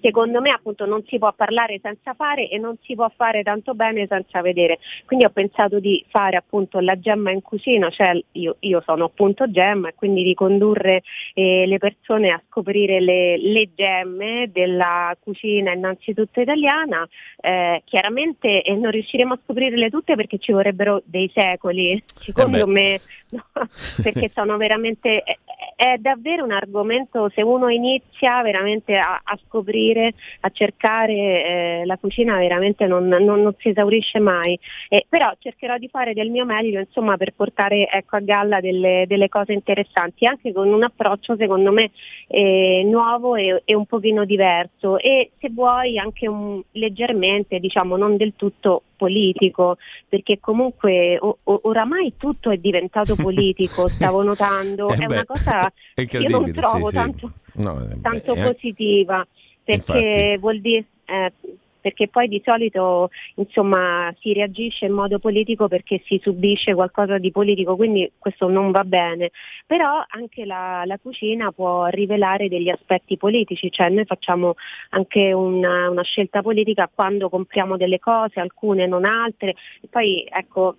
secondo 0.00 0.40
me 0.40 0.50
appunto 0.50 0.86
non 0.86 1.02
si 1.06 1.18
può 1.18 1.32
parlare 1.32 1.78
senza 1.82 2.14
fare 2.14 2.48
e 2.48 2.58
non 2.58 2.76
si 2.82 2.94
può 2.94 3.10
fare 3.14 3.42
tanto 3.42 3.74
bene 3.74 4.06
senza 4.08 4.40
vedere. 4.40 4.78
Quindi 5.04 5.24
ho 5.24 5.30
pensato 5.30 5.78
di 5.78 6.04
fare 6.08 6.36
appunto 6.36 6.80
la 6.80 6.98
gemma 6.98 7.30
in 7.30 7.42
cucina, 7.42 7.90
cioè 7.90 8.20
io, 8.32 8.56
io 8.60 8.82
sono 8.84 9.04
appunto 9.04 9.50
gemma 9.50 9.88
e 9.88 9.94
quindi 9.94 10.22
di 10.22 10.34
condurre 10.34 11.02
eh, 11.34 11.64
le 11.66 11.78
persone 11.78 12.30
a 12.30 12.42
scoprire 12.48 13.00
le, 13.00 13.36
le, 13.38 13.70
gemme 13.74 14.50
della 14.52 15.16
cucina 15.20 15.72
innanzitutto 15.72 16.40
italiana. 16.40 17.06
Eh, 17.40 17.82
chiaramente 17.84 18.62
eh, 18.62 18.74
non 18.74 18.90
riusciremo 18.90 19.34
a 19.34 19.38
scoprirle 19.42 19.90
tutte 19.90 20.14
perché 20.14 20.38
ci 20.38 20.52
vorrebbero 20.52 21.02
dei 21.04 21.30
secoli, 21.32 22.02
secondo 22.18 22.58
eh 22.58 22.66
me, 22.66 23.00
no, 23.30 23.44
perché 24.02 24.28
sono 24.28 24.56
veramente, 24.56 25.22
è, 25.22 25.38
è 25.76 25.96
davvero 25.98 26.44
un 26.44 26.52
argomento, 26.52 27.30
se 27.30 27.42
uno 27.42 27.68
inizia 27.68 28.42
veramente 28.42 28.96
a, 28.96 29.20
a 29.22 29.38
scoprire, 29.46 30.14
a 30.40 30.50
cercare 30.50 31.12
eh, 31.14 31.82
la 31.84 31.96
cucina, 31.96 32.36
veramente 32.36 32.86
non, 32.86 33.06
non, 33.06 33.24
non 33.24 33.54
si 33.58 33.68
esaurisce 33.68 34.18
mai. 34.18 34.58
Eh, 34.88 35.06
però 35.08 35.32
cercherò 35.38 35.78
di 35.78 35.88
fare 35.88 36.12
del 36.12 36.30
mio 36.30 36.44
meglio 36.44 36.80
insomma, 36.80 37.16
per 37.16 37.32
portare 37.34 37.88
ecco, 37.88 38.16
a 38.16 38.20
galla 38.20 38.60
delle, 38.60 39.04
delle, 39.06 39.28
cose 39.28 39.52
interessanti, 39.52 40.26
anche 40.26 40.52
con 40.52 40.68
un 40.68 40.82
approccio 40.82 41.36
secondo 41.36 41.72
me 41.72 41.90
eh, 42.26 42.82
nuovo 42.84 43.36
e, 43.36 43.62
e, 43.64 43.74
un 43.74 43.86
pochino 43.86 44.24
diverso 44.24 44.98
e 44.98 45.30
se 45.38 45.50
vuoi 45.50 45.98
anche 45.98 46.28
un, 46.28 46.60
leggermente, 46.72 47.58
diciamo 47.58 47.96
non 47.96 48.16
del 48.16 48.34
tutto 48.36 48.82
politico, 49.00 49.78
perché 50.06 50.38
comunque 50.38 51.16
o, 51.18 51.38
o, 51.42 51.60
oramai 51.64 52.12
tutto 52.18 52.50
è 52.50 52.58
diventato 52.58 53.16
politico, 53.16 53.88
stavo 53.88 54.22
notando, 54.22 54.90
eh 54.90 54.96
è 54.96 55.06
beh, 55.06 55.14
una 55.14 55.24
cosa 55.24 55.72
che 55.94 56.18
io 56.18 56.28
non 56.28 56.52
trovo 56.52 56.88
sì, 56.88 56.94
tanto, 56.94 57.32
sì. 57.50 57.62
No, 57.62 57.80
eh, 57.80 57.98
tanto 58.02 58.34
beh, 58.34 58.52
positiva, 58.52 59.26
perché 59.64 59.98
infatti. 59.98 60.36
vuol 60.38 60.60
dire... 60.60 60.84
Eh, 61.06 61.32
perché 61.80 62.08
poi 62.08 62.28
di 62.28 62.40
solito 62.44 63.10
insomma, 63.36 64.14
si 64.20 64.32
reagisce 64.32 64.86
in 64.86 64.92
modo 64.92 65.18
politico 65.18 65.68
perché 65.68 66.02
si 66.04 66.20
subisce 66.22 66.74
qualcosa 66.74 67.18
di 67.18 67.30
politico, 67.30 67.76
quindi 67.76 68.10
questo 68.18 68.48
non 68.48 68.70
va 68.70 68.84
bene. 68.84 69.30
Però 69.66 70.02
anche 70.08 70.44
la, 70.44 70.82
la 70.84 70.98
cucina 70.98 71.52
può 71.52 71.86
rivelare 71.86 72.48
degli 72.48 72.68
aspetti 72.68 73.16
politici, 73.16 73.70
cioè 73.70 73.88
noi 73.88 74.04
facciamo 74.04 74.54
anche 74.90 75.32
una, 75.32 75.90
una 75.90 76.02
scelta 76.02 76.42
politica 76.42 76.90
quando 76.92 77.28
compriamo 77.28 77.76
delle 77.76 77.98
cose, 77.98 78.40
alcune 78.40 78.86
non 78.86 79.04
altre, 79.04 79.54
e 79.80 79.88
poi 79.88 80.26
ecco 80.28 80.76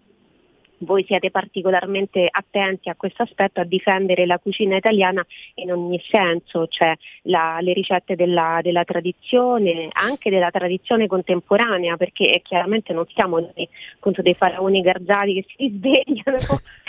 voi 0.81 1.03
siete 1.05 1.31
particolarmente 1.31 2.27
attenti 2.29 2.89
a 2.89 2.95
questo 2.95 3.23
aspetto, 3.23 3.59
a 3.59 3.65
difendere 3.65 4.25
la 4.25 4.39
cucina 4.39 4.77
italiana 4.77 5.25
in 5.55 5.71
ogni 5.71 6.01
senso, 6.07 6.67
cioè 6.67 6.95
la, 7.23 7.59
le 7.61 7.73
ricette 7.73 8.15
della, 8.15 8.59
della, 8.61 8.83
tradizione, 8.83 9.89
anche 9.91 10.29
della 10.29 10.51
tradizione 10.51 11.07
contemporanea, 11.07 11.97
perché 11.97 12.41
chiaramente 12.43 12.93
non 12.93 13.05
siamo 13.13 13.39
noi 13.39 13.67
contro 13.99 14.21
dei 14.21 14.35
faraoni 14.35 14.81
garzati 14.81 15.33
che 15.33 15.45
si 15.55 15.69
svegliano 15.75 16.37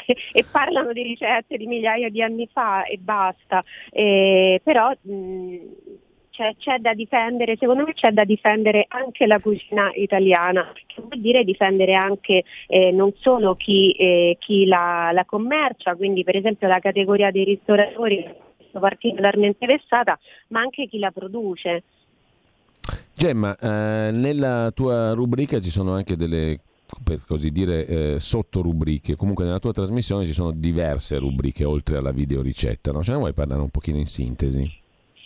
e 0.05 0.44
parlano 0.51 0.93
di 0.93 1.02
ricette 1.02 1.56
di 1.56 1.66
migliaia 1.66 2.09
di 2.09 2.23
anni 2.23 2.48
fa 2.52 2.85
e 2.85 2.98
basta, 2.98 3.62
eh, 3.90 4.60
però 4.62 4.93
mh, 5.01 5.56
c'è, 6.32 6.54
c'è, 6.59 6.78
da 6.78 6.94
difendere, 6.94 7.56
secondo 7.59 7.84
me 7.84 7.92
c'è 7.92 8.10
da 8.10 8.24
difendere 8.24 8.86
anche 8.88 9.26
la 9.26 9.38
cucina 9.38 9.92
italiana, 9.94 10.72
che 10.86 11.02
vuol 11.02 11.20
dire 11.20 11.44
difendere 11.44 11.94
anche 11.94 12.44
eh, 12.66 12.90
non 12.90 13.12
solo 13.18 13.54
chi, 13.54 13.92
eh, 13.92 14.36
chi 14.40 14.64
la, 14.64 15.10
la, 15.12 15.26
commercia, 15.26 15.94
quindi 15.94 16.24
per 16.24 16.36
esempio 16.36 16.68
la 16.68 16.80
categoria 16.80 17.30
dei 17.30 17.44
ristoratori 17.44 18.26
particolarmente 18.72 19.66
vessata, 19.66 20.18
ma 20.48 20.60
anche 20.60 20.86
chi 20.88 20.98
la 20.98 21.10
produce. 21.10 21.82
Gemma, 23.14 23.54
eh, 23.56 24.10
nella 24.10 24.72
tua 24.74 25.12
rubrica 25.12 25.60
ci 25.60 25.70
sono 25.70 25.92
anche 25.92 26.16
delle 26.16 26.59
per 27.02 27.22
così 27.26 27.50
dire 27.50 27.86
eh, 27.86 28.20
sottorubriche, 28.20 29.16
comunque 29.16 29.44
nella 29.44 29.59
tua 29.59 29.72
trasmissione 29.72 30.26
ci 30.26 30.34
sono 30.34 30.50
diverse 30.50 31.16
rubriche 31.16 31.64
oltre 31.64 31.96
alla 31.96 32.12
videoricetta, 32.12 32.90
no? 32.92 33.02
ce 33.02 33.12
ne 33.12 33.18
vuoi 33.18 33.32
parlare 33.32 33.62
un 33.62 33.70
pochino 33.70 33.96
in 33.96 34.04
sintesi? 34.04 34.81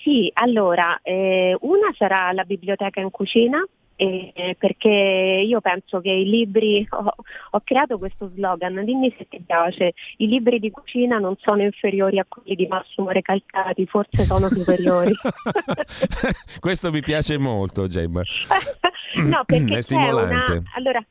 Sì, 0.06 0.30
allora, 0.34 1.00
eh, 1.02 1.56
una 1.62 1.92
sarà 1.98 2.30
la 2.30 2.44
biblioteca 2.44 3.00
in 3.00 3.10
cucina, 3.10 3.60
eh, 3.96 4.54
perché 4.56 4.88
io 4.88 5.60
penso 5.60 6.00
che 6.00 6.10
i 6.10 6.24
libri, 6.24 6.86
ho, 6.90 7.12
ho, 7.50 7.60
creato 7.64 7.98
questo 7.98 8.30
slogan, 8.32 8.84
dimmi 8.84 9.12
se 9.18 9.26
ti 9.28 9.42
piace, 9.44 9.94
i 10.18 10.28
libri 10.28 10.60
di 10.60 10.70
cucina 10.70 11.18
non 11.18 11.34
sono 11.40 11.62
inferiori 11.62 12.20
a 12.20 12.26
quelli 12.28 12.54
di 12.54 12.68
Massimo 12.68 13.10
Recalcati, 13.10 13.84
forse 13.86 14.22
sono 14.22 14.48
superiori. 14.48 15.12
questo 16.60 16.92
mi 16.92 17.00
piace 17.00 17.36
molto, 17.36 17.88
Gemma. 17.88 18.22
no, 19.24 19.42
perché 19.44 19.78
È 19.78 19.80
stimolante. 19.80 20.52
Una, 20.52 20.62
allora, 20.76 21.04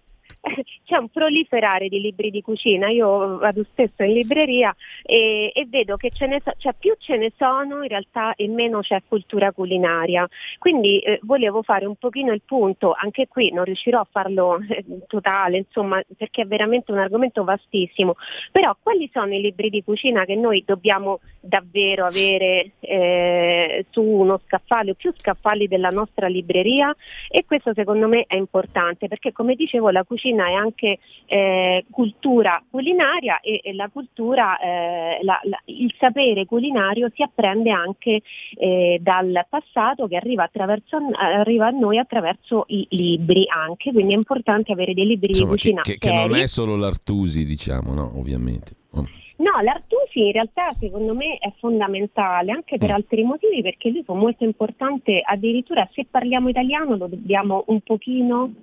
c'è 0.85 0.97
un 0.97 1.09
proliferare 1.09 1.88
di 1.89 1.99
libri 1.99 2.30
di 2.30 2.41
cucina, 2.41 2.89
io 2.89 3.38
vado 3.38 3.63
spesso 3.63 4.03
in 4.03 4.13
libreria 4.13 4.76
e, 5.03 5.51
e 5.53 5.65
vedo 5.67 5.97
che 5.97 6.11
ce 6.11 6.27
ne 6.27 6.41
so, 6.43 6.51
cioè 6.57 6.73
più 6.77 6.93
ce 6.97 7.17
ne 7.17 7.31
sono 7.35 7.81
in 7.81 7.88
realtà 7.88 8.35
e 8.35 8.47
meno 8.47 8.81
c'è 8.81 9.01
cultura 9.07 9.51
culinaria. 9.51 10.27
Quindi 10.59 10.99
eh, 10.99 11.19
volevo 11.23 11.63
fare 11.63 11.85
un 11.85 11.95
pochino 11.95 12.31
il 12.31 12.41
punto, 12.45 12.93
anche 12.97 13.27
qui 13.27 13.51
non 13.51 13.63
riuscirò 13.63 13.99
a 13.99 14.07
farlo 14.09 14.59
eh, 14.69 14.85
totale, 15.07 15.57
insomma, 15.57 16.01
perché 16.15 16.43
è 16.43 16.45
veramente 16.45 16.91
un 16.91 16.99
argomento 16.99 17.43
vastissimo, 17.43 18.15
però 18.51 18.76
quali 18.81 19.09
sono 19.11 19.34
i 19.34 19.41
libri 19.41 19.69
di 19.69 19.84
cucina 19.84 20.26
che 20.26 20.35
noi 20.35 20.63
dobbiamo 20.65 21.19
davvero 21.39 22.05
avere 22.05 22.72
eh, 22.80 23.85
su 23.89 24.01
uno 24.01 24.39
scaffale 24.45 24.91
o 24.91 24.93
più 24.95 25.11
scaffali 25.15 25.67
della 25.67 25.89
nostra 25.89 26.27
libreria? 26.27 26.95
E 27.30 27.45
questo 27.45 27.73
secondo 27.73 28.07
me 28.07 28.26
è 28.27 28.35
importante 28.35 29.07
perché 29.07 29.31
come 29.31 29.55
dicevo 29.55 29.89
la 29.89 30.03
cucina 30.03 30.35
è 30.44 30.53
anche 30.53 30.99
eh, 31.26 31.86
cultura 31.90 32.62
culinaria 32.70 33.40
e, 33.40 33.62
e 33.64 33.74
la 33.74 33.90
cultura, 33.91 34.57
eh, 34.60 35.20
la, 35.22 35.40
la, 35.44 35.60
il 35.66 35.94
sapere 35.98 36.45
culinario 36.45 37.10
si 37.14 37.24
apprende 37.24 37.72
anche 37.72 38.22
eh, 38.57 38.99
dal 39.02 39.45
passato 39.49 40.07
che 40.07 40.16
arriva, 40.16 40.49
arriva, 40.53 41.68
a 41.68 41.72
noi 41.72 41.98
attraverso 41.98 42.66
i 42.68 42.86
libri 42.91 43.45
anche, 43.48 43.91
quindi 43.91 44.14
è 44.14 44.18
importante 44.18 44.72
avere 44.72 44.94
dei 44.94 45.06
libri 45.06 45.30
Insomma, 45.30 45.52
di 45.52 45.56
cucina. 45.56 45.82
Che, 45.82 45.98
che, 45.98 46.10
che 46.10 46.14
non 46.14 46.36
è 46.36 46.48
solo 46.48 46.76
l'Artusi, 46.76 47.45
diciamo, 47.45 47.94
no? 47.94 48.12
ovviamente. 48.16 48.74
Oh. 48.91 49.06
No, 49.38 49.62
l'Artusi 49.62 50.28
in 50.28 50.32
realtà 50.32 50.72
secondo 50.80 51.14
me 51.14 51.38
è 51.38 51.52
fondamentale 51.57 52.52
anche 52.52 52.78
per 52.78 52.90
mm. 52.90 52.94
altri 52.94 53.24
motivi 53.24 53.62
perché 53.62 53.90
lui 53.90 54.03
fu 54.03 54.14
molto 54.14 54.45
importante, 54.45 55.22
addirittura 55.24 55.88
se 55.94 56.06
parliamo 56.10 56.48
italiano 56.48 56.95
lo 56.95 57.07
dobbiamo 57.07 57.66
un 57.68 57.82
pochino 57.82 58.53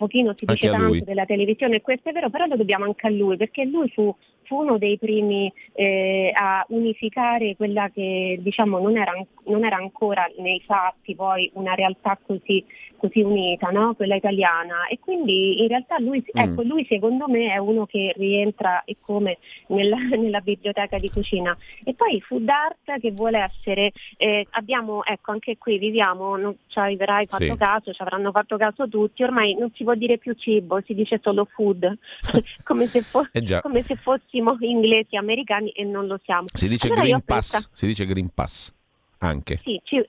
pochino 0.00 0.34
si 0.34 0.46
dice 0.46 0.70
tanto 0.70 1.04
della 1.04 1.26
televisione, 1.26 1.82
questo 1.82 2.08
è 2.08 2.12
vero, 2.12 2.30
però 2.30 2.46
lo 2.46 2.56
dobbiamo 2.56 2.86
anche 2.86 3.06
a 3.06 3.10
lui, 3.10 3.36
perché 3.36 3.64
lui 3.64 3.90
fu, 3.90 4.14
fu 4.50 4.62
uno 4.62 4.78
dei 4.78 4.98
primi 4.98 5.50
eh, 5.74 6.32
a 6.34 6.64
unificare 6.70 7.54
quella 7.54 7.88
che 7.88 8.36
diciamo 8.40 8.80
non 8.80 8.96
era, 8.96 9.12
non 9.44 9.64
era, 9.64 9.76
ancora 9.76 10.28
nei 10.38 10.60
fatti 10.66 11.14
poi 11.14 11.48
una 11.54 11.74
realtà 11.74 12.18
così, 12.20 12.64
così 12.96 13.20
unita, 13.20 13.68
no? 13.68 13.94
quella 13.94 14.16
italiana. 14.16 14.88
E 14.88 14.98
quindi 14.98 15.62
in 15.62 15.68
realtà 15.68 16.00
lui, 16.00 16.18
mm. 16.18 16.40
ecco, 16.40 16.62
lui 16.62 16.84
secondo 16.88 17.28
me 17.28 17.52
è 17.52 17.58
uno 17.58 17.86
che 17.86 18.12
rientra 18.16 18.82
e 18.84 18.96
come 19.00 19.38
nella, 19.68 19.96
nella 20.18 20.40
biblioteca 20.40 20.98
di 20.98 21.10
cucina. 21.10 21.56
E 21.84 21.94
poi 21.94 22.20
food 22.20 22.48
art 22.48 22.98
che 23.00 23.12
vuole 23.12 23.38
essere, 23.38 23.92
eh, 24.16 24.48
abbiamo, 24.50 25.04
ecco 25.04 25.30
anche 25.30 25.58
qui 25.58 25.78
viviamo, 25.78 26.36
non 26.36 26.56
ci 26.66 26.78
avrai 26.80 27.26
fatto 27.26 27.44
sì. 27.44 27.56
caso, 27.56 27.92
ci 27.92 28.02
avranno 28.02 28.32
fatto 28.32 28.56
caso 28.56 28.88
tutti, 28.88 29.22
ormai 29.22 29.54
non 29.54 29.70
si 29.74 29.84
può 29.84 29.94
dire 29.94 30.18
più 30.18 30.34
cibo, 30.34 30.80
si 30.84 30.94
dice 30.94 31.20
solo 31.22 31.44
food, 31.44 31.96
come, 32.64 32.88
se 32.88 33.02
fo- 33.02 33.28
eh 33.30 33.60
come, 33.60 33.84
se 33.84 33.94
fossimo 34.42 34.56
inglesi, 34.60 35.16
americani 35.16 35.70
e 35.70 35.84
non 35.84 36.06
lo 36.06 36.18
siamo. 36.24 36.46
Si 36.52 36.68
dice 36.68 36.86
allora 36.86 37.02
Green 37.02 37.22
Pass, 37.24 37.70
si 37.72 37.86
dice 37.86 38.06
Green 38.06 38.30
Pass 38.32 38.72
anche. 39.18 39.60
Sì, 39.62 39.80
ci... 39.84 40.02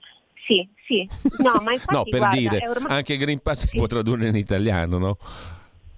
sì, 0.46 0.68
sì. 0.86 1.10
No, 1.40 1.60
ma 1.62 1.74
infatti, 1.74 1.94
no, 1.94 2.04
per 2.04 2.20
guarda, 2.20 2.38
dire, 2.38 2.68
ormai... 2.68 2.92
anche 2.92 3.18
Green 3.18 3.40
Pass 3.40 3.68
si 3.68 3.78
può 3.78 3.88
tradurre 3.88 4.28
in 4.28 4.36
italiano, 4.36 4.98
no? 4.98 5.18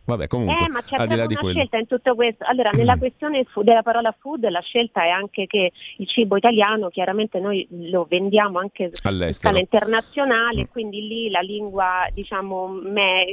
Vabbè, 0.06 0.28
comunque, 0.28 0.66
eh, 0.66 0.70
ma 0.70 0.84
c'è 0.84 0.98
al 0.98 1.08
di 1.08 1.16
là 1.16 1.26
di 1.26 1.34
una 1.34 1.42
quello. 1.42 1.60
scelta 1.60 1.78
in 1.78 1.88
tutto 1.88 2.14
questo. 2.14 2.44
Allora, 2.46 2.72
nella 2.72 2.98
questione 2.98 3.46
della 3.62 3.84
parola 3.84 4.14
food, 4.20 4.50
la 4.50 4.60
scelta 4.60 5.04
è 5.04 5.10
anche 5.10 5.48
che 5.48 5.72
il 5.98 6.08
cibo 6.08 6.36
italiano, 6.36 6.90
chiaramente 6.90 7.40
noi 7.40 7.66
lo 7.70 8.06
vendiamo 8.10 8.60
anche 8.60 8.92
su 8.92 9.32
scala 9.32 9.60
internazionale, 9.60 10.64
mm. 10.64 10.72
quindi 10.72 11.08
lì 11.08 11.30
la 11.30 11.40
lingua, 11.40 12.08
diciamo, 12.14 12.68
me, 12.68 13.26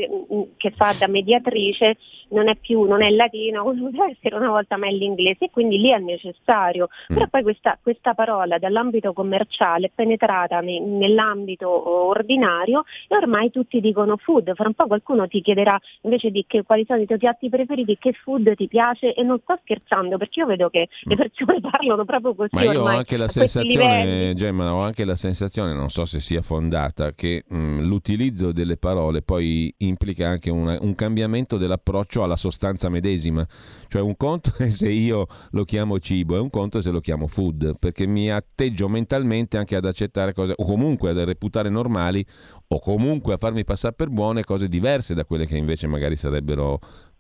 che 0.57 0.71
fa 0.71 0.95
da 0.97 1.09
mediatrice 1.09 1.97
non 2.29 2.49
è 2.49 2.55
più, 2.55 2.83
non 2.83 3.03
è 3.03 3.11
latino, 3.11 3.65
come 3.81 3.91
deve 3.91 4.17
essere 4.17 4.37
una 4.37 4.51
volta, 4.51 4.77
ma 4.77 4.87
è 4.87 4.93
l'inglese, 4.93 5.47
e 5.47 5.51
quindi 5.51 5.77
lì 5.79 5.91
è 5.91 5.99
necessario. 5.99 6.89
Mm. 7.13 7.17
Però 7.17 7.27
poi 7.29 7.43
questa, 7.43 7.79
questa, 7.83 8.15
parola 8.15 8.59
dall'ambito 8.59 9.13
commerciale 9.13 9.87
è 9.87 9.91
penetrata 9.93 10.61
ne, 10.61 10.79
nell'ambito 10.79 11.69
ordinario 12.07 12.85
e 13.09 13.17
ormai 13.17 13.51
tutti 13.51 13.81
dicono 13.81 14.17
food. 14.17 14.55
Fra 14.55 14.69
un 14.69 14.75
po' 14.75 14.87
qualcuno 14.87 15.27
ti 15.27 15.41
chiederà 15.41 15.79
invece 16.03 16.31
di 16.31 16.45
che 16.47 16.60
quali 16.65 16.85
sono 16.87 17.01
i 17.01 17.07
tuoi 17.07 17.19
piatti 17.19 17.49
preferiti, 17.49 17.97
che 17.99 18.13
food 18.13 18.55
ti 18.55 18.69
piace 18.69 19.15
e 19.15 19.23
non 19.23 19.39
sto 19.43 19.59
scherzando 19.63 20.17
perché 20.17 20.41
io 20.41 20.47
vedo 20.47 20.69
che 20.69 20.89
le 21.03 21.15
mm. 21.15 21.19
persone 21.19 21.61
parlano 21.71 22.05
proprio 22.05 22.35
così. 22.35 22.55
Ma 22.55 22.63
io 22.63 22.83
ho 22.83 22.87
anche 22.87 23.17
la 23.17 23.29
sensazione, 23.29 24.35
Gemma, 24.35 24.75
ho 24.75 24.83
anche 24.83 25.05
la 25.05 25.17
sensazione, 25.17 25.73
non 25.73 25.89
so 25.89 26.05
se 26.05 26.21
sia 26.21 26.43
fondata, 26.43 27.13
che 27.13 27.45
mh, 27.47 27.57
mm, 27.57 27.81
l'utilizzo 27.81 28.53
delle 28.53 28.77
parole 28.77 29.23
poi 29.23 29.73
implica 29.79 30.29
anche 30.29 30.51
una, 30.51 30.79
un 30.81 30.95
cambiamento 30.95 31.57
dell'approccio 31.57 32.23
alla 32.23 32.37
sostanza 32.37 32.89
medesima. 32.89 33.47
Cioè 33.89 34.03
un 34.03 34.17
conto 34.17 34.53
è 34.59 34.71
se 34.71 34.89
io 34.89 35.27
lo 35.51 35.65
chiamo 35.65 35.99
cibo 35.99 36.37
e 36.37 36.39
un 36.39 36.51
conto 36.51 36.79
è 36.79 36.83
se 36.83 36.91
lo 36.91 37.01
chiamo 37.01 37.27
food, 37.27 37.79
perché 37.79 38.07
mi 38.07 38.31
atteggio 38.31 38.89
mentalmente 38.89 39.57
anche 39.57 39.77
ad 39.77 39.85
accettare 39.85 40.33
cose 40.33 40.55
o 40.57 40.65
comunque 40.65 41.11
ad 41.11 41.19
reputare 41.19 41.69
normali 41.69 42.25
o 42.73 42.79
comunque 42.79 43.35
a 43.35 43.37
farmi 43.37 43.65
passare 43.65 43.95
per 43.95 44.11
buone 44.11 44.45
cose 44.45 44.69
diverse 44.69 45.15
da 45.15 45.25
quelle 45.25 45.47
che 45.47 45.57
invece 45.57 45.89
magari 45.89 46.17
sarebbero 46.17 46.50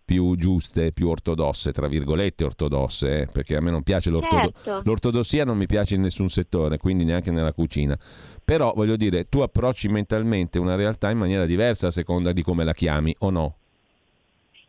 più 0.05 0.35
giuste, 0.36 0.90
più 0.90 1.09
ortodosse, 1.09 1.70
tra 1.70 1.86
virgolette 1.86 2.44
ortodosse, 2.44 3.20
eh, 3.20 3.27
perché 3.27 3.55
a 3.55 3.61
me 3.61 3.70
non 3.70 3.85
piace 3.85 4.11
l'ortodo- 4.11 4.52
certo. 4.65 4.81
l'ortodossia, 4.85 5.44
non 5.44 5.57
mi 5.57 5.66
piace 5.66 5.94
in 5.94 6.01
nessun 6.01 6.28
settore, 6.28 6.78
quindi 6.78 7.05
neanche 7.05 7.31
nella 7.31 7.52
cucina. 7.52 7.97
Però 8.44 8.73
voglio 8.74 8.97
dire, 8.97 9.28
tu 9.28 9.39
approcci 9.39 9.89
mentalmente 9.89 10.59
una 10.59 10.74
realtà 10.74 11.11
in 11.11 11.19
maniera 11.19 11.47
diversa 11.47 11.86
a 11.86 11.90
seconda 11.93 12.32
di 12.32 12.43
come 12.43 12.65
la 12.65 12.73
chiami 12.73 13.15
o 13.20 13.31
no? 13.31 13.55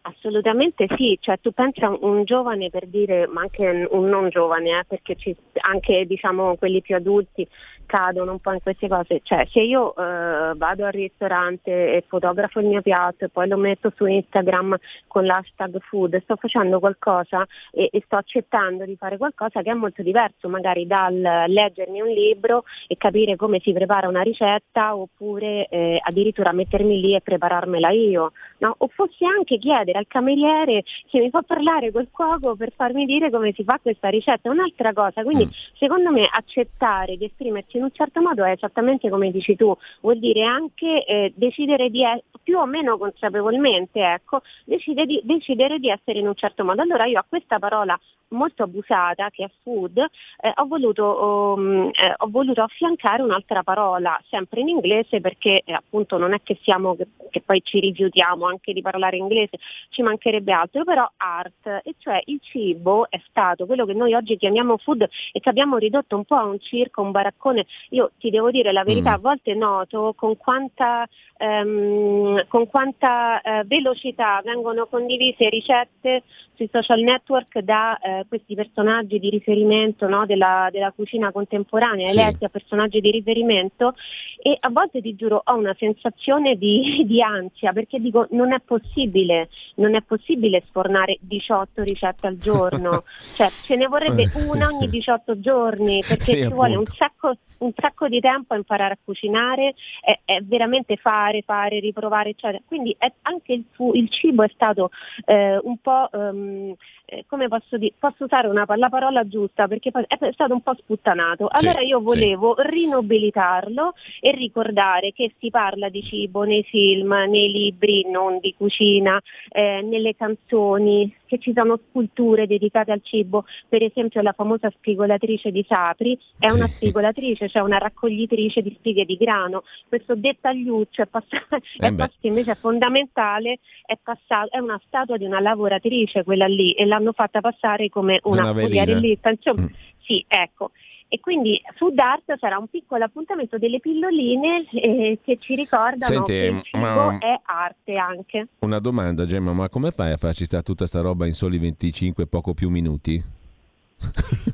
Assolutamente 0.04 0.88
sì, 0.96 1.16
cioè 1.22 1.40
tu 1.40 1.52
pensi 1.52 1.84
a 1.84 1.96
un 2.02 2.24
giovane 2.24 2.72
per 2.72 2.88
dire, 2.88 3.28
ma 3.28 3.42
anche 3.42 3.88
un 3.92 4.10
non 4.10 4.30
giovane, 4.30 4.80
eh, 4.80 4.84
perché 4.88 5.16
ci, 5.16 5.36
anche 5.60 6.06
diciamo, 6.08 6.56
quelli 6.56 6.82
più 6.82 6.96
adulti 6.96 7.48
cadono 7.92 8.32
un 8.32 8.40
po' 8.40 8.54
in 8.54 8.62
queste 8.62 8.88
cose, 8.88 9.20
cioè 9.22 9.46
se 9.52 9.60
io 9.60 9.94
eh, 9.98 10.54
vado 10.56 10.86
al 10.86 10.94
ristorante 10.94 11.96
e 11.96 12.06
fotografo 12.08 12.62
il 12.62 12.68
mio 12.68 12.82
piatto 12.82 13.26
e 13.26 13.30
poi 13.30 13.50
lo 13.50 13.58
metto 13.58 13.92
su 13.94 14.06
Instagram 14.06 14.78
con 15.08 15.26
l'hashtag 15.26 15.78
food, 15.82 16.22
sto 16.24 16.38
facendo 16.38 16.80
qualcosa 16.80 17.46
e, 17.70 17.90
e 17.92 18.02
sto 18.06 18.16
accettando 18.16 18.86
di 18.86 18.96
fare 18.96 19.18
qualcosa 19.18 19.62
che 19.62 19.72
è 19.72 19.74
molto 19.74 20.04
diverso 20.04 20.48
magari 20.48 20.88
dal 20.88 21.20
leggermi 21.48 22.00
un 22.00 22.08
libro 22.08 22.64
e 22.88 22.96
capire 22.96 23.36
come 23.36 23.60
si 23.60 23.74
prepara 23.74 24.08
una 24.08 24.22
ricetta 24.22 24.96
oppure 24.96 25.68
eh, 25.68 26.00
addirittura 26.02 26.54
mettermi 26.54 26.98
lì 27.02 27.14
e 27.14 27.20
prepararmela 27.20 27.90
io, 27.90 28.32
no? 28.60 28.74
o 28.78 28.88
forse 28.88 29.26
anche 29.26 29.58
chiedere 29.58 29.91
chiedere 29.92 30.00
al 30.00 30.08
cameriere 30.08 30.84
se 31.10 31.20
mi 31.20 31.30
fa 31.30 31.42
parlare 31.42 31.92
col 31.92 32.08
cuoco 32.10 32.56
per 32.56 32.72
farmi 32.76 33.06
dire 33.06 33.30
come 33.30 33.52
si 33.54 33.64
fa 33.64 33.80
questa 33.82 34.10
ricetta, 34.10 34.50
è 34.50 34.52
un'altra 34.52 34.94
cosa. 34.94 35.24
Quindi 35.24 35.46
mm. 35.46 35.50
secondo 35.78 36.12
me 36.12 36.28
accettare 36.32 37.18
di 37.18 37.26
esprimersi 37.26 37.78
in 37.78 37.84
un 37.84 37.92
certo 37.92 38.22
modo 38.22 38.44
è 38.44 38.52
esattamente 38.52 39.10
come 39.10 39.32
dici 39.32 39.56
tu, 39.56 39.76
vuol 40.02 40.20
dire 40.20 40.44
anche 40.44 41.06
eh, 41.06 41.34
decidere 41.36 41.90
di 41.90 42.04
essere 42.04 42.24
più 42.44 42.58
o 42.58 42.66
meno 42.66 42.98
consapevolmente, 42.98 44.02
ecco, 44.02 44.42
decide 44.66 45.06
di, 45.06 45.22
decidere 45.24 45.80
di 45.80 45.90
essere 45.90 46.20
in 46.20 46.28
un 46.28 46.36
certo 46.36 46.64
modo. 46.64 46.82
Allora 46.82 47.06
io 47.06 47.20
a 47.20 47.26
questa 47.28 47.60
parola 47.60 48.00
molto 48.32 48.64
abusata 48.64 49.30
che 49.30 49.46
è 49.46 49.50
food, 49.64 49.98
eh, 49.98 50.52
ho, 50.56 50.66
voluto, 50.66 51.56
um, 51.56 51.90
eh, 51.94 52.14
ho, 52.18 52.28
voluto, 52.30 52.62
affiancare 52.62 53.22
un'altra 53.22 53.64
parola, 53.64 54.20
sempre 54.30 54.62
in 54.62 54.70
inglese 54.70 55.22
perché 55.22 55.62
eh, 55.66 55.74
appunto 55.74 56.18
non 56.18 56.34
è 56.34 56.42
che 56.44 56.58
siamo 56.62 56.96
che, 56.96 57.08
che, 57.30 57.42
poi 57.42 57.62
ci 57.64 57.80
rifiutiamo 57.80 58.46
anche 58.46 58.74
di 58.74 58.82
parlare 58.82 59.18
inglese, 59.18 59.58
ci 59.90 60.02
mancherebbe 60.02 60.52
altro, 60.52 60.84
però 60.84 61.10
art, 61.18 61.82
e 61.84 61.96
cioè 61.98 62.22
il 62.26 62.40
cibo 62.42 63.10
è 63.10 63.22
stato 63.28 63.66
quello 63.66 63.86
che 63.86 63.94
noi 63.94 64.14
oggi 64.14 64.38
chiamiamo 64.38 64.78
food 64.78 65.08
e 65.32 65.40
che 65.40 65.50
abbiamo 65.50 65.78
ridotto 65.78 66.16
un 66.16 66.26
po' 66.26 66.36
a 66.36 66.46
un 66.46 66.60
circo, 66.60 67.02
un 67.02 67.12
baraccone. 67.12 67.66
Io 67.90 68.12
ti 68.18 68.30
devo 68.30 68.52
dire 68.52 68.72
la 68.72 68.84
verità, 68.84 69.12
mm. 69.12 69.14
a 69.14 69.18
volte 69.18 69.54
noto 69.54 70.14
con 70.16 70.38
quanta, 70.38 71.08
um, 71.40 72.48
con 72.48 72.68
quanta 72.68 73.42
uh, 73.44 73.66
velocità 73.66 74.42
vengono 74.44 74.88
condivise 74.88 75.50
ricette 75.50 76.24
sui 76.56 76.70
social 76.72 77.00
network 77.02 77.60
da 77.60 78.00
uh, 78.02 78.28
questi 78.28 78.56
personaggi 78.56 79.20
di 79.20 79.30
riferimento 79.30 80.08
no, 80.08 80.26
della, 80.26 80.70
della, 80.72 80.92
cucina 80.92 81.32
contemporanea, 81.32 82.08
sì. 82.08 82.20
eletti 82.20 82.46
a 82.46 82.50
personaggi 82.50 83.00
di 83.00 83.12
riferimento 83.12 83.96
e 84.42 84.58
a 84.60 84.70
volte 84.70 85.02
ti 85.02 85.16
giuro 85.16 85.42
ho 85.44 85.56
una 85.56 85.76
sensazione 85.78 86.56
di, 86.56 87.04
di 87.08 87.22
ansia 87.22 87.74
perché 87.74 88.00
dico 88.00 88.28
non 88.32 88.54
è 88.54 88.60
possibile 88.60 89.50
non 89.76 89.96
è 89.96 90.02
possibile 90.02 90.62
sfornare 90.68 91.18
18 91.22 91.84
ricette 91.84 92.28
al 92.28 92.38
giorno, 92.38 93.04
cioè 93.36 93.50
ce 93.50 93.76
ne 93.76 93.88
vorrebbe 93.88 94.30
una 94.48 94.68
ogni 94.68 94.88
18 94.88 95.40
giorni 95.40 96.04
perché 96.08 96.24
sì, 96.24 96.32
ci 96.32 96.38
appunto. 96.40 96.56
vuole 96.56 96.76
un 96.76 96.86
sacco, 96.86 97.34
un 97.60 97.72
sacco, 97.76 98.08
di 98.08 98.20
tempo 98.20 98.54
a 98.54 98.58
imparare 98.58 98.94
a 98.94 98.98
cucinare, 99.04 99.76
è, 100.02 100.20
è 100.26 100.42
veramente 100.42 100.98
fare, 100.98 101.44
fare, 101.44 101.80
riprovare, 101.80 102.30
eccetera. 102.30 102.62
Quindi 102.66 102.96
è, 102.98 103.12
anche 103.24 103.54
il, 103.54 103.66
il, 103.94 104.10
cibo 104.10 104.44
è 104.44 104.50
stato 104.54 104.90
eh, 105.26 105.60
un 105.62 105.78
po', 105.78 106.10
um, 106.12 106.74
eh, 107.06 107.26
come 107.28 107.48
posso 107.48 107.78
dire, 107.78 107.94
posso 108.00 108.24
usare 108.24 108.48
una, 108.48 108.66
la 108.76 108.90
parola 108.90 109.28
giusta 109.28 109.68
perché 109.68 109.92
è 109.92 110.32
stato 110.34 110.54
un 110.54 110.62
po' 110.62 110.74
sputtanato. 110.76 111.48
Allora 111.50 111.80
sì, 111.80 111.86
io 111.86 112.02
volevo 112.02 112.56
sì. 112.58 112.68
rinobilitarlo 112.70 113.94
e 114.20 114.32
ricordare 114.32 115.12
che 115.12 115.34
si 115.40 115.50
parla 115.50 115.90
di 115.90 116.04
cibo 116.04 116.44
nei 116.44 116.64
film, 116.64 117.14
nei 117.28 117.52
libri, 117.52 118.10
non 118.10 118.40
di 118.40 118.54
cucina, 118.58 119.22
eh, 119.50 119.61
nelle 119.82 120.16
canzoni, 120.16 121.14
che 121.26 121.38
ci 121.40 121.54
sono 121.56 121.80
sculture 121.90 122.48
dedicate 122.48 122.92
al 122.92 123.02
cibo, 123.04 123.46
per 123.70 123.84
esempio 123.84 124.22
la 124.22 124.34
famosa 124.34 124.70
spigolatrice 124.70 125.52
di 125.52 125.66
Sapri 125.68 126.18
è 126.38 126.50
sì. 126.50 126.56
una 126.56 126.68
spigolatrice, 126.68 127.48
cioè 127.48 127.62
una 127.62 127.78
raccoglitrice 127.78 128.62
di 128.62 128.74
spighe 128.78 129.06
di 129.06 129.16
grano. 129.16 129.64
Questo 129.88 130.16
dettagliuccio 130.16 131.04
è, 131.04 131.08
passato, 131.08 131.56
eh 131.56 131.88
è 131.88 131.94
passato 131.94 132.28
invece 132.28 132.52
è 132.52 132.56
fondamentale, 132.56 133.60
è, 133.86 133.98
passato, 134.02 134.52
è, 134.52 134.60
una 134.60 134.80
statua 134.86 135.18
di 135.18 135.26
una 135.26 135.40
lavoratrice 135.40 136.24
quella 136.24 136.48
lì 136.48 136.74
e 136.74 136.86
l'hanno 136.86 137.12
fatta 137.14 137.40
passare 137.40 137.90
come 137.90 138.20
una, 138.24 138.52
una 138.52 138.62
foliarellista. 138.62 139.30
Insomma, 139.30 139.62
mm. 139.62 139.74
sì, 140.00 140.24
ecco. 140.28 140.72
E 141.14 141.20
quindi 141.20 141.62
Food 141.76 142.00
Art 142.00 142.38
sarà 142.40 142.58
un 142.58 142.68
piccolo 142.68 143.04
appuntamento 143.04 143.58
delle 143.58 143.82
pilloline 143.82 144.66
eh, 144.72 145.20
che 145.22 145.38
ci 145.42 145.56
ricordano 145.56 146.06
Senti, 146.06 146.32
che 146.32 146.46
il 146.46 146.62
cibo 146.64 146.80
ma... 146.80 147.18
è 147.18 147.38
arte 147.44 147.96
anche. 147.96 148.48
Una 148.60 148.80
domanda 148.80 149.26
Gemma, 149.26 149.52
ma 149.52 149.68
come 149.68 149.92
fai 149.92 150.14
a 150.14 150.18
farci 150.18 150.46
stare 150.46 150.64
tutta 150.64 150.88
sta 150.88 151.02
roba 151.02 151.26
in 151.26 151.34
soli 151.34 151.58
25 151.58 152.28
poco 152.28 152.54
più 152.54 152.70
minuti? 152.70 153.22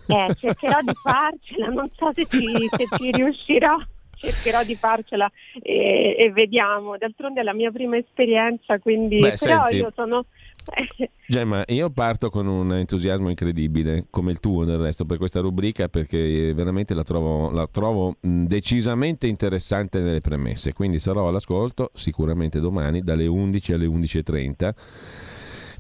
Eh, 0.08 0.36
cercherò 0.36 0.80
di 0.82 0.94
farcela, 0.96 1.68
non 1.68 1.92
so 1.96 2.12
se 2.16 2.26
ci, 2.26 2.48
se 2.76 2.88
ci 2.98 3.12
riuscirò 3.12 3.78
cercherò 4.18 4.64
di 4.64 4.76
farcela 4.76 5.32
e, 5.62 6.16
e, 6.18 6.32
vediamo. 6.32 6.98
D'altronde 6.98 7.42
è 7.42 7.44
la 7.44 7.54
mia 7.54 7.72
prima 7.72 7.98
esperienza, 7.98 8.80
quindi 8.80 9.20
Beh, 9.20 9.36
però 9.38 9.68
senti, 9.68 9.76
io 9.76 9.92
sono. 9.96 10.26
Gemma, 11.28 11.64
io 11.68 11.90
parto 11.90 12.30
con 12.30 12.48
un 12.48 12.74
entusiasmo 12.74 13.30
incredibile, 13.30 14.06
come 14.10 14.32
il 14.32 14.40
tuo 14.40 14.64
del 14.64 14.78
resto, 14.78 15.06
per 15.06 15.18
questa 15.18 15.40
rubrica, 15.40 15.90
perché 15.90 16.54
veramente 16.54 16.94
la 16.94 17.04
trovo, 17.04 17.50
la 17.52 17.68
trovo 17.68 18.16
decisamente 18.22 19.28
interessante 19.28 20.00
nelle 20.00 20.22
premesse. 20.22 20.74
Quindi 20.74 21.00
sarò 21.00 21.28
all'ascolto 21.28 21.92
sicuramente 21.94 22.60
domani 22.60 23.02
dalle 23.02 23.28
11 23.28 23.74
alle 23.74 23.86
11.30 23.88 24.70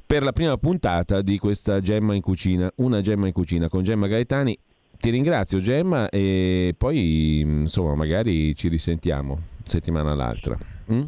per 0.06 0.24
la 0.24 0.32
prima 0.32 0.58
puntata 0.58 1.22
di 1.22 1.38
questa 1.38 1.82
Gemma 1.82 2.16
in 2.16 2.22
cucina, 2.22 2.72
una 2.78 3.02
Gemma 3.02 3.28
in 3.28 3.34
cucina 3.34 3.68
con 3.68 3.84
Gemma 3.84 4.08
Gaetani 4.08 4.58
ti 5.00 5.10
ringrazio 5.10 5.60
Gemma 5.60 6.10
e 6.10 6.74
poi 6.78 7.42
insomma 7.42 7.94
magari 7.94 8.56
ci 8.56 8.68
risentiamo 8.68 9.40
settimana 9.64 10.14
l'altra. 10.16 10.58
Mm? 10.92 11.04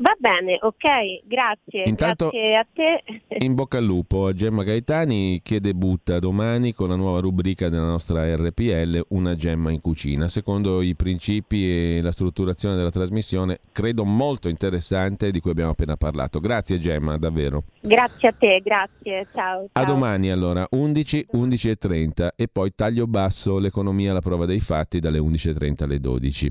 Va 0.00 0.16
bene, 0.18 0.58
ok, 0.58 1.26
grazie. 1.26 1.82
Intanto, 1.84 2.30
grazie 2.30 2.56
a 2.56 2.66
te. 2.72 3.02
In 3.44 3.54
bocca 3.54 3.76
al 3.76 3.84
lupo 3.84 4.26
a 4.26 4.32
Gemma 4.32 4.62
Gaetani 4.62 5.42
che 5.42 5.60
debutta 5.60 6.18
domani 6.18 6.72
con 6.72 6.88
la 6.88 6.96
nuova 6.96 7.20
rubrica 7.20 7.68
della 7.68 7.84
nostra 7.84 8.24
RPL, 8.34 9.04
Una 9.08 9.34
gemma 9.34 9.70
in 9.70 9.82
cucina, 9.82 10.26
secondo 10.28 10.80
i 10.80 10.94
principi 10.94 11.68
e 11.68 12.00
la 12.00 12.12
strutturazione 12.12 12.76
della 12.76 12.90
trasmissione, 12.90 13.60
credo 13.72 14.06
molto 14.06 14.48
interessante 14.48 15.30
di 15.30 15.38
cui 15.40 15.50
abbiamo 15.50 15.72
appena 15.72 15.98
parlato. 15.98 16.40
Grazie 16.40 16.78
Gemma, 16.78 17.18
davvero. 17.18 17.64
Grazie 17.82 18.28
a 18.28 18.32
te, 18.32 18.62
grazie, 18.64 19.26
ciao. 19.34 19.68
ciao. 19.70 19.82
A 19.82 19.84
domani 19.84 20.30
allora, 20.30 20.66
11, 20.70 21.26
11 21.32 21.68
e 21.68 21.76
30 21.76 22.32
e 22.36 22.48
poi 22.48 22.72
taglio 22.74 23.06
basso, 23.06 23.58
l'economia 23.58 24.12
alla 24.12 24.20
prova 24.20 24.46
dei 24.46 24.60
fatti 24.60 24.98
dalle 24.98 25.18
11.30 25.18 25.82
alle 25.82 26.00
12. 26.00 26.50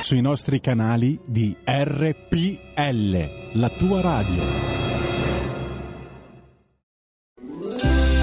sui 0.00 0.20
nostri 0.20 0.60
canali 0.60 1.18
di 1.24 1.54
RPL, 1.64 3.28
la 3.52 3.68
tua 3.68 4.00
radio. 4.00 4.42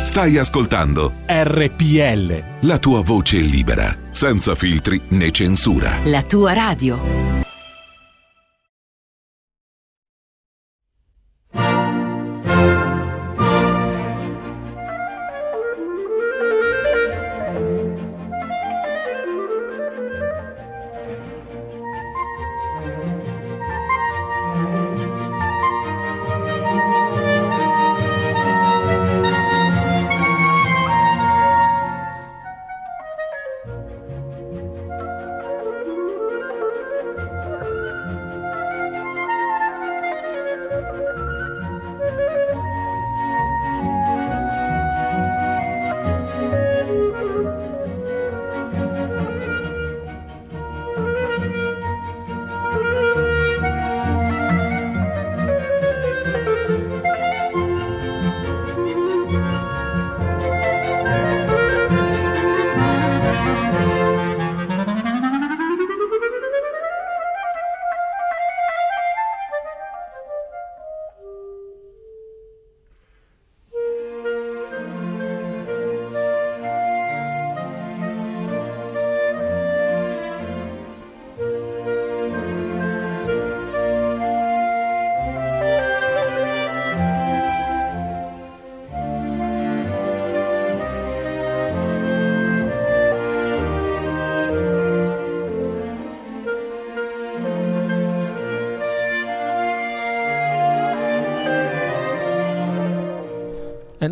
Stai 0.03 0.37
ascoltando 0.37 1.13
RPL. 1.27 2.43
La 2.61 2.79
tua 2.79 3.01
voce 3.01 3.37
libera, 3.37 3.95
senza 4.11 4.55
filtri 4.55 5.01
né 5.09 5.31
censura. 5.31 5.99
La 6.05 6.23
tua 6.23 6.53
radio. 6.53 7.44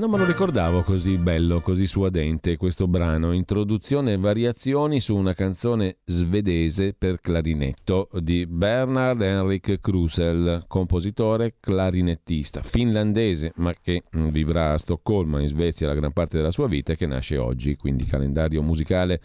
Non 0.04 0.12
me 0.12 0.18
lo 0.18 0.26
ricordavo 0.26 0.84
così 0.84 1.18
bello, 1.18 1.62
così 1.62 1.88
suadente 1.88 2.58
questo 2.58 2.90
brano. 2.90 3.32
Introduzione 3.32 4.12
e 4.12 4.18
variazioni 4.18 5.00
su 5.00 5.16
una 5.16 5.34
canzone 5.34 6.00
svedese 6.04 6.94
per 6.94 7.22
clarinetto 7.22 8.10
di 8.20 8.46
Bernard 8.46 9.22
Henrik 9.22 9.80
Krusel, 9.80 10.66
compositore 10.68 11.56
clarinettista 11.58 12.62
finlandese, 12.64 13.54
ma 13.56 13.74
che 13.82 14.04
vivrà 14.12 14.74
a 14.74 14.78
Stoccolma, 14.78 15.40
in 15.40 15.48
Svezia, 15.48 15.88
la 15.88 15.94
gran 15.94 16.12
parte 16.12 16.36
della 16.36 16.52
sua 16.52 16.68
vita 16.68 16.92
e 16.92 16.98
che 16.98 17.06
nasce 17.06 17.38
oggi, 17.38 17.78
quindi 17.78 18.04
calendario 18.04 18.62
musicale 18.62 19.22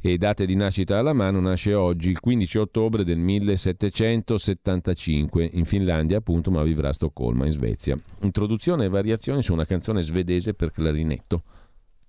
e 0.00 0.16
date 0.16 0.46
di 0.46 0.54
nascita 0.54 0.96
alla 0.96 1.12
mano, 1.12 1.38
nasce 1.40 1.74
oggi 1.74 2.08
il 2.08 2.20
15 2.20 2.56
ottobre 2.56 3.04
del 3.04 3.18
1775 3.18 5.50
in 5.52 5.66
Finlandia, 5.66 6.16
appunto, 6.16 6.50
ma 6.50 6.62
vivrà 6.62 6.88
a 6.88 6.94
Stoccolma, 6.94 7.44
in 7.44 7.50
Svezia. 7.50 7.98
Introduzione 8.22 8.86
e 8.86 8.88
variazioni 8.88 9.42
su 9.42 9.52
una 9.52 9.66
canzone 9.66 9.96
svedese 10.02 10.54
per 10.54 10.70
clarinetto. 10.70 11.42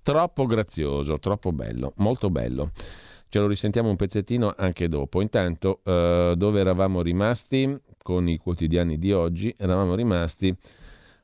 Troppo 0.02 0.45
grazioso, 0.45 1.20
troppo 1.20 1.52
bello, 1.52 1.94
molto 1.98 2.30
bello. 2.30 2.72
Ce 3.30 3.38
lo 3.38 3.48
risentiamo 3.48 3.90
un 3.90 3.95
pezzettino 3.95 4.53
anche 4.57 4.88
dopo. 4.88 5.22
Intanto, 5.22 5.82
eh, 5.84 6.34
dove 6.36 6.60
eravamo 6.60 7.02
rimasti 7.02 7.80
con 8.02 8.28
i 8.28 8.38
quotidiani 8.38 8.98
di 8.98 9.11
oggi? 9.11 9.53
Eravamo 9.56 9.94
rimasti 9.94 10.56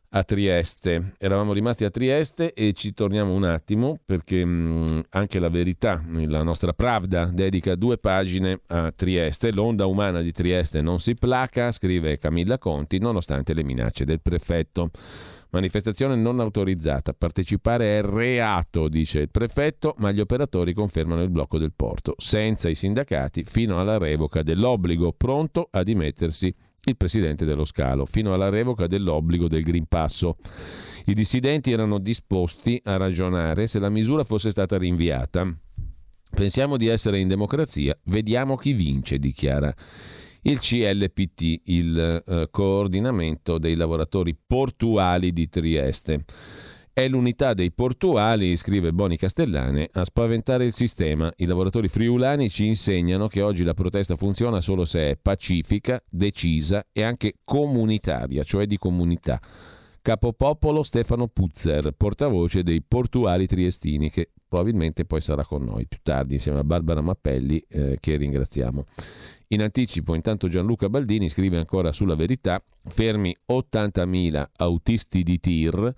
a 0.10 0.24
Trieste. 0.24 1.14
Eravamo 1.18 1.52
rimasti 1.52 1.84
a 1.84 1.90
Trieste 1.90 2.54
e 2.54 2.74
ci 2.74 2.94
torniamo 2.94 3.34
un 3.34 3.44
attimo 3.44 3.98
perché 4.06 4.46
mh, 4.46 5.06
anche 5.10 5.40
la 5.40 5.50
verità, 5.50 6.02
la 6.08 6.44
nostra 6.44 6.74
Pravda, 6.74 7.26
dedica 7.26 7.76
due 7.76 7.98
pagine 7.98 8.62
a 8.68 8.92
Trieste. 8.92 9.52
L'onda 9.52 9.88
umana 9.88 10.22
di 10.22 10.32
Trieste 10.32 10.82
non 10.82 11.00
si 11.00 11.16
placa, 11.16 11.72
scrive 11.72 12.18
Camilla 12.18 12.58
Conti, 12.58 13.00
nonostante 13.00 13.54
le 13.54 13.64
minacce 13.64 14.06
del 14.06 14.22
prefetto. 14.22 14.92
Manifestazione 15.56 16.18
non 16.18 16.42
autorizzata. 16.42 17.14
Partecipare 17.14 18.00
è 18.00 18.02
reato, 18.02 18.90
dice 18.90 19.20
il 19.20 19.30
prefetto, 19.30 19.96
ma 20.00 20.12
gli 20.12 20.20
operatori 20.20 20.74
confermano 20.74 21.24
il 21.24 21.30
blocco 21.30 21.58
del 21.58 21.72
porto, 21.74 22.14
senza 22.18 22.68
i 22.68 22.76
sindacati, 22.76 23.46
fino 23.46 23.80
alla 23.80 23.98
revoca 23.98 24.44
dell'obbligo, 24.44 25.14
pronto 25.14 25.70
a 25.72 25.82
dimettersi 25.82 26.54
il 26.84 26.98
presidente 26.98 27.46
dello 27.46 27.64
scalo, 27.64 28.06
fino 28.06 28.34
alla 28.34 28.50
revoca 28.50 28.86
dell'obbligo 28.86 29.48
del 29.48 29.64
Green 29.64 29.86
Passo. 29.88 30.36
I 31.06 31.14
dissidenti 31.14 31.72
erano 31.72 32.00
disposti 32.00 32.82
a 32.84 32.98
ragionare 32.98 33.68
se 33.68 33.80
la 33.80 33.90
misura 33.90 34.26
fosse 34.26 34.50
stata 34.50 34.78
rinviata. 34.78 35.58
Pensiamo 36.32 36.76
di 36.76 36.88
essere 36.88 37.18
in 37.18 37.30
democrazia, 37.30 37.98
vediamo 38.04 38.58
chi 38.58 38.74
vince, 38.74 39.20
dichiara 39.20 39.74
il 40.48 40.60
CLPT, 40.60 41.62
il 41.66 42.24
eh, 42.26 42.48
coordinamento 42.52 43.58
dei 43.58 43.76
lavoratori 43.76 44.36
portuali 44.36 45.32
di 45.32 45.50
Trieste. 45.50 46.26
È 46.94 47.08
l'unità 47.08 47.54
dei 47.54 47.72
portuali, 47.72 48.56
scrive 48.56 48.94
Boni 48.94 49.18
Castellane, 49.18 49.90
a 49.92 50.06
spaventare 50.06 50.64
il 50.64 50.72
sistema. 50.72 51.32
I 51.36 51.46
lavoratori 51.46 51.90
friulani 51.90 52.50
ci 52.50 52.68
insegnano 52.68 53.28
che 53.28 53.42
oggi 53.42 53.64
la 53.64 53.74
protesta 53.74 54.16
funziona 54.16 54.62
solo 54.62 54.86
se 54.86 55.12
è 55.12 55.18
pacifica, 55.22 56.02
decisa 56.10 56.86
e 56.94 57.04
anche 57.04 57.40
comunitaria, 57.44 58.44
cioè 58.44 58.66
di 58.66 58.78
comunità. 58.78 59.42
Capopopolo 60.02 60.84
Stefano 60.84 61.28
Puzzer, 61.28 61.92
portavoce 61.98 62.62
dei 62.62 62.82
portuali 62.82 63.48
triestini, 63.48 64.12
che 64.12 64.30
probabilmente 64.48 65.04
poi 65.04 65.20
sarà 65.20 65.44
con 65.44 65.64
noi 65.64 65.88
più 65.88 66.00
tardi 66.02 66.36
insieme 66.36 66.60
a 66.60 66.64
Barbara 66.64 67.02
Mappelli, 67.02 67.66
eh, 67.68 67.98
che 68.00 68.16
ringraziamo. 68.16 68.86
In 69.50 69.62
anticipo, 69.62 70.16
intanto 70.16 70.48
Gianluca 70.48 70.90
Baldini 70.90 71.30
scrive 71.30 71.58
ancora 71.58 71.92
sulla 71.92 72.16
verità, 72.16 72.64
fermi 72.88 73.36
80.000 73.52 74.44
autisti 74.58 75.22
di 75.22 75.40
tir, 75.40 75.94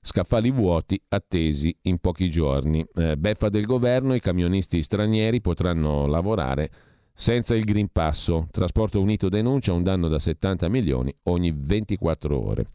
scaffali 0.00 0.50
vuoti 0.50 1.00
attesi 1.08 1.76
in 1.82 1.98
pochi 1.98 2.28
giorni. 2.28 2.84
Eh, 2.96 3.16
beffa 3.16 3.50
del 3.50 3.66
governo, 3.66 4.14
i 4.14 4.20
camionisti 4.20 4.82
stranieri 4.82 5.40
potranno 5.40 6.06
lavorare 6.06 6.70
senza 7.14 7.54
il 7.54 7.64
Green 7.64 7.88
Passo. 7.92 8.48
Trasporto 8.50 9.00
Unito 9.00 9.28
denuncia 9.28 9.72
un 9.72 9.84
danno 9.84 10.08
da 10.08 10.18
70 10.18 10.68
milioni 10.68 11.14
ogni 11.24 11.52
24 11.56 12.48
ore. 12.48 12.66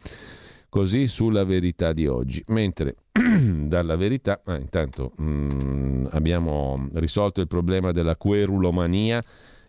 Così 0.69 1.07
sulla 1.07 1.43
verità 1.43 1.91
di 1.91 2.07
oggi. 2.07 2.41
Mentre 2.47 2.95
dalla 3.11 3.97
verità, 3.97 4.41
ah, 4.45 4.57
intanto 4.57 5.11
mh, 5.17 5.23
mm, 5.23 6.05
abbiamo 6.11 6.87
risolto 6.93 7.41
il 7.41 7.47
problema 7.47 7.91
della 7.91 8.15
querulomania 8.15 9.21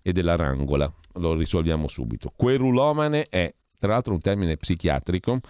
e 0.06 0.12
della 0.12 0.36
rangola. 0.36 0.92
Lo 1.14 1.34
risolviamo 1.34 1.88
subito. 1.88 2.30
Querulomane 2.36 3.24
è, 3.30 3.52
tra 3.78 3.92
l'altro, 3.92 4.12
un 4.12 4.20
termine 4.20 4.58
psichiatrico 4.58 5.40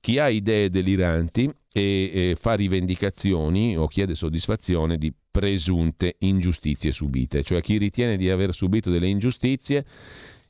chi 0.00 0.18
ha 0.18 0.28
idee 0.28 0.68
deliranti 0.68 1.50
e, 1.72 2.10
e 2.12 2.36
fa 2.38 2.52
rivendicazioni 2.52 3.76
o 3.76 3.86
chiede 3.86 4.14
soddisfazione 4.14 4.98
di 4.98 5.12
presunte 5.30 6.16
ingiustizie 6.18 6.92
subite, 6.92 7.42
cioè 7.42 7.62
chi 7.62 7.78
ritiene 7.78 8.18
di 8.18 8.28
aver 8.28 8.52
subito 8.52 8.90
delle 8.90 9.08
ingiustizie 9.08 9.86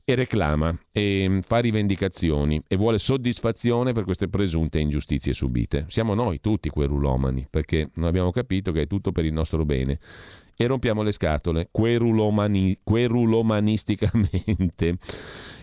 e 0.04 0.14
reclama 0.16 0.76
e 0.90 1.28
mm, 1.28 1.38
fa 1.40 1.58
rivendicazioni 1.58 2.60
e 2.66 2.74
vuole 2.74 2.98
soddisfazione 2.98 3.92
per 3.92 4.02
queste 4.02 4.28
presunte 4.28 4.80
ingiustizie 4.80 5.32
subite. 5.32 5.84
Siamo 5.86 6.14
noi 6.14 6.40
tutti 6.40 6.68
querulomani 6.68 7.46
perché 7.48 7.90
non 7.94 8.08
abbiamo 8.08 8.32
capito 8.32 8.72
che 8.72 8.82
è 8.82 8.86
tutto 8.88 9.12
per 9.12 9.24
il 9.24 9.32
nostro 9.32 9.64
bene 9.64 10.00
e 10.56 10.66
rompiamo 10.66 11.02
le 11.02 11.12
scatole 11.12 11.68
querulomani, 11.70 12.78
querulomanisticamente 12.82 14.96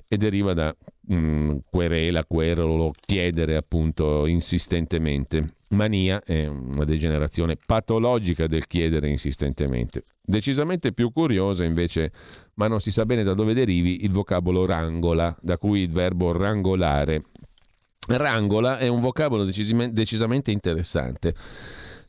e 0.07 0.17
deriva 0.17 0.53
da 0.53 0.75
mh, 1.01 1.57
querela, 1.69 2.25
querolo, 2.25 2.91
chiedere 2.99 3.55
appunto 3.55 4.25
insistentemente. 4.25 5.53
Mania 5.69 6.23
è 6.23 6.47
una 6.47 6.83
degenerazione 6.83 7.55
patologica 7.63 8.47
del 8.47 8.65
chiedere 8.65 9.07
insistentemente. 9.07 10.05
Decisamente 10.19 10.93
più 10.93 11.11
curiosa 11.11 11.63
invece, 11.63 12.11
ma 12.55 12.67
non 12.67 12.79
si 12.79 12.89
sa 12.89 13.05
bene 13.05 13.21
da 13.23 13.35
dove 13.35 13.53
derivi, 13.53 14.03
il 14.03 14.11
vocabolo 14.11 14.65
rangola, 14.65 15.37
da 15.41 15.59
cui 15.59 15.81
il 15.81 15.91
verbo 15.91 16.31
rangolare. 16.31 17.21
Rangola 18.07 18.79
è 18.79 18.87
un 18.87 19.01
vocabolo 19.01 19.45
decisamente 19.45 20.49
interessante. 20.49 21.35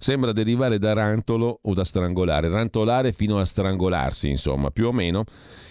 Sembra 0.02 0.32
derivare 0.32 0.78
da 0.78 0.94
rantolo 0.94 1.58
o 1.60 1.74
da 1.74 1.84
strangolare, 1.84 2.48
rantolare 2.48 3.12
fino 3.12 3.38
a 3.38 3.44
strangolarsi, 3.44 4.30
insomma, 4.30 4.70
più 4.70 4.86
o 4.86 4.92
meno 4.92 5.24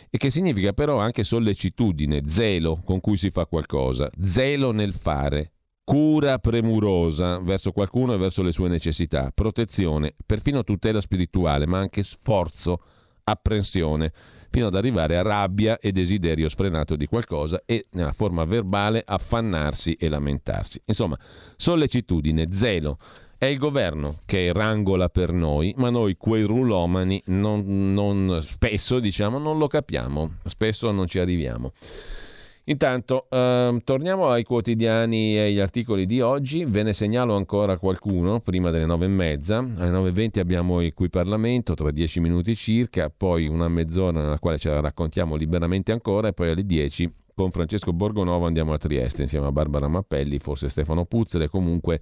e 0.07 0.19
che 0.19 0.29
significa 0.29 0.71
però 0.71 0.99
anche 0.99 1.23
sollecitudine, 1.23 2.21
zelo 2.27 2.79
con 2.85 2.99
cui 2.99 3.17
si 3.17 3.31
fa 3.31 3.47
qualcosa, 3.47 4.07
zelo 4.21 4.69
nel 4.69 4.93
fare, 4.93 5.53
cura 5.83 6.37
premurosa 6.37 7.39
verso 7.39 7.71
qualcuno 7.71 8.13
e 8.13 8.17
verso 8.19 8.43
le 8.43 8.51
sue 8.51 8.69
necessità, 8.69 9.31
protezione, 9.33 10.13
perfino 10.23 10.63
tutela 10.63 11.01
spirituale, 11.01 11.65
ma 11.65 11.79
anche 11.79 12.03
sforzo, 12.03 12.83
apprensione, 13.23 14.13
fino 14.51 14.67
ad 14.67 14.75
arrivare 14.75 15.17
a 15.17 15.23
rabbia 15.23 15.79
e 15.79 15.91
desiderio 15.91 16.49
sfrenato 16.49 16.95
di 16.95 17.07
qualcosa 17.07 17.63
e 17.65 17.87
nella 17.93 18.13
forma 18.13 18.45
verbale 18.45 19.01
affannarsi 19.03 19.93
e 19.93 20.07
lamentarsi. 20.07 20.79
Insomma, 20.85 21.17
sollecitudine, 21.57 22.49
zelo 22.51 22.99
è 23.39 23.45
il 23.45 23.57
governo 23.57 24.17
che 24.25 24.51
rangola 24.51 25.07
per 25.07 25.31
noi, 25.31 25.73
ma 25.77 25.89
noi 25.89 26.17
quei 26.17 26.43
rulomani 26.43 27.23
non, 27.27 27.93
non, 27.93 28.39
spesso 28.41 28.99
diciamo, 28.99 29.37
non 29.39 29.57
lo 29.57 29.67
capiamo, 29.67 30.39
spesso 30.43 30.91
non 30.91 31.07
ci 31.07 31.19
arriviamo. 31.19 31.71
Intanto, 32.65 33.27
ehm, 33.29 33.79
torniamo 33.85 34.29
ai 34.29 34.43
quotidiani 34.43 35.37
e 35.37 35.39
agli 35.45 35.59
articoli 35.59 36.05
di 36.05 36.19
oggi. 36.19 36.65
Ve 36.65 36.83
ne 36.83 36.91
segnalo 36.91 37.35
ancora 37.35 37.77
qualcuno 37.77 38.41
prima 38.41 38.71
delle 38.71 38.85
nove 38.85 39.05
e 39.05 39.09
mezza. 39.09 39.57
Alle 39.57 39.89
nove 39.89 40.09
e 40.09 40.11
venti 40.11 40.41
abbiamo 40.41 40.81
il 40.81 40.93
qui 40.93 41.09
Parlamento, 41.09 41.73
tra 41.75 41.91
dieci 41.91 42.19
minuti 42.19 42.55
circa, 42.57 43.09
poi 43.09 43.47
una 43.47 43.69
mezz'ora 43.69 44.21
nella 44.21 44.37
quale 44.37 44.59
ce 44.59 44.69
la 44.69 44.81
raccontiamo 44.81 45.35
liberamente 45.35 45.93
ancora 45.93 46.27
e 46.27 46.33
poi 46.33 46.49
alle 46.49 46.65
dieci 46.65 47.11
con 47.39 47.51
Francesco 47.51 47.93
Borgonovo 47.93 48.45
andiamo 48.45 48.73
a 48.73 48.77
Trieste 48.77 49.21
insieme 49.21 49.47
a 49.47 49.51
Barbara 49.53 49.87
Mappelli, 49.87 50.39
forse 50.39 50.67
Stefano 50.67 51.05
Puzzere, 51.05 51.47
comunque 51.47 52.01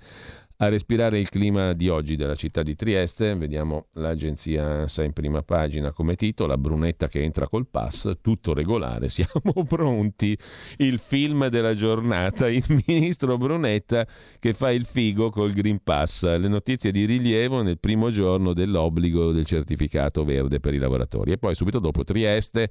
a 0.57 0.69
respirare 0.69 1.19
il 1.19 1.29
clima 1.29 1.73
di 1.73 1.87
oggi 1.87 2.15
della 2.15 2.35
città 2.35 2.63
di 2.63 2.75
Trieste. 2.75 3.35
Vediamo 3.35 3.87
l'agenzia 3.93 4.65
ANSA 4.65 5.03
in 5.03 5.13
prima 5.13 5.43
pagina 5.43 5.91
come 5.91 6.15
titolo, 6.15 6.49
la 6.49 6.57
brunetta 6.57 7.07
che 7.07 7.21
entra 7.21 7.47
col 7.47 7.67
pass, 7.67 8.17
tutto 8.21 8.53
regolare, 8.53 9.09
siamo 9.09 9.63
pronti. 9.67 10.37
Il 10.77 10.99
film 10.99 11.47
della 11.47 11.75
giornata, 11.75 12.49
il 12.49 12.65
ministro 12.87 13.37
Brunetta 13.37 14.07
che 14.39 14.53
fa 14.53 14.71
il 14.71 14.85
figo 14.85 15.29
col 15.29 15.53
Green 15.53 15.81
Pass. 15.83 16.23
Le 16.23 16.47
notizie 16.47 16.91
di 16.91 17.05
rilievo 17.05 17.61
nel 17.61 17.79
primo 17.79 18.09
giorno 18.09 18.53
dell'obbligo 18.53 19.31
del 19.31 19.45
certificato 19.45 20.23
verde 20.23 20.59
per 20.59 20.73
i 20.73 20.79
lavoratori. 20.79 21.33
E 21.33 21.37
poi 21.37 21.53
subito 21.53 21.79
dopo 21.79 22.03
Trieste 22.03 22.69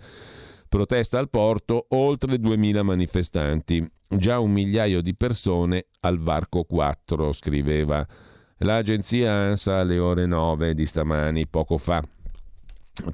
Protesta 0.68 1.18
al 1.18 1.30
porto, 1.30 1.86
oltre 1.90 2.38
2000 2.38 2.82
manifestanti, 2.82 3.88
già 4.08 4.40
un 4.40 4.50
migliaio 4.50 5.00
di 5.00 5.14
persone 5.14 5.86
al 6.00 6.18
varco 6.18 6.64
4, 6.64 7.32
scriveva 7.32 8.06
l'agenzia 8.58 9.32
ANSA 9.32 9.78
alle 9.78 9.98
ore 9.98 10.26
9 10.26 10.74
di 10.74 10.84
stamani, 10.86 11.46
poco 11.46 11.78
fa. 11.78 12.02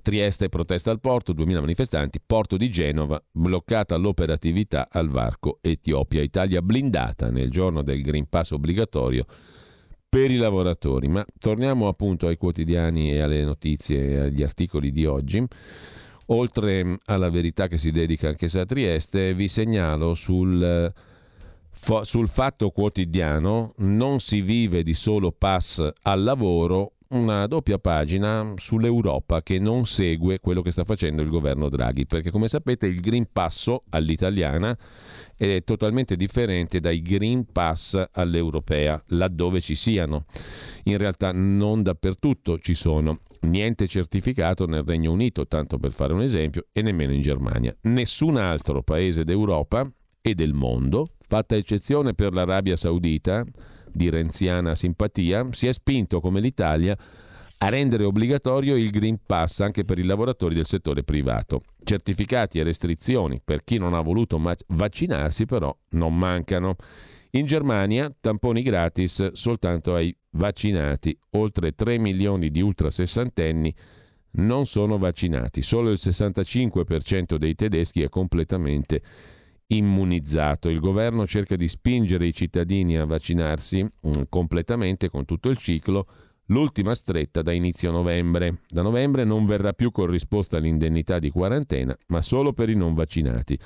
Trieste 0.01 0.49
protesta 0.49 0.91
al 0.91 1.01
porto, 1.01 1.33
2000 1.33 1.61
manifestanti, 1.61 2.21
porto 2.25 2.57
di 2.57 2.71
Genova, 2.71 3.23
bloccata 3.31 3.97
l'operatività 3.97 4.89
al 4.91 5.09
varco 5.09 5.59
Etiopia, 5.61 6.23
Italia 6.23 6.63
blindata 6.63 7.31
nel 7.31 7.51
giorno 7.51 7.83
del 7.83 8.01
Green 8.01 8.29
Pass 8.29 8.53
obbligatorio 8.53 9.27
per 10.09 10.31
i 10.31 10.37
lavoratori. 10.37 11.09
Ma 11.09 11.25
torniamo 11.39 11.89
appunto 11.89 12.29
ai 12.29 12.37
quotidiani 12.37 13.13
e 13.13 13.21
alle 13.21 13.43
notizie 13.43 14.11
e 14.11 14.19
agli 14.19 14.43
articoli 14.43 14.93
di 14.93 15.05
oggi. 15.05 15.45
Oltre 16.27 16.99
alla 17.07 17.31
verità 17.31 17.69
che 17.69 17.79
si 17.79 17.91
dedica 17.91 18.29
anche 18.29 18.47
a 18.59 18.65
Trieste, 18.65 19.35
vi 19.35 19.49
segnalo 19.49 20.15
sul, 20.15 20.93
sul 22.03 22.29
fatto 22.29 22.71
quotidiano 22.71 23.75
non 23.79 24.21
si 24.21 24.41
vive 24.41 24.83
di 24.83 24.95
solo 24.95 25.33
pass 25.33 25.87
al 26.03 26.23
lavoro, 26.23 26.93
una 27.13 27.47
doppia 27.47 27.79
pagina 27.79 28.55
sull'Europa 28.57 29.43
che 29.43 29.59
non 29.59 29.85
segue 29.85 30.39
quello 30.41 30.63
che 30.63 30.71
sta 30.71 30.85
facendo 30.85 31.21
il 31.23 31.29
governo 31.29 31.69
Draghi, 31.69 32.07
perché 32.07 32.31
come 32.31 32.49
sapete 32.49 32.87
il 32.87 33.01
Green 33.01 33.27
Passo 33.31 33.83
all'italiana 33.91 34.77
è 35.37 35.63
totalmente 35.65 36.17
differente 36.17 36.81
dai 36.81 37.03
Green 37.03 37.45
Pass 37.51 38.03
all'europea, 38.13 39.03
laddove 39.09 39.61
ci 39.61 39.75
siano. 39.75 40.25
In 40.85 40.97
realtà 40.97 41.33
non 41.33 41.83
dappertutto 41.83 42.59
ci 42.59 42.75
sono. 42.75 43.21
Niente 43.43 43.87
certificato 43.87 44.67
nel 44.67 44.85
Regno 44.85 45.13
Unito, 45.13 45.47
tanto 45.47 45.79
per 45.79 45.93
fare 45.93 46.13
un 46.13 46.23
esempio, 46.23 46.67
e 46.73 46.81
nemmeno 46.83 47.13
in 47.13 47.23
Germania. 47.23 47.75
Nessun 47.83 48.37
altro 48.37 48.83
paese 48.83 49.25
d'Europa 49.25 49.91
e 50.21 50.35
del 50.35 50.53
mondo, 50.53 51.15
fatta 51.27 51.57
eccezione 51.57 52.15
per 52.15 52.33
l'Arabia 52.33 52.77
Saudita, 52.77 53.45
di 53.93 54.09
renziana 54.09 54.75
simpatia, 54.75 55.49
si 55.51 55.67
è 55.67 55.73
spinto 55.73 56.21
come 56.21 56.41
l'Italia 56.41 56.97
a 57.59 57.69
rendere 57.69 58.05
obbligatorio 58.05 58.77
il 58.77 58.91
Green 58.91 59.19
Pass 59.25 59.61
anche 59.61 59.85
per 59.85 59.99
i 59.99 60.05
lavoratori 60.05 60.55
del 60.55 60.67
settore 60.67 61.05
privato. 61.05 61.63
Certificati 61.85 62.59
e 62.59 62.65
restrizioni 62.65 63.41
per 63.45 63.63
chi 63.63 63.79
non 63.79 63.95
ha 63.95 64.01
voluto 64.01 64.41
vaccinarsi 64.69 65.47
però 65.47 65.77
non 65.91 66.17
mancano. 66.17 66.75
In 67.35 67.47
Germania 67.47 68.15
tamponi 68.21 68.61
gratis 68.61 69.33
soltanto 69.33 69.95
ai 69.95 70.15
vaccinati, 70.33 71.19
oltre 71.31 71.75
3 71.75 71.97
milioni 71.97 72.51
di 72.51 72.61
ultrasessantenni 72.61 73.75
non 74.33 74.67
sono 74.67 74.99
vaccinati, 74.99 75.63
solo 75.63 75.91
il 75.91 75.99
65% 75.99 77.37
dei 77.37 77.55
tedeschi 77.55 78.03
è 78.03 78.11
completamente 78.11 79.01
immunizzato. 79.69 80.69
Il 80.69 80.81
governo 80.81 81.27
cerca 81.27 81.57
di 81.57 81.69
spingere 81.69 82.27
i 82.27 82.35
cittadini 82.35 82.99
a 82.99 83.07
vaccinarsi 83.07 83.83
mm, 83.83 84.25
completamente 84.29 85.09
con 85.09 85.25
tutto 85.25 85.49
il 85.49 85.57
ciclo, 85.57 86.07
l'ultima 86.47 86.95
stretta 86.95 87.41
da 87.41 87.53
inizio 87.53 87.91
novembre. 87.91 88.59
Da 88.69 88.83
novembre 88.83 89.25
non 89.25 89.47
verrà 89.47 89.73
più 89.73 89.91
corrisposta 89.91 90.59
l'indennità 90.59 91.19
di 91.19 91.31
quarantena, 91.31 91.97
ma 92.09 92.21
solo 92.21 92.53
per 92.53 92.69
i 92.69 92.75
non 92.75 92.93
vaccinati. 92.93 93.59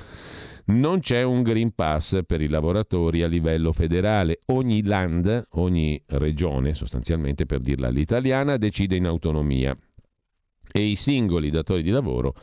Non 0.69 0.99
c'è 0.99 1.23
un 1.23 1.43
Green 1.43 1.73
Pass 1.77 2.23
per 2.27 2.41
i 2.41 2.49
lavoratori 2.49 3.23
a 3.23 3.29
livello 3.29 3.73
federale. 3.73 4.41
Ogni 4.47 4.83
land, 4.83 5.47
ogni 5.51 6.03
regione, 6.07 6.75
sostanzialmente 6.75 7.47
per 7.47 7.61
dirla 7.61 7.87
all'italiana, 7.87 8.57
decide 8.57 8.97
in 8.97 9.07
autonomia. 9.07 9.79
E 10.73 10.81
i 10.81 10.97
singoli 10.97 11.51
datori 11.51 11.83
di 11.83 11.91
lavoro 11.91 12.35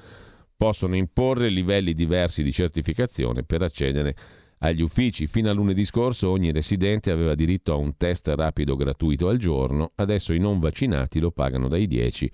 possono 0.56 0.96
imporre 0.96 1.50
livelli 1.50 1.94
diversi 1.94 2.44
di 2.44 2.54
certificazione 2.54 3.44
per 3.44 3.62
accedere 3.62 4.16
agli 4.60 4.82
uffici. 4.82 5.28
Fino 5.28 5.50
a 5.50 5.54
lunedì 5.54 5.84
scorso 5.84 6.30
ogni 6.30 6.54
residente 6.54 7.12
aveva 7.12 7.36
diritto 7.36 7.74
a 7.74 7.76
un 7.76 7.98
test 7.98 8.30
rapido 8.30 8.78
gratuito 8.78 9.28
al 9.28 9.38
giorno, 9.38 9.92
adesso 9.96 10.32
i 10.32 10.40
non 10.40 10.62
vaccinati 10.62 11.20
lo 11.20 11.32
pagano 11.32 11.68
dai 11.68 11.88
10 11.88 12.32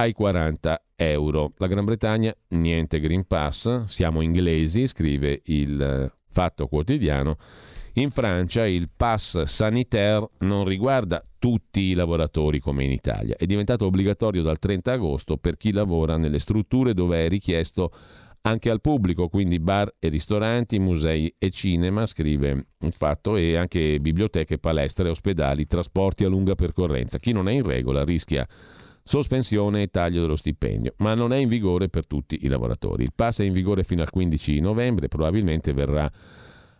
ai 0.00 0.12
40 0.12 0.82
euro. 0.96 1.52
La 1.56 1.66
Gran 1.66 1.84
Bretagna 1.84 2.34
niente 2.50 3.00
Green 3.00 3.26
Pass, 3.26 3.84
siamo 3.84 4.20
inglesi, 4.20 4.86
scrive 4.86 5.42
il 5.46 6.12
Fatto 6.30 6.66
Quotidiano. 6.68 7.36
In 7.94 8.10
Francia 8.10 8.64
il 8.64 8.90
pass 8.94 9.42
sanitaire 9.42 10.28
non 10.40 10.64
riguarda 10.64 11.24
tutti 11.38 11.80
i 11.80 11.94
lavoratori 11.94 12.60
come 12.60 12.84
in 12.84 12.92
Italia. 12.92 13.34
È 13.36 13.44
diventato 13.44 13.86
obbligatorio 13.86 14.42
dal 14.42 14.60
30 14.60 14.92
agosto 14.92 15.36
per 15.36 15.56
chi 15.56 15.72
lavora 15.72 16.16
nelle 16.16 16.38
strutture 16.38 16.94
dove 16.94 17.24
è 17.24 17.28
richiesto 17.28 17.92
anche 18.42 18.70
al 18.70 18.80
pubblico, 18.80 19.28
quindi 19.28 19.58
bar 19.58 19.92
e 19.98 20.08
ristoranti, 20.08 20.78
musei 20.78 21.34
e 21.38 21.50
cinema, 21.50 22.06
scrive 22.06 22.66
il 22.78 22.92
fatto, 22.92 23.34
e 23.34 23.56
anche 23.56 23.98
biblioteche, 23.98 24.58
palestre, 24.58 25.08
ospedali, 25.08 25.66
trasporti 25.66 26.24
a 26.24 26.28
lunga 26.28 26.54
percorrenza. 26.54 27.18
Chi 27.18 27.32
non 27.32 27.48
è 27.48 27.52
in 27.52 27.64
regola 27.64 28.04
rischia 28.04 28.46
sospensione 29.08 29.80
e 29.80 29.88
taglio 29.88 30.20
dello 30.20 30.36
stipendio, 30.36 30.92
ma 30.98 31.14
non 31.14 31.32
è 31.32 31.38
in 31.38 31.48
vigore 31.48 31.88
per 31.88 32.06
tutti 32.06 32.40
i 32.42 32.48
lavoratori. 32.48 33.04
Il 33.04 33.12
pass 33.14 33.40
è 33.40 33.44
in 33.44 33.54
vigore 33.54 33.82
fino 33.82 34.02
al 34.02 34.10
15 34.10 34.60
novembre, 34.60 35.08
probabilmente 35.08 35.72
verrà 35.72 36.10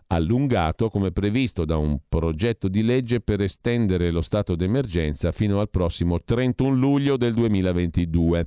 allungato 0.09 0.90
come 0.90 1.10
previsto 1.10 1.64
da 1.64 1.78
un 1.78 1.98
progetto 2.06 2.68
di 2.68 2.82
legge 2.82 3.20
per 3.20 3.40
estendere 3.40 4.10
lo 4.10 4.20
stato 4.20 4.56
d'emergenza 4.56 5.32
fino 5.32 5.59
al 5.59 5.70
prossimo 5.70 6.20
31 6.22 6.76
luglio 6.76 7.16
del 7.16 7.32
2022. 7.32 8.46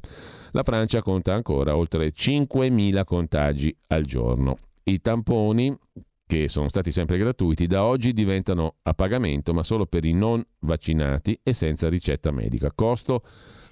La 0.52 0.62
Francia 0.62 1.02
conta 1.02 1.34
ancora 1.34 1.76
oltre 1.76 2.14
5.000 2.14 3.04
contagi 3.04 3.76
al 3.88 4.06
giorno. 4.06 4.60
I 4.84 5.02
tamponi, 5.02 5.76
che 6.28 6.50
sono 6.50 6.68
stati 6.68 6.92
sempre 6.92 7.18
gratuiti, 7.18 7.66
da 7.66 7.84
oggi 7.84 8.14
diventano 8.14 8.76
a 8.84 8.94
pagamento, 8.94 9.56
ma 9.56 9.64
solo 9.64 9.88
per 9.88 10.06
i 10.06 10.14
non 10.14 10.44
vaccinati 10.60 11.40
e 11.42 11.54
senza 11.54 11.90
ricetta 11.90 12.30
medica. 12.30 12.72
Costo 12.76 13.24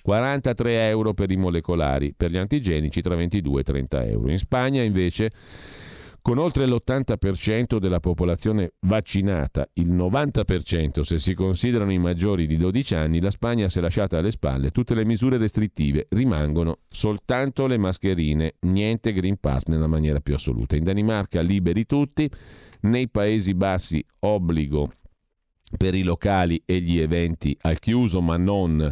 43 0.09 0.87
euro 0.87 1.13
per 1.13 1.29
i 1.29 1.37
molecolari, 1.37 2.15
per 2.17 2.31
gli 2.31 2.37
antigenici 2.37 2.99
tra 2.99 3.13
22 3.13 3.59
e 3.59 3.63
30 3.63 4.05
euro. 4.05 4.31
In 4.31 4.39
Spagna 4.39 4.81
invece 4.81 5.31
con 6.23 6.39
oltre 6.39 6.65
l'80% 6.65 7.77
della 7.77 7.99
popolazione 7.99 8.73
vaccinata, 8.87 9.69
il 9.73 9.93
90% 9.93 11.01
se 11.01 11.19
si 11.19 11.35
considerano 11.35 11.91
i 11.91 11.99
maggiori 11.99 12.47
di 12.47 12.57
12 12.57 12.95
anni, 12.95 13.21
la 13.21 13.29
Spagna 13.29 13.69
si 13.69 13.77
è 13.77 13.81
lasciata 13.81 14.17
alle 14.17 14.31
spalle 14.31 14.71
tutte 14.71 14.95
le 14.95 15.05
misure 15.05 15.37
restrittive, 15.37 16.07
rimangono 16.09 16.79
soltanto 16.89 17.67
le 17.67 17.77
mascherine, 17.77 18.55
niente 18.61 19.13
Green 19.13 19.37
Pass 19.39 19.65
nella 19.65 19.85
maniera 19.85 20.21
più 20.21 20.33
assoluta. 20.33 20.75
In 20.75 20.85
Danimarca 20.85 21.39
liberi 21.41 21.85
tutti, 21.85 22.27
nei 22.81 23.09
Paesi 23.09 23.53
Bassi 23.53 24.03
obbligo 24.21 24.91
per 25.77 25.93
i 25.93 26.01
locali 26.01 26.59
e 26.65 26.79
gli 26.79 26.97
eventi 26.97 27.55
al 27.61 27.77
chiuso 27.77 28.21
ma 28.21 28.37
non 28.37 28.91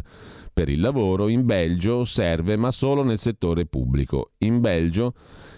per 0.58 0.68
il 0.70 0.80
lavoro, 0.80 1.28
in 1.28 1.46
Belgio 1.46 2.04
serve 2.04 2.56
ma 2.56 2.72
solo 2.72 3.04
nel 3.04 3.20
settore 3.20 3.64
pubblico. 3.64 4.32
In 4.38 4.58
Belgio 4.60 5.14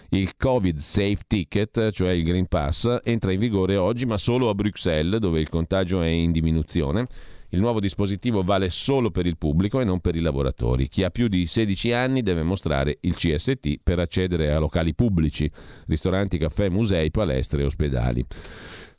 il 0.09 0.37
Covid 0.37 0.77
Safe 0.77 1.21
Ticket, 1.25 1.89
cioè 1.89 2.11
il 2.11 2.23
Green 2.23 2.45
Pass, 2.45 2.99
entra 3.03 3.31
in 3.31 3.39
vigore 3.39 3.77
oggi 3.77 4.05
ma 4.05 4.17
solo 4.17 4.47
a 4.49 4.53
Bruxelles, 4.53 5.19
dove 5.19 5.39
il 5.39 5.49
contagio 5.49 6.03
è 6.03 6.07
in 6.07 6.31
diminuzione. 6.31 7.07
Il 7.49 7.61
nuovo 7.61 7.79
dispositivo 7.79 8.43
vale 8.43 8.69
solo 8.69 9.09
per 9.09 9.25
il 9.25 9.39
pubblico 9.39 9.81
e 9.81 9.85
non 9.85 10.01
per 10.01 10.15
i 10.15 10.21
lavoratori. 10.21 10.87
Chi 10.87 11.01
ha 11.01 11.09
più 11.09 11.27
di 11.27 11.47
16 11.47 11.93
anni 11.93 12.21
deve 12.21 12.43
mostrare 12.43 12.99
il 13.01 13.15
CST 13.15 13.79
per 13.81 13.97
accedere 13.97 14.51
a 14.51 14.59
locali 14.59 14.93
pubblici, 14.93 15.49
ristoranti, 15.87 16.37
caffè, 16.37 16.69
musei, 16.69 17.09
palestre 17.09 17.63
e 17.63 17.65
ospedali. 17.65 18.23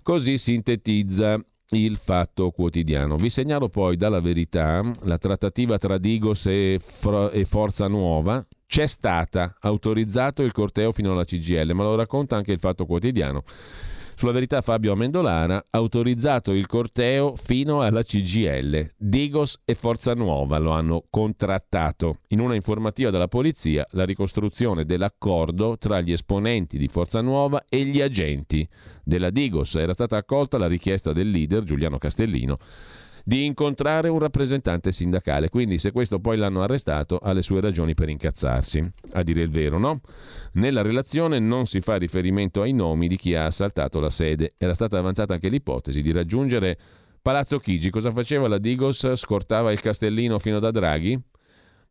Così 0.03 0.37
sintetizza 0.37 1.41
il 1.77 1.97
fatto 1.97 2.51
quotidiano. 2.51 3.17
Vi 3.17 3.31
segnalo 3.31 3.69
poi 3.69 3.97
dalla 3.97 4.21
verità 4.21 4.83
la 5.03 5.19
trattativa 5.19 5.79
tra 5.79 5.99
Digos 5.99 6.47
e, 6.47 6.81
Fro- 6.81 7.31
e 7.31 7.45
Forza 7.45 7.89
Nuova, 7.89 8.45
c'è 8.67 8.87
stata, 8.87 9.57
autorizzato 9.61 10.43
il 10.43 10.53
corteo 10.53 10.93
fino 10.93 11.13
alla 11.13 11.25
CGL, 11.25 11.73
ma 11.73 11.83
lo 11.83 11.95
racconta 11.95 12.37
anche 12.37 12.53
il 12.53 12.59
Fatto 12.59 12.87
Quotidiano. 12.87 13.45
Sulla 14.15 14.33
verità 14.33 14.61
Fabio 14.61 14.93
Amendolara, 14.93 15.67
autorizzato 15.71 16.53
il 16.53 16.67
corteo 16.67 17.35
fino 17.37 17.83
alla 17.83 18.03
CGL. 18.03 18.91
Digos 18.97 19.61
e 19.65 19.75
Forza 19.75 20.15
Nuova 20.15 20.59
lo 20.59 20.71
hanno 20.71 21.05
contrattato. 21.11 22.19
In 22.29 22.41
una 22.41 22.55
informativa 22.55 23.11
della 23.11 23.29
polizia, 23.29 23.87
la 23.91 24.05
ricostruzione 24.05 24.85
dell'accordo 24.85 25.77
tra 25.79 26.01
gli 26.01 26.13
esponenti 26.13 26.79
di 26.79 26.89
Forza 26.89 27.21
Nuova 27.21 27.65
e 27.69 27.85
gli 27.85 28.01
agenti 28.01 28.69
della 29.03 29.31
Digos. 29.31 29.75
Era 29.75 29.93
stata 29.93 30.17
accolta 30.17 30.59
la 30.59 30.69
richiesta 30.69 31.13
del 31.13 31.31
leader 31.31 31.65
Giuliano 31.65 31.99
Castellino 31.99 32.59
di 33.25 33.45
incontrare 33.45 34.09
un 34.09 34.19
rappresentante 34.19 34.93
sindacale. 34.93 35.49
Quindi 35.49 35.79
se 35.79 35.93
questo 35.93 36.19
poi 36.19 36.37
l'hanno 36.37 36.63
arrestato 36.63 37.19
ha 37.19 37.33
le 37.33 37.43
sue 37.43 37.61
ragioni 37.61 37.95
per 37.95 38.09
incazzarsi, 38.09 38.93
a 39.13 39.23
dire 39.23 39.43
il 39.43 39.51
vero, 39.51 39.79
no? 39.79 40.01
Nella 40.55 40.83
relazione 40.83 41.39
non 41.39 41.67
si 41.67 41.81
fa 41.81 41.97
riferimento 41.97 42.63
ai 42.63 42.73
nomi 42.73 43.09
di 43.09 43.17
chi 43.17 43.35
ha 43.35 43.47
assaltato 43.47 44.01
la 44.01 44.11
sede. 44.11 44.55
Era 44.59 44.75
stata 44.75 44.99
avanzata 44.99 45.35
anche 45.35 45.49
l'ipotesi 45.49 46.03
di 46.03 46.13
raggiungere 46.13 46.79
Palazzo 47.23 47.59
Chigi. 47.59 47.91
Cosa 47.91 48.11
faceva 48.11 48.49
la 48.49 48.59
Digos? 48.59 49.15
Scortava 49.15 49.73
il 49.73 49.81
Castellino 49.81 50.39
fino 50.39 50.59
da 50.59 50.71
Draghi? 50.71 51.19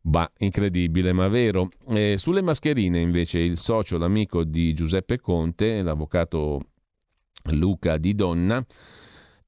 Bah, 0.04 0.30
incredibile, 0.38 1.12
ma 1.12 1.28
vero. 1.28 1.68
Eh, 1.88 2.16
sulle 2.18 2.42
mascherine, 2.42 3.00
invece, 3.00 3.38
il 3.38 3.56
socio, 3.56 3.98
l'amico 3.98 4.42
di 4.42 4.74
Giuseppe 4.74 5.20
Conte, 5.20 5.80
l'avvocato 5.80 6.60
Luca 7.50 7.98
Di 7.98 8.14
Donna, 8.14 8.64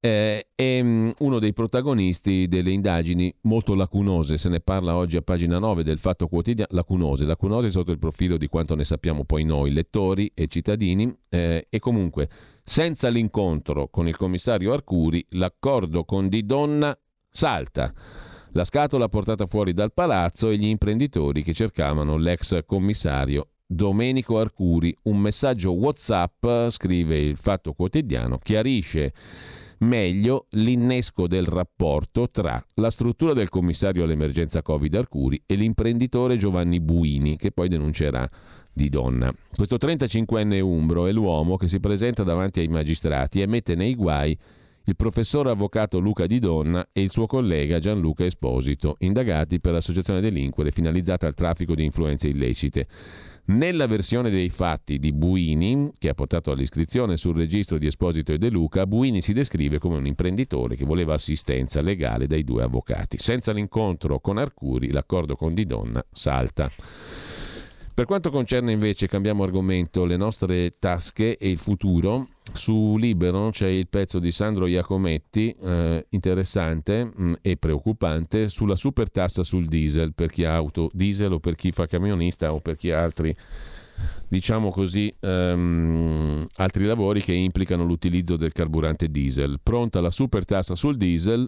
eh, 0.05 0.49
è 0.55 0.83
mm, 0.83 1.13
uno 1.21 1.39
dei 1.39 1.55
protagonisti 1.55 2.47
delle 2.47 2.73
indagini 2.73 3.35
molto 3.43 3.75
lacunose, 3.75 4.37
se 4.37 4.51
ne 4.51 4.61
parla 4.61 4.97
oggi 4.97 5.17
a 5.17 5.23
pagina 5.23 5.59
9 5.59 5.83
del 5.83 5.99
Fatto 5.99 6.29
Quotidiano, 6.29 6.69
lacunose, 6.75 7.25
lacunose 7.25 7.71
sotto 7.71 7.91
il 7.91 7.99
profilo 7.99 8.37
di 8.37 8.47
quanto 8.47 8.75
ne 8.75 8.85
sappiamo 8.85 9.25
poi 9.25 9.45
noi, 9.45 9.73
lettori 9.73 10.31
e 10.35 10.47
cittadini, 10.49 11.11
eh, 11.31 11.69
e 11.71 11.79
comunque 11.79 12.29
senza 12.63 13.09
l'incontro 13.09 13.89
con 13.89 14.07
il 14.07 14.15
commissario 14.15 14.75
Arcuri, 14.75 15.25
l'accordo 15.31 16.05
con 16.05 16.29
Di 16.29 16.45
Donna 16.45 16.95
salta. 17.31 17.91
La 18.53 18.65
scatola 18.65 19.09
portata 19.09 19.47
fuori 19.47 19.73
dal 19.73 19.95
palazzo 19.95 20.51
e 20.51 20.59
gli 20.59 20.67
imprenditori 20.67 21.43
che 21.43 21.55
cercavano 21.55 22.19
l'ex 22.19 22.59
commissario 22.67 23.53
Domenico 23.67 24.39
Arcuri. 24.39 24.95
Un 25.05 25.19
messaggio 25.19 25.73
WhatsApp, 25.73 26.69
scrive 26.69 27.19
il 27.19 27.39
Fatto 27.39 27.73
Quotidiano, 27.73 28.37
chiarisce 28.37 29.15
meglio 29.79 30.47
l'innesco 30.51 31.27
del 31.27 31.47
rapporto 31.47 32.31
tra 32.31 32.65
la 32.75 32.91
struttura 32.91 33.33
del 33.33 33.49
commissario 33.49 34.05
all'emergenza 34.05 34.63
Covid 34.63 34.95
Arcuri 34.95 35.43
e 35.47 35.55
l'imprenditore 35.55 36.37
Giovanni 36.37 36.81
Buini, 36.81 37.37
che 37.37 37.51
poi 37.53 37.69
denuncerà 37.69 38.29
di 38.73 38.89
donna. 38.89 39.33
Questo 39.55 39.77
35enne 39.77 40.61
umbro 40.61 41.07
è 41.07 41.13
l'uomo 41.13 41.57
che 41.57 41.69
si 41.69 41.81
presenta 41.81 42.23
davanti 42.25 42.61
ai 42.61 42.69
magistrati 42.69 43.41
e 43.41 43.47
mette 43.47 43.75
nei 43.75 43.95
guai 43.95 44.37
il 44.87 44.97
professor 44.97 45.47
avvocato 45.47 45.99
Luca 45.99 46.27
Di 46.27 46.39
Donna 46.39 46.87
e 46.93 47.01
il 47.01 47.11
suo 47.11 47.27
collega 47.27 47.79
Gianluca 47.79 48.25
Esposito, 48.25 48.97
indagati 48.99 49.59
per 49.59 49.75
associazione 49.75 50.21
delinquere 50.21 50.73
finalizzata 50.73 51.27
al 51.27 51.35
traffico 51.35 51.75
di 51.75 51.85
influenze 51.85 52.29
illecite. 52.29 52.87
Nella 53.47 53.87
versione 53.87 54.31
dei 54.31 54.49
fatti 54.49 54.99
di 54.99 55.13
Buini, 55.13 55.93
che 55.99 56.09
ha 56.09 56.15
portato 56.15 56.51
all'iscrizione 56.51 57.19
sul 57.19 57.37
registro 57.37 57.77
di 57.77 57.87
Esposito 57.87 58.33
e 58.33 58.39
De 58.39 58.49
Luca, 58.49 58.87
Buini 58.87 59.21
si 59.21 59.35
descrive 59.35 59.79
come 59.79 59.99
un 59.99 60.07
imprenditore 60.07 60.77
che 60.77 60.87
voleva 60.87 61.13
assistenza 61.13 61.83
legale 61.83 62.27
dai 62.27 62.43
due 62.43 62.63
avvocati. 62.63 63.19
Senza 63.19 63.53
l'incontro 63.53 64.19
con 64.19 64.39
Arcuri, 64.39 64.91
l'accordo 64.91 65.37
con 65.37 65.53
Di 65.53 65.67
Donna 65.67 66.03
salta. 66.11 66.71
Per 67.95 68.07
quanto 68.07 68.31
concerne 68.31 68.73
invece, 68.73 69.07
cambiamo 69.07 69.45
argomento, 69.45 70.05
le 70.05 70.17
nostre 70.17 70.79
tasche 70.81 71.39
e 71.39 71.49
il 71.49 71.59
futuro, 71.59 72.27
su 72.53 72.97
Libero 72.99 73.51
c'è 73.51 73.69
il 73.69 73.87
pezzo 73.87 74.19
di 74.19 74.33
Sandro 74.33 74.67
Iacometti, 74.67 75.55
eh, 75.63 76.05
interessante 76.09 77.05
mh, 77.05 77.23
mm, 77.23 77.33
e 77.41 77.57
preoccupante, 77.57 78.49
sulla 78.49 78.75
super 78.75 79.13
tassa 79.13 79.45
sul 79.45 79.69
diesel 79.69 80.13
per 80.13 80.31
chi 80.31 80.45
ha 80.45 80.57
auto 80.57 80.91
diesel 80.93 81.35
o 81.35 81.39
per 81.39 81.55
chi 81.55 81.71
fa 81.71 81.87
camionista 81.87 82.53
o 82.53 82.59
per 82.59 82.77
chi 82.77 82.91
ha 82.91 83.01
altri, 83.01 83.33
diciamo 84.27 84.73
così, 84.73 85.15
um, 85.21 86.45
altri 86.57 86.87
lavori 86.87 87.23
che 87.23 87.33
implicano 87.33 87.85
l'utilizzo 87.85 88.37
del 88.37 88.51
carburante 88.51 89.09
diesel. 89.09 89.61
Pronta 89.63 90.01
la 90.01 90.11
super 90.11 90.45
tassa 90.45 90.75
sul 90.75 90.97
diesel, 90.97 91.47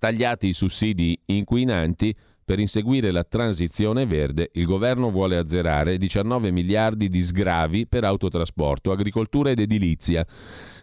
tagliati 0.00 0.48
i 0.48 0.52
sussidi 0.52 1.16
inquinanti, 1.26 2.12
per 2.44 2.58
inseguire 2.58 3.10
la 3.10 3.24
transizione 3.24 4.06
verde, 4.06 4.50
il 4.54 4.66
governo 4.66 5.10
vuole 5.10 5.36
azzerare 5.36 5.96
19 5.96 6.50
miliardi 6.50 7.08
di 7.08 7.20
sgravi 7.20 7.86
per 7.86 8.04
autotrasporto, 8.04 8.92
agricoltura 8.92 9.50
ed 9.50 9.60
edilizia. 9.60 10.26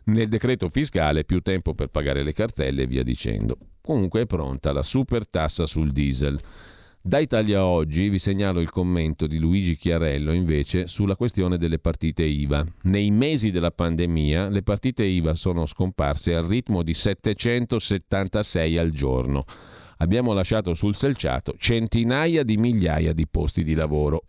Nel 0.06 0.28
decreto 0.28 0.70
fiscale 0.70 1.24
più 1.24 1.42
tempo 1.42 1.76
per 1.76 1.88
pagare 1.90 2.24
le 2.24 2.34
cartelle 2.34 2.84
e 2.84 2.88
via 2.88 3.04
dicendo. 3.04 3.58
Comunque 3.82 4.22
è 4.22 4.26
pronta 4.26 4.72
la 4.72 4.82
super 4.82 5.28
tassa 5.28 5.66
sul 5.68 5.92
diesel. 5.92 6.40
Da 7.04 7.20
Italia 7.20 7.66
Oggi 7.66 8.10
vi 8.10 8.20
segnalo 8.20 8.60
il 8.60 8.70
commento 8.70 9.26
di 9.26 9.40
Luigi 9.40 9.76
Chiarello 9.76 10.34
invece 10.34 10.86
sulla 10.88 11.16
questione 11.16 11.58
delle 11.58 11.80
partite 11.80 12.24
IVA. 12.24 12.66
Nei 12.84 13.10
mesi 13.10 13.50
della 13.50 13.72
pandemia 13.72 14.50
le 14.50 14.62
partite 14.62 15.04
IVA 15.04 15.34
sono 15.34 15.66
scomparse 15.66 16.36
al 16.36 16.44
ritmo 16.44 16.84
di 16.84 16.94
776 16.94 18.78
al 18.78 18.92
giorno 18.92 19.46
abbiamo 20.02 20.34
lasciato 20.34 20.74
sul 20.74 20.96
selciato 20.96 21.54
centinaia 21.58 22.44
di 22.44 22.58
migliaia 22.58 23.14
di 23.14 23.28
posti 23.28 23.64
di 23.64 23.76
lavoro. 23.76 24.24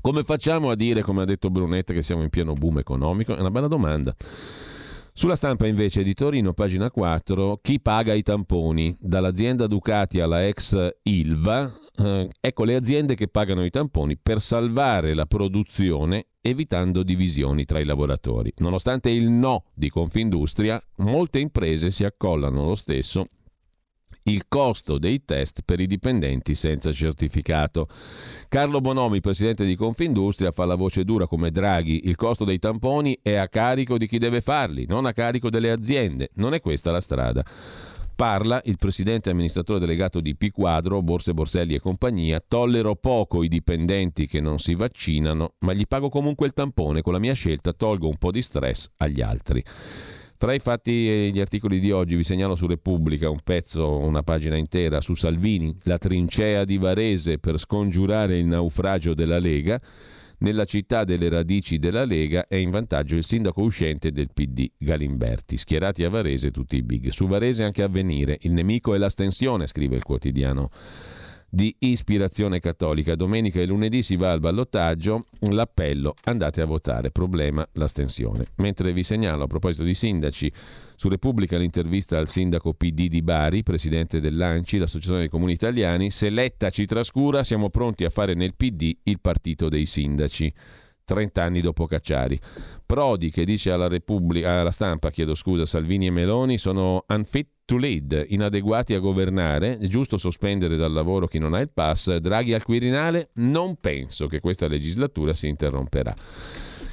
Come 0.00 0.24
facciamo 0.24 0.70
a 0.70 0.74
dire, 0.74 1.02
come 1.02 1.22
ha 1.22 1.24
detto 1.24 1.50
Brunetta, 1.50 1.94
che 1.94 2.02
siamo 2.02 2.22
in 2.22 2.28
pieno 2.28 2.52
boom 2.52 2.78
economico? 2.78 3.34
È 3.34 3.40
una 3.40 3.50
bella 3.50 3.68
domanda. 3.68 4.14
Sulla 5.16 5.36
stampa 5.36 5.68
invece 5.68 6.02
di 6.02 6.12
Torino, 6.12 6.52
pagina 6.52 6.90
4, 6.90 7.60
chi 7.62 7.80
paga 7.80 8.12
i 8.12 8.22
tamponi? 8.22 8.94
Dall'azienda 8.98 9.68
Ducati 9.68 10.18
alla 10.18 10.44
ex 10.44 10.96
Ilva, 11.04 11.72
eh, 11.96 12.28
ecco 12.40 12.64
le 12.64 12.74
aziende 12.74 13.14
che 13.14 13.28
pagano 13.28 13.64
i 13.64 13.70
tamponi 13.70 14.18
per 14.18 14.40
salvare 14.40 15.14
la 15.14 15.26
produzione 15.26 16.26
evitando 16.40 17.04
divisioni 17.04 17.64
tra 17.64 17.78
i 17.78 17.84
lavoratori. 17.84 18.52
Nonostante 18.56 19.08
il 19.10 19.30
no 19.30 19.66
di 19.72 19.88
Confindustria, 19.88 20.82
molte 20.96 21.38
imprese 21.38 21.90
si 21.90 22.04
accollano 22.04 22.64
lo 22.64 22.74
stesso 22.74 23.28
il 24.24 24.46
costo 24.48 24.98
dei 24.98 25.24
test 25.24 25.62
per 25.64 25.80
i 25.80 25.86
dipendenti 25.86 26.54
senza 26.54 26.92
certificato. 26.92 27.88
Carlo 28.48 28.80
Bonomi, 28.80 29.20
presidente 29.20 29.64
di 29.64 29.76
Confindustria, 29.76 30.50
fa 30.50 30.64
la 30.64 30.76
voce 30.76 31.04
dura 31.04 31.26
come 31.26 31.50
Draghi. 31.50 32.08
Il 32.08 32.16
costo 32.16 32.44
dei 32.44 32.58
tamponi 32.58 33.18
è 33.20 33.34
a 33.34 33.48
carico 33.48 33.98
di 33.98 34.06
chi 34.06 34.18
deve 34.18 34.40
farli, 34.40 34.86
non 34.86 35.04
a 35.04 35.12
carico 35.12 35.50
delle 35.50 35.70
aziende. 35.70 36.30
Non 36.34 36.54
è 36.54 36.60
questa 36.60 36.90
la 36.90 37.00
strada. 37.00 37.44
Parla 38.16 38.62
il 38.66 38.78
presidente 38.78 39.28
amministratore 39.28 39.80
delegato 39.80 40.20
di 40.20 40.36
P 40.36 40.50
Quadro, 40.50 41.02
Borse 41.02 41.34
Borselli 41.34 41.74
e 41.74 41.80
compagnia. 41.80 42.42
Tollero 42.46 42.94
poco 42.94 43.42
i 43.42 43.48
dipendenti 43.48 44.28
che 44.28 44.40
non 44.40 44.58
si 44.58 44.74
vaccinano, 44.74 45.54
ma 45.60 45.72
gli 45.72 45.86
pago 45.86 46.08
comunque 46.08 46.46
il 46.46 46.54
tampone. 46.54 47.02
Con 47.02 47.12
la 47.12 47.18
mia 47.18 47.34
scelta 47.34 47.72
tolgo 47.72 48.08
un 48.08 48.16
po' 48.16 48.30
di 48.30 48.40
stress 48.40 48.88
agli 48.98 49.20
altri. 49.20 49.62
Tra 50.36 50.52
i 50.52 50.58
fatti 50.58 51.08
e 51.08 51.30
gli 51.32 51.40
articoli 51.40 51.78
di 51.78 51.90
oggi 51.90 52.16
vi 52.16 52.24
segnalo 52.24 52.56
su 52.56 52.66
Repubblica 52.66 53.30
un 53.30 53.38
pezzo, 53.42 53.98
una 53.98 54.22
pagina 54.22 54.56
intera 54.56 55.00
su 55.00 55.14
Salvini, 55.14 55.76
la 55.84 55.96
trincea 55.96 56.64
di 56.64 56.76
Varese 56.76 57.38
per 57.38 57.58
scongiurare 57.58 58.38
il 58.38 58.46
naufragio 58.46 59.14
della 59.14 59.38
Lega. 59.38 59.80
Nella 60.38 60.64
città 60.64 61.04
delle 61.04 61.28
radici 61.28 61.78
della 61.78 62.04
Lega 62.04 62.46
è 62.48 62.56
in 62.56 62.70
vantaggio 62.70 63.14
il 63.16 63.24
sindaco 63.24 63.62
uscente 63.62 64.10
del 64.10 64.30
PD, 64.34 64.68
Galimberti. 64.76 65.56
Schierati 65.56 66.02
a 66.02 66.10
Varese 66.10 66.50
tutti 66.50 66.76
i 66.76 66.82
big. 66.82 67.08
Su 67.08 67.26
Varese 67.26 67.62
anche 67.62 67.82
avvenire. 67.82 68.36
Il 68.42 68.52
nemico 68.52 68.94
è 68.94 68.98
l'astensione, 68.98 69.66
scrive 69.66 69.96
il 69.96 70.02
quotidiano 70.02 70.70
di 71.54 71.74
ispirazione 71.78 72.58
cattolica. 72.58 73.14
Domenica 73.14 73.60
e 73.60 73.66
lunedì 73.66 74.02
si 74.02 74.16
va 74.16 74.32
al 74.32 74.40
ballottaggio, 74.40 75.26
l'appello 75.50 76.14
andate 76.24 76.60
a 76.60 76.64
votare, 76.64 77.12
problema 77.12 77.66
l'astensione. 77.74 78.46
Mentre 78.56 78.92
vi 78.92 79.04
segnalo 79.04 79.44
a 79.44 79.46
proposito 79.46 79.84
di 79.84 79.94
sindaci, 79.94 80.52
su 80.96 81.08
Repubblica 81.08 81.56
l'intervista 81.56 82.18
al 82.18 82.28
sindaco 82.28 82.74
PD 82.74 83.06
di 83.06 83.22
Bari, 83.22 83.62
presidente 83.62 84.20
dell'ANCI, 84.20 84.78
l'Associazione 84.78 85.20
dei 85.20 85.28
Comuni 85.28 85.52
Italiani, 85.52 86.10
se 86.10 86.28
Letta 86.28 86.70
ci 86.70 86.86
trascura 86.86 87.44
siamo 87.44 87.70
pronti 87.70 88.04
a 88.04 88.10
fare 88.10 88.34
nel 88.34 88.54
PD 88.56 88.96
il 89.04 89.20
partito 89.20 89.68
dei 89.68 89.86
sindaci. 89.86 90.52
30 91.04 91.42
anni 91.42 91.60
dopo 91.60 91.86
Cacciari. 91.86 92.38
Prodi 92.86 93.30
che 93.30 93.44
dice 93.44 93.70
alla, 93.70 93.88
Repubblica, 93.88 94.60
alla 94.60 94.70
stampa, 94.70 95.10
chiedo 95.10 95.34
scusa, 95.34 95.66
Salvini 95.66 96.06
e 96.06 96.10
Meloni 96.10 96.58
sono 96.58 97.04
unfit 97.08 97.48
to 97.64 97.76
lead, 97.76 98.26
inadeguati 98.28 98.94
a 98.94 98.98
governare, 98.98 99.78
è 99.78 99.86
giusto 99.86 100.18
sospendere 100.18 100.76
dal 100.76 100.92
lavoro 100.92 101.26
chi 101.26 101.38
non 101.38 101.54
ha 101.54 101.60
il 101.60 101.70
pass, 101.70 102.14
Draghi 102.16 102.52
al 102.52 102.62
Quirinale, 102.62 103.30
non 103.34 103.76
penso 103.76 104.26
che 104.26 104.40
questa 104.40 104.66
legislatura 104.66 105.32
si 105.32 105.48
interromperà. 105.48 106.14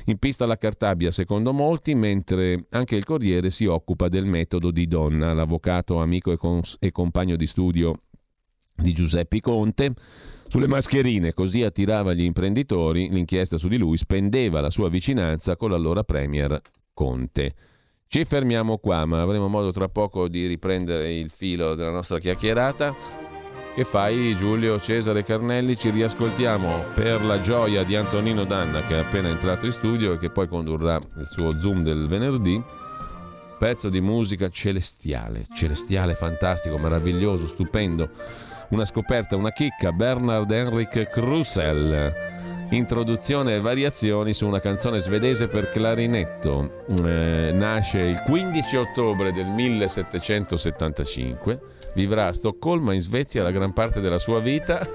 In 0.06 0.18
pista 0.18 0.46
la 0.46 0.58
Cartabia 0.58 1.12
secondo 1.12 1.54
molti, 1.54 1.94
mentre 1.94 2.66
anche 2.70 2.96
il 2.96 3.04
Corriere 3.04 3.52
si 3.52 3.66
occupa 3.66 4.08
del 4.08 4.26
metodo 4.26 4.72
di 4.72 4.88
Donna, 4.88 5.34
l'avvocato 5.34 6.02
amico 6.02 6.32
e, 6.32 6.38
cons- 6.38 6.78
e 6.80 6.92
compagno 6.92 7.36
di 7.36 7.46
studio 7.46 7.94
di 8.76 8.94
Giuseppe 8.94 9.40
Conte. 9.40 9.94
Sulle 10.52 10.68
mascherine, 10.68 11.34
così 11.34 11.64
attirava 11.64 12.12
gli 12.12 12.24
imprenditori, 12.24 13.10
l'inchiesta 13.10 13.58
su 13.58 13.70
di 13.70 13.78
lui 13.78 13.96
spendeva 13.96 14.60
la 14.60 14.70
sua 14.70 14.90
vicinanza 14.90 15.56
con 15.56 15.72
l'allora 15.72 16.04
Premier 16.04 16.60
Conte. 16.94 17.56
Ci 18.06 18.26
fermiamo 18.26 18.78
qua, 18.78 19.06
ma 19.06 19.22
avremo 19.22 19.48
modo 19.48 19.72
tra 19.72 19.88
poco 19.88 20.28
di 20.28 20.48
riprendere 20.48 21.14
il 21.14 21.30
filo 21.30 21.74
della 21.74 21.92
nostra 21.92 22.20
chiacchierata. 22.20 22.94
Che 23.74 23.86
fai 23.86 24.36
Giulio 24.36 24.78
Cesare 24.82 25.24
Carnelli? 25.24 25.78
Ci 25.78 25.90
riascoltiamo 25.90 26.84
per 26.96 27.24
la 27.24 27.40
gioia 27.40 27.86
di 27.86 27.96
Antonino 27.96 28.44
Danna 28.44 28.82
che 28.82 28.96
è 28.96 29.06
appena 29.06 29.30
entrato 29.30 29.66
in 29.66 29.72
studio 29.72 30.12
e 30.12 30.18
che 30.18 30.32
poi 30.32 30.50
condurrà 30.50 31.00
il 31.18 31.28
suo 31.28 31.58
Zoom 31.60 31.82
del 31.82 32.08
venerdì. 32.08 32.62
Pezzo 33.58 33.88
di 33.88 34.02
musica 34.02 34.50
celestiale, 34.50 35.46
celestiale, 35.56 36.16
fantastico, 36.16 36.78
meraviglioso, 36.78 37.48
stupendo. 37.48 38.50
Una 38.72 38.86
scoperta, 38.86 39.36
una 39.36 39.52
chicca, 39.52 39.92
Bernard 39.92 40.50
Henrik 40.50 41.10
Krusell 41.10 42.30
introduzione 42.72 43.56
e 43.56 43.60
variazioni 43.60 44.34
su 44.34 44.48
una 44.48 44.60
canzone 44.60 45.00
svedese 45.00 45.48
per 45.48 45.70
clarinetto. 45.72 46.84
Eh, 47.04 47.52
nasce 47.54 48.00
il 48.00 48.22
15 48.22 48.78
ottobre 48.78 49.32
del 49.32 49.48
1775, 49.48 51.60
vivrà 51.94 52.28
a 52.28 52.34
Stoccolma 52.34 52.94
in 52.94 53.02
Svezia 53.02 53.44
la 53.44 53.52
gran 53.52 53.74
parte 53.74 54.00
della 54.00 54.18
sua 54.18 54.40
vita 54.40 54.88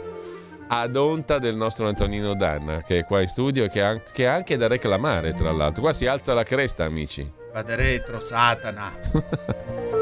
ad 0.68 0.96
onta 0.96 1.38
del 1.38 1.54
nostro 1.54 1.86
Antonino 1.86 2.34
Danna 2.34 2.82
che 2.82 2.98
è 2.98 3.04
qua 3.04 3.20
in 3.20 3.28
studio 3.28 3.62
e 3.64 3.68
che 3.68 3.82
ha, 3.82 4.00
che 4.00 4.26
ha 4.26 4.34
anche 4.34 4.56
da 4.56 4.66
reclamare 4.66 5.32
tra 5.32 5.52
l'altro. 5.52 5.82
Qua 5.82 5.92
si 5.92 6.06
alza 6.06 6.34
la 6.34 6.42
cresta 6.42 6.84
amici. 6.84 7.30
Vada 7.52 7.74
retro, 7.74 8.20
Satana. 8.20 8.92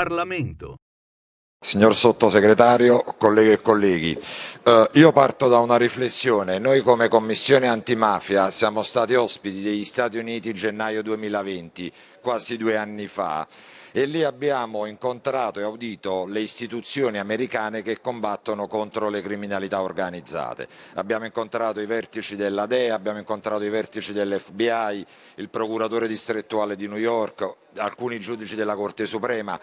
Parlamento. 0.00 0.76
Signor 1.62 1.94
sottosegretario, 1.94 3.04
colleghe 3.18 3.52
e 3.52 3.60
colleghi, 3.60 4.18
eh, 4.64 4.90
io 4.94 5.12
parto 5.12 5.46
da 5.46 5.58
una 5.58 5.76
riflessione. 5.76 6.58
Noi 6.58 6.80
come 6.80 7.08
Commissione 7.08 7.68
antimafia 7.68 8.50
siamo 8.50 8.82
stati 8.82 9.12
ospiti 9.12 9.60
degli 9.60 9.84
Stati 9.84 10.16
Uniti 10.16 10.54
gennaio 10.54 11.02
2020, 11.02 11.92
quasi 12.22 12.56
due 12.56 12.78
anni 12.78 13.08
fa, 13.08 13.46
e 13.92 14.04
lì 14.04 14.22
abbiamo 14.22 14.86
incontrato 14.86 15.60
e 15.60 15.62
audito 15.62 16.26
le 16.26 16.40
istituzioni 16.40 17.18
americane 17.18 17.82
che 17.82 18.00
combattono 18.00 18.68
contro 18.68 19.08
le 19.08 19.22
criminalità 19.22 19.82
organizzate. 19.82 20.68
Abbiamo 20.94 21.24
incontrato 21.24 21.80
i 21.80 21.86
vertici 21.86 22.36
della 22.36 22.66
DEA, 22.66 22.94
abbiamo 22.94 23.18
incontrato 23.18 23.64
i 23.64 23.70
vertici 23.70 24.12
dell'FBI, 24.12 25.06
il 25.36 25.48
procuratore 25.48 26.06
distrettuale 26.06 26.76
di 26.76 26.86
New 26.86 26.98
York, 26.98 27.56
alcuni 27.76 28.20
giudici 28.20 28.54
della 28.54 28.74
Corte 28.74 29.06
Suprema 29.06 29.58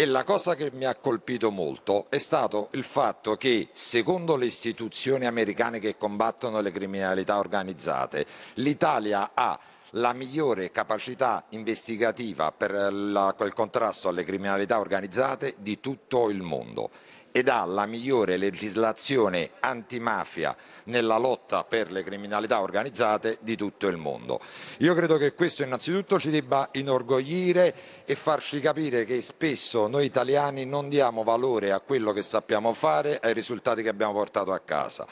e 0.00 0.06
la 0.06 0.22
cosa 0.22 0.54
che 0.54 0.70
mi 0.72 0.84
ha 0.84 0.94
colpito 0.94 1.50
molto 1.50 2.06
è 2.08 2.18
stato 2.18 2.68
il 2.74 2.84
fatto 2.84 3.36
che, 3.36 3.70
secondo 3.72 4.36
le 4.36 4.46
istituzioni 4.46 5.26
americane 5.26 5.80
che 5.80 5.96
combattono 5.96 6.60
le 6.60 6.70
criminalità 6.70 7.38
organizzate, 7.38 8.24
l'Italia 8.54 9.32
ha 9.34 9.58
la 9.92 10.12
migliore 10.12 10.70
capacità 10.70 11.44
investigativa 11.50 12.52
per 12.52 12.92
la, 12.92 13.34
il 13.40 13.52
contrasto 13.52 14.08
alle 14.08 14.24
criminalità 14.24 14.78
organizzate 14.78 15.54
di 15.58 15.80
tutto 15.80 16.28
il 16.30 16.42
mondo 16.42 16.90
ed 17.30 17.48
ha 17.48 17.64
la 17.64 17.86
migliore 17.86 18.36
legislazione 18.36 19.50
antimafia 19.60 20.56
nella 20.84 21.18
lotta 21.18 21.62
per 21.62 21.90
le 21.90 22.02
criminalità 22.02 22.60
organizzate 22.60 23.38
di 23.42 23.54
tutto 23.54 23.86
il 23.86 23.96
mondo. 23.96 24.40
Io 24.78 24.94
credo 24.94 25.16
che 25.18 25.34
questo 25.34 25.62
innanzitutto 25.62 26.18
ci 26.18 26.30
debba 26.30 26.70
inorgoglire 26.72 28.04
e 28.04 28.14
farci 28.14 28.60
capire 28.60 29.04
che 29.04 29.20
spesso 29.20 29.88
noi 29.88 30.06
italiani 30.06 30.64
non 30.64 30.88
diamo 30.88 31.22
valore 31.22 31.70
a 31.70 31.80
quello 31.80 32.12
che 32.12 32.22
sappiamo 32.22 32.72
fare, 32.72 33.20
ai 33.22 33.34
risultati 33.34 33.82
che 33.82 33.88
abbiamo 33.88 34.14
portato 34.14 34.52
a 34.52 34.58
casa. 34.60 35.06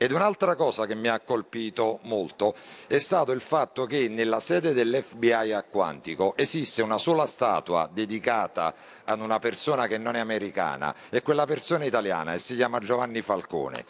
Ed 0.00 0.12
un'altra 0.12 0.54
cosa 0.54 0.86
che 0.86 0.94
mi 0.94 1.08
ha 1.08 1.18
colpito 1.18 1.98
molto 2.02 2.54
è 2.86 2.98
stato 2.98 3.32
il 3.32 3.40
fatto 3.40 3.84
che 3.84 4.08
nella 4.08 4.38
sede 4.38 4.72
dell'FBI 4.72 5.52
a 5.52 5.64
Quantico 5.64 6.36
esiste 6.36 6.82
una 6.82 6.98
sola 6.98 7.26
statua 7.26 7.90
dedicata 7.92 8.72
ad 9.04 9.20
una 9.20 9.40
persona 9.40 9.88
che 9.88 9.98
non 9.98 10.14
è 10.14 10.20
americana 10.20 10.94
e 11.10 11.20
quella 11.20 11.46
persona 11.46 11.82
è 11.82 11.88
italiana 11.88 12.32
e 12.32 12.38
si 12.38 12.54
chiama 12.54 12.78
Giovanni 12.78 13.22
Falcone. 13.22 13.84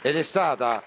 Ed 0.00 0.16
è 0.16 0.22
stata 0.22 0.82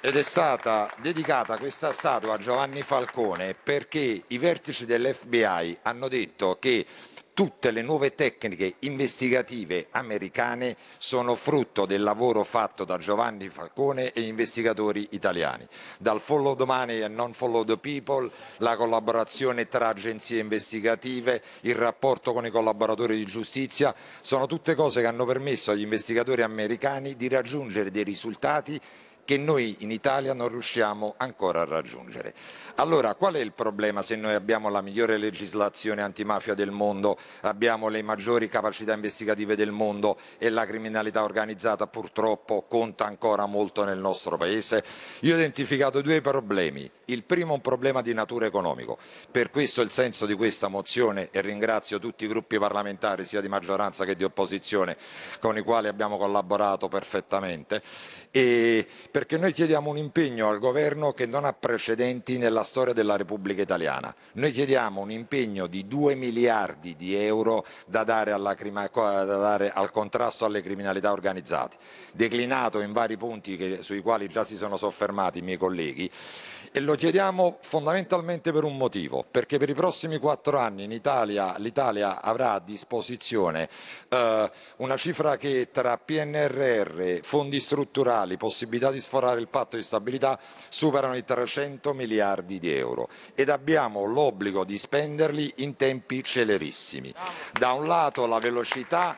ed 0.00 0.16
è 0.16 0.22
stata 0.22 0.88
dedicata 0.98 1.56
questa 1.56 1.90
statua 1.90 2.34
a 2.34 2.38
Giovanni 2.38 2.82
Falcone 2.82 3.54
perché 3.54 4.22
i 4.24 4.38
vertici 4.38 4.84
dell'FBI 4.84 5.78
hanno 5.82 6.06
detto 6.06 6.58
che 6.60 6.86
tutte 7.34 7.72
le 7.72 7.82
nuove 7.82 8.14
tecniche 8.14 8.76
investigative 8.80 9.88
americane 9.90 10.76
sono 10.98 11.34
frutto 11.34 11.84
del 11.84 12.00
lavoro 12.00 12.44
fatto 12.44 12.84
da 12.84 12.96
Giovanni 12.96 13.48
Falcone 13.48 14.12
e 14.12 14.22
investigatori 14.22 15.08
italiani, 15.10 15.66
dal 15.98 16.20
follow 16.20 16.54
the 16.54 16.64
money 16.64 17.02
e 17.02 17.08
non 17.08 17.34
follow 17.34 17.64
the 17.64 17.76
people, 17.76 18.30
la 18.58 18.76
collaborazione 18.76 19.66
tra 19.66 19.88
agenzie 19.88 20.40
investigative, 20.40 21.42
il 21.62 21.74
rapporto 21.74 22.32
con 22.32 22.46
i 22.46 22.50
collaboratori 22.50 23.16
di 23.16 23.26
giustizia, 23.26 23.92
sono 24.20 24.46
tutte 24.46 24.76
cose 24.76 25.00
che 25.00 25.08
hanno 25.08 25.26
permesso 25.26 25.72
agli 25.72 25.82
investigatori 25.82 26.42
americani 26.42 27.16
di 27.16 27.26
raggiungere 27.26 27.90
dei 27.90 28.04
risultati 28.04 28.80
che 29.24 29.36
noi 29.36 29.76
in 29.80 29.90
Italia 29.90 30.34
non 30.34 30.48
riusciamo 30.48 31.14
ancora 31.16 31.62
a 31.62 31.64
raggiungere. 31.64 32.34
Allora, 32.76 33.14
qual 33.14 33.34
è 33.34 33.38
il 33.38 33.52
problema 33.52 34.02
se 34.02 34.16
noi 34.16 34.34
abbiamo 34.34 34.68
la 34.68 34.80
migliore 34.80 35.16
legislazione 35.16 36.02
antimafia 36.02 36.54
del 36.54 36.72
mondo, 36.72 37.16
abbiamo 37.42 37.88
le 37.88 38.02
maggiori 38.02 38.48
capacità 38.48 38.92
investigative 38.92 39.54
del 39.54 39.70
mondo 39.70 40.18
e 40.38 40.50
la 40.50 40.66
criminalità 40.66 41.22
organizzata 41.22 41.86
purtroppo 41.86 42.64
conta 42.68 43.06
ancora 43.06 43.46
molto 43.46 43.84
nel 43.84 43.98
nostro 43.98 44.36
Paese? 44.36 44.84
Io 45.20 45.34
ho 45.34 45.38
identificato 45.38 46.00
due 46.00 46.20
problemi. 46.20 46.90
Il 47.06 47.22
primo 47.22 47.52
è 47.52 47.54
un 47.54 47.60
problema 47.60 48.02
di 48.02 48.12
natura 48.12 48.46
economico. 48.46 48.98
Per 49.30 49.50
questo 49.50 49.80
il 49.80 49.90
senso 49.90 50.26
di 50.26 50.34
questa 50.34 50.68
mozione 50.68 51.28
e 51.30 51.40
ringrazio 51.42 51.98
tutti 52.00 52.24
i 52.24 52.28
gruppi 52.28 52.58
parlamentari 52.58 53.24
sia 53.24 53.40
di 53.40 53.48
maggioranza 53.48 54.04
che 54.04 54.16
di 54.16 54.24
opposizione 54.24 54.96
con 55.38 55.56
i 55.56 55.62
quali 55.62 55.86
abbiamo 55.86 56.16
collaborato 56.16 56.88
perfettamente 56.88 57.82
e 58.36 58.84
perché 59.12 59.38
noi 59.38 59.52
chiediamo 59.52 59.90
un 59.90 59.96
impegno 59.96 60.48
al 60.48 60.58
governo 60.58 61.12
che 61.12 61.24
non 61.24 61.44
ha 61.44 61.52
precedenti 61.52 62.36
nella 62.36 62.64
storia 62.64 62.92
della 62.92 63.16
Repubblica 63.16 63.62
Italiana. 63.62 64.12
Noi 64.32 64.50
chiediamo 64.50 65.00
un 65.00 65.12
impegno 65.12 65.68
di 65.68 65.86
2 65.86 66.16
miliardi 66.16 66.96
di 66.96 67.14
euro 67.14 67.64
da 67.86 68.02
dare, 68.02 68.32
alla, 68.32 68.56
da 68.60 69.24
dare 69.24 69.70
al 69.70 69.92
contrasto 69.92 70.46
alle 70.46 70.62
criminalità 70.62 71.12
organizzate, 71.12 71.76
declinato 72.12 72.80
in 72.80 72.92
vari 72.92 73.16
punti 73.16 73.56
che, 73.56 73.82
sui 73.82 74.00
quali 74.00 74.26
già 74.26 74.42
si 74.42 74.56
sono 74.56 74.76
soffermati 74.76 75.38
i 75.38 75.42
miei 75.42 75.56
colleghi 75.56 76.10
e 76.76 76.80
lo 76.80 76.96
chiediamo 76.96 77.58
fondamentalmente 77.60 78.50
per 78.50 78.64
un 78.64 78.76
motivo, 78.76 79.24
perché 79.30 79.58
per 79.58 79.68
i 79.68 79.74
prossimi 79.74 80.18
quattro 80.18 80.58
anni 80.58 80.92
Italia 80.92 81.54
l'Italia 81.58 82.20
avrà 82.20 82.54
a 82.54 82.58
disposizione 82.58 83.68
eh, 84.08 84.50
una 84.78 84.96
cifra 84.96 85.36
che 85.36 85.68
tra 85.70 85.96
PNRR, 85.96 87.20
fondi 87.22 87.60
strutturali, 87.60 88.36
possibilità 88.36 88.90
di 88.90 88.98
sforare 88.98 89.38
il 89.38 89.46
patto 89.46 89.76
di 89.76 89.84
stabilità 89.84 90.36
superano 90.68 91.14
i 91.14 91.22
300 91.22 91.94
miliardi 91.94 92.58
di 92.58 92.76
euro 92.76 93.08
ed 93.36 93.50
abbiamo 93.50 94.04
l'obbligo 94.04 94.64
di 94.64 94.76
spenderli 94.76 95.52
in 95.58 95.76
tempi 95.76 96.24
celerissimi. 96.24 97.14
Da 97.52 97.70
un 97.70 97.86
lato 97.86 98.26
la 98.26 98.40
velocità, 98.40 99.16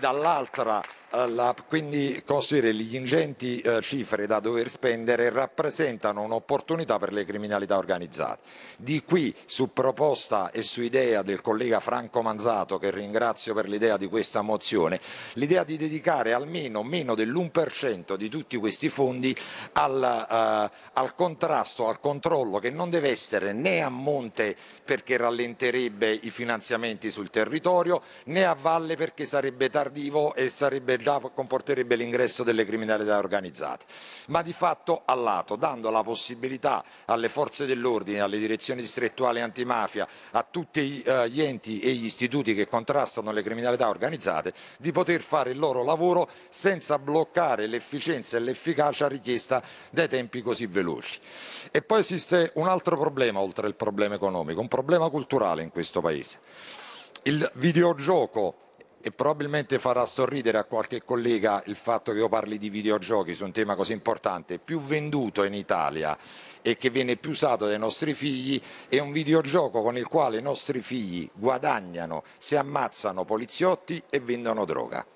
dall'altra 0.00 0.82
la, 1.24 1.54
quindi 1.66 2.22
considerare 2.26 2.74
gli 2.74 2.94
ingenti 2.94 3.60
eh, 3.60 3.80
cifre 3.80 4.26
da 4.26 4.40
dover 4.40 4.68
spendere 4.68 5.30
rappresentano 5.30 6.20
un'opportunità 6.22 6.98
per 6.98 7.12
le 7.12 7.24
criminalità 7.24 7.78
organizzate. 7.78 8.40
Di 8.76 9.02
qui, 9.02 9.34
su 9.46 9.72
proposta 9.72 10.50
e 10.50 10.62
su 10.62 10.82
idea 10.82 11.22
del 11.22 11.40
collega 11.40 11.80
Franco 11.80 12.20
Manzato, 12.20 12.78
che 12.78 12.90
ringrazio 12.90 13.54
per 13.54 13.68
l'idea 13.68 13.96
di 13.96 14.06
questa 14.06 14.42
mozione, 14.42 15.00
l'idea 15.34 15.64
di 15.64 15.76
dedicare 15.76 16.34
almeno 16.34 16.82
meno 16.82 17.14
dell'1% 17.14 18.16
di 18.16 18.28
tutti 18.28 18.56
questi 18.58 18.90
fondi 18.90 19.34
al, 19.72 20.02
eh, 20.02 20.70
al 20.92 21.14
contrasto, 21.14 21.88
al 21.88 22.00
controllo, 22.00 22.58
che 22.58 22.70
non 22.70 22.90
deve 22.90 23.10
essere 23.10 23.52
né 23.52 23.82
a 23.82 23.88
monte 23.88 24.54
perché 24.84 25.16
rallenterebbe 25.16 26.18
i 26.22 26.30
finanziamenti 26.30 27.10
sul 27.10 27.30
territorio, 27.30 28.02
né 28.24 28.44
a 28.44 28.54
valle 28.54 28.96
perché 28.96 29.24
sarebbe 29.24 29.70
tardivo 29.70 30.34
e 30.34 30.50
sarebbe 30.50 30.96
già 31.06 31.20
comporterebbe 31.20 31.94
l'ingresso 31.94 32.42
delle 32.42 32.64
criminalità 32.64 33.16
organizzate, 33.18 33.84
ma 34.26 34.42
di 34.42 34.52
fatto 34.52 35.02
a 35.04 35.14
lato, 35.14 35.54
dando 35.54 35.88
la 35.90 36.02
possibilità 36.02 36.84
alle 37.04 37.28
forze 37.28 37.64
dell'ordine, 37.64 38.18
alle 38.18 38.38
direzioni 38.38 38.80
distrettuali 38.80 39.40
antimafia, 39.40 40.08
a 40.32 40.44
tutti 40.50 41.00
eh, 41.02 41.30
gli 41.30 41.40
enti 41.40 41.78
e 41.78 41.92
gli 41.92 42.06
istituti 42.06 42.54
che 42.54 42.66
contrastano 42.66 43.30
le 43.30 43.44
criminalità 43.44 43.88
organizzate, 43.88 44.52
di 44.78 44.90
poter 44.90 45.20
fare 45.20 45.50
il 45.50 45.60
loro 45.60 45.84
lavoro 45.84 46.28
senza 46.48 46.98
bloccare 46.98 47.68
l'efficienza 47.68 48.36
e 48.36 48.40
l'efficacia 48.40 49.06
richiesta 49.06 49.62
dai 49.90 50.08
tempi 50.08 50.42
così 50.42 50.66
veloci. 50.66 51.20
E 51.70 51.82
poi 51.82 52.00
esiste 52.00 52.50
un 52.54 52.66
altro 52.66 52.98
problema 52.98 53.38
oltre 53.38 53.68
al 53.68 53.76
problema 53.76 54.16
economico, 54.16 54.60
un 54.60 54.66
problema 54.66 55.08
culturale 55.08 55.62
in 55.62 55.70
questo 55.70 56.00
Paese. 56.00 56.40
Il 57.22 57.48
videogioco 57.54 58.65
e 59.06 59.12
probabilmente 59.12 59.78
farà 59.78 60.04
sorridere 60.04 60.58
a 60.58 60.64
qualche 60.64 61.04
collega 61.04 61.62
il 61.66 61.76
fatto 61.76 62.10
che 62.10 62.18
io 62.18 62.28
parli 62.28 62.58
di 62.58 62.68
videogiochi 62.68 63.34
su 63.34 63.44
un 63.44 63.52
tema 63.52 63.76
così 63.76 63.92
importante, 63.92 64.58
più 64.58 64.80
venduto 64.80 65.44
in 65.44 65.54
Italia 65.54 66.18
e 66.60 66.76
che 66.76 66.90
viene 66.90 67.14
più 67.14 67.30
usato 67.30 67.66
dai 67.66 67.78
nostri 67.78 68.14
figli 68.14 68.60
è 68.88 68.98
un 68.98 69.12
videogioco 69.12 69.80
con 69.80 69.96
il 69.96 70.08
quale 70.08 70.38
i 70.38 70.42
nostri 70.42 70.80
figli 70.80 71.30
guadagnano, 71.34 72.24
si 72.36 72.56
ammazzano 72.56 73.24
poliziotti 73.24 74.02
e 74.10 74.18
vendono 74.18 74.64
droga 74.64 75.06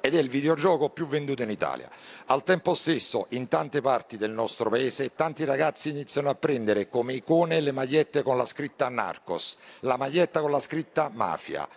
ed 0.00 0.14
è 0.14 0.20
il 0.20 0.28
videogioco 0.28 0.90
più 0.90 1.08
venduto 1.08 1.42
in 1.42 1.50
Italia. 1.50 1.90
Al 2.26 2.44
tempo 2.44 2.74
stesso, 2.74 3.26
in 3.30 3.48
tante 3.48 3.80
parti 3.80 4.16
del 4.16 4.30
nostro 4.30 4.70
paese, 4.70 5.16
tanti 5.16 5.44
ragazzi 5.44 5.88
iniziano 5.88 6.30
a 6.30 6.36
prendere 6.36 6.88
come 6.88 7.14
icone 7.14 7.58
le 7.58 7.72
magliette 7.72 8.22
con 8.22 8.36
la 8.36 8.44
scritta 8.44 8.88
Narcos, 8.88 9.58
la 9.80 9.96
maglietta 9.96 10.40
con 10.40 10.52
la 10.52 10.60
scritta 10.60 11.10
Mafia 11.12 11.68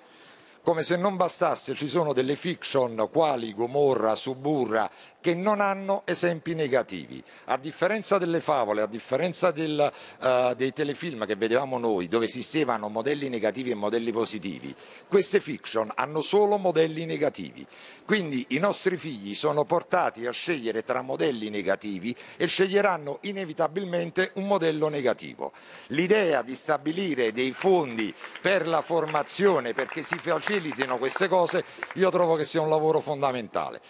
come 0.70 0.84
se 0.84 0.98
non 0.98 1.16
bastasse 1.16 1.74
ci 1.74 1.90
sono 1.90 2.14
delle 2.14 2.36
fiction 2.36 3.10
quali 3.12 3.56
Gomorra, 3.56 4.14
Suburra 4.14 4.88
che 5.22 5.36
non 5.36 5.60
hanno 5.60 6.04
esempi 6.06 6.54
negativi. 6.54 7.22
A 7.46 7.58
differenza 7.58 8.18
delle 8.18 8.40
favole, 8.40 8.82
a 8.82 8.88
differenza 8.88 9.52
del, 9.52 9.92
uh, 10.22 10.54
dei 10.54 10.72
telefilm 10.72 11.26
che 11.26 11.36
vedevamo 11.36 11.78
noi, 11.78 12.08
dove 12.08 12.26
esistevano 12.26 12.88
modelli 12.90 13.30
negativi 13.30 13.72
e 13.72 13.76
modelli 13.76 14.12
positivi, 14.12 14.74
queste 15.08 15.42
fiction 15.42 15.92
hanno 15.96 16.22
solo 16.22 16.58
modelli 16.58 17.06
negativi. 17.06 17.66
Quindi 18.06 18.46
i 18.50 18.58
nostri 18.60 18.98
figli 18.98 19.36
sono 19.36 19.66
portati 19.66 20.26
a 20.26 20.32
scegliere 20.32 20.84
tra 20.84 21.02
modelli 21.02 21.50
negativi 21.50 22.16
e 22.38 22.48
sceglieranno 22.48 23.20
inevitabilmente 23.22 24.32
un 24.36 24.48
modello 24.48 24.88
negativo. 24.88 25.52
L'idea 25.88 26.42
di 26.42 26.56
stabilire 26.56 27.32
dei 27.32 27.52
fondi 27.52 28.14
per 28.42 28.68
la 28.68 28.82
formazione, 28.82 29.74
perché 29.74 30.02
si 30.02 30.18
facilitino 30.18 30.98
queste 30.98 31.28
cose, 31.28 31.64
io 31.96 32.10
trovo 32.10 32.36
che 32.36 32.46
sia 32.46 32.62
un 32.62 32.70
lavoro 32.70 33.00
fondamentale. 33.00 33.82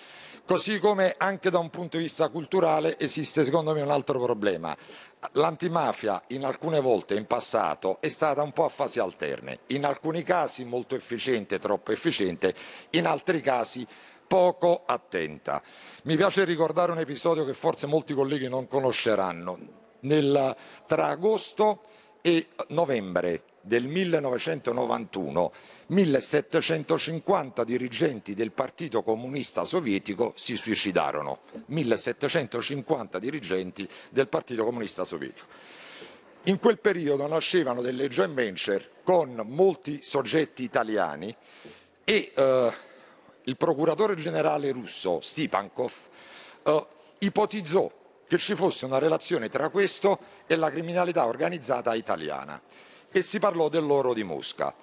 Così 0.49 0.79
come 0.79 1.13
anche 1.15 1.51
da 1.51 1.59
un 1.59 1.69
punto 1.69 1.97
di 1.97 2.03
vista 2.05 2.27
culturale 2.29 2.97
esiste 2.97 3.43
secondo 3.43 3.71
me 3.71 3.81
un 3.83 3.91
altro 3.91 4.19
problema. 4.19 4.75
L'antimafia 5.33 6.23
in 6.29 6.43
alcune 6.43 6.79
volte 6.79 7.13
in 7.13 7.27
passato 7.27 8.01
è 8.01 8.07
stata 8.07 8.41
un 8.41 8.51
po' 8.51 8.65
a 8.65 8.69
fasi 8.69 8.97
alterne, 8.97 9.59
in 9.67 9.85
alcuni 9.85 10.23
casi 10.23 10.65
molto 10.65 10.95
efficiente, 10.95 11.59
troppo 11.59 11.91
efficiente, 11.91 12.55
in 12.89 13.05
altri 13.05 13.41
casi 13.41 13.85
poco 14.25 14.85
attenta. 14.87 15.61
Mi 16.05 16.15
piace 16.15 16.45
ricordare 16.45 16.93
un 16.93 16.97
episodio 16.97 17.45
che 17.45 17.53
forse 17.53 17.85
molti 17.85 18.15
colleghi 18.15 18.49
non 18.49 18.67
conosceranno. 18.67 19.59
Nel, 19.99 20.55
tra 20.87 21.09
agosto 21.09 21.81
e 22.21 22.47
novembre 22.69 23.43
del 23.69 23.87
1991 23.87 25.53
1750 25.85 27.63
dirigenti 27.63 28.33
del 28.33 28.51
Partito 28.51 29.03
Comunista 29.03 29.63
Sovietico 29.63 30.33
si 30.35 30.57
suicidarono. 30.57 31.41
1750 31.67 33.19
dirigenti 33.19 33.87
del 34.09 34.27
Partito 34.27 34.65
Comunista 34.65 35.03
Sovietico. 35.03 35.45
In 36.45 36.57
quel 36.57 36.79
periodo 36.79 37.27
nascevano 37.27 37.81
delle 37.83 38.09
joint 38.09 38.33
venture 38.33 38.89
con 39.03 39.39
molti 39.45 39.99
soggetti 40.01 40.63
italiani 40.63 41.33
e 42.03 42.31
eh, 42.33 42.71
il 43.43 43.55
procuratore 43.55 44.15
generale 44.15 44.71
russo 44.71 45.19
Stipankov 45.21 45.93
eh, 46.63 46.85
ipotizzò 47.19 47.91
che 48.27 48.37
ci 48.39 48.55
fosse 48.55 48.85
una 48.85 48.97
relazione 48.97 49.47
tra 49.47 49.69
questo 49.69 50.17
e 50.47 50.55
la 50.55 50.71
criminalità 50.71 51.27
organizzata 51.27 51.93
italiana 51.93 52.59
e 53.11 53.21
si 53.21 53.39
parlò 53.39 53.69
dell'oro 53.69 54.13
di 54.13 54.23
Mosca. 54.23 54.73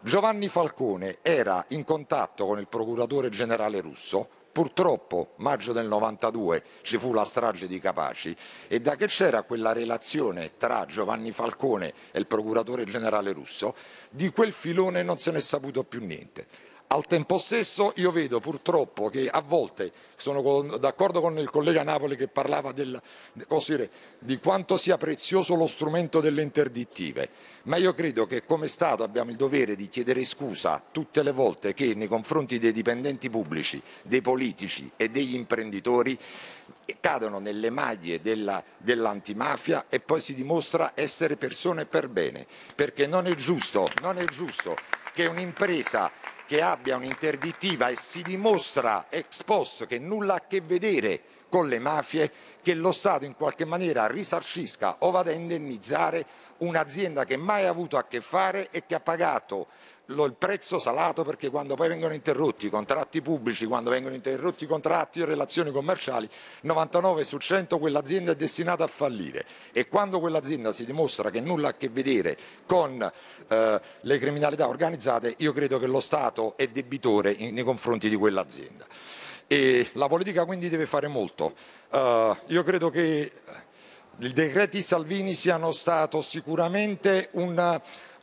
Giovanni 0.00 0.48
Falcone 0.48 1.18
era 1.22 1.64
in 1.68 1.84
contatto 1.84 2.46
con 2.46 2.58
il 2.58 2.68
procuratore 2.68 3.30
generale 3.30 3.80
russo, 3.80 4.28
purtroppo 4.52 5.32
maggio 5.36 5.72
del 5.72 5.86
92 5.86 6.62
ci 6.82 6.96
fu 6.96 7.12
la 7.12 7.24
strage 7.24 7.66
di 7.66 7.78
Capaci 7.78 8.34
e 8.68 8.80
da 8.80 8.96
che 8.96 9.06
c'era 9.06 9.42
quella 9.42 9.72
relazione 9.72 10.52
tra 10.56 10.86
Giovanni 10.86 11.32
Falcone 11.32 11.92
e 12.10 12.18
il 12.18 12.26
procuratore 12.26 12.84
generale 12.84 13.32
russo, 13.32 13.74
di 14.10 14.30
quel 14.30 14.52
filone 14.52 15.02
non 15.02 15.18
se 15.18 15.30
ne 15.30 15.38
è 15.38 15.40
saputo 15.40 15.84
più 15.84 16.02
niente. 16.04 16.46
Al 16.88 17.04
tempo 17.08 17.38
stesso 17.38 17.92
io 17.96 18.12
vedo 18.12 18.38
purtroppo 18.38 19.08
che 19.08 19.28
a 19.28 19.40
volte, 19.40 19.90
sono 20.14 20.78
d'accordo 20.78 21.20
con 21.20 21.36
il 21.36 21.50
collega 21.50 21.82
Napoli 21.82 22.14
che 22.14 22.28
parlava 22.28 22.70
del, 22.70 23.00
dire, 23.66 23.90
di 24.20 24.38
quanto 24.38 24.76
sia 24.76 24.96
prezioso 24.96 25.56
lo 25.56 25.66
strumento 25.66 26.20
delle 26.20 26.42
interdittive, 26.42 27.28
ma 27.64 27.76
io 27.76 27.92
credo 27.92 28.28
che 28.28 28.44
come 28.44 28.68
Stato 28.68 29.02
abbiamo 29.02 29.32
il 29.32 29.36
dovere 29.36 29.74
di 29.74 29.88
chiedere 29.88 30.22
scusa 30.22 30.80
tutte 30.92 31.24
le 31.24 31.32
volte 31.32 31.74
che 31.74 31.92
nei 31.94 32.06
confronti 32.06 32.60
dei 32.60 32.72
dipendenti 32.72 33.28
pubblici, 33.30 33.82
dei 34.02 34.22
politici 34.22 34.88
e 34.96 35.08
degli 35.08 35.34
imprenditori 35.34 36.16
cadono 37.00 37.40
nelle 37.40 37.70
maglie 37.70 38.20
della, 38.20 38.62
dell'antimafia 38.76 39.86
e 39.88 39.98
poi 39.98 40.20
si 40.20 40.34
dimostra 40.34 40.92
essere 40.94 41.36
persone 41.36 41.84
per 41.84 42.06
bene, 42.08 42.46
perché 42.76 43.08
non 43.08 43.26
è 43.26 43.34
giusto, 43.34 43.90
non 44.00 44.18
è 44.18 44.24
giusto 44.26 44.76
che 45.16 45.24
un'impresa 45.24 46.10
che 46.44 46.60
abbia 46.60 46.96
un'interdittiva 46.96 47.88
e 47.88 47.96
si 47.96 48.20
dimostra 48.20 49.06
ex 49.08 49.44
post 49.44 49.86
che 49.86 49.98
nulla 49.98 50.34
ha 50.34 50.36
a 50.36 50.46
che 50.46 50.60
vedere 50.60 51.22
con 51.48 51.68
le 51.68 51.78
mafie, 51.78 52.30
che 52.60 52.74
lo 52.74 52.92
Stato 52.92 53.24
in 53.24 53.34
qualche 53.34 53.64
maniera 53.64 54.06
risarcisca 54.08 54.96
o 54.98 55.10
vada 55.10 55.30
a 55.30 55.34
indennizzare 55.34 56.26
un'azienda 56.58 57.24
che 57.24 57.38
mai 57.38 57.64
ha 57.64 57.70
avuto 57.70 57.96
a 57.96 58.04
che 58.04 58.20
fare 58.20 58.68
e 58.70 58.84
che 58.84 58.94
ha 58.94 59.00
pagato 59.00 59.68
il 60.08 60.34
prezzo 60.38 60.78
salato 60.78 61.24
perché 61.24 61.50
quando 61.50 61.74
poi 61.74 61.88
vengono 61.88 62.14
interrotti 62.14 62.66
i 62.66 62.70
contratti 62.70 63.20
pubblici, 63.20 63.66
quando 63.66 63.90
vengono 63.90 64.14
interrotti 64.14 64.64
i 64.64 64.66
contratti 64.66 65.20
o 65.20 65.24
relazioni 65.24 65.72
commerciali, 65.72 66.28
99 66.62 67.24
su 67.24 67.38
100 67.38 67.78
quell'azienda 67.78 68.32
è 68.32 68.36
destinata 68.36 68.84
a 68.84 68.88
fallire 68.88 69.44
e 69.72 69.88
quando 69.88 70.20
quell'azienda 70.20 70.70
si 70.72 70.84
dimostra 70.84 71.30
che 71.30 71.40
nulla 71.40 71.68
ha 71.68 71.70
a 71.70 71.74
che 71.74 71.88
vedere 71.88 72.36
con 72.66 73.10
eh, 73.48 73.80
le 74.00 74.18
criminalità 74.18 74.68
organizzate, 74.68 75.34
io 75.38 75.52
credo 75.52 75.78
che 75.78 75.86
lo 75.86 76.00
Stato 76.00 76.56
è 76.56 76.68
debitore 76.68 77.32
in, 77.32 77.54
nei 77.54 77.64
confronti 77.64 78.08
di 78.08 78.16
quell'azienda. 78.16 78.86
E 79.48 79.90
la 79.92 80.08
politica 80.08 80.44
quindi 80.44 80.68
deve 80.68 80.86
fare 80.86 81.06
molto. 81.06 81.54
Uh, 81.90 82.36
io 82.46 82.64
credo 82.64 82.90
che 82.90 83.30
i 84.18 84.32
decreti 84.32 84.82
Salvini 84.82 85.34
siano 85.34 85.70
stato 85.70 86.20
sicuramente 86.20 87.28
un 87.32 87.80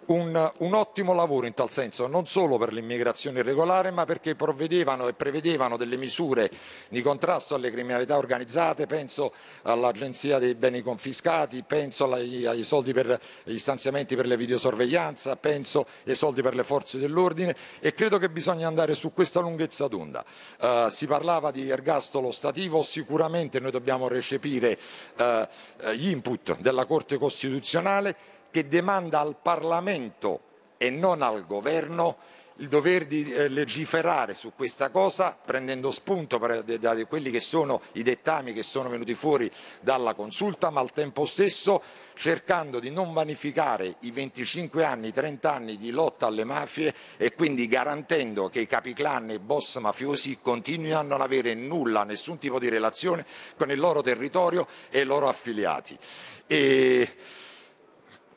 un, 0.07 0.51
un, 0.59 0.73
ottimo 0.73 1.13
lavoro 1.13 1.45
in 1.45 1.53
tal 1.53 1.71
senso, 1.71 2.07
non 2.07 2.25
solo 2.27 2.57
per 2.57 2.73
l'immigrazione 2.73 3.39
irregolare, 3.39 3.91
ma 3.91 4.05
perché 4.05 4.35
provvedevano 4.35 5.07
e 5.07 5.13
prevedevano 5.13 5.77
delle 5.77 5.97
misure 5.97 6.49
di 6.89 7.01
contrasto 7.01 7.55
alle 7.55 7.71
criminalità 7.71 8.17
organizzate, 8.17 8.87
penso 8.87 9.33
all'Agenzia 9.63 10.39
dei 10.39 10.55
beni 10.55 10.81
confiscati, 10.81 11.63
penso 11.63 12.11
agli, 12.11 12.45
agli 12.45 12.63
soldi 12.63 12.93
per 12.93 13.19
gli 13.43 13.57
stanziamenti 13.57 14.15
per 14.15 14.25
le 14.25 14.37
videosorveglianza, 14.37 15.35
penso 15.35 15.85
ai 16.05 16.15
soldi 16.15 16.41
per 16.41 16.55
le 16.55 16.63
forze 16.63 16.99
dell'ordine 16.99 17.55
e 17.79 17.93
credo 17.93 18.17
che 18.17 18.29
bisogna 18.29 18.67
andare 18.67 18.95
su 18.95 19.13
questa 19.13 19.39
lunghezza 19.39 19.87
d'onda. 19.87 20.23
Uh, 20.59 20.89
si 20.89 21.07
parlava 21.07 21.51
di 21.51 21.69
ergastolo 21.69 22.31
stativo, 22.31 22.81
sicuramente 22.81 23.59
noi 23.59 23.71
dobbiamo 23.71 24.07
recepire 24.07 24.77
uh, 25.17 25.91
gli 25.93 26.09
input 26.09 26.59
della 26.59 26.85
Corte 26.85 27.17
Costituzionale 27.17 28.32
che 28.53 28.67
demanda 28.67 29.19
al 29.19 29.35
Parlamento 29.41 30.41
e 30.77 30.91
non 30.91 31.23
al 31.23 31.47
Governo 31.47 32.17
il 32.57 32.67
dover 32.67 33.07
di 33.07 33.33
eh, 33.33 33.47
legiferare 33.47 34.35
su 34.35 34.51
questa 34.55 34.91
cosa 34.91 35.35
prendendo 35.43 35.89
spunto 35.89 36.37
da 36.37 37.05
quelli 37.07 37.31
che 37.31 37.39
sono 37.39 37.81
i 37.93 38.03
dettami 38.03 38.53
che 38.53 38.61
sono 38.61 38.89
venuti 38.89 39.15
fuori 39.15 39.49
dalla 39.81 40.13
consulta, 40.13 40.69
ma 40.69 40.79
al 40.79 40.91
tempo 40.91 41.25
stesso 41.25 41.81
cercando 42.13 42.79
di 42.79 42.91
non 42.91 43.11
vanificare 43.11 43.95
i 44.01 44.11
25 44.11 44.85
anni, 44.85 45.07
i 45.07 45.11
30 45.11 45.51
anni 45.51 45.77
di 45.77 45.89
lotta 45.89 46.27
alle 46.27 46.43
mafie 46.43 46.93
e 47.17 47.33
quindi 47.33 47.67
garantendo 47.67 48.49
che 48.49 48.59
i 48.59 48.67
capiclan 48.67 49.31
e 49.31 49.35
i 49.35 49.39
boss 49.39 49.79
mafiosi 49.79 50.37
continuino 50.39 50.99
a 50.99 51.01
non 51.01 51.21
avere 51.21 51.55
nulla, 51.55 52.03
nessun 52.03 52.37
tipo 52.37 52.59
di 52.59 52.69
relazione 52.69 53.25
con 53.57 53.71
il 53.71 53.79
loro 53.79 54.03
territorio 54.03 54.67
e 54.91 54.99
i 54.99 55.05
loro 55.05 55.27
affiliati. 55.27 55.97
E 56.45 57.15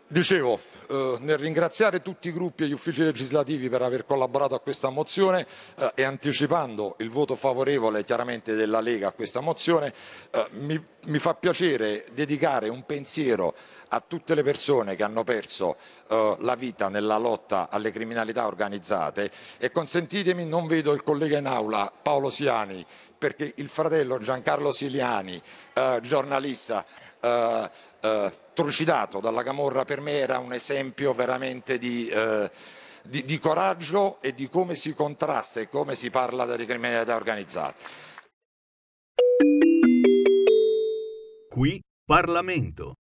Dicevo, 0.09 0.61
eh, 0.87 1.17
nel 1.19 1.37
ringraziare 1.37 2.01
tutti 2.01 2.29
i 2.29 2.33
gruppi 2.33 2.63
e 2.63 2.69
gli 2.69 2.73
uffici 2.73 3.03
legislativi 3.03 3.69
per 3.69 3.83
aver 3.83 4.07
collaborato 4.07 4.55
a 4.55 4.61
questa 4.61 4.89
mozione 4.89 5.45
eh, 5.75 5.93
e 5.97 6.05
anticipando 6.05 6.95
il 6.99 7.11
voto 7.11 7.35
favorevole 7.35 8.05
chiaramente 8.05 8.55
della 8.55 8.79
Lega 8.79 9.09
a 9.09 9.11
questa 9.11 9.41
mozione, 9.41 9.93
eh, 10.31 10.47
mi, 10.53 10.81
mi, 11.07 11.19
fa 11.19 11.35
piacere 11.35 12.07
dedicare 12.13 12.69
un 12.69 12.87
pensiero 12.87 13.57
a 13.89 14.01
tutte 14.01 14.37
le 14.37 14.45
persone 14.45 14.95
che 14.95 15.03
hanno 15.03 15.25
perso 15.25 15.77
eh, 16.09 16.37
la 16.39 16.55
vita 16.55 16.89
nella 16.89 17.17
lotta 17.17 17.69
alle 17.69 17.91
criminalità 17.91 18.47
organizzate. 18.47 19.29
E 19.59 19.73
consentitemi, 19.73 20.47
non 20.47 20.69
vedo 20.69 20.93
il 20.93 21.03
collega 21.03 21.37
in 21.37 21.47
aula 21.47 21.93
Paolo 22.01 22.31
Siani 22.31 22.87
perché 23.19 23.55
il 23.57 23.69
fratello 23.69 24.19
Giancarlo 24.19 24.71
Siliani, 24.71 25.43
eh, 25.73 25.99
giornalista, 26.03 26.85
eh, 28.07 28.33
trucidato 28.55 29.21
dalla 29.21 29.43
Camorra 29.43 29.85
per 29.85 30.01
me 30.01 30.13
era 30.13 30.39
un 30.39 30.53
esempio 30.53 31.13
veramente 31.13 31.79
di, 31.79 32.09
eh, 32.09 32.51
di, 33.03 33.25
di 33.25 33.39
coraggio 33.39 34.21
e 34.23 34.35
di 34.35 34.49
come 34.49 34.75
si 34.75 34.95
contrasta 34.95 35.61
e 35.61 35.69
come 35.69 35.95
si 35.95 36.11
parla 36.11 36.45
delle 36.45 36.65
criminalità 36.65 37.15
organizzate. 37.17 38.05
Qui 41.49 41.81
Parlamento. 42.05 42.95